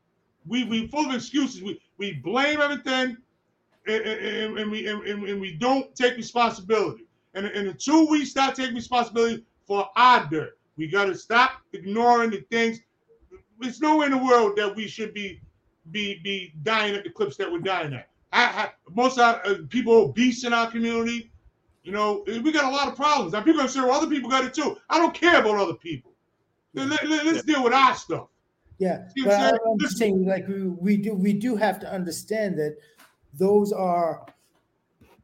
We 0.47 0.63
we 0.63 0.88
full 0.88 1.07
of 1.07 1.15
excuses. 1.15 1.61
We 1.61 1.79
we 1.97 2.13
blame 2.13 2.59
everything, 2.59 3.17
and, 3.88 4.01
and, 4.01 4.57
and 4.57 4.71
we 4.71 4.88
and, 4.88 5.03
and 5.03 5.39
we 5.39 5.53
don't 5.53 5.95
take 5.95 6.17
responsibility. 6.17 7.05
And, 7.34 7.45
and 7.45 7.69
until 7.69 8.09
we 8.09 8.25
start 8.25 8.55
taking 8.55 8.75
responsibility 8.75 9.45
for 9.65 9.88
our 9.95 10.27
dirt, 10.29 10.57
we 10.75 10.88
got 10.88 11.05
to 11.05 11.15
stop 11.15 11.61
ignoring 11.71 12.32
the 12.32 12.41
things. 12.51 12.79
There's 13.59 13.79
nowhere 13.79 14.07
in 14.07 14.11
the 14.11 14.17
world 14.17 14.57
that 14.57 14.75
we 14.75 14.88
should 14.88 15.13
be 15.13 15.39
be 15.91 16.19
be 16.23 16.53
dying 16.63 16.95
at 16.95 17.03
the 17.03 17.09
clips 17.09 17.37
that 17.37 17.51
we're 17.51 17.59
dying 17.59 17.93
at. 17.93 18.07
I, 18.33 18.43
I, 18.43 18.69
most 18.89 19.17
of 19.17 19.23
our, 19.23 19.45
uh, 19.45 19.55
people 19.69 19.93
obese 19.93 20.45
in 20.45 20.53
our 20.53 20.69
community. 20.71 21.31
You 21.83 21.91
know, 21.91 22.23
we 22.27 22.51
got 22.51 22.65
a 22.65 22.69
lot 22.69 22.87
of 22.87 22.95
problems. 22.95 23.33
Now 23.33 23.41
people 23.41 23.61
are 23.61 23.67
say, 23.67 23.81
well, 23.81 23.91
other 23.91 24.07
people 24.07 24.29
got 24.29 24.45
it 24.45 24.53
too. 24.53 24.77
I 24.89 24.99
don't 24.99 25.13
care 25.13 25.39
about 25.39 25.57
other 25.57 25.73
people. 25.73 26.11
Let, 26.73 27.03
us 27.03 27.41
deal 27.43 27.63
with 27.63 27.73
our 27.73 27.95
stuff. 27.95 28.27
Yeah, 28.77 29.07
See 29.09 29.23
but 29.23 29.31
what 29.31 29.39
I'm 29.39 29.45
I- 29.45 29.49
saying? 29.49 29.59
I'm 29.81 29.89
saying, 29.89 30.25
like 30.25 30.47
we, 30.47 30.67
we 30.67 30.97
do, 30.97 31.13
we 31.13 31.33
do 31.33 31.55
have 31.55 31.79
to 31.81 31.91
understand 31.91 32.57
that 32.59 32.77
those 33.33 33.71
are 33.73 34.25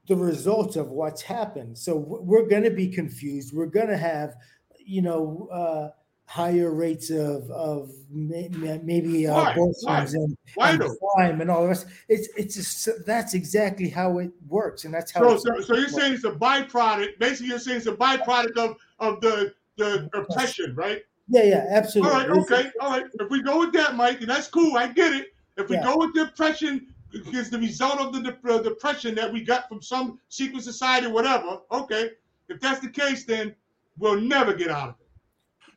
the 0.07 0.15
results 0.15 0.75
of 0.75 0.89
what's 0.89 1.21
happened. 1.21 1.77
So 1.77 1.95
we're 1.95 2.47
going 2.47 2.63
to 2.63 2.71
be 2.71 2.87
confused. 2.87 3.53
We're 3.53 3.65
going 3.67 3.87
to 3.89 3.97
have, 3.97 4.35
you 4.77 5.01
know, 5.01 5.47
uh, 5.51 5.89
higher 6.27 6.71
rates 6.71 7.09
of 7.09 7.49
of 7.51 7.89
may, 8.11 8.49
may- 8.49 8.81
maybe 8.83 9.27
uh, 9.27 9.33
Why? 9.33 9.51
and, 9.53 10.37
Why 10.55 10.71
and 10.71 10.83
crime 11.15 11.41
and 11.41 11.49
all 11.49 11.61
the 11.63 11.69
rest. 11.69 11.87
It's 12.09 12.27
it's 12.37 12.55
just, 12.55 13.05
that's 13.05 13.33
exactly 13.33 13.89
how 13.89 14.19
it 14.19 14.31
works, 14.47 14.83
and 14.85 14.93
that's 14.93 15.09
how. 15.11 15.21
So, 15.21 15.37
so, 15.37 15.61
so 15.61 15.75
you're 15.77 15.87
saying 15.89 16.13
it's 16.13 16.25
a 16.25 16.31
byproduct. 16.31 17.17
Basically, 17.17 17.47
you're 17.47 17.59
saying 17.59 17.77
it's 17.77 17.87
a 17.87 17.95
byproduct 17.95 18.57
of 18.57 18.75
of 18.99 19.21
the 19.21 19.53
the 19.77 20.09
oppression, 20.13 20.75
right? 20.75 21.01
yeah, 21.29 21.43
yeah, 21.43 21.65
absolutely. 21.69 22.13
right, 22.13 22.29
It's- 22.29 22.51
okay, 22.51 22.71
all 22.81 22.89
right. 22.91 23.05
If 23.19 23.29
we 23.29 23.41
go 23.41 23.59
with 23.59 23.73
that, 23.73 23.95
Mike, 23.95 24.19
then 24.19 24.27
that's 24.27 24.47
cool. 24.47 24.77
I 24.77 24.87
get 24.87 25.13
it. 25.13 25.27
If 25.57 25.69
we 25.69 25.75
Yeah. 25.77 25.83
go 25.83 25.97
with 25.97 26.13
the 26.13 26.23
oppression 26.23 26.87
is 27.13 27.49
the 27.49 27.57
result 27.59 27.99
of 27.99 28.13
the 28.13 28.21
dep- 28.21 28.45
uh, 28.45 28.59
depression 28.59 29.15
that 29.15 29.31
we 29.31 29.41
got 29.43 29.67
from 29.69 29.81
some 29.81 30.19
secret 30.29 30.61
society, 30.63 31.07
whatever. 31.07 31.59
Okay, 31.71 32.11
if 32.49 32.59
that's 32.59 32.79
the 32.81 32.89
case, 32.89 33.23
then 33.23 33.55
we'll 33.97 34.19
never 34.19 34.53
get 34.53 34.69
out 34.69 34.89
of 34.89 34.95
it. 34.99 35.06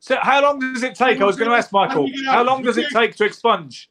So 0.01 0.17
how 0.23 0.43
long 0.43 0.59
does 0.59 0.83
it 0.83 0.95
take? 0.95 1.21
I 1.21 1.25
was 1.25 1.37
going 1.37 1.51
to 1.51 1.57
ask 1.57 1.71
Michael. 1.73 2.11
How 2.25 2.43
long 2.43 2.63
does 2.63 2.79
it 2.79 2.89
take 2.91 3.15
to 3.17 3.25
expunge? 3.25 3.91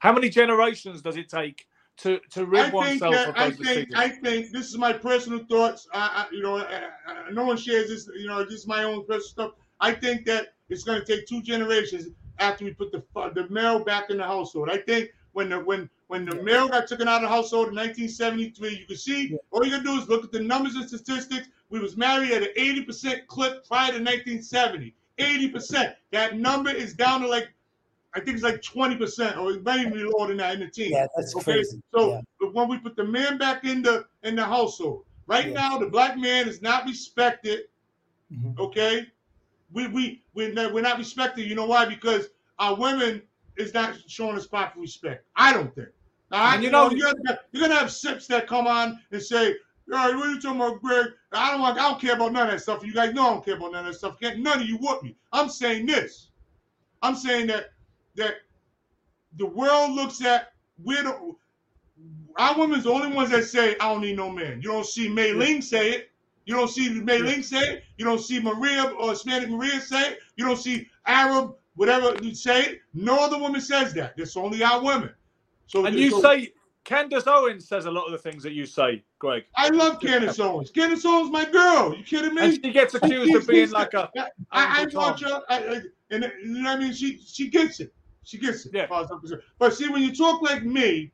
How 0.00 0.12
many 0.12 0.28
generations 0.28 1.00
does 1.00 1.16
it 1.16 1.28
take 1.28 1.66
to 1.98 2.18
to 2.32 2.44
rid 2.44 2.60
I 2.60 2.64
think 2.64 2.74
oneself 2.74 3.14
that, 3.14 3.28
of 3.28 3.36
uh, 3.36 3.38
I 3.38 3.50
think 3.50 3.58
mosquitoes? 3.58 3.94
I 3.96 4.08
think 4.08 4.50
this 4.50 4.68
is 4.68 4.76
my 4.76 4.92
personal 4.92 5.44
thoughts. 5.48 5.86
I, 5.94 6.26
I 6.28 6.34
you 6.34 6.42
know, 6.42 6.58
I, 6.58 6.88
I, 7.06 7.30
no 7.30 7.44
one 7.44 7.56
shares 7.56 7.88
this. 7.88 8.10
You 8.18 8.26
know, 8.26 8.44
this 8.44 8.60
is 8.60 8.66
my 8.66 8.82
own 8.82 9.06
personal 9.06 9.20
stuff. 9.20 9.50
I 9.80 9.92
think 9.92 10.26
that 10.26 10.54
it's 10.68 10.82
going 10.82 11.00
to 11.00 11.06
take 11.06 11.26
two 11.26 11.40
generations 11.40 12.08
after 12.40 12.64
we 12.64 12.74
put 12.74 12.90
the 12.90 13.04
the 13.34 13.48
male 13.48 13.78
back 13.78 14.10
in 14.10 14.18
the 14.18 14.24
household. 14.24 14.70
I 14.70 14.78
think 14.78 15.10
when 15.32 15.50
the 15.50 15.60
when 15.60 15.88
when 16.08 16.24
the 16.24 16.42
male 16.42 16.68
got 16.68 16.88
taken 16.88 17.06
out 17.06 17.22
of 17.22 17.22
the 17.22 17.28
household 17.28 17.68
in 17.68 17.76
1973, 17.76 18.76
you 18.76 18.86
can 18.86 18.96
see 18.96 19.28
Yeah. 19.28 19.38
all 19.52 19.64
you 19.64 19.70
can 19.70 19.84
do 19.84 19.98
is 20.00 20.08
look 20.08 20.24
at 20.24 20.32
the 20.32 20.40
numbers 20.40 20.74
and 20.74 20.86
statistics. 20.88 21.48
We 21.70 21.78
was 21.78 21.96
married 21.96 22.32
at 22.32 22.42
an 22.42 22.50
80% 22.56 23.26
clip 23.28 23.66
prior 23.66 23.92
to 23.92 23.98
1970. 23.98 24.94
80%. 25.18 25.94
That 26.12 26.36
number 26.38 26.70
is 26.70 26.94
down 26.94 27.20
to 27.22 27.28
like 27.28 27.48
I 28.16 28.20
think 28.20 28.36
it's 28.36 28.44
like 28.44 28.62
20%, 28.62 29.38
or 29.38 29.50
it 29.50 29.80
even 29.80 29.92
be 29.92 30.04
lower 30.04 30.28
than 30.28 30.36
that 30.36 30.54
in 30.54 30.60
the 30.60 30.68
team. 30.68 30.92
Yeah, 30.92 31.06
that's 31.16 31.34
Okay, 31.34 31.54
crazy. 31.54 31.82
so 31.92 32.22
yeah. 32.40 32.48
when 32.52 32.68
we 32.68 32.78
put 32.78 32.94
the 32.94 33.02
man 33.02 33.38
back 33.38 33.64
in 33.64 33.82
the 33.82 34.04
in 34.22 34.36
the 34.36 34.44
household, 34.44 35.04
right 35.26 35.46
Yeah. 35.48 35.52
now 35.54 35.78
the 35.78 35.86
black 35.86 36.16
man 36.16 36.48
is 36.48 36.62
not 36.62 36.84
respected. 36.86 37.62
Mhm. 38.32 38.56
Okay, 38.58 39.06
we 39.72 39.88
we 39.88 40.22
we're 40.34 40.52
not, 40.52 40.72
we're 40.72 40.80
not 40.82 40.98
respected. 40.98 41.48
You 41.48 41.56
know 41.56 41.66
why? 41.66 41.86
Because 41.86 42.28
our 42.60 42.76
women 42.76 43.20
is 43.56 43.74
not 43.74 43.96
showing 44.06 44.36
us 44.36 44.46
proper 44.46 44.78
respect. 44.80 45.24
I 45.34 45.52
don't 45.52 45.74
think. 45.74 45.88
Now, 46.30 46.54
And 46.54 46.62
you 46.62 46.70
know- 46.70 46.90
you're, 46.90 47.12
you're 47.52 47.62
gonna 47.62 47.74
have 47.78 47.90
sips 47.92 48.26
that 48.28 48.46
come 48.46 48.66
on 48.68 49.00
and 49.10 49.22
say, 49.22 49.54
"All 49.92 49.98
right, 49.98 50.14
what 50.14 50.26
are 50.26 50.30
you 50.30 50.40
talking 50.40 50.60
about, 50.60 50.80
Greg? 50.82 51.08
I 51.32 51.50
don't 51.50 51.60
want. 51.60 51.78
I 51.78 51.88
don't 51.88 52.00
care 52.00 52.14
about 52.14 52.32
none 52.32 52.46
of 52.46 52.52
that 52.52 52.60
stuff. 52.60 52.84
You 52.84 52.92
guys 52.92 53.14
know 53.14 53.26
I 53.26 53.30
don't 53.30 53.44
care 53.44 53.56
about 53.56 53.72
none 53.72 53.86
of 53.86 53.92
that 53.92 53.98
stuff. 53.98 54.18
Can't 54.20 54.40
none 54.40 54.60
of 54.60 54.66
you 54.66 54.76
whoop 54.78 55.02
me. 55.02 55.16
I'm 55.32 55.48
saying 55.48 55.86
this. 55.86 56.28
I'm 57.02 57.16
saying 57.16 57.48
that 57.48 57.72
that 58.16 58.36
the 59.36 59.46
world 59.46 59.92
looks 59.92 60.24
at 60.24 60.52
we're 60.82 61.02
the 61.02 61.34
our 62.36 62.58
women's 62.58 62.84
the 62.84 62.90
only 62.90 63.14
ones 63.14 63.30
that 63.30 63.44
say 63.44 63.76
I 63.78 63.92
don't 63.92 64.00
need 64.00 64.16
no 64.16 64.30
man. 64.30 64.60
You 64.62 64.70
don't 64.70 64.86
see 64.86 65.08
Mei 65.08 65.32
Ling 65.32 65.62
say 65.62 65.90
it. 65.90 66.10
You 66.46 66.54
don't 66.54 66.68
see 66.68 66.88
Mei 66.90 67.18
Ling 67.18 67.42
say 67.42 67.60
it. 67.60 67.84
You 67.96 68.04
don't 68.04 68.20
see 68.20 68.40
Maria 68.40 68.84
or 68.98 69.10
Hispanic 69.10 69.50
Maria 69.50 69.80
say 69.80 70.12
it. 70.12 70.18
You 70.36 70.44
don't 70.44 70.58
see 70.58 70.88
Arab 71.06 71.54
whatever 71.76 72.14
you 72.22 72.34
say 72.34 72.62
it. 72.64 72.80
No 72.92 73.18
other 73.18 73.38
woman 73.38 73.60
says 73.60 73.94
that. 73.94 74.14
It's 74.16 74.36
only 74.36 74.62
our 74.62 74.82
women. 74.82 75.10
So 75.66 75.84
and 75.84 75.96
you 75.96 76.10
so- 76.10 76.22
say 76.22 76.52
Candace 76.84 77.24
Owens 77.26 77.66
says 77.66 77.86
a 77.86 77.90
lot 77.90 78.04
of 78.04 78.12
the 78.12 78.18
things 78.18 78.42
that 78.42 78.52
you 78.52 78.66
say, 78.66 79.02
Greg, 79.18 79.44
I 79.56 79.68
love 79.70 80.00
Candace 80.00 80.38
Owens. 80.38 80.70
Candace 80.70 81.04
Owens, 81.04 81.30
my 81.30 81.44
girl. 81.50 81.94
You 81.96 82.04
kidding 82.04 82.34
me? 82.34 82.42
and 82.42 82.52
she 82.52 82.72
gets 82.72 82.94
accused 82.94 83.34
of 83.34 83.46
being 83.46 83.70
like 83.70 83.94
a. 83.94 84.10
I, 84.52 84.80
I 84.80 84.82
Uncle 84.82 85.00
want 85.00 85.18
Tom. 85.18 85.28
you, 85.30 85.36
I, 85.48 85.56
I, 85.76 85.80
and 86.10 86.32
you 86.44 86.62
know 86.62 86.70
what 86.70 86.76
I 86.76 86.80
mean. 86.80 86.92
She 86.92 87.18
she 87.24 87.48
gets 87.48 87.80
it. 87.80 87.92
She 88.22 88.38
gets 88.38 88.66
it. 88.66 88.72
Yeah. 88.74 88.82
as 88.82 88.88
far 88.90 89.04
as 89.04 89.10
I'm 89.10 89.20
concerned. 89.20 89.42
But 89.58 89.74
see, 89.74 89.88
when 89.88 90.02
you 90.02 90.14
talk 90.14 90.42
like 90.42 90.62
me, 90.62 91.10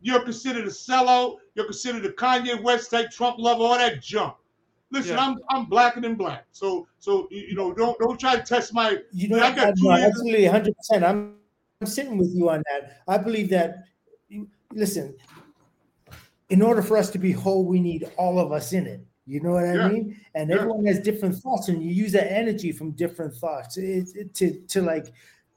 you're 0.00 0.22
considered 0.22 0.64
a 0.64 0.70
sellout. 0.70 1.36
You're 1.54 1.66
considered 1.66 2.04
a 2.06 2.12
Kanye 2.12 2.62
West 2.62 2.90
type 2.90 3.10
Trump 3.10 3.38
lover, 3.38 3.62
all 3.62 3.76
that 3.78 4.02
junk. 4.02 4.34
Listen, 4.90 5.16
Yeah. 5.16 5.24
I'm 5.26 5.38
I'm 5.50 5.66
blacker 5.66 6.00
than 6.00 6.14
black. 6.14 6.46
So 6.52 6.86
so 6.98 7.28
you 7.30 7.42
you 7.48 7.54
know 7.54 7.74
don't 7.74 7.98
don't 7.98 8.18
try 8.18 8.36
to 8.36 8.42
test 8.42 8.72
my. 8.72 8.96
You 9.12 9.28
know, 9.28 9.40
I 9.40 9.54
got 9.54 9.68
I'm 9.68 9.76
two 9.76 9.84
not- 9.88 10.00
absolutely 10.00 10.44
100. 10.44 10.74
percent 10.76 11.04
I'm 11.04 11.36
I'm 11.82 11.86
sitting 11.86 12.16
with 12.16 12.34
you 12.34 12.48
on 12.48 12.62
that. 12.70 13.02
I 13.06 13.18
believe 13.18 13.50
that. 13.50 13.84
Listen, 14.72 15.14
in 16.48 16.62
order 16.62 16.82
for 16.82 16.96
us 16.96 17.10
to 17.10 17.18
be 17.18 17.32
whole, 17.32 17.64
we 17.64 17.80
need 17.80 18.10
all 18.16 18.38
of 18.38 18.52
us 18.52 18.72
in 18.72 18.86
it. 18.86 19.00
You 19.26 19.40
know 19.40 19.52
what 19.52 19.64
I 19.64 19.74
Yeah. 19.74 19.88
mean? 19.88 20.16
And 20.34 20.50
Yeah. 20.50 20.56
everyone 20.56 20.84
has 20.86 20.98
different 21.00 21.36
thoughts, 21.36 21.68
and 21.68 21.82
you 21.82 21.90
use 21.90 22.12
that 22.12 22.32
energy 22.32 22.72
from 22.72 22.92
different 22.92 23.34
thoughts 23.34 23.76
it, 23.76 24.08
it- 24.16 24.34
to 24.34 24.60
to 24.68 24.82
like 24.82 25.12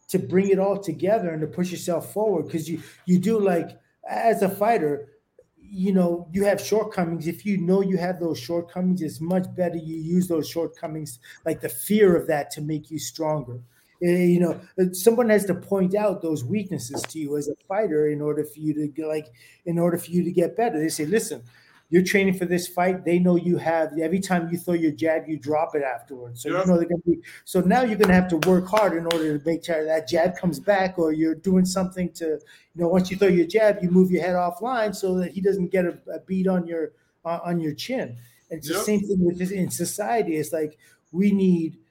to 0.10 0.20
bring 0.20 0.50
it 0.50 0.60
all 0.60 0.78
together 0.78 1.30
and 1.30 1.42
to 1.42 1.48
push 1.48 1.72
yourself 1.72 2.14
forward. 2.14 2.44
Because 2.46 2.70
you 2.70 2.82
you 3.06 3.18
do 3.20 3.40
like 3.40 3.80
as 4.08 4.42
a 4.42 4.50
fighter, 4.50 5.10
you 5.58 5.92
know 5.94 6.28
you 6.32 6.44
have 6.44 6.62
shortcomings. 6.62 7.26
If 7.28 7.46
you 7.46 7.58
know 7.58 7.82
you 7.82 7.98
have 7.98 8.20
those 8.20 8.38
shortcomings, 8.38 9.02
it's 9.02 9.22
much 9.22 9.48
better 9.56 9.78
you 9.78 9.98
use 9.98 10.28
those 10.28 10.48
shortcomings, 10.48 11.20
like 11.46 11.62
the 11.62 11.70
fear 11.70 12.16
of 12.16 12.28
that, 12.28 12.52
to 12.52 12.62
make 12.62 12.92
you 12.92 13.00
stronger. 13.00 13.60
Eh, 14.04 14.26
You 14.26 14.40
know, 14.40 14.92
someone 14.94 15.30
has 15.30 15.46
to 15.46 15.56
point 15.56 15.96
out 15.96 16.22
those 16.22 16.44
weaknesses 16.44 17.02
to 17.04 17.20
you 17.20 17.38
as 17.38 17.48
a 17.48 17.56
fighter 17.68 18.08
in 18.10 18.22
order 18.22 18.44
for 18.44 18.60
you 18.60 18.74
to 18.74 18.88
get 18.88 19.08
like 19.08 19.28
in 19.66 19.80
order 19.80 19.98
for 19.98 20.12
you 20.12 20.24
to 20.24 20.32
get 20.32 20.56
better. 20.58 20.80
They 20.80 20.90
say, 20.90 21.06
listen, 21.06 21.44
you're 21.90 22.04
training 22.04 22.34
for 22.34 22.46
this 22.46 22.68
fight. 22.68 23.06
They 23.06 23.20
know 23.20 23.36
you 23.36 23.58
have 23.58 23.98
every 24.00 24.20
time 24.20 24.50
you 24.52 24.58
throw 24.58 24.74
your 24.74 24.92
jab, 24.92 25.28
you 25.28 25.38
drop 25.38 25.76
it 25.76 25.84
afterwards. 25.84 26.42
So 26.42 26.50
Yeah. 26.50 26.62
you 26.62 26.66
know 26.66 26.78
they're 26.78 26.88
gonna 26.90 27.02
be 27.06 27.22
so 27.46 27.62
now 27.62 27.84
you're 27.84 27.98
gonna 27.98 28.14
have 28.16 28.28
to 28.30 28.38
work 28.50 28.66
hard 28.68 28.94
in 28.94 29.06
order 29.06 29.38
to 29.38 29.46
make 29.46 29.64
sure 29.64 29.86
that 29.86 30.08
jab 30.08 30.36
comes 30.36 30.60
back, 30.60 30.98
or 30.98 31.12
you're 31.14 31.36
doing 31.36 31.66
something 31.66 32.10
to, 32.14 32.26
you 32.26 32.40
know, 32.82 32.88
once 32.88 33.12
you 33.12 33.18
throw 33.18 33.28
your 33.28 33.46
jab, 33.46 33.78
you 33.84 33.92
move 33.92 34.12
your 34.12 34.24
head 34.24 34.36
offline 34.36 34.96
so 34.96 35.16
that 35.20 35.32
he 35.34 35.42
doesn't 35.42 35.68
get 35.68 35.86
a, 35.86 35.98
a 36.12 36.20
beat 36.22 36.48
on 36.48 36.66
your 36.68 36.94
uh, 37.26 37.40
on 37.44 37.60
your 37.60 37.74
chin. 37.74 38.18
And 38.50 38.60
it's 38.60 38.68
the 38.68 38.74
same 38.76 39.00
thing 39.02 39.24
with 39.24 39.38
this 39.38 39.52
in 39.52 39.70
society. 39.70 40.36
It's 40.38 40.52
like 40.52 40.78
we 41.12 41.32
need 41.32 41.78
uh, 41.78 41.83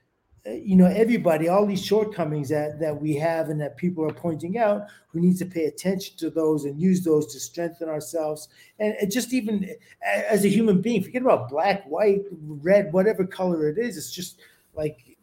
you 0.45 0.75
know 0.75 0.85
everybody 0.85 1.47
all 1.47 1.65
these 1.65 1.83
shortcomings 1.83 2.49
that 2.49 2.77
that 2.79 2.99
we 2.99 3.15
have 3.15 3.49
and 3.49 3.61
that 3.61 3.77
people 3.77 4.03
are 4.03 4.13
pointing 4.13 4.57
out 4.57 4.83
we 5.13 5.21
need 5.21 5.37
to 5.37 5.45
pay 5.45 5.65
attention 5.65 6.17
to 6.17 6.29
those 6.29 6.65
and 6.65 6.81
use 6.81 7.01
those 7.03 7.31
to 7.31 7.39
strengthen 7.39 7.87
ourselves. 7.87 8.49
And, 8.79 8.95
just 9.09 9.31
even 9.31 9.69
as 10.03 10.43
a 10.43 10.49
human 10.49 10.81
being 10.81 11.01
forget 11.01 11.21
about 11.21 11.49
black 11.49 11.85
white 11.85 12.23
red 12.31 12.91
whatever 12.91 13.25
color 13.25 13.69
it 13.69 13.77
is 13.77 13.95
it's 13.95 14.11
just 14.11 14.41
like 14.73 15.15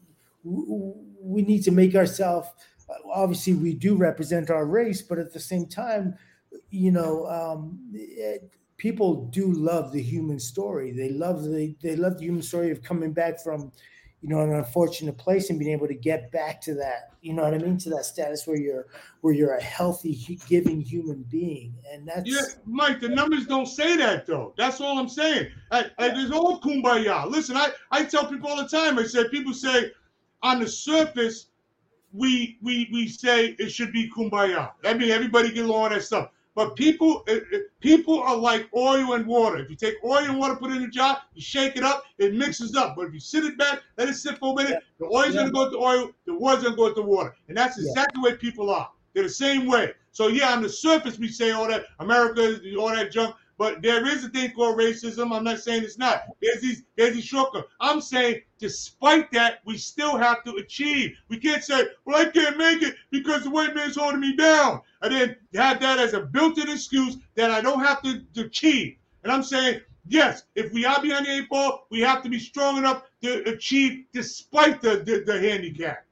we 0.42 1.42
need 1.42 1.62
to 1.64 1.70
make 1.70 1.94
ourselves 1.94 2.48
obviously 3.12 3.54
we 3.54 3.74
do 3.74 3.96
represent 3.96 4.50
our 4.50 4.64
race 4.64 5.02
but 5.02 5.18
at 5.18 5.32
the 5.32 5.40
same 5.40 5.66
time 5.66 6.16
you 6.70 6.90
know 6.90 7.26
um, 7.26 7.78
it, 7.92 8.50
people 8.80 9.26
do 9.26 9.52
love 9.52 9.92
the 9.92 10.00
human 10.00 10.40
story. 10.40 10.90
They 10.90 11.10
love 11.10 11.44
the 11.44 11.76
they 11.82 11.96
love 11.96 12.16
the 12.16 12.24
human 12.24 12.42
story 12.42 12.70
of 12.70 12.82
coming 12.82 13.12
back 13.12 13.38
from 13.38 13.70
you 14.22 14.28
know 14.28 14.40
an 14.40 14.52
unfortunate 14.52 15.16
place 15.16 15.50
and 15.50 15.58
being 15.58 15.72
able 15.72 15.86
to 15.86 15.94
get 15.94 16.30
back 16.30 16.60
to 16.60 16.74
that 16.74 17.14
you 17.22 17.32
know 17.32 17.42
what 17.42 17.54
i 17.54 17.58
mean 17.58 17.78
to 17.78 17.88
that 17.88 18.04
status 18.04 18.46
where 18.46 18.56
you're 18.56 18.86
where 19.22 19.32
you're 19.32 19.54
a 19.54 19.62
healthy 19.62 20.38
giving 20.48 20.80
human 20.80 21.22
being 21.30 21.74
and 21.92 22.06
that's 22.06 22.28
Yeah, 22.28 22.40
Mike, 22.64 23.00
the 23.00 23.08
numbers 23.08 23.46
don't 23.46 23.66
say 23.66 23.96
that 23.96 24.26
though. 24.26 24.54
That's 24.56 24.80
all 24.80 24.98
I'm 24.98 25.08
saying. 25.08 25.48
I, 25.70 25.86
I, 25.98 26.08
there's 26.08 26.30
all 26.30 26.60
kumbaya. 26.60 27.28
Listen, 27.28 27.56
I, 27.56 27.70
I 27.90 28.04
tell 28.04 28.26
people 28.26 28.48
all 28.48 28.56
the 28.56 28.68
time. 28.68 28.98
I 28.98 29.04
say 29.04 29.28
people 29.28 29.52
say 29.52 29.90
on 30.42 30.60
the 30.60 30.68
surface 30.68 31.46
we 32.12 32.58
we 32.62 32.88
we 32.92 33.08
say 33.08 33.56
it 33.58 33.70
should 33.70 33.92
be 33.92 34.10
kumbaya. 34.10 34.70
I 34.84 34.94
mean 34.94 35.10
everybody 35.10 35.52
get 35.52 35.64
along 35.64 35.90
that 35.90 36.02
stuff. 36.02 36.30
But 36.55 36.74
people 36.76 37.24
uh, 37.28 37.32
uh, 37.34 37.59
people 37.80 38.20
are 38.20 38.36
like 38.36 38.68
oil 38.76 39.12
and 39.14 39.26
water. 39.26 39.59
If 39.59 39.70
you 39.70 39.76
take 39.76 39.94
oil 40.05 40.24
and 40.24 40.38
water, 40.38 40.57
put 40.57 40.72
it 40.72 40.76
in 40.76 40.82
a 40.82 40.88
jar, 40.88 41.22
you 41.34 41.40
shake 41.40 41.76
it 41.76 41.84
up, 41.84 42.05
it 42.18 42.34
mixes 42.34 42.74
up. 42.76 42.96
But 42.96 43.07
if 43.07 43.14
you 43.14 43.20
sit 43.20 43.44
it 43.44 43.57
back, 43.57 43.80
let 43.96 44.09
it 44.09 44.14
sit 44.14 44.38
for 44.38 44.53
a 44.53 44.62
minute, 44.62 44.82
the 44.98 45.07
oil's 45.07 45.34
Yeah. 45.34 45.42
gonna 45.42 45.53
go 45.53 45.62
with 45.64 45.72
the 45.72 45.78
oil, 45.78 46.11
the 46.26 46.34
water's 46.34 46.64
gonna 46.64 46.76
go 46.76 46.84
with 46.86 46.96
the 46.96 47.03
water. 47.03 47.34
And 47.48 47.57
that's 47.57 47.78
Yeah. 47.78 47.84
exactly 47.88 48.20
the 48.22 48.30
way 48.30 48.36
people 48.36 48.68
are. 48.70 48.90
They're 49.14 49.22
the 49.24 49.28
same 49.28 49.66
way. 49.66 49.92
So 50.12 50.26
yeah, 50.26 50.53
on 50.53 50.62
the 50.62 50.68
surface 50.68 51.18
we 51.18 51.28
say 51.28 51.53
all 51.53 51.68
that 51.68 51.84
America, 52.01 52.42
is 52.42 52.76
all 52.76 52.88
that 52.90 53.12
junk, 53.12 53.34
but 53.61 53.82
there 53.82 54.06
is 54.06 54.24
a 54.24 54.30
thing 54.30 54.52
called 54.52 54.78
racism. 54.78 55.36
I'm 55.36 55.44
not 55.44 55.58
saying 55.58 55.84
it's 55.84 55.98
not. 55.98 56.22
There's 56.40 56.62
these, 56.62 56.82
there's 56.96 57.14
these 57.14 57.26
shortcuts. 57.26 57.68
I'm 57.78 58.00
saying, 58.00 58.40
despite 58.58 59.30
that, 59.32 59.58
we 59.66 59.76
still 59.76 60.16
have 60.16 60.42
to 60.44 60.54
achieve. 60.54 61.14
We 61.28 61.36
can't 61.36 61.62
say, 61.62 61.84
well, 62.06 62.16
I 62.16 62.30
can't 62.30 62.56
make 62.56 62.80
it 62.80 62.94
because 63.11 63.44
the 63.44 63.50
white 63.50 63.74
man's 63.74 63.96
holding 63.96 64.20
me 64.20 64.34
down, 64.34 64.80
and 65.02 65.12
then 65.12 65.36
have 65.52 65.78
that 65.80 65.98
as 65.98 66.14
a 66.14 66.22
built-in 66.22 66.70
excuse 66.70 67.18
that 67.34 67.50
I 67.50 67.61
don't 67.61 67.80
have 67.80 68.00
to, 68.00 68.22
to 68.32 68.46
achieve. 68.46 68.96
And 69.24 69.30
I'm 69.30 69.42
saying, 69.42 69.82
yes, 70.08 70.44
if 70.54 70.72
we 70.72 70.86
are 70.86 71.02
behind 71.02 71.26
the 71.26 71.32
eight 71.32 71.50
ball, 71.50 71.86
we 71.90 72.00
have 72.00 72.22
to 72.22 72.30
be 72.30 72.38
strong 72.38 72.78
enough 72.78 73.02
to 73.22 73.46
achieve 73.46 74.06
despite 74.14 74.80
the 74.80 75.02
the, 75.04 75.22
the 75.26 75.38
handicap. 75.38 76.06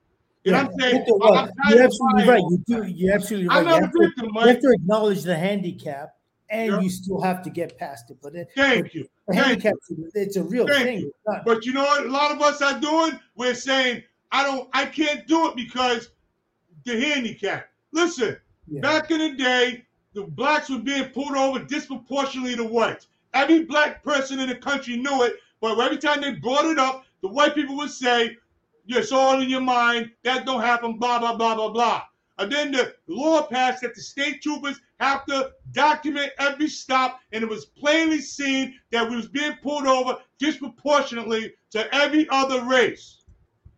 Yeah. 0.45 0.61
I'm 0.61 0.79
saying, 0.79 0.99
Victor, 0.99 1.25
I'm 1.33 1.51
you're 1.71 1.83
absolutely 1.83 2.29
right 2.29 2.43
You 2.51 2.65
do, 2.67 2.87
you're 2.87 3.15
absolutely 3.15 3.49
right 3.49 3.57
I'm 3.57 3.65
you 3.65 3.71
not 3.71 3.79
a 3.79 3.85
have, 3.87 3.93
to, 3.93 3.99
victim, 4.01 4.31
you 4.35 4.49
have 4.49 4.61
to 4.61 4.71
acknowledge 4.71 5.23
the 5.23 5.37
handicap 5.37 6.18
and 6.51 6.73
Yeah. 6.73 6.81
you 6.81 6.91
still 6.91 7.21
have 7.21 7.43
to 7.43 7.51
get 7.51 7.79
past 7.79 8.11
it 8.11 8.19
but 8.23 8.35
it, 8.35 8.49
Thank 8.57 8.95
you. 8.95 9.09
Thank 9.31 9.45
handicap 9.45 9.75
it's 10.15 10.37
a 10.37 10.43
real 10.43 10.67
Thank 10.67 10.85
thing 10.85 11.01
you. 11.01 11.15
But 11.45 11.67
you 11.67 11.73
know 11.73 11.85
what? 11.85 12.07
A 12.07 12.11
lot 12.11 12.31
of 12.33 12.41
us 12.41 12.63
are 12.63 12.79
doing. 12.81 13.19
We're 13.37 13.55
saying, 13.55 14.03
I 14.33 14.43
don't, 14.43 14.69
I 14.73 14.87
can't 14.87 15.27
do 15.27 15.49
it 15.49 15.57
because 15.57 16.11
the 16.85 16.99
handicap. 17.01 17.69
Listen, 17.93 18.37
yeah. 18.67 18.81
back 18.81 19.11
in 19.11 19.19
the 19.19 19.33
day, 19.33 19.85
the 20.15 20.25
blacks 20.25 20.71
were 20.71 20.79
being 20.79 21.09
pulled 21.11 21.37
over 21.37 21.59
disproportionately 21.61 22.57
to 22.57 22.65
whites. 22.65 23.09
Every 23.35 23.65
black 23.65 24.03
person 24.03 24.41
in 24.41 24.49
the 24.49 24.55
country 24.55 24.97
knew 24.97 25.23
it, 25.25 25.37
but 25.61 25.79
every 25.79 25.99
time 25.99 26.21
they 26.21 26.33
brought 26.33 26.65
it 26.65 26.79
up, 26.79 27.05
the 27.21 27.29
white 27.29 27.55
people 27.55 27.77
would 27.77 27.91
say, 27.91 28.37
"It's 28.87 29.13
all 29.13 29.41
in 29.41 29.49
your 29.51 29.61
mind. 29.61 30.11
That 30.25 30.47
don't 30.47 30.63
happen." 30.63 30.99
Blah 30.99 31.19
blah 31.19 31.37
blah 31.37 31.55
blah 31.55 31.69
blah. 31.71 32.03
And 32.39 32.53
then 32.53 32.71
the 32.71 32.95
law 33.09 33.43
passed 33.47 33.83
that 33.83 33.95
the 33.95 34.01
state 34.01 34.43
troopers 34.43 34.81
have 35.01 35.27
to 35.27 35.51
document 35.73 36.33
every 36.39 36.69
stop, 36.69 37.21
and 37.33 37.43
it 37.43 37.49
was 37.49 37.67
plainly 37.67 38.21
seen 38.21 38.79
that 38.93 39.09
we 39.09 39.17
was 39.17 39.29
being 39.29 39.55
pulled 39.63 39.87
over 39.87 40.19
disproportionately 40.39 41.55
to 41.71 41.93
every 41.95 42.29
other 42.31 42.65
race. 42.65 43.23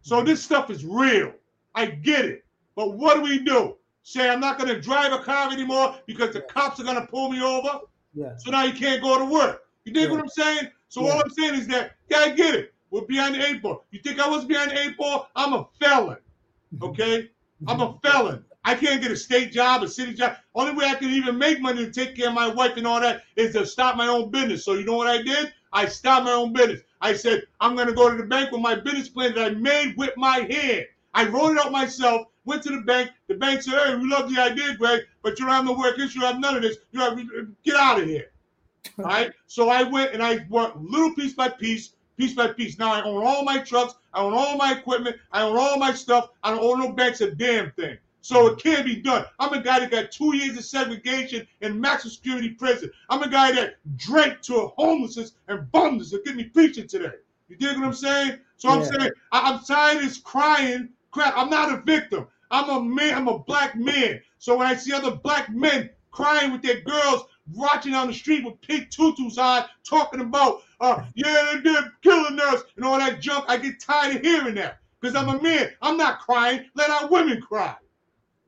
So 0.03 0.17
mm-hmm. 0.17 0.27
this 0.27 0.43
stuff 0.43 0.71
is 0.71 0.85
real. 0.85 1.33
I 1.75 1.87
get 1.87 2.25
it. 2.25 2.45
But 2.77 2.97
what 2.97 3.17
do 3.17 3.23
we 3.23 3.39
do? 3.39 3.77
Say 4.03 4.29
I'm 4.29 4.41
not 4.41 4.59
going 4.59 4.69
to 4.75 4.81
drive 4.81 5.13
a 5.13 5.23
car 5.23 5.53
anymore 5.53 5.97
because 6.07 6.33
the 6.33 6.43
cops 6.43 6.81
are 6.81 6.85
going 6.85 6.97
to 7.01 7.07
pull 7.07 7.31
me 7.31 7.43
over. 7.43 7.81
Yeah. 8.15 8.37
So 8.39 8.51
now 8.51 8.65
you 8.65 8.73
can't 8.73 9.03
go 9.03 9.19
to 9.19 9.25
work. 9.25 9.65
You 9.85 9.93
dig 9.93 10.05
Yeah. 10.05 10.11
what 10.11 10.21
I'm 10.21 10.29
saying? 10.29 10.69
So 10.89 11.03
Yeah. 11.05 11.13
all 11.13 11.23
I'm 11.23 11.31
saying 11.31 11.55
is 11.55 11.67
that, 11.69 11.93
yeah, 12.09 12.19
I 12.19 12.31
get 12.31 12.55
it. 12.55 12.75
We're 12.91 13.03
behind 13.03 13.37
the 13.37 13.47
eight 13.47 13.63
ball. 13.63 13.85
You 13.91 14.01
think 14.01 14.19
I 14.19 14.29
was 14.29 14.45
behind 14.45 14.73
the 14.73 14.81
eight 14.81 14.97
ball? 14.97 15.29
I'm 15.37 15.53
a 15.53 15.69
felon. 15.79 16.19
Okay? 16.83 17.29
I'm 17.67 17.81
a 17.81 17.99
felon. 18.03 18.45
I 18.65 18.75
can't 18.75 19.01
get 19.01 19.11
a 19.11 19.17
state 19.17 19.53
job, 19.53 19.83
a 19.83 19.89
city 19.89 20.13
job. 20.13 20.37
Only 20.55 20.75
way 20.75 20.85
I 20.85 20.95
can 20.95 21.09
even 21.11 21.39
make 21.39 21.61
money 21.61 21.85
to 21.85 21.91
take 21.91 22.15
care 22.15 22.29
of 22.29 22.35
my 22.35 22.49
wife 22.49 22.77
and 22.77 22.87
all 22.87 23.01
that 23.01 23.23
is 23.37 23.55
to 23.55 23.65
start 23.65 23.97
my 23.97 24.07
own 24.07 24.31
business. 24.31 24.65
So 24.65 24.75
you 24.75 24.85
know 24.85 24.97
what 24.97 25.07
I 25.07 25.23
did? 25.23 25.53
I 25.73 25.87
started 25.87 26.25
my 26.25 26.33
own 26.33 26.53
business. 26.53 26.83
I 27.01 27.15
said, 27.15 27.45
I'm 27.61 27.75
gonna 27.75 27.95
go 27.95 28.11
to 28.11 28.17
the 28.17 28.25
bank 28.25 28.53
with 28.53 28.61
my 28.61 28.75
business 28.75 29.09
plan 29.09 29.35
that 29.35 29.53
I 29.53 29.55
made 29.55 29.97
with 29.97 30.15
my 30.17 30.41
hand. 30.51 30.87
I 31.15 31.27
wrote 31.27 31.53
it 31.53 31.59
out 31.59 31.73
myself, 31.73 32.27
went 32.45 32.63
to 32.65 32.71
the 32.71 32.83
bank. 32.83 33.11
The 33.29 33.35
bank 33.35 33.63
said, 33.63 33.75
Hey, 33.75 33.97
we 33.97 34.09
love 34.09 34.33
the 34.33 34.41
idea, 34.41 34.77
Greg, 34.77 35.03
but 35.23 35.39
you 35.39 35.47
don't 35.47 35.55
have 35.55 35.65
no 35.65 35.73
work 35.73 35.97
history, 35.97 36.21
you 36.21 36.27
have 36.27 36.39
none 36.39 36.57
of 36.57 36.63
this. 36.63 36.77
You 36.93 37.01
have 37.01 37.19
get 37.65 37.77
out 37.77 38.01
of 38.01 38.07
here. 38.07 38.31
All 38.99 39.05
right. 39.05 39.33
So 39.47 39.69
I 39.71 39.83
went 39.83 40.13
and 40.13 40.23
I 40.23 40.47
worked 40.49 40.77
little 40.77 41.15
piece 41.15 41.33
by 41.33 41.49
piece, 41.49 41.95
piece 42.17 42.35
by 42.35 42.49
piece. 42.49 42.79
Now 42.79 42.93
I 42.93 43.03
own 43.03 43.25
all 43.25 43.45
my 43.45 43.59
trucks, 43.59 43.95
I 44.13 44.21
own 44.21 44.33
all 44.35 44.57
my 44.57 44.73
equipment, 44.73 45.17
I 45.33 45.43
own 45.43 45.57
all 45.57 45.79
my 45.79 45.93
stuff. 45.93 46.31
I 46.43 46.51
don't 46.51 46.63
owe 46.63 46.75
no 46.75 46.93
banks 46.93 47.21
a 47.21 47.31
damn 47.31 47.71
thing. 47.73 47.99
So 48.23 48.49
it 48.49 48.63
can't 48.63 48.85
be 48.85 48.97
done. 48.97 49.25
I'm 49.39 49.53
a 49.55 49.63
guy 49.63 49.81
that 49.81 49.91
got 49.91 50.11
two 50.11 50.37
years 50.37 50.57
of 50.57 50.65
segregation 50.65 51.47
in 51.63 51.81
maximum 51.81 52.13
security 52.13 52.51
prison. 52.51 52.91
I'm 53.09 53.23
a 53.23 53.29
guy 53.29 53.53
that 53.53 53.77
drank 53.97 54.43
to 54.43 54.73
homelessness 54.77 55.33
and 55.49 55.71
bums 55.73 56.11
that 56.11 56.25
get 56.25 56.37
me 56.37 56.45
preaching 56.45 56.87
today. 56.87 57.13
You 57.49 57.57
dig 57.57 57.77
what 57.77 57.87
I'm 57.87 57.95
saying? 57.95 58.39
So 58.57 58.69
I'm 58.69 58.85
saying 58.85 59.11
I- 59.33 59.53
I'm 59.53 59.61
tired 59.65 59.97
of 59.99 60.03
this 60.03 60.19
crying 60.19 60.91
crap. 61.11 61.35
I'm 61.37 61.51
not 61.51 61.73
a 61.73 61.83
victim. 61.83 62.27
I'm 62.51 62.69
a 62.69 62.83
man. 62.83 63.15
I'm 63.15 63.29
a 63.29 63.39
black 63.39 63.77
man. 63.77 64.21
So 64.39 64.57
when 64.57 64.67
I 64.67 64.75
see 64.75 64.93
other 64.93 65.13
black 65.13 65.51
men 65.51 65.91
crying 66.11 66.53
with 66.53 66.63
their 66.63 66.81
girls 66.81 67.25
watching 67.53 67.95
on 67.95 68.09
the 68.09 68.15
street 68.15 68.45
with 68.45 68.61
pink 68.61 68.91
tutus 68.91 69.39
on, 69.39 69.65
talking 69.85 70.21
about, 70.21 70.63
uh, 70.81 71.05
yeah, 71.15 71.61
they're 71.63 71.93
killing 72.03 72.39
us 72.41 72.63
and 72.77 72.85
all 72.85 72.99
that 72.99 73.21
junk, 73.21 73.45
I 73.49 73.57
get 73.57 73.81
tired 73.81 74.17
of 74.17 74.23
hearing 74.23 74.55
that 74.57 74.79
because 75.01 75.17
I'm 75.17 75.29
a 75.29 75.41
man. 75.43 75.71
I'm 75.83 75.97
not 75.97 76.21
crying. 76.21 76.67
Let 76.75 76.91
our 76.91 77.09
women 77.09 77.41
cry. 77.41 77.77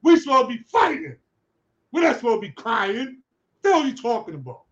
We 0.02 0.16
supposed 0.18 0.50
to 0.50 0.56
be 0.56 0.62
fighting. 0.64 1.16
We're 1.92 2.02
not 2.02 2.16
supposed 2.16 2.42
to 2.42 2.48
be 2.48 2.52
crying. 2.52 3.18
What 3.60 3.62
the 3.62 3.68
hell 3.72 3.82
are 3.82 3.86
you 3.86 3.94
talking 3.96 4.34
about? 4.34 4.62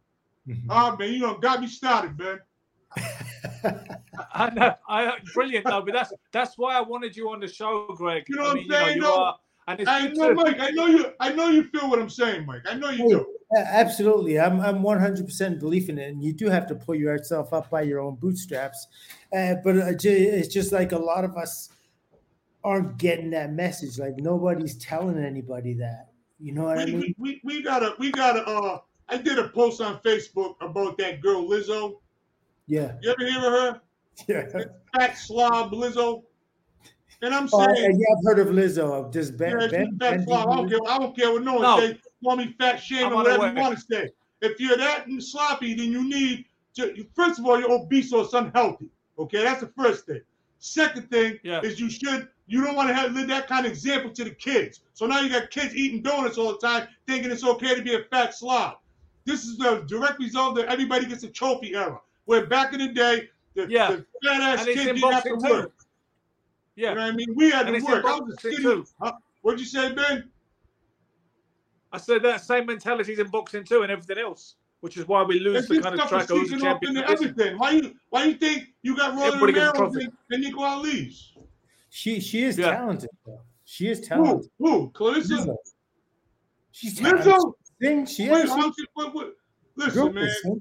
Mhm. 0.49 0.65
Ah, 0.69 0.97
man, 0.99 1.13
you 1.13 1.21
done 1.21 1.41
got 1.41 1.61
me 1.61 1.67
started, 1.67 2.19
man. 2.19 2.41
I 4.35 4.51
know, 4.51 4.75
I 4.89 5.13
brilliant 5.35 5.67
though, 5.67 5.83
but 5.83 5.93
that's 5.93 6.13
that's 6.33 6.59
why 6.59 6.77
I 6.77 6.81
wanted 6.81 7.17
you 7.17 7.31
on 7.31 7.41
the 7.41 7.47
show, 7.49 7.87
Greg. 7.97 8.25
You 8.29 8.37
know 8.37 8.43
what 8.43 8.51
I'm 8.51 8.57
mean, 8.57 8.65
you 8.65 8.71
know, 8.71 8.79
saying, 8.85 8.97
you 8.97 9.03
though? 9.03 9.23
are, 9.23 9.39
and 9.69 9.81
it's 9.81 9.89
I 9.89 10.09
know, 10.09 10.29
to- 10.31 10.35
Mike. 10.35 10.61
I 10.61 10.71
know 10.71 10.87
you. 10.87 11.13
I 11.21 11.33
know 11.33 11.49
you 11.49 11.65
feel 11.65 11.89
what 11.89 12.01
I'm 12.01 12.09
saying, 12.11 12.47
Mike. 12.47 12.63
I 12.69 12.75
know 12.75 12.91
you 12.91 13.09
do. 13.09 13.27
Yeah, 13.55 13.65
Absolutely, 13.69 14.41
I'm 14.41 14.61
I'm 14.61 14.83
100% 14.83 15.61
belief 15.61 15.89
in 15.89 15.99
it, 15.99 16.09
and 16.11 16.23
you 16.23 16.33
do 16.33 16.49
have 16.49 16.67
to 16.69 16.75
pull 16.75 16.95
yourself 16.95 17.53
up 17.53 17.71
by 17.71 17.83
your 17.83 18.01
own 18.01 18.17
bootstraps. 18.17 18.87
Uh, 19.33 19.57
but 19.63 19.77
uh, 19.77 19.93
it's 20.03 20.49
just 20.49 20.73
like 20.73 20.93
a 20.93 20.99
lot 20.99 21.25
of 21.25 21.37
us 21.37 21.71
aren't 22.65 22.99
getting 22.99 23.31
that 23.31 23.53
message. 23.53 23.99
Like 23.99 24.17
nobody's 24.19 24.77
telling 24.77 25.19
anybody 25.19 25.75
that. 25.75 26.09
You 26.39 26.53
know 26.53 26.65
what 26.65 26.79
I 26.79 26.85
we, 26.87 26.93
mean? 26.93 27.01
we, 27.01 27.15
we, 27.19 27.41
we 27.57 27.63
gotta 27.63 27.95
we 27.99 28.11
gotta 28.13 28.47
uh 28.47 28.79
I 29.09 29.17
did 29.17 29.39
a 29.39 29.49
post 29.49 29.81
on 29.81 29.99
Facebook 30.01 30.55
about 30.61 30.97
that 30.99 31.21
girl 31.21 31.49
Lizzo. 31.49 31.97
Yeah, 32.67 32.93
You 33.03 33.11
ever 33.11 33.31
hear 33.31 33.39
of 33.39 33.53
her? 33.53 33.81
yeah. 34.29 34.63
Fat 34.99 35.19
slob 35.19 35.73
Lizzo. 35.73 36.23
And 37.23 37.35
I'm 37.35 37.49
Oh, 37.53 37.67
saying, 37.75 37.99
yeah, 38.01 38.07
I've 38.17 38.25
heard 38.25 38.47
of 38.47 38.55
Lizzo. 38.55 38.93
Of 39.07 39.13
just 39.13 39.37
Ben. 39.37 39.61
yeah, 39.61 39.67
ben, 39.67 39.99
fat 39.99 40.11
ben 40.19 40.27
slob. 40.27 40.49
I 40.49 40.57
don't 40.57 40.69
care. 40.71 40.79
I 40.89 40.99
don't 40.99 41.17
care 41.17 41.33
what 41.33 41.43
no 41.43 41.55
one 41.55 41.63
No. 41.63 41.79
say. 41.81 41.99
Call 42.25 42.37
me 42.37 42.55
fat 42.59 42.77
shame 42.77 43.13
or 43.13 43.17
whatever 43.17 43.49
you 43.49 43.55
want 43.61 43.79
to 43.79 43.85
say. 43.91 44.09
If 44.41 44.59
you're 44.61 44.77
that 44.77 45.07
sloppy, 45.19 45.75
then 45.75 45.91
you 45.93 46.09
need 46.09 46.47
to. 46.77 47.05
First 47.15 47.39
of 47.41 47.47
all, 47.47 47.59
you're 47.59 47.71
obese 47.71 48.13
or 48.13 48.23
it's 48.25 48.33
unhealthy. 48.33 48.89
Okay, 49.19 49.43
that's 49.43 49.61
the 49.61 49.71
first 49.77 50.07
thing. 50.07 50.21
Second 50.61 51.11
thing 51.11 51.41
Yeah. 51.43 51.61
is 51.63 51.81
you 51.81 51.91
should. 51.91 52.29
You 52.47 52.63
don't 52.65 52.77
want 52.77 52.89
to 52.89 52.95
have 52.95 53.13
live 53.13 53.29
that 53.29 53.49
kind 53.49 53.65
of 53.67 53.73
example 53.73 54.11
to 54.11 54.25
the 54.25 54.31
kids. 54.31 54.81
So 54.93 55.07
now 55.07 55.21
you 55.21 55.31
got 55.31 55.51
kids 55.51 55.75
eating 55.75 56.03
donuts 56.03 56.37
all 56.37 56.53
the 56.53 56.59
time, 56.59 56.87
thinking 57.07 57.31
it's 57.31 57.45
okay 57.45 57.75
to 57.75 57.83
be 57.83 57.95
a 57.95 58.05
fat 58.05 58.35
slob. 58.35 58.79
This 59.25 59.45
is 59.45 59.57
the 59.57 59.85
direct 59.87 60.19
result 60.19 60.57
that 60.57 60.67
everybody 60.67 61.07
gets 61.07 61.23
a 61.25 61.29
trophy 61.29 61.75
era. 61.75 62.01
Where 62.27 62.47
back 62.47 62.73
in 62.75 62.81
the 62.81 62.89
day, 62.89 63.31
the, 63.55 63.69
Yeah. 63.71 63.91
the 63.93 64.07
fat 64.25 64.41
ass 64.41 64.65
kid 64.65 64.75
didn't 64.77 65.13
have 65.13 65.23
to 65.25 65.31
too. 65.31 65.37
work. 65.51 65.73
You 66.77 66.87
know 66.87 66.91
what 66.95 67.01
I 67.01 67.11
mean? 67.13 67.35
We 67.35 67.51
had 67.51 67.69
And 67.69 67.77
to 67.77 67.85
work. 67.93 68.05
I 68.05 68.19
was 68.19 68.45
a 68.45 68.57
too. 68.57 68.87
Huh? 69.01 69.13
What'd 69.43 69.61
you 69.61 69.67
say, 69.67 69.93
Ben? 69.93 70.31
I 71.93 71.99
said 71.99 72.23
that 72.23 72.43
same 72.45 72.67
mentality 72.67 73.13
is 73.15 73.19
in 73.19 73.29
boxing 73.29 73.65
too, 73.65 73.83
and 73.83 73.91
everything 73.91 74.19
else, 74.19 74.57
which 74.81 74.97
is 74.97 75.07
why 75.07 75.23
we 75.23 75.39
lose 75.41 75.67
the 75.69 75.81
kind 75.81 75.95
of 75.95 76.01
stuff 76.01 76.09
track 76.09 76.31
of 76.31 76.39
who's 76.39 76.51
the 76.51 76.59
champion. 76.59 76.97
into 76.97 77.11
of 77.13 77.19
this. 77.19 77.29
everything. 77.31 77.59
Why 77.59 77.71
you 77.73 77.95
why 78.11 78.25
you 78.25 78.35
think 78.35 78.69
you 78.83 78.97
got 78.97 79.15
Rolly 79.15 79.27
Everybody 79.27 79.53
Romero 79.55 79.93
and, 79.93 80.13
and 80.31 80.43
Nico 80.43 80.63
Ali's? 80.63 81.33
She 81.91 82.21
she 82.21 82.45
is 82.45 82.59
Yeah. 82.59 82.73
talented. 82.73 83.11
Though. 83.27 83.41
She 83.65 83.89
is 83.89 84.01
talented. 84.01 84.51
Who? 84.59 84.91
Clarissa? 84.91 85.35
Lizzo. 85.35 85.57
She's 86.73 86.99
talented. 86.99 87.27
Lizzo? 87.33 87.53
Sing, 87.83 88.07
she 88.07 88.29
Wait, 88.31 88.45
is. 88.45 88.51
I'm 88.51 88.61
just- 88.71 88.81
what- 88.95 89.15
what- 89.15 89.35
Girl 89.77 89.87
Listen, 89.87 90.07
can 90.09 90.15
man. 90.15 90.35
sing. 90.43 90.61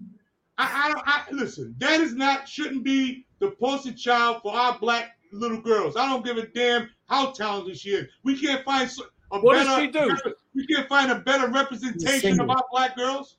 I, 0.57 0.93
I, 1.05 1.23
I 1.29 1.31
listen. 1.33 1.75
That 1.79 1.99
is 1.99 2.13
not 2.15 2.47
shouldn't 2.47 2.83
be 2.83 3.25
the 3.39 3.51
poster 3.51 3.91
child 3.91 4.41
for 4.41 4.53
our 4.53 4.77
black 4.79 5.17
little 5.33 5.59
girls. 5.61 5.97
I 5.97 6.07
don't 6.07 6.23
give 6.23 6.37
a 6.37 6.47
damn 6.47 6.89
how 7.07 7.31
talented 7.31 7.77
she 7.77 7.89
is. 7.91 8.07
We 8.23 8.39
can't 8.39 8.63
find 8.63 8.89
so- 8.89 9.05
a 9.31 9.39
What 9.39 9.55
does 9.55 9.77
she 9.79 9.87
do? 9.87 10.15
we 10.55 10.65
can't 10.67 10.87
find 10.87 11.11
a 11.11 11.19
better 11.19 11.49
representation 11.49 12.39
of 12.39 12.49
our 12.49 12.63
black 12.71 12.95
girls. 12.95 13.37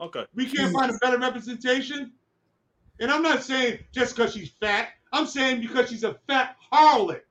Okay. 0.00 0.24
We 0.34 0.46
can't 0.46 0.70
hmm. 0.70 0.78
find 0.78 0.90
a 0.90 0.98
better 0.98 1.18
representation. 1.18 2.12
And 3.00 3.10
I'm 3.10 3.22
not 3.22 3.42
saying 3.42 3.80
just 3.92 4.16
because 4.16 4.34
she's 4.34 4.50
fat. 4.60 4.88
I'm 5.12 5.26
saying 5.26 5.62
because 5.62 5.88
she's 5.88 6.04
a 6.04 6.16
fat 6.28 6.56
harlot, 6.72 7.22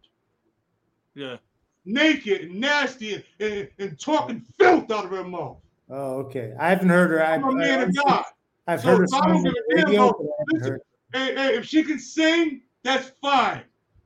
Yeah. 1.16 1.38
naked 1.86 2.42
and 2.42 2.60
nasty 2.60 3.16
and, 3.16 3.24
and, 3.40 3.70
and 3.78 4.00
talking 4.00 4.46
filth 4.60 4.92
out 4.92 5.06
of 5.06 5.12
her 5.12 5.24
mouth. 5.24 5.58
Oh, 5.90 6.18
okay. 6.20 6.54
I 6.60 6.70
haven't 6.70 6.90
heard 6.90 7.12
her. 7.12 7.24
I've, 7.24 7.44
I'm 7.44 7.50
a 7.50 7.56
man 7.56 7.82
of 7.84 7.90
I've, 7.90 7.96
God. 7.96 8.26
I've 8.68 8.82
So 8.82 8.88
heard 8.88 8.98
her 8.98 9.04
if 9.06 9.14
I 9.14 9.28
don't 9.28 9.44
give 9.44 9.54
a 9.54 9.76
damn 9.76 9.94
about- 9.94 10.18
but 10.18 10.26
I 10.26 10.34
haven't 10.40 10.62
listen. 10.62 10.80
Hey, 11.14 11.36
hey, 11.36 11.56
if 11.58 11.66
she 11.66 11.84
can 11.84 11.98
sing, 11.98 12.62
that's 12.84 13.12
fine. 13.22 13.62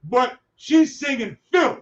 But 0.05 0.37
she's 0.55 0.99
singing 0.99 1.37
filth. 1.51 1.79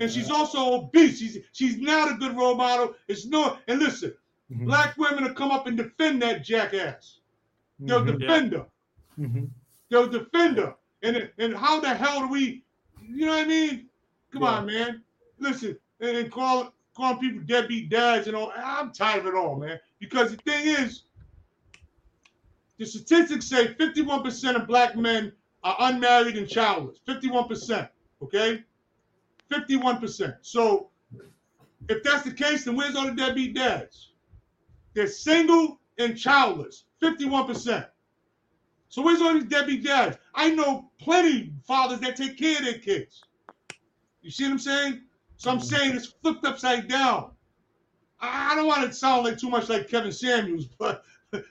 And 0.00 0.10
she's 0.10 0.30
also 0.30 0.74
obese. 0.74 1.18
She's 1.18 1.38
she's 1.52 1.78
not 1.78 2.10
a 2.10 2.14
good 2.14 2.36
role 2.36 2.54
model. 2.54 2.94
It's 3.08 3.26
no 3.26 3.56
and 3.68 3.78
listen, 3.78 4.14
Mhm, 4.50 4.66
black 4.66 4.96
women 4.96 5.24
will 5.24 5.34
come 5.34 5.50
up 5.50 5.66
and 5.66 5.76
defend 5.76 6.22
that 6.22 6.44
jackass. 6.44 7.20
They'll 7.80 8.04
mhm, 8.04 8.18
defend 8.20 8.52
her. 8.52 8.66
mhm. 9.18 9.50
They'll 9.90 10.08
defend 10.08 10.58
her. 10.58 10.76
And 11.02 11.30
and 11.38 11.54
how 11.56 11.80
the 11.80 11.94
hell 11.94 12.20
do 12.20 12.28
we 12.28 12.64
you 13.00 13.26
know 13.26 13.32
what 13.32 13.44
I 13.44 13.48
mean? 13.48 13.88
Come 14.32 14.42
Yeah. 14.42 14.48
on, 14.50 14.66
man. 14.66 15.04
Listen, 15.38 15.78
and, 16.00 16.16
and 16.16 16.30
call 16.32 16.72
calling 16.96 17.18
people 17.18 17.42
deadbeat 17.46 17.90
dads 17.90 18.26
and 18.26 18.36
all. 18.36 18.52
I'm 18.56 18.92
tired 18.92 19.20
of 19.20 19.26
it 19.26 19.34
all, 19.34 19.56
man. 19.56 19.78
Because 20.00 20.30
the 20.30 20.38
thing 20.38 20.66
is, 20.66 21.02
the 22.78 22.86
statistics 22.86 23.46
say 23.46 23.74
51% 23.74 24.56
of 24.56 24.66
black 24.66 24.96
men 24.96 25.32
are 25.62 25.76
unmarried 25.80 26.36
and 26.36 26.48
childless. 26.48 26.98
51%. 27.08 27.88
Okay? 28.22 28.64
51%. 29.50 30.36
So 30.42 30.90
if 31.88 32.02
that's 32.02 32.24
the 32.24 32.32
case, 32.32 32.64
then 32.64 32.76
where's 32.76 32.96
all 32.96 33.06
the 33.06 33.12
deadbeat 33.14 33.54
dads? 33.54 34.12
They're 34.96 35.06
single 35.06 35.78
and 35.98 36.16
childless. 36.18 36.84
51%. 37.02 37.86
So 38.88 39.02
where's 39.02 39.20
all 39.20 39.34
these 39.34 39.44
deadbeat 39.44 39.84
dads? 39.84 40.16
I 40.34 40.50
know 40.50 40.90
plenty 40.98 41.52
fathers 41.66 42.00
that 42.00 42.16
take 42.16 42.38
care 42.38 42.58
of 42.58 42.64
their 42.64 42.78
kids. 42.78 43.22
You 44.22 44.30
see 44.30 44.44
what 44.44 44.52
I'm 44.52 44.58
saying? 44.58 45.02
So 45.36 45.50
I'm 45.50 45.60
saying 45.60 45.94
it's 45.96 46.06
flipped 46.22 46.46
upside 46.46 46.88
down. 46.88 47.32
I 48.22 48.54
don't 48.56 48.66
want 48.66 48.84
to 48.88 48.92
sound 48.94 49.24
like 49.26 49.36
too 49.38 49.50
much 49.50 49.68
like 49.68 49.86
Kevin 49.88 50.10
Samuels, 50.12 50.64
but 50.78 51.04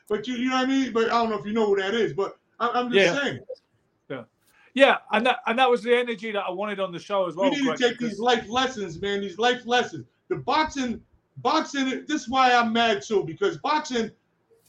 but 0.10 0.28
you 0.28 0.34
you 0.38 0.50
know 0.50 0.56
what 0.56 0.64
I 0.64 0.66
mean. 0.66 0.92
But 0.92 1.06
I 1.06 1.10
don't 1.10 1.30
know 1.30 1.38
if 1.38 1.46
you 1.46 1.54
know 1.54 1.68
who 1.68 1.76
that 1.80 1.94
is. 1.94 2.14
But 2.14 2.40
I, 2.60 2.70
I'm 2.70 2.92
just 2.92 3.06
Yeah. 3.06 3.22
saying 3.22 4.26
Yeah, 4.74 4.98
and 5.12 5.24
that 5.28 5.38
and 5.46 5.60
that 5.60 5.70
was 5.70 5.84
the 5.84 5.96
energy 5.96 6.32
that 6.32 6.44
I 6.44 6.50
wanted 6.50 6.80
on 6.80 6.92
the 6.92 6.98
show 7.00 7.28
as 7.28 7.36
well. 7.36 7.52
we 7.52 7.58
need 7.58 7.66
Greg, 7.66 7.78
to 7.78 7.84
take 7.90 8.00
because- 8.00 8.14
these 8.14 8.20
life 8.20 8.50
lessons, 8.50 9.00
man. 9.00 9.22
These 9.22 9.38
life 9.38 9.68
lessons. 9.68 10.08
The 10.30 10.38
boxing, 10.38 11.00
boxing. 11.38 12.06
This 12.08 12.24
is 12.24 12.30
why 12.30 12.54
I'm 12.54 12.72
mad 12.74 13.02
too 13.02 13.24
because 13.24 13.58
boxing 13.58 14.12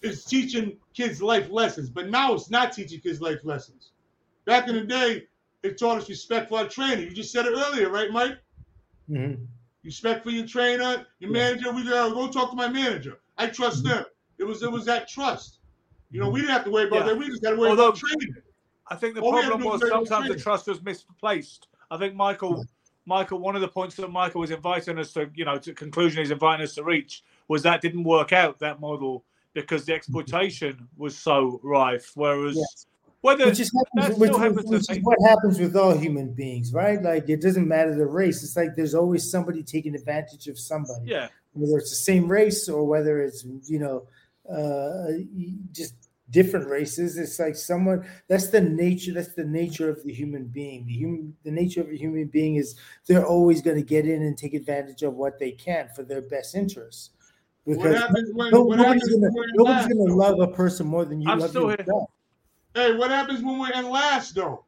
is 0.03 0.25
teaching 0.25 0.77
kids 0.95 1.23
life 1.23 1.51
lessons, 1.51 1.91
but 1.91 2.09
now 2.09 2.35
it's 2.35 2.51
not 2.51 2.73
teaching 2.73 3.01
kids 3.01 3.21
life 3.21 3.41
lessons. 3.45 3.93
Back 4.45 4.69
in 4.69 4.75
the 4.75 4.83
day, 4.85 5.27
it 5.63 5.79
taught 5.79 5.99
us 5.99 6.09
respect 6.09 6.49
for 6.49 6.59
our 6.59 6.69
trainer. 6.69 7.03
You 7.03 7.11
just 7.11 7.33
said 7.33 7.47
it 7.47 7.55
earlier, 7.57 7.91
right, 7.91 8.11
Mike? 8.11 8.39
Mhm. 9.11 9.47
Respect 9.85 10.25
for 10.25 10.31
your 10.31 10.47
trainer, 10.47 11.07
your 11.19 11.31
manager. 11.31 11.73
We 11.73 11.85
gotta 11.85 12.13
go 12.15 12.29
talk 12.29 12.51
to 12.51 12.57
my 12.57 12.69
manager. 12.69 13.21
I 13.39 13.47
trust 13.49 13.85
Mhm. 13.85 13.89
them. 13.89 14.05
It 14.39 14.45
was 14.45 14.63
it 14.63 14.71
was 14.71 14.85
that 14.87 15.09
trust. 15.09 15.61
You 16.11 16.21
know, 16.21 16.29
we 16.31 16.41
didn't 16.41 16.53
have 16.53 16.65
to 16.65 16.71
worry 16.71 16.87
about 16.89 17.01
Yeah. 17.01 17.07
that. 17.07 17.19
We 17.19 17.27
just 17.27 17.43
got 17.43 17.51
to 17.51 17.57
worry 17.57 17.71
Although- 17.71 17.89
about 17.89 17.99
training. 17.99 18.37
I 18.89 18.95
think 18.95 19.17
the 19.17 19.21
All 19.21 19.33
had 19.35 19.47
problem 19.49 19.65
was 19.69 19.89
sometimes 19.89 20.29
the 20.29 20.37
trust 20.37 20.69
was 20.69 20.81
misplaced. 20.83 21.67
I 21.91 21.99
think 21.99 22.15
Michael, 22.15 22.65
Michael, 23.07 23.39
one 23.39 23.55
of 23.55 23.63
the 23.63 23.69
points 23.69 23.95
that 23.97 24.11
Michael 24.11 24.41
was 24.41 24.51
inviting 24.51 24.99
us 24.99 25.13
to, 25.13 25.31
you 25.35 25.45
know, 25.45 25.59
to 25.59 25.73
conclusion 25.73 26.19
he's 26.19 26.33
inviting 26.33 26.65
us 26.65 26.75
to 26.75 26.83
reach 26.83 27.23
was 27.49 27.63
that 27.63 27.81
didn't 27.81 28.03
work 28.03 28.33
out 28.33 28.59
that 28.59 28.81
model 28.81 29.25
because 29.55 29.85
the 29.85 29.95
exploitation 29.95 30.89
was 30.99 31.17
so 31.17 31.61
rife. 31.63 32.11
Whereas 32.15 32.57
Yes. 32.57 32.87
whether 33.21 33.47
which 33.47 33.61
is 33.61 33.73
happens, 33.95 34.19
which, 34.19 34.31
happens 34.33 34.71
which 34.71 34.91
is 34.91 34.99
what 35.05 35.19
happens 35.25 35.59
with 35.59 35.77
all 35.77 35.97
human 35.97 36.33
beings, 36.33 36.73
right? 36.73 37.01
Like 37.01 37.29
it 37.29 37.41
doesn't 37.41 37.67
matter 37.67 37.95
the 37.95 38.07
race. 38.07 38.43
It's 38.43 38.57
like 38.57 38.75
there's 38.77 38.95
always 38.95 39.31
somebody 39.31 39.63
taking 39.63 39.95
advantage 39.95 40.49
of 40.49 40.59
somebody, 40.59 41.07
yeah, 41.07 41.29
whether 41.55 41.79
it's 41.79 41.91
the 41.91 41.97
same 41.97 42.29
race 42.29 42.69
or 42.69 42.85
whether 42.85 43.23
it's 43.23 43.45
you 43.67 43.79
know 43.79 44.07
uh, 44.53 45.13
just 45.73 45.95
different 46.31 46.69
races. 46.69 47.17
It's 47.19 47.39
like 47.39 47.57
someone 47.57 48.09
that's 48.29 48.49
the 48.49 48.61
nature. 48.61 49.13
That's 49.13 49.35
the 49.35 49.45
nature 49.45 49.89
of 49.89 50.03
the 50.05 50.13
human 50.13 50.45
being. 50.45 50.87
The 50.87 50.93
human, 50.93 51.37
the 51.45 51.51
nature 51.51 51.81
of 51.81 51.89
a 51.91 51.97
human 51.97 52.27
being 52.27 52.57
is 52.57 52.77
they're 53.07 53.27
always 53.27 53.63
going 53.63 53.77
to 53.77 53.83
get 53.83 54.07
in 54.07 54.23
and 54.23 54.37
take 54.37 54.55
advantage 54.55 55.03
of 55.03 55.15
what 55.15 55.39
they 55.39 55.53
can 55.53 55.89
for 55.95 56.03
their 56.03 56.23
best 56.23 56.55
interests. 56.55 57.11
What 57.65 57.79
Because 57.79 57.99
happens 57.99 58.31
when, 58.33 58.51
no- 58.53 58.63
what 58.63 58.79
nobody's 58.79 59.03
happens 59.03 59.15
gonna, 59.15 59.27
when 59.27 59.35
we're 59.35 59.45
in 59.45 59.51
nobody's 59.57 59.77
last, 59.77 59.89
gonna 59.89 60.11
though? 60.11 60.17
love 60.17 60.41
a 60.41 60.53
person 60.53 60.87
more 60.87 61.05
than 61.05 61.21
you 61.21 61.29
I'm 61.31 61.39
love 61.41 61.51
still 61.51 61.69
here. 61.69 61.77
yourself. 61.79 62.11
Hey, 62.75 62.95
what 62.95 63.11
happens 63.11 63.43
when 63.43 63.59
we're 63.59 63.73
in 63.73 63.89
last 63.91 64.35
though? 64.35 64.65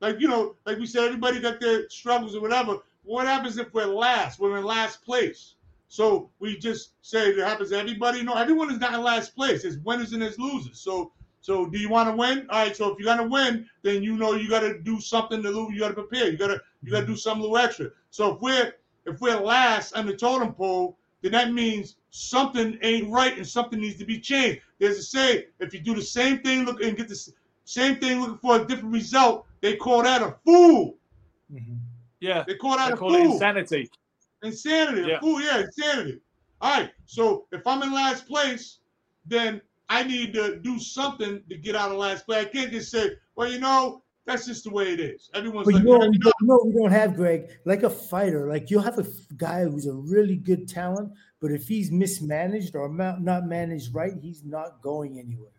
Like 0.00 0.20
you 0.20 0.28
know, 0.28 0.54
like 0.64 0.78
we 0.78 0.86
said, 0.86 1.04
everybody 1.04 1.40
got 1.40 1.60
their 1.60 1.88
struggles 1.90 2.34
or 2.34 2.40
whatever. 2.40 2.78
What 3.02 3.26
happens 3.26 3.58
if 3.58 3.72
we're 3.74 3.84
last? 3.86 4.38
We're 4.38 4.56
in 4.58 4.64
last 4.64 5.04
place. 5.04 5.54
So 5.90 6.30
we 6.38 6.56
just 6.56 6.92
say 7.02 7.30
it 7.30 7.38
happens 7.38 7.70
to 7.70 7.78
everybody. 7.78 8.22
No, 8.22 8.34
everyone 8.34 8.70
is 8.70 8.78
not 8.78 8.94
in 8.94 9.02
last 9.02 9.34
place. 9.34 9.62
There's 9.62 9.76
winners 9.78 10.12
and 10.12 10.22
there's 10.22 10.38
losers. 10.38 10.78
So 10.78 11.10
so 11.40 11.66
do 11.66 11.78
you 11.78 11.88
want 11.88 12.08
to 12.08 12.14
win? 12.14 12.46
All 12.48 12.64
right. 12.64 12.76
So 12.76 12.92
if 12.92 12.98
you're 13.00 13.12
gonna 13.12 13.28
win, 13.28 13.68
then 13.82 14.00
you 14.00 14.16
know 14.16 14.34
you 14.34 14.48
gotta 14.48 14.78
do 14.78 15.00
something 15.00 15.42
to 15.42 15.50
lose. 15.50 15.74
You 15.74 15.80
gotta 15.80 15.94
prepare. 15.94 16.30
You 16.30 16.38
gotta 16.38 16.62
you 16.84 16.92
gotta 16.92 17.06
do 17.06 17.16
something 17.16 17.40
a 17.40 17.42
little 17.42 17.58
extra. 17.58 17.90
So 18.10 18.36
if 18.36 18.40
we're 18.40 18.72
if 19.04 19.20
we're 19.20 19.40
last 19.40 19.94
on 19.96 20.06
the 20.06 20.16
totem 20.16 20.54
pole, 20.54 20.96
then 21.22 21.32
that 21.32 21.52
means 21.52 21.96
something 22.10 22.78
ain't 22.82 23.10
right 23.10 23.36
and 23.36 23.44
something 23.46 23.80
needs 23.80 23.98
to 23.98 24.04
be 24.04 24.20
changed. 24.20 24.60
There's 24.78 24.98
a 24.98 25.02
say 25.02 25.46
if 25.58 25.74
you 25.74 25.80
do 25.80 25.96
the 25.96 26.02
same 26.02 26.38
thing, 26.38 26.66
look 26.66 26.80
and 26.84 26.96
get 26.96 27.08
the 27.08 27.32
same 27.64 27.96
thing 27.96 28.20
looking 28.20 28.38
for 28.38 28.60
a 28.60 28.64
different 28.64 28.94
result, 28.94 29.44
they 29.60 29.74
call 29.74 30.04
that 30.04 30.22
a 30.22 30.36
fool. 30.44 30.96
Mhm. 31.52 31.78
yeah, 32.20 32.44
They 32.46 32.54
call 32.54 32.76
that 32.76 32.86
they 32.88 32.92
a 32.92 32.96
call 32.96 33.14
it 33.16 33.24
fool. 33.24 33.32
insanity. 33.32 33.90
Insanity. 34.42 35.08
Yeah. 35.08 35.20
Fool, 35.20 35.40
yeah, 35.40 35.60
insanity. 35.60 36.20
All 36.60 36.80
right. 36.80 36.90
So 37.06 37.46
if 37.52 37.66
I'm 37.66 37.82
in 37.82 37.92
last 37.92 38.26
place, 38.26 38.78
then 39.26 39.60
I 39.88 40.02
need 40.02 40.32
to 40.34 40.58
do 40.60 40.78
something 40.78 41.42
to 41.48 41.56
get 41.56 41.74
out 41.74 41.90
of 41.90 41.98
last 41.98 42.26
place. 42.26 42.46
I 42.46 42.48
can't 42.48 42.70
just 42.70 42.90
say, 42.90 43.10
well, 43.34 43.50
you 43.50 43.58
know, 43.58 44.02
that's 44.26 44.46
just 44.46 44.64
the 44.64 44.70
way 44.70 44.92
it 44.92 45.00
is. 45.00 45.30
Everyone's 45.34 45.66
But 45.66 45.74
like, 45.74 45.82
you 45.82 45.88
know, 45.90 46.02
"Yeah, 46.02 46.04
you 46.06 46.12
you 46.12 46.46
know, 46.46 46.56
know, 46.56 46.62
we 46.64 46.72
don't 46.72 46.92
have 46.92 47.16
Greg 47.16 47.50
like 47.64 47.82
a 47.82 47.90
fighter. 47.90 48.46
Like 48.48 48.70
you'll 48.70 48.82
have 48.82 48.98
a 48.98 49.06
guy 49.36 49.64
who's 49.64 49.86
a 49.86 49.92
really 49.92 50.36
good 50.36 50.68
talent, 50.68 51.12
but 51.40 51.50
if 51.50 51.66
he's 51.66 51.90
mismanaged 51.90 52.76
or 52.76 52.88
not 52.88 53.46
managed 53.46 53.94
right, 53.94 54.12
he's 54.20 54.44
not 54.44 54.82
going 54.82 55.18
anywhere. 55.18 55.50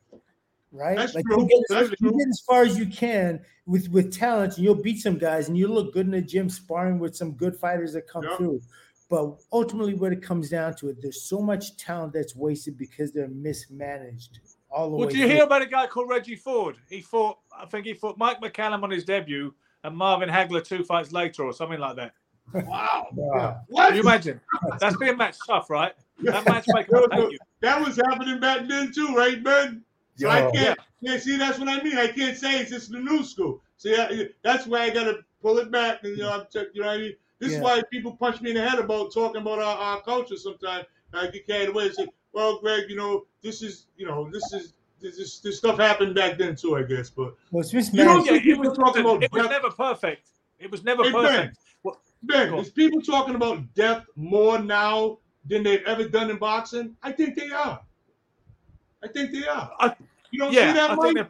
Right? 0.71 0.97
That's 0.97 1.15
like 1.15 1.25
true. 1.25 1.41
you 1.41 1.47
get, 1.49 1.59
That's 1.69 1.89
you 1.99 2.09
true. 2.09 2.17
get 2.17 2.27
as 2.29 2.39
far 2.47 2.63
as 2.63 2.77
you 2.79 2.85
can 2.87 3.41
with 3.65 3.89
with 3.89 4.13
talent, 4.17 4.55
and 4.55 4.63
you'll 4.63 4.75
beat 4.75 4.99
some 5.01 5.17
guys, 5.17 5.49
and 5.49 5.57
you 5.57 5.67
look 5.67 5.93
good 5.93 6.05
in 6.05 6.11
the 6.11 6.21
gym 6.21 6.49
sparring 6.49 6.97
with 6.99 7.15
some 7.15 7.33
good 7.33 7.55
fighters 7.57 7.93
that 7.93 8.07
come 8.07 8.23
Yeah. 8.23 8.37
through. 8.37 8.61
But 9.09 9.35
ultimately, 9.51 9.93
when 9.95 10.13
it 10.13 10.21
comes 10.21 10.49
down 10.49 10.75
to 10.75 10.87
it, 10.87 11.01
there's 11.01 11.23
so 11.23 11.41
much 11.41 11.75
talent 11.75 12.13
that's 12.13 12.33
wasted 12.35 12.77
because 12.77 13.11
they're 13.11 13.27
mismanaged 13.27 14.39
all 14.69 14.89
the 14.89 14.95
Well, 14.95 15.07
way. 15.07 15.11
do 15.13 15.19
you 15.19 15.25
through. 15.25 15.35
hear 15.35 15.43
about 15.43 15.61
a 15.61 15.65
guy 15.65 15.85
called 15.87 16.07
Reggie 16.07 16.37
Ford? 16.37 16.77
He 16.89 17.01
fought, 17.01 17.37
I 17.53 17.65
think 17.65 17.85
he 17.85 17.93
fought 17.93 18.17
Mike 18.17 18.39
McCallum 18.39 18.83
on 18.83 18.89
his 18.89 19.03
debut 19.03 19.53
and 19.83 19.97
Marvin 19.97 20.29
Hagler 20.29 20.63
two 20.63 20.85
fights 20.85 21.11
later 21.11 21.43
or 21.43 21.51
something 21.51 21.79
like 21.79 21.97
that. 21.97 22.13
wow. 22.65 23.07
Wow. 23.11 23.61
What? 23.67 23.87
Can 23.89 23.95
you 23.97 24.01
imagine? 24.03 24.39
That's 24.79 24.95
being 24.95 25.17
match 25.17 25.35
tough, 25.45 25.69
right? 25.69 25.91
That 26.19 26.45
matchmaker 26.45 27.01
will 27.11 27.31
you. 27.33 27.37
That 27.59 27.85
was 27.85 27.97
happening 27.97 28.39
back 28.39 28.65
then 28.69 28.93
too, 28.93 29.13
right, 29.13 29.43
Ben? 29.43 29.83
So 30.17 30.29
I 30.29 30.49
can't. 30.51 30.79
Yeah, 31.01 31.17
see, 31.17 31.37
that's 31.37 31.57
what 31.57 31.67
I 31.67 31.81
mean. 31.81 31.97
I 31.97 32.07
can't 32.07 32.37
say 32.37 32.59
it's 32.59 32.69
just 32.69 32.91
the 32.91 32.99
new 32.99 33.23
school. 33.23 33.61
See, 33.77 33.95
I, 33.95 34.29
that's 34.43 34.67
why 34.67 34.81
I 34.83 34.89
gotta 34.91 35.19
pull 35.41 35.57
it 35.57 35.71
back. 35.71 36.03
And 36.03 36.15
you 36.15 36.23
know, 36.23 36.31
I'm 36.31 36.45
check, 36.53 36.67
you 36.73 36.81
know 36.81 36.87
what 36.87 36.97
I 36.97 36.99
mean. 36.99 37.15
This 37.39 37.51
Yeah. 37.51 37.57
is 37.57 37.63
why 37.63 37.81
people 37.91 38.15
punch 38.15 38.39
me 38.41 38.51
in 38.51 38.55
the 38.57 38.67
head 38.69 38.77
about 38.77 39.11
talking 39.11 39.41
about 39.41 39.57
our, 39.59 39.77
our 39.77 40.01
culture. 40.01 40.35
Sometimes 40.37 40.85
I 41.13 41.27
get 41.27 41.47
carried 41.47 41.69
away 41.69 41.87
and 41.87 41.95
say, 41.95 42.07
"Well, 42.33 42.59
Greg, 42.59 42.83
you 42.89 42.95
know, 42.95 43.25
this 43.41 43.61
is, 43.63 43.87
you 43.97 44.05
know, 44.05 44.29
this 44.31 44.53
is." 44.53 44.73
This, 45.03 45.17
is, 45.17 45.39
this 45.39 45.57
stuff 45.57 45.79
happened 45.79 46.13
back 46.13 46.37
then 46.37 46.55
too, 46.55 46.75
I 46.77 46.83
guess. 46.83 47.09
But 47.09 47.33
Well, 47.49 47.61
it's 47.61 47.73
You 47.73 47.77
mismanaged. 47.79 48.07
don't 48.07 48.25
Yeah, 48.27 48.33
it 48.33 48.59
was, 48.59 48.67
People 48.69 48.75
talking 48.75 49.01
about 49.01 49.23
it 49.23 49.31
was 49.31 49.41
death. 49.41 49.49
never 49.49 49.71
perfect. 49.71 50.27
It 50.59 50.69
was 50.69 50.83
never 50.83 51.03
Hey, 51.03 51.11
Ben. 51.11 51.23
perfect. 51.23 51.57
Well, 51.81 52.01
Ben, 52.21 52.51
Go 52.51 52.59
is 52.59 52.69
people 52.69 53.01
talking 53.01 53.33
about 53.33 53.73
death 53.73 54.05
more 54.15 54.59
now 54.59 55.17
than 55.49 55.63
they've 55.63 55.81
ever 55.87 56.07
done 56.07 56.29
in 56.29 56.37
boxing? 56.37 56.95
I 57.01 57.13
think 57.13 57.35
they 57.35 57.49
are. 57.49 57.81
I 59.03 59.07
think 59.07 59.31
they 59.31 59.47
are. 59.47 59.71
I- 59.79 59.95
you 60.31 60.39
don't 60.39 60.53
yeah, 60.53 60.67
see 60.71 60.77
that, 60.79 60.91
I 60.91 60.95
Mike? 60.95 61.15
think 61.15 61.27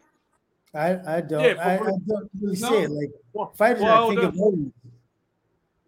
I, 0.74 1.18
I 1.18 1.22
don't. 1.22 1.44
Yeah, 1.44 1.56
I, 1.60 1.74
I 1.74 1.78
don't 2.08 2.30
really 2.40 2.60
No. 2.60 2.70
say 2.70 2.84
it 2.84 2.92
like 2.92 3.12
well, 3.34 3.52
fighters. 3.58 3.82
well, 3.84 4.06
I 4.06 4.08
think 4.10 4.22
the- 4.22 4.28
of 4.28 4.40
always. 4.40 4.72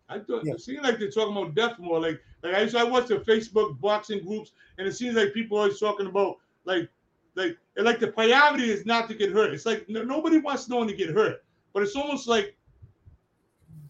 I 0.09 0.19
thought 0.19 0.43
Yeah. 0.45 0.53
it 0.53 0.61
seems 0.61 0.81
like 0.83 0.99
they're 0.99 1.09
talking 1.11 1.35
about 1.35 1.55
death 1.55 1.79
more. 1.79 1.99
Like, 1.99 2.19
like 2.43 2.53
I 2.55 2.61
used 2.61 2.75
to, 2.75 2.81
I 2.81 2.83
watch 2.83 3.07
the 3.07 3.19
Facebook 3.19 3.79
boxing 3.79 4.23
groups, 4.25 4.51
and 4.77 4.87
it 4.87 4.93
seems 4.93 5.15
like 5.15 5.33
people 5.33 5.57
always 5.57 5.79
talking 5.79 6.07
about 6.07 6.37
like, 6.65 6.89
like, 7.35 7.57
and 7.77 7.85
like 7.85 7.99
the 7.99 8.07
priority 8.07 8.69
is 8.69 8.85
not 8.85 9.07
to 9.09 9.15
get 9.15 9.31
hurt. 9.31 9.53
It's 9.53 9.65
like 9.65 9.87
no, 9.89 10.03
nobody 10.03 10.39
wants 10.39 10.67
no 10.67 10.77
one 10.77 10.87
to 10.87 10.93
get 10.95 11.09
hurt, 11.11 11.43
but 11.73 11.83
it's 11.83 11.95
almost 11.95 12.27
like 12.27 12.55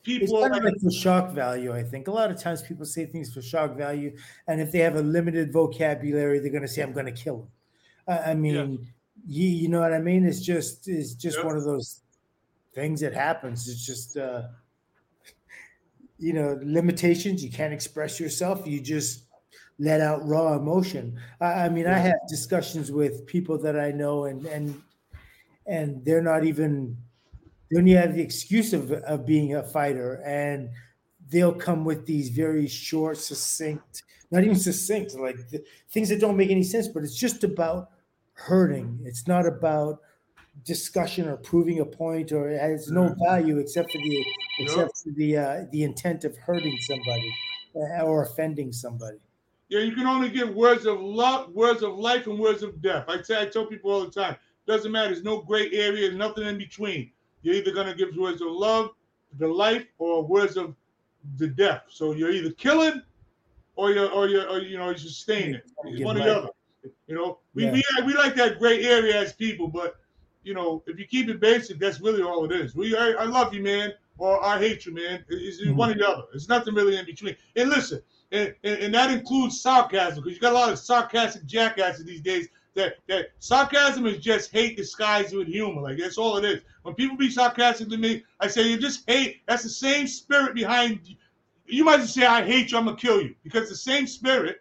people. 0.03 0.23
It's 0.25 0.31
people. 0.31 0.41
kind 0.43 0.53
Are 0.53 0.57
of 0.59 0.63
like, 0.65 0.73
like 0.73 0.81
for 0.81 0.91
shock 0.91 1.31
value. 1.31 1.73
I 1.73 1.81
think 1.83 2.07
a 2.07 2.11
lot 2.11 2.29
of 2.29 2.39
times 2.39 2.61
people 2.61 2.85
say 2.85 3.05
things 3.05 3.33
for 3.33 3.41
shock 3.41 3.75
value, 3.75 4.15
and 4.47 4.61
if 4.61 4.71
they 4.71 4.79
have 4.79 4.95
a 4.95 5.01
limited 5.01 5.51
vocabulary, 5.51 6.39
they're 6.39 6.51
going 6.51 6.61
to 6.61 6.67
say, 6.67 6.83
"I'm 6.83 6.93
going 6.93 7.07
to 7.07 7.11
kill 7.11 7.41
him." 7.41 7.47
I, 8.07 8.34
mean, 8.34 8.88
you, 9.27 9.47
you 9.47 9.67
know 9.69 9.81
what 9.81 9.93
I 9.93 9.99
mean? 9.99 10.25
It's 10.25 10.41
just 10.41 10.88
it's 10.88 11.13
just 11.13 11.38
Yep. 11.38 11.45
one 11.45 11.57
of 11.57 11.63
those 11.63 12.01
things 12.73 13.01
that 13.01 13.13
happens. 13.13 13.67
It's 13.67 13.85
just 13.85 14.17
uh, 14.17 14.43
you 16.19 16.34
know 16.34 16.59
limitations. 16.63 17.43
You 17.43 17.51
can't 17.51 17.73
express 17.73 18.19
yourself. 18.19 18.67
You 18.67 18.81
just 18.81 19.25
let 19.80 20.01
out 20.01 20.27
raw 20.27 20.55
emotion. 20.55 21.19
I, 21.39 21.65
I 21.65 21.69
mean, 21.69 21.88
I 21.88 21.97
have 21.97 22.15
discussions 22.27 22.91
with 22.91 23.25
people 23.25 23.57
that 23.59 23.80
I 23.80 23.91
know, 23.91 24.25
and 24.25 24.45
and 24.45 24.81
and 25.65 26.03
they're 26.03 26.21
not 26.21 26.43
even 26.43 26.97
they 27.73 27.80
only 27.80 27.93
have 27.93 28.15
the 28.15 28.21
excuse 28.21 28.73
of, 28.73 28.91
of 28.91 29.25
being 29.25 29.55
a 29.55 29.63
fighter 29.63 30.21
and 30.25 30.69
they'll 31.30 31.53
come 31.53 31.85
with 31.85 32.05
these 32.05 32.30
very 32.30 32.67
short 32.67 33.17
succinct 33.17 34.03
not 34.34 34.43
even 34.43 34.55
succinct 34.55 35.14
like 35.15 35.38
the, 35.49 35.64
things 35.91 36.10
that 36.10 36.19
don't 36.19 36.35
make 36.35 36.49
any 36.49 36.64
sense 36.64 36.88
but 36.88 37.03
it's 37.03 37.15
just 37.15 37.43
about 37.43 37.91
hurting 38.34 38.99
it's 39.05 39.27
not 39.27 39.45
about 39.45 40.01
discussion 40.65 41.27
or 41.27 41.38
proving 41.38 41.80
a 41.80 41.85
point 41.85 42.31
or 42.31 42.49
it 42.49 42.60
has 42.60 42.89
no 42.91 43.15
value 43.23 43.60
except 43.60 43.91
for 43.91 43.97
the 43.99 44.26
except 44.60 44.97
for 44.97 45.11
the 45.15 45.38
uh, 45.38 45.65
the 45.72 45.84
intent 45.84 46.26
of 46.26 46.35
hurting 46.38 46.77
somebody 46.81 47.34
uh, 47.76 48.01
or 48.01 48.23
offending 48.23 48.72
somebody 48.72 49.18
Yeah, 49.69 49.80
you 49.80 49.93
can 49.93 50.05
only 50.05 50.30
give 50.30 50.49
words 50.53 50.85
of 50.85 50.99
love, 51.01 51.51
words 51.53 51.81
of 51.81 51.97
life, 51.97 52.27
and 52.27 52.38
words 52.38 52.61
of 52.61 52.81
death. 52.81 53.05
I 53.07 53.22
say, 53.23 53.41
I 53.41 53.45
tell 53.47 53.65
people 53.65 53.89
all 53.91 54.05
the 54.05 54.11
time, 54.11 54.35
doesn't 54.68 54.91
matter. 54.91 55.10
There's 55.10 55.23
no 55.23 55.41
gray 55.41 55.72
area. 55.72 56.01
There's 56.01 56.15
nothing 56.15 56.45
in 56.45 56.57
between. 56.57 57.11
You're 57.41 57.55
either 57.55 57.73
gonna 57.73 57.95
give 57.95 58.15
words 58.15 58.41
of 58.41 58.49
love, 58.49 58.91
the 59.39 59.47
life, 59.47 59.85
or 59.97 60.23
words 60.23 60.55
of 60.57 60.76
the 61.38 61.47
death. 61.47 61.84
So 61.89 62.14
you're 62.14 62.31
either 62.31 62.51
killing, 62.51 63.01
or 63.75 63.91
you're, 63.91 64.09
or 64.11 64.27
you're, 64.27 64.47
or 64.49 64.59
you 64.59 64.77
know, 64.77 64.87
you're 64.87 64.97
sustaining. 64.97 65.55
It's 65.85 66.01
one 66.01 66.17
or 66.17 66.23
the 66.23 66.37
other. 66.37 66.49
You 67.07 67.15
know, 67.15 67.39
we, 67.53 67.65
Yeah. 67.65 67.71
we 67.71 67.83
we 68.05 68.13
like 68.13 68.35
that 68.35 68.59
gray 68.59 68.83
area 68.83 69.19
as 69.19 69.33
people, 69.33 69.67
but 69.67 69.95
you 70.43 70.53
know, 70.53 70.83
if 70.87 70.99
you 70.99 71.05
keep 71.05 71.29
it 71.29 71.39
basic, 71.39 71.79
that's 71.79 72.01
really 72.01 72.21
all 72.21 72.43
it 72.43 72.51
is. 72.51 72.75
We, 72.75 72.97
I, 72.97 73.11
I 73.11 73.23
love 73.23 73.53
you, 73.53 73.61
man, 73.61 73.93
or 74.17 74.43
I 74.43 74.59
hate 74.59 74.85
you, 74.85 74.93
man. 74.93 75.23
It's, 75.29 75.59
it's 75.59 75.67
Mhm. 75.69 75.75
one 75.75 75.91
or 75.91 75.93
the 75.93 76.07
other. 76.07 76.23
It's 76.33 76.49
nothing 76.49 76.73
really 76.73 76.97
in 76.97 77.05
between. 77.05 77.37
And 77.55 77.69
listen, 77.69 78.01
and, 78.33 78.53
and, 78.65 78.79
and 78.83 78.93
that 78.93 79.09
includes 79.11 79.61
sarcasm 79.61 80.21
because 80.21 80.35
you 80.35 80.41
got 80.41 80.51
a 80.51 80.55
lot 80.55 80.71
of 80.73 80.79
sarcastic 80.79 81.45
jackasses 81.45 82.03
these 82.05 82.21
days. 82.21 82.49
That 82.75 82.95
that 83.07 83.27
sarcasm 83.39 84.07
is 84.07 84.17
just 84.17 84.51
hate 84.51 84.75
disguised 84.75 85.35
with 85.35 85.47
humor. 85.47 85.81
Like 85.81 85.99
that's 85.99 86.17
all 86.17 86.37
it 86.37 86.43
is. 86.45 86.63
When 86.81 86.95
people 86.95 87.15
be 87.15 87.29
sarcastic 87.29 87.87
to 87.89 87.97
me, 87.97 88.23
I 88.39 88.47
say 88.47 88.63
you 88.67 88.77
just 88.77 89.07
hate. 89.07 89.41
That's 89.45 89.63
the 89.63 89.69
same 89.69 90.07
spirit 90.07 90.55
behind. 90.55 91.01
You 91.65 91.84
might 91.84 92.02
just 92.02 92.14
say 92.14 92.26
I 92.26 92.44
hate 92.45 92.72
you. 92.72 92.77
I'm 92.77 92.85
gonna 92.85 92.98
kill 92.98 93.22
you 93.22 93.35
because 93.44 93.69
the 93.69 93.76
same 93.76 94.07
spirit. 94.07 94.57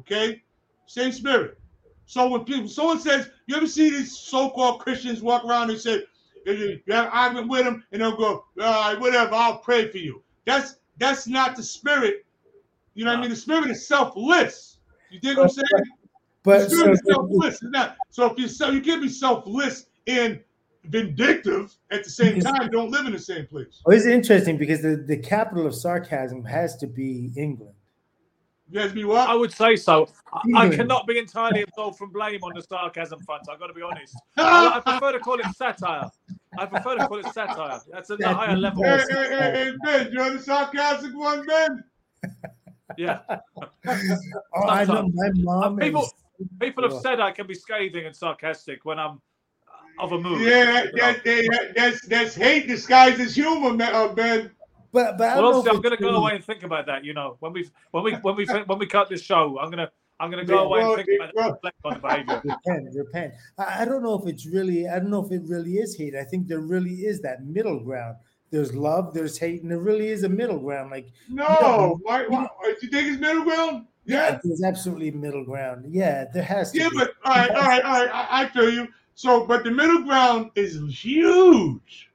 Okay, 0.00 0.42
same 0.86 1.12
spirit. 1.12 1.58
So 2.06 2.28
when 2.28 2.44
people, 2.44 2.68
someone 2.68 3.00
says, 3.00 3.30
you 3.46 3.56
ever 3.56 3.66
see 3.66 3.90
these 3.90 4.16
so-called 4.16 4.80
Christians 4.80 5.22
walk 5.22 5.44
around 5.44 5.70
and 5.70 5.80
say, 5.80 6.02
you 6.44 6.80
have 6.90 7.08
argument 7.12 7.48
with 7.48 7.64
them, 7.64 7.82
and 7.92 8.02
they'll 8.02 8.16
go, 8.16 8.44
all 8.60 8.92
right, 8.92 9.00
whatever, 9.00 9.34
I'll 9.34 9.58
pray 9.58 9.88
for 9.88 9.98
you. 9.98 10.22
That's 10.44 10.76
that's 10.98 11.26
not 11.26 11.56
the 11.56 11.62
spirit. 11.62 12.24
You 12.94 13.04
know 13.04 13.12
what 13.12 13.18
I 13.18 13.22
mean? 13.22 13.30
The 13.30 13.36
spirit 13.36 13.70
is 13.70 13.88
selfless. 13.88 14.78
You 15.10 15.18
dig 15.20 15.36
what 15.36 15.44
I'm 15.44 15.48
saying? 15.50 15.66
but 16.42 16.68
the 16.68 16.70
spirit 16.76 16.92
is 16.92 17.02
so- 17.04 17.12
selfless. 17.14 17.54
It's 17.54 17.62
not. 17.64 17.96
So 18.10 18.30
if 18.30 18.38
you 18.38 18.48
so 18.48 18.70
you 18.70 18.80
can't 18.80 19.02
be 19.02 19.08
selfless 19.08 19.86
in 20.06 20.40
vindictive 20.86 21.74
at 21.90 22.04
the 22.04 22.10
same 22.10 22.40
time. 22.40 22.70
Don't 22.70 22.90
live 22.90 23.06
in 23.06 23.12
the 23.12 23.18
same 23.18 23.46
place. 23.46 23.80
Well, 23.84 23.96
it's 23.96 24.06
interesting 24.06 24.56
because 24.58 24.82
the, 24.82 24.96
the 24.96 25.16
capital 25.16 25.66
of 25.66 25.74
sarcasm 25.74 26.44
has 26.44 26.76
to 26.76 26.86
be 26.86 27.32
England. 27.36 27.74
You 28.70 28.80
has 28.80 28.90
to 28.90 28.94
be 28.94 29.04
what? 29.04 29.28
I 29.28 29.34
would 29.34 29.52
say 29.52 29.76
so. 29.76 30.08
I, 30.54 30.66
I 30.66 30.68
cannot 30.70 31.06
be 31.06 31.18
entirely 31.18 31.62
absolved 31.62 31.98
from 31.98 32.10
blame 32.10 32.42
on 32.42 32.52
the 32.54 32.62
sarcasm 32.62 33.20
front. 33.20 33.42
I've 33.50 33.60
got 33.60 33.66
to 33.68 33.74
be 33.74 33.82
honest. 33.82 34.16
I, 34.38 34.76
I 34.76 34.80
prefer 34.80 35.12
to 35.12 35.18
call 35.20 35.38
it 35.38 35.46
satire. 35.54 36.10
I 36.58 36.66
prefer 36.66 36.96
to 36.96 37.06
call 37.06 37.18
it 37.18 37.26
satire. 37.32 37.80
That's 37.92 38.10
a 38.10 38.16
Yeah, 38.18 38.32
higher 38.34 38.56
level. 38.56 38.82
Hey, 38.84 39.02
hey, 39.10 39.28
hey, 39.28 39.52
hey, 39.52 39.72
Ben, 39.84 40.12
you're 40.12 40.30
the 40.30 40.38
sarcastic 40.40 41.14
one, 41.14 41.46
Ben. 41.46 41.84
Yeah. 42.96 43.20
Oh, 43.86 44.68
I 44.68 44.84
know 44.84 45.08
my 45.12 45.30
mom. 45.34 45.76
people- 45.78 46.02
is- 46.02 46.14
People 46.60 46.82
have 46.82 46.94
oh. 46.94 47.00
said 47.00 47.20
I 47.20 47.30
can 47.30 47.46
be 47.46 47.54
scathing 47.54 48.06
and 48.06 48.14
sarcastic 48.16 48.84
when 48.84 48.98
I'm 48.98 49.20
of 49.98 50.12
a 50.12 50.18
mood. 50.18 50.40
Yeah, 50.42 50.84
that, 50.94 50.94
that, 50.96 51.24
that- 51.24 51.72
that's 51.76 52.06
that's 52.06 52.34
hate 52.34 52.66
disguised 52.66 53.20
as 53.20 53.34
humor, 53.34 53.72
man, 53.72 53.94
uh, 53.94 54.08
Ben. 54.08 54.50
but 54.92 55.16
but 55.18 55.28
I 55.30 55.34
Well, 55.40 55.42
don't 55.42 55.52
know 55.52 55.58
obviously, 55.58 55.70
if 55.70 55.76
I'm 55.76 55.82
going 55.82 55.96
to 55.96 56.02
go 56.02 56.08
really- 56.08 56.18
away 56.20 56.34
and 56.36 56.44
think 56.44 56.62
about 56.62 56.86
that. 56.86 57.04
You 57.04 57.14
know, 57.14 57.36
when 57.40 57.52
we 57.52 57.68
when 57.92 58.04
we 58.04 58.12
when 58.14 58.36
we 58.36 58.46
when 58.46 58.78
we 58.78 58.86
cut 58.86 59.08
this 59.08 59.22
show, 59.22 59.58
I'm 59.60 59.70
gonna 59.70 59.90
I'm 60.20 60.30
gonna 60.30 60.44
go 60.44 60.64
away 60.64 60.80
and 60.82 60.96
think 60.96 61.08
about 61.20 61.34
well- 61.34 61.58
that, 61.62 61.72
reflect 61.72 61.76
on 61.84 61.94
the 61.94 62.00
behavior. 62.00 62.42
repent, 62.44 62.94
repent. 62.94 63.34
I, 63.58 63.82
I 63.82 63.84
don't 63.84 64.02
know 64.02 64.14
if 64.20 64.26
it's 64.28 64.46
really. 64.46 64.88
I 64.88 64.98
don't 64.98 65.10
know 65.10 65.24
if 65.24 65.32
it 65.32 65.42
really 65.46 65.74
is 65.74 65.96
hate. 65.96 66.14
I 66.14 66.24
think 66.24 66.46
there 66.48 66.60
really 66.60 67.04
is 67.06 67.20
that 67.22 67.44
middle 67.44 67.80
ground. 67.80 68.16
There's 68.50 68.72
love, 68.72 69.12
there's 69.14 69.36
hate, 69.36 69.62
and 69.62 69.70
there 69.70 69.80
really 69.80 70.06
is 70.08 70.22
a 70.22 70.28
middle 70.28 70.60
ground. 70.60 70.92
Like 70.92 71.08
No, 71.28 71.98
why, 72.04 72.24
why, 72.28 72.46
do 72.62 72.76
you 72.82 72.88
think 72.88 73.08
it's 73.08 73.20
middle 73.20 73.42
ground? 73.42 73.86
Yeah, 74.04 74.38
there's 74.44 74.62
absolutely 74.62 75.10
middle 75.10 75.44
ground. 75.44 75.86
Yeah, 75.88 76.26
there 76.32 76.44
has 76.44 76.70
to 76.70 76.78
yeah, 76.78 76.88
be. 76.90 76.98
but 76.98 77.14
all 77.24 77.34
right, 77.34 77.50
all 77.50 77.62
right, 77.62 77.82
all 77.84 77.92
right. 78.06 78.10
I, 78.14 78.42
I 78.42 78.48
feel 78.50 78.70
you. 78.72 78.86
So, 79.14 79.46
but 79.46 79.64
the 79.64 79.70
middle 79.70 80.02
ground 80.02 80.50
is 80.54 80.76
huge. 81.02 82.10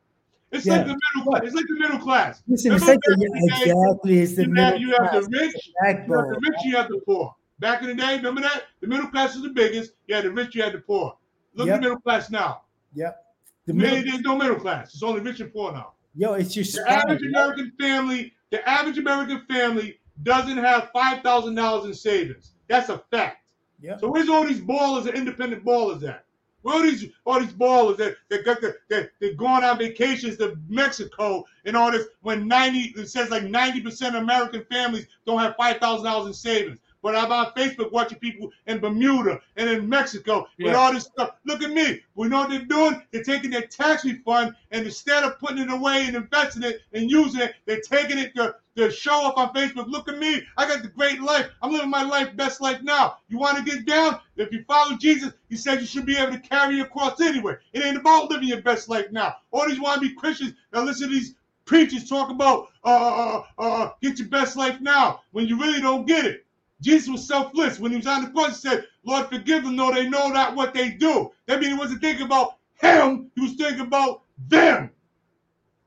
It's 0.52 0.66
like 0.66 0.82
the 0.88 0.98
middle 1.16 1.32
class. 1.32 1.42
It's 1.46 1.56
like 1.56 1.66
the 1.68 1.80
middle 1.80 2.00
class. 2.00 2.42
Listen, 2.48 2.74
it's 2.74 2.88
like 2.88 3.00
the, 3.06 3.16
the 3.16 3.26
day, 3.66 3.72
exactly. 3.72 4.20
It's 4.20 4.36
the 4.36 4.44
You 4.44 4.50
middle 4.50 4.72
have, 4.72 4.82
you 4.82 4.90
have 4.92 5.10
class, 5.12 5.28
the 5.28 5.38
rich, 5.38 5.54
you 5.68 5.74
have 5.86 6.08
the 6.08 6.40
rich, 6.42 6.60
you 6.66 6.76
have 6.76 6.88
the 6.90 7.02
poor. 7.06 7.36
Back 7.60 7.82
in 7.84 7.88
the 7.90 7.96
day, 7.96 8.18
remember 8.18 8.42
that? 8.42 8.64
The 8.82 8.88
middle 8.88 9.08
class 9.08 9.36
is 9.36 9.44
the 9.44 9.50
biggest. 9.50 9.92
You 10.08 10.16
had 10.16 10.24
the 10.26 10.32
rich, 10.32 10.56
you 10.56 10.64
had 10.64 10.74
the 10.74 10.80
poor. 10.80 11.16
Look 11.54 11.68
Yep. 11.68 11.76
at 11.76 11.82
the 11.82 11.88
middle 11.90 12.02
class 12.02 12.30
now. 12.32 12.62
Yep. 12.96 13.26
The 13.68 13.74
middle, 13.74 14.02
there's 14.04 14.22
no 14.22 14.36
middle 14.38 14.56
class. 14.56 14.94
It's 14.94 15.04
only 15.04 15.22
rich 15.22 15.40
and 15.40 15.54
poor 15.54 15.72
now. 15.72 15.94
yo, 16.16 16.34
it's 16.34 16.56
your 16.56 16.66
The 16.66 16.90
average 16.92 17.22
American 17.22 17.72
family, 17.80 18.34
the 18.50 18.68
average 18.68 18.98
American 18.98 19.46
family 19.48 20.00
doesn't 20.24 20.58
have 20.58 20.90
five 20.92 21.22
thousand 21.22 21.56
dollars 21.56 21.86
in 21.86 21.94
savings. 21.94 22.54
That's 22.68 22.90
a 22.90 22.98
fact. 23.12 23.52
Yep. 23.82 24.00
So 24.00 24.10
where's 24.10 24.30
all 24.30 24.44
these 24.46 24.62
ballers 24.62 25.06
and 25.08 25.16
independent 25.16 25.64
ballers 25.64 26.04
at? 26.08 26.26
Where 26.62 26.76
are 26.80 26.84
these 26.84 27.06
all 27.26 27.40
these 27.40 27.54
ballers 27.54 27.98
that 27.98 28.16
that 28.30 28.46
got 28.46 28.62
the 28.62 28.76
that 28.90 29.12
they're 29.20 29.34
going 29.34 29.64
on 29.64 29.78
vacations 29.78 30.38
to 30.38 30.58
Mexico 30.68 31.46
and 31.66 31.76
all 31.78 31.92
this 31.92 32.08
when 32.22 32.48
90 32.48 32.94
it 32.98 33.10
says 33.10 33.30
like 33.30 33.44
90% 33.44 34.10
of 34.10 34.16
American 34.16 34.66
families 34.72 35.08
don't 35.26 35.40
have 35.40 35.56
five 35.58 35.78
thousand 35.78 36.06
dollars 36.06 36.28
in 36.28 36.34
savings. 36.34 36.80
But 37.02 37.16
I'm 37.16 37.32
on 37.32 37.54
Facebook 37.56 37.94
watching 37.94 38.20
people 38.20 38.52
in 38.68 38.80
Bermuda 38.80 39.40
and 39.56 39.70
in 39.70 39.88
Mexico 39.88 40.48
with 40.58 40.74
Yeah. 40.74 40.76
all 40.76 40.92
this 40.94 41.06
stuff. 41.06 41.36
Look 41.46 41.64
at 41.64 41.72
me. 41.72 42.02
We 42.16 42.28
know 42.28 42.40
what 42.42 42.50
they're 42.50 42.66
doing. 42.66 43.02
They're 43.12 43.24
taking 43.24 43.52
their 43.52 43.68
tax 43.68 44.04
refund 44.04 44.54
and 44.72 44.86
instead 44.86 45.24
of 45.24 45.40
putting 45.40 45.60
it 45.60 45.72
away 45.72 46.08
and 46.08 46.18
investing 46.18 46.64
it 46.64 46.82
and 46.92 47.10
using 47.10 47.40
it, 47.40 47.56
they're 47.66 47.80
taking 47.80 48.20
it 48.20 48.36
to, 48.36 48.54
to 48.80 48.92
show 48.92 49.26
up 49.28 49.38
on 49.38 49.54
Facebook. 49.54 49.88
Look 49.88 50.08
at 50.08 50.18
me. 50.18 50.42
I 50.58 50.68
got 50.68 50.82
the 50.82 50.90
great 50.90 51.22
life. 51.22 51.48
I'm 51.62 51.72
living 51.72 51.90
my 51.90 52.04
life, 52.04 52.36
best 52.36 52.62
life 52.62 52.82
now. 52.82 53.18
You 53.28 53.38
want 53.38 53.58
to 53.58 53.64
get 53.64 53.86
down? 53.86 54.20
If 54.38 54.52
you 54.52 54.64
follow 54.68 54.98
Jesus, 54.98 55.34
he 55.50 55.56
said 55.56 55.80
you 55.80 55.86
should 55.86 56.06
be 56.06 56.18
able 56.18 56.34
to 56.34 56.40
carry 56.40 56.78
your 56.78 56.88
cross 56.88 57.20
anyway. 57.22 57.56
It 57.74 57.84
ain't 57.84 57.98
about 57.98 58.30
living 58.30 58.48
your 58.48 58.62
best 58.62 58.90
life 58.90 59.12
now. 59.12 59.36
All 59.52 59.68
these 59.68 59.80
want 59.80 60.02
to 60.02 60.08
be 60.08 60.16
Christians 60.16 60.54
that 60.72 60.84
listen 60.84 61.10
to 61.10 61.14
these 61.14 61.36
preachers 61.66 62.10
talk 62.10 62.32
about 62.32 62.70
uh, 62.84 62.90
uh, 62.90 63.44
uh, 63.60 63.62
uh, 63.62 63.92
get 64.02 64.18
your 64.18 64.28
best 64.28 64.56
life 64.56 64.82
now 64.82 65.22
when 65.32 65.48
you 65.48 65.60
really 65.60 65.82
don't 65.82 66.08
get 66.08 66.26
it. 66.26 66.46
Jesus 66.82 67.10
was 67.10 67.28
selfless. 67.28 67.80
When 67.80 67.92
he 67.92 67.98
was 67.98 68.08
on 68.08 68.24
the 68.24 68.32
cross, 68.32 68.62
he 68.62 68.70
said, 68.70 68.88
Lord, 69.04 69.28
forgive 69.28 69.64
them, 69.64 69.76
though 69.76 69.92
they 69.92 70.10
know 70.10 70.30
not 70.30 70.56
what 70.56 70.74
they 70.74 70.92
do. 70.92 71.32
That 71.46 71.60
means 71.60 71.74
he 71.74 71.78
wasn't 71.78 72.02
thinking 72.02 72.26
about 72.26 72.56
him, 72.76 73.30
he 73.36 73.42
was 73.42 73.54
thinking 73.54 73.82
about 73.82 74.24
them. 74.48 74.90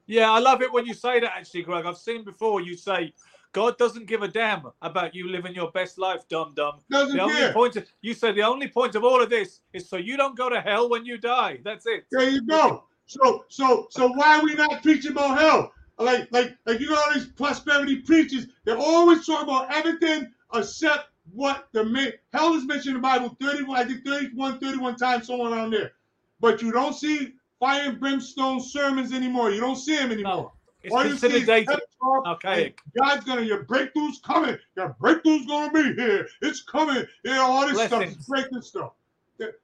Yeah, 0.07 0.31
I 0.31 0.39
love 0.41 0.62
it 0.62 0.73
when 0.73 0.87
you 0.87 0.95
say 0.95 1.20
that. 1.20 1.33
Actually, 1.37 1.62
Greg, 1.62 1.87
I've 1.87 1.97
seen 1.99 2.24
before 2.24 2.61
you 2.61 2.77
say. 2.77 3.12
God 3.53 3.77
doesn't 3.77 4.07
give 4.07 4.23
a 4.23 4.29
damn 4.29 4.62
about 4.81 5.15
you 5.15 5.29
living 5.29 5.55
your 5.55 5.70
best 5.73 5.99
life, 5.99 6.27
dum 6.29 6.53
dum. 6.55 6.79
Doesn't 6.91 7.15
The 7.15 7.23
only 7.23 7.35
care. 7.35 7.53
point 7.53 7.77
of, 7.77 7.87
you 8.01 8.15
said 8.15 8.35
the 8.35 8.43
only 8.45 8.66
point 8.66 8.95
of 8.95 9.05
all 9.05 9.23
of 9.23 9.29
this 9.29 9.61
is 9.74 9.87
so 9.91 9.99
you 9.99 10.16
don't 10.16 10.35
go 10.39 10.49
to 10.49 10.59
hell 10.59 10.89
when 10.89 11.05
you 11.05 11.19
die. 11.19 11.59
That's 11.62 11.85
it. 11.87 12.07
There 12.11 12.31
you 12.31 12.41
go. 12.47 12.85
So, 13.05 13.45
so, 13.49 13.89
so 13.91 14.09
why 14.09 14.39
are 14.39 14.43
we 14.43 14.55
not 14.55 14.83
preaching 14.83 15.12
about 15.12 15.39
hell? 15.39 15.70
Like, 15.99 16.33
like, 16.33 16.57
like 16.65 16.81
you 16.81 16.89
got 16.89 17.07
all 17.07 17.12
these 17.15 17.27
prosperity 17.27 17.97
preachers. 17.97 18.47
They're 18.65 18.79
always 18.79 19.27
talking 19.27 19.47
about 19.47 19.70
everything 19.70 20.31
except 20.55 21.09
what 21.35 21.69
the 21.73 22.15
hell 22.33 22.55
is 22.55 22.65
mentioned 22.65 22.97
in 22.97 23.03
the 23.03 23.07
Bible 23.07 23.37
31, 23.39 23.79
I 23.79 23.85
think 23.85 24.03
31, 24.03 24.61
31 24.61 24.97
times, 24.97 25.27
somewhere 25.27 25.53
around 25.53 25.73
there. 25.73 25.93
But 26.41 26.62
you 26.62 26.73
don't 26.73 26.95
see 26.95 27.35
fire 27.62 27.90
and 27.90 28.01
brimstone 28.01 28.60
sermons 28.60 29.12
anymore. 29.12 29.52
You 29.52 29.60
don't 29.60 29.76
see 29.76 29.97
them 29.97 30.10
anymore. 30.10 30.32
No, 30.34 30.52
it's 30.82 30.93
All 30.93 31.05
you 31.06 31.16
see 31.16 31.28
considered 31.28 31.47
dated. 31.47 31.80
Archaic. 32.26 32.80
God's 33.01 33.24
gonna, 33.24 33.43
your 33.43 33.64
breakthrough's 33.64 34.18
coming. 34.18 34.59
Your 34.76 34.97
breakthrough's 35.01 35.47
gonna 35.47 35.70
be 35.72 35.94
here. 35.94 36.26
It's 36.43 36.62
coming. 36.64 37.05
Yeah, 37.24 37.39
all 37.39 37.60
this 37.68 37.78
stuff 37.78 37.90
Blessings. 37.90 38.16
is 38.18 38.26
breakthrough 38.26 38.60
stuff. 38.62 38.93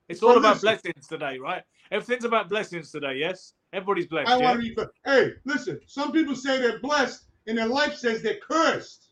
It's 0.09 0.21
So 0.21 0.29
all 0.29 0.39
about 0.39 0.63
listen. 0.63 0.81
blessings 0.81 1.09
today, 1.09 1.39
right? 1.39 1.63
Everything's 1.91 2.25
about 2.25 2.49
blessings 2.49 2.93
today. 2.93 3.17
Yes, 3.17 3.55
everybody's 3.73 4.07
blessed. 4.07 4.31
I 4.31 4.39
yeah? 4.39 4.45
want 4.45 4.63
to 4.63 4.75
be. 4.75 4.83
Hey, 5.05 5.33
listen. 5.45 5.81
Some 5.87 6.13
people 6.13 6.37
say 6.37 6.59
they're 6.61 6.79
blessed, 6.79 7.25
and 7.49 7.59
their 7.59 7.67
life 7.67 7.97
says 7.97 8.23
they're 8.23 8.39
cursed. 8.49 9.09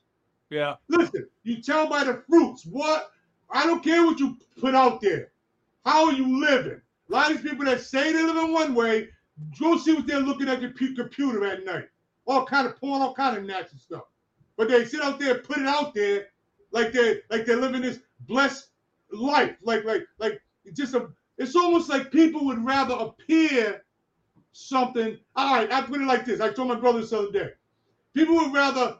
yeah. 0.50 0.74
Listen, 0.88 1.26
you 1.42 1.60
tell 1.60 1.88
by 1.88 2.04
the 2.04 2.22
fruits. 2.28 2.64
What? 2.66 3.10
I 3.50 3.66
don't 3.66 3.82
care 3.82 4.04
what 4.04 4.20
you 4.20 4.36
put 4.58 4.74
out 4.76 5.00
there. 5.00 5.32
How 5.84 6.06
are 6.06 6.12
you 6.12 6.40
living? 6.40 6.80
A 7.08 7.12
lot 7.12 7.30
of 7.30 7.36
these 7.42 7.50
people 7.50 7.64
that 7.66 7.80
say 7.80 8.12
they 8.12 8.22
live 8.22 8.36
in 8.36 8.52
one 8.52 8.74
way, 8.74 9.08
go 9.60 9.76
see 9.76 9.94
what 9.94 10.06
they're 10.06 10.20
looking 10.20 10.48
at 10.48 10.60
the 10.60 10.68
computer 10.68 11.46
at 11.46 11.64
night. 11.64 11.88
All 12.26 12.44
kind 12.44 12.66
of 12.66 12.76
porn, 12.76 13.02
all 13.02 13.14
kind 13.14 13.36
of 13.36 13.44
nasty 13.44 13.78
stuff. 13.78 14.04
But 14.56 14.68
they 14.68 14.84
sit 14.84 15.02
out 15.02 15.18
there, 15.18 15.36
and 15.36 15.44
put 15.44 15.58
it 15.58 15.66
out 15.66 15.94
there, 15.94 16.28
like 16.72 16.92
they're 16.92 17.20
like 17.30 17.46
they're 17.46 17.56
living 17.60 17.82
this 17.82 18.00
blessed 18.20 18.68
life. 19.12 19.56
Like 19.62 19.84
like 19.84 20.04
like 20.18 20.40
it's 20.64 20.78
just 20.78 20.94
a. 20.94 21.08
It's 21.38 21.54
almost 21.54 21.90
like 21.90 22.10
people 22.10 22.46
would 22.46 22.64
rather 22.64 22.94
appear 22.94 23.84
something. 24.52 25.18
All 25.36 25.54
right, 25.54 25.70
I 25.70 25.82
put 25.82 26.00
it 26.00 26.06
like 26.06 26.24
this. 26.24 26.40
I 26.40 26.50
told 26.50 26.68
my 26.68 26.74
brother 26.74 27.00
this 27.00 27.12
other 27.12 27.30
day. 27.30 27.50
People 28.14 28.36
would 28.36 28.54
rather 28.54 28.98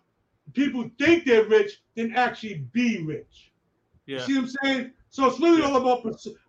people 0.52 0.88
think 0.98 1.24
they're 1.24 1.46
rich 1.48 1.82
than 1.96 2.14
actually 2.14 2.66
be 2.72 3.02
rich. 3.02 3.52
You 4.06 4.16
Yeah. 4.16 4.26
see 4.26 4.34
what 4.34 4.42
I'm 4.42 4.48
saying? 4.62 4.92
So 5.10 5.26
it's 5.26 5.40
really 5.40 5.62
all 5.62 5.76
about 5.76 6.04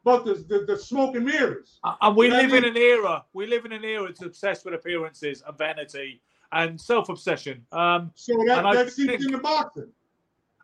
about 0.06 0.26
the, 0.26 0.34
the, 0.48 0.66
the 0.68 0.78
smoke 0.78 1.16
and 1.16 1.26
mirrors. 1.26 1.80
And 2.02 2.16
we 2.16 2.26
You 2.26 2.32
know 2.34 2.42
live 2.42 2.54
I 2.54 2.58
in 2.58 2.66
an 2.66 2.78
era. 2.78 3.24
We 3.34 3.46
live 3.46 3.66
in 3.66 3.72
an 3.72 3.86
era 3.86 4.08
that's 4.08 4.22
obsessed 4.22 4.66
with 4.66 4.74
appearances 4.74 5.44
and 5.48 5.58
vanity 5.58 6.22
and 6.52 6.80
self-obsession. 6.80 7.66
Um, 7.72 8.12
So 8.16 8.34
that, 8.48 8.64
that 8.74 8.92
seeps 8.92 9.10
think- 9.10 9.22
into 9.22 9.38
boxing. 9.38 9.92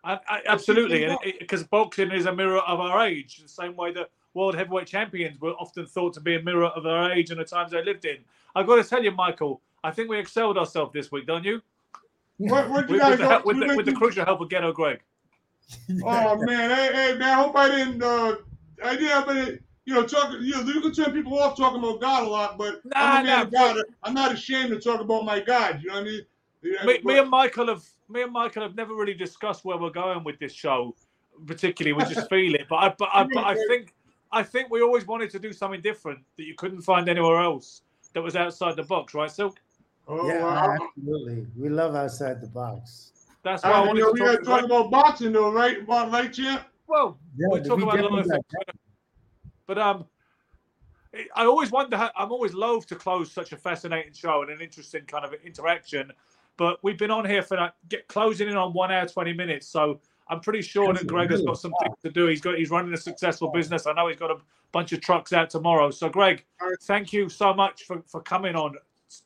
I, 0.06 0.42
absolutely, 0.48 1.08
because 1.40 1.64
boxing 1.64 2.12
is 2.12 2.26
a 2.26 2.36
mirror 2.36 2.60
of 2.60 2.82
our 2.82 3.06
age, 3.08 3.38
the 3.42 3.48
same 3.48 3.74
way 3.78 3.94
that 3.94 4.10
world 4.34 4.54
heavyweight 4.54 4.86
champions 4.86 5.40
were 5.40 5.52
often 5.52 5.86
thought 5.86 6.14
to 6.16 6.20
be 6.20 6.36
a 6.36 6.42
mirror 6.42 6.66
of 6.66 6.84
their 6.84 7.14
age 7.14 7.32
and 7.32 7.40
the 7.40 7.46
times 7.46 7.72
they 7.72 7.82
lived 7.82 8.04
in. 8.04 8.18
I've 8.54 8.68
got 8.68 8.84
to 8.84 8.84
tell 8.84 9.02
you, 9.02 9.12
Michael, 9.12 9.62
I 9.82 9.92
think 9.92 10.10
we 10.10 10.18
excelled 10.20 10.58
ourselves 10.58 10.92
this 10.92 11.10
week, 11.10 11.26
don't 11.26 11.46
you? 11.46 11.62
What, 12.38 12.70
what 12.70 12.90
you 12.90 12.96
With, 12.96 13.02
guys 13.02 13.20
with, 13.20 13.30
the, 13.30 13.42
with, 13.46 13.60
the, 13.70 13.78
with 13.78 13.86
the 13.86 13.94
crucial 13.94 14.26
help 14.26 14.42
of 14.42 14.50
Ghetto 14.50 14.74
Greg. 14.74 15.00
Oh 16.06 16.36
man, 16.38 16.70
hey, 16.70 16.90
hey 16.94 17.18
man, 17.18 17.30
I 17.30 17.34
hope 17.34 17.56
I 17.56 17.70
didn't. 17.70 18.02
Uh, 18.02 18.36
I 18.84 18.96
did, 18.96 19.26
but 19.26 19.60
you 19.86 19.94
know, 19.94 20.06
talk. 20.06 20.34
You 20.40 20.52
know, 20.52 20.62
you 20.62 20.82
can 20.82 20.94
turn 20.94 21.12
people 21.14 21.38
off 21.40 21.58
talking 21.58 21.80
about 21.80 22.00
God 22.00 22.24
a 22.24 22.30
lot, 22.30 22.58
but 22.58 22.82
I'm 22.96 23.24
a 23.24 23.24
Nah, 23.24 23.24
man 23.24 23.26
nah, 23.26 23.42
of 23.42 23.52
God. 23.52 23.86
I'm 24.04 24.14
not 24.14 24.34
ashamed 24.34 24.70
to 24.70 24.80
talk 24.80 25.02
about 25.02 25.26
my 25.26 25.40
God. 25.40 25.82
You 25.82 25.90
know 25.90 25.96
what 25.96 26.02
I 26.02 26.06
mean? 26.06 26.22
Yeah, 26.62 26.86
me, 26.86 26.94
but- 26.98 27.06
me 27.06 27.20
and 27.20 27.30
Michael 27.30 27.68
have 27.68 27.84
me 28.10 28.22
and 28.22 28.32
Michael 28.32 28.64
have 28.64 28.76
never 28.76 28.94
really 28.96 29.14
discussed 29.14 29.66
where 29.66 29.78
we're 29.78 29.90
going 29.90 30.24
with 30.24 30.40
this 30.40 30.54
show, 30.54 30.96
particularly. 31.46 31.94
We 31.94 32.14
just 32.14 32.30
feel 32.30 32.56
it, 32.56 32.68
but 32.70 32.76
I 32.78 32.90
but 32.98 33.10
I, 33.14 33.24
but 33.24 33.44
I 33.44 33.56
think 33.68 33.94
I 34.32 34.44
think 34.44 34.70
we 34.70 34.82
always 34.82 35.06
wanted 35.06 35.30
to 35.32 35.40
do 35.40 35.54
something 35.54 35.82
different 35.82 36.20
that 36.38 36.44
you 36.44 36.56
couldn't 36.56 36.82
find 36.82 37.08
anywhere 37.08 37.42
else 37.42 37.82
that 38.14 38.22
was 38.22 38.36
outside 38.36 38.76
the 38.76 38.84
box, 38.84 39.14
right? 39.14 39.32
So 39.32 39.54
oh, 40.08 40.28
yeah, 40.28 40.44
well, 40.44 40.78
absolutely. 40.82 41.48
We 41.58 41.70
love 41.70 41.96
outside 41.96 42.42
the 42.42 42.48
box. 42.48 43.12
That's 43.44 43.64
I, 43.64 43.72
why 43.72 43.78
I, 43.78 43.82
I, 43.82 43.88
wanted 43.88 44.02
know, 44.02 44.08
to 44.08 44.14
we 44.14 44.20
talk, 44.20 44.44
gotta 44.44 44.46
talk 44.46 44.66
about 44.66 44.92
boxing 44.92 45.32
though, 45.32 45.52
right? 45.52 45.82
About 45.82 46.12
right, 46.12 46.32
champ. 46.32 46.66
Well, 46.88 47.18
Yeah, 47.38 47.48
we 47.52 47.62
talk 47.62 47.78
we 47.78 47.84
about 47.84 48.00
a 48.00 48.08
lot 48.08 48.20
of 48.20 48.26
things, 48.28 48.44
but, 48.66 48.76
but 49.68 49.78
um, 49.78 50.06
I 51.36 51.46
always 51.46 51.72
wonder. 51.72 51.98
How, 51.98 52.12
I'm 52.16 52.32
always 52.32 52.54
loath 52.54 52.88
to 52.88 52.96
close 52.96 53.32
such 53.32 53.52
a 53.52 53.58
fascinating 53.58 54.14
show 54.14 54.42
and 54.42 54.52
an 54.52 54.62
interesting 54.62 55.04
kind 55.06 55.26
of 55.26 55.34
interaction. 55.46 56.12
But 56.58 56.80
we've 56.84 56.98
been 56.98 57.12
on 57.12 57.26
here 57.26 57.42
for 57.42 57.58
that, 57.58 57.76
get 57.90 58.08
closing 58.08 58.48
in 58.48 58.56
on 58.56 58.74
one 58.74 58.92
hour 58.92 59.08
twenty 59.08 59.34
minutes. 59.34 59.68
So 59.68 60.00
I'm 60.28 60.40
pretty 60.40 60.62
sure 60.62 60.94
that 60.94 61.08
Greg 61.08 61.32
has 61.32 61.42
got 61.42 61.58
some 61.58 61.74
things 61.82 61.96
to 62.04 62.12
do. 62.12 62.28
He's 62.28 62.42
got 62.42 62.58
he's 62.58 62.70
running 62.70 62.94
a 62.94 62.98
successful 62.98 63.50
business. 63.50 63.88
I 63.88 63.94
know 63.94 64.08
he's 64.08 64.18
got 64.18 64.32
a 64.32 64.38
bunch 64.72 64.92
of 64.92 65.02
trucks 65.02 65.34
out 65.34 65.50
tomorrow. 65.50 65.92
So, 65.92 66.10
Greg, 66.10 66.44
thank 66.84 67.14
you 67.14 67.30
so 67.30 67.54
much 67.54 67.84
for, 67.84 68.04
for 68.08 68.22
coming 68.22 68.56
on 68.56 68.76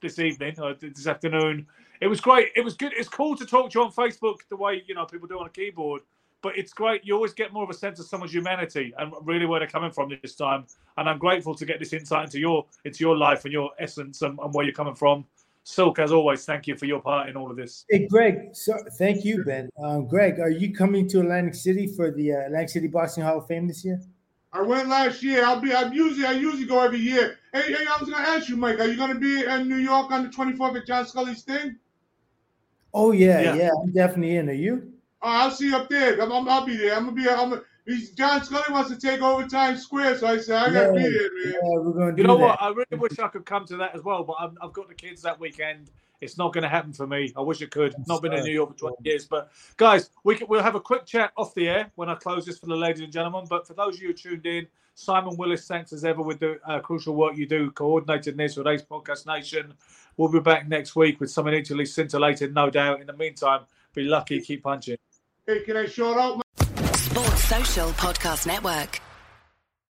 this 0.02 0.20
evening 0.20 0.60
or 0.60 0.76
this 0.76 1.08
afternoon. 1.08 1.68
It 2.02 2.08
was 2.08 2.22
great. 2.22 2.50
It 2.56 2.64
was 2.64 2.76
good. 2.76 2.94
It's 2.96 3.10
cool 3.10 3.36
to 3.36 3.46
talk 3.46 3.72
to 3.72 3.80
you 3.80 3.86
on 3.86 3.92
Facebook 3.92 4.38
the 4.50 4.58
way 4.58 4.84
you 4.88 4.96
know 4.96 5.06
people 5.06 5.28
do 5.28 5.40
on 5.40 5.48
a 5.48 5.50
keyboard. 5.50 6.02
But 6.44 6.58
it's 6.58 6.72
great. 6.72 7.04
You 7.04 7.16
always 7.16 7.34
get 7.34 7.52
more 7.52 7.64
of 7.64 7.70
a 7.70 7.74
sense 7.74 8.00
of 8.00 8.06
someone's 8.06 8.32
humanity 8.32 8.94
and 9.00 9.12
really 9.24 9.48
where 9.48 9.60
they're 9.60 9.68
coming 9.68 9.92
from 9.92 10.12
this 10.22 10.36
time. 10.36 10.66
And 10.98 11.10
I'm 11.10 11.18
grateful 11.18 11.56
to 11.56 11.66
get 11.66 11.80
this 11.80 11.94
insight 11.94 12.26
into 12.26 12.40
your 12.40 12.66
into 12.86 13.00
your 13.00 13.18
life 13.18 13.46
and 13.46 13.52
your 13.52 13.72
essence 13.80 14.22
and, 14.22 14.38
and 14.40 14.54
where 14.54 14.66
you're 14.66 14.74
coming 14.74 14.96
from. 14.96 15.26
Silk, 15.64 16.00
as 16.00 16.14
always, 16.14 16.46
thank 16.46 16.66
you 16.66 16.78
for 16.78 16.86
your 16.86 17.02
part 17.02 17.28
in 17.28 17.36
all 17.36 17.52
of 17.52 17.58
this. 17.58 17.84
Hey, 17.90 18.08
Greg. 18.08 18.56
So, 18.56 18.74
thank 18.98 19.26
you, 19.26 19.44
Ben. 19.44 19.70
Um, 19.84 20.08
Greg, 20.08 20.40
are 20.40 20.50
you 20.50 20.74
coming 20.74 21.10
to 21.10 21.20
Atlantic 21.20 21.56
City 21.56 21.88
for 21.88 22.10
the 22.10 22.36
uh, 22.36 22.46
Atlantic 22.46 22.70
City 22.70 22.88
Boxing 22.88 23.24
Hall 23.24 23.40
of 23.40 23.48
Fame 23.48 23.68
this 23.68 23.84
year? 23.84 24.00
I 24.54 24.62
went 24.62 24.88
last 24.88 25.22
year. 25.22 25.44
I'll 25.44 25.60
be. 25.60 25.74
I 25.74 25.92
usually. 25.92 26.26
I 26.26 26.32
usually 26.32 26.66
go 26.66 26.80
every 26.80 27.00
year. 27.00 27.38
Hey, 27.52 27.74
hey. 27.74 27.86
I 27.86 27.98
was 28.00 28.10
gonna 28.10 28.26
ask 28.26 28.48
you, 28.48 28.56
Mike. 28.56 28.80
Are 28.80 28.88
you 28.88 28.96
gonna 28.96 29.20
be 29.20 29.44
in 29.44 29.68
New 29.68 29.76
York 29.76 30.10
on 30.10 30.24
the 30.24 30.30
24th 30.30 30.80
at 30.80 30.88
John 30.88 31.06
Scully's 31.06 31.44
thing? 31.44 31.76
Oh 32.98 33.12
yeah, 33.12 33.42
yeah. 33.42 33.56
yeah 33.56 33.70
I'm 33.80 33.92
definitely 33.92 34.38
in. 34.38 34.50
Are 34.50 34.54
you? 34.54 34.92
Oh, 35.22 35.30
I'll 35.30 35.52
see 35.52 35.68
you 35.68 35.76
up 35.76 35.88
there. 35.88 36.20
I'm, 36.20 36.32
i 36.32 36.60
will 36.60 36.66
be 36.66 36.78
there. 36.78 36.96
I'm 36.96 37.06
gonna 37.06 37.16
be. 37.16 37.30
I'm. 37.30 37.62
He's, 37.86 38.10
John 38.12 38.44
Scully 38.44 38.64
wants 38.72 38.90
to 38.90 39.00
take 39.00 39.22
over 39.22 39.48
Times 39.48 39.84
Square, 39.84 40.18
so 40.18 40.28
I 40.28 40.40
said 40.40 40.56
I 40.56 40.74
gotta 40.74 41.00
yeah, 41.00 41.08
be 41.08 41.14
there, 41.14 41.30
man. 41.34 41.54
Yeah, 41.54 41.80
we're 41.80 41.92
gonna 41.92 42.18
you 42.18 42.24
know 42.24 42.38
that. 42.38 42.44
what? 42.44 42.62
I 42.62 42.70
really 42.70 42.98
wish 42.98 43.20
I 43.20 43.28
could 43.28 43.46
come 43.46 43.66
to 43.68 43.78
that 43.78 43.96
as 43.96 44.02
well, 44.04 44.24
but 44.24 44.36
i 44.40 44.50
have 44.62 44.74
got 44.74 44.90
the 44.90 44.96
kids 44.96 45.22
that 45.22 45.40
weekend. 45.40 45.92
It's 46.20 46.36
not 46.36 46.52
going 46.52 46.64
to 46.64 46.68
happen 46.68 46.94
for 46.94 47.06
me. 47.06 47.32
I 47.38 47.42
wish 47.42 47.62
it 47.62 47.70
could. 47.70 47.94
That's 47.94 48.08
not 48.08 48.24
been 48.24 48.34
in 48.34 48.44
New 48.44 48.52
York 48.52 48.72
for 48.72 48.90
20 48.90 48.96
years. 49.08 49.26
But 49.26 49.52
guys, 49.78 50.10
we 50.24 50.34
can, 50.34 50.48
we'll 50.48 50.64
have 50.64 50.74
a 50.74 50.80
quick 50.80 51.06
chat 51.06 51.32
off 51.38 51.54
the 51.54 51.70
air 51.70 51.92
when 51.94 52.10
I 52.10 52.16
close 52.16 52.44
this 52.44 52.58
for 52.58 52.66
the 52.66 52.76
ladies 52.76 53.04
and 53.04 53.14
gentlemen. 53.14 53.46
But 53.48 53.68
for 53.68 53.76
those 53.76 53.98
of 53.98 54.02
you 54.02 54.08
who 54.08 54.14
tuned 54.16 54.48
in, 54.48 54.66
Simon 54.96 55.38
Willis, 55.38 55.68
thanks 55.68 55.94
as 55.94 56.04
ever 56.04 56.24
with 56.24 56.40
the 56.40 56.60
uh, 56.66 56.80
crucial 56.80 57.14
work 57.16 57.38
you 57.38 57.46
do 57.46 57.70
coordinating 57.70 58.36
this 58.36 58.58
with 58.58 58.66
Ace 58.66 58.82
Podcast 58.82 59.28
Nation. 59.28 59.76
We'll 60.18 60.30
be 60.30 60.40
back 60.40 60.68
next 60.68 60.96
week 60.96 61.20
with 61.20 61.30
something 61.30 61.54
equally 61.54 61.86
scintillating, 61.86 62.54
no 62.54 62.70
doubt. 62.70 63.02
In 63.02 63.08
the 63.08 63.14
meantime, 63.14 63.62
be 63.94 64.04
lucky, 64.04 64.42
keep 64.42 64.64
punching. 64.64 64.98
Hey, 65.46 65.62
can 65.62 65.78
I 65.78 65.86
shout 65.86 66.18
out? 66.18 66.42
Sports 66.96 67.44
Social 67.44 67.90
Podcast 67.92 68.48
Network. 68.48 69.00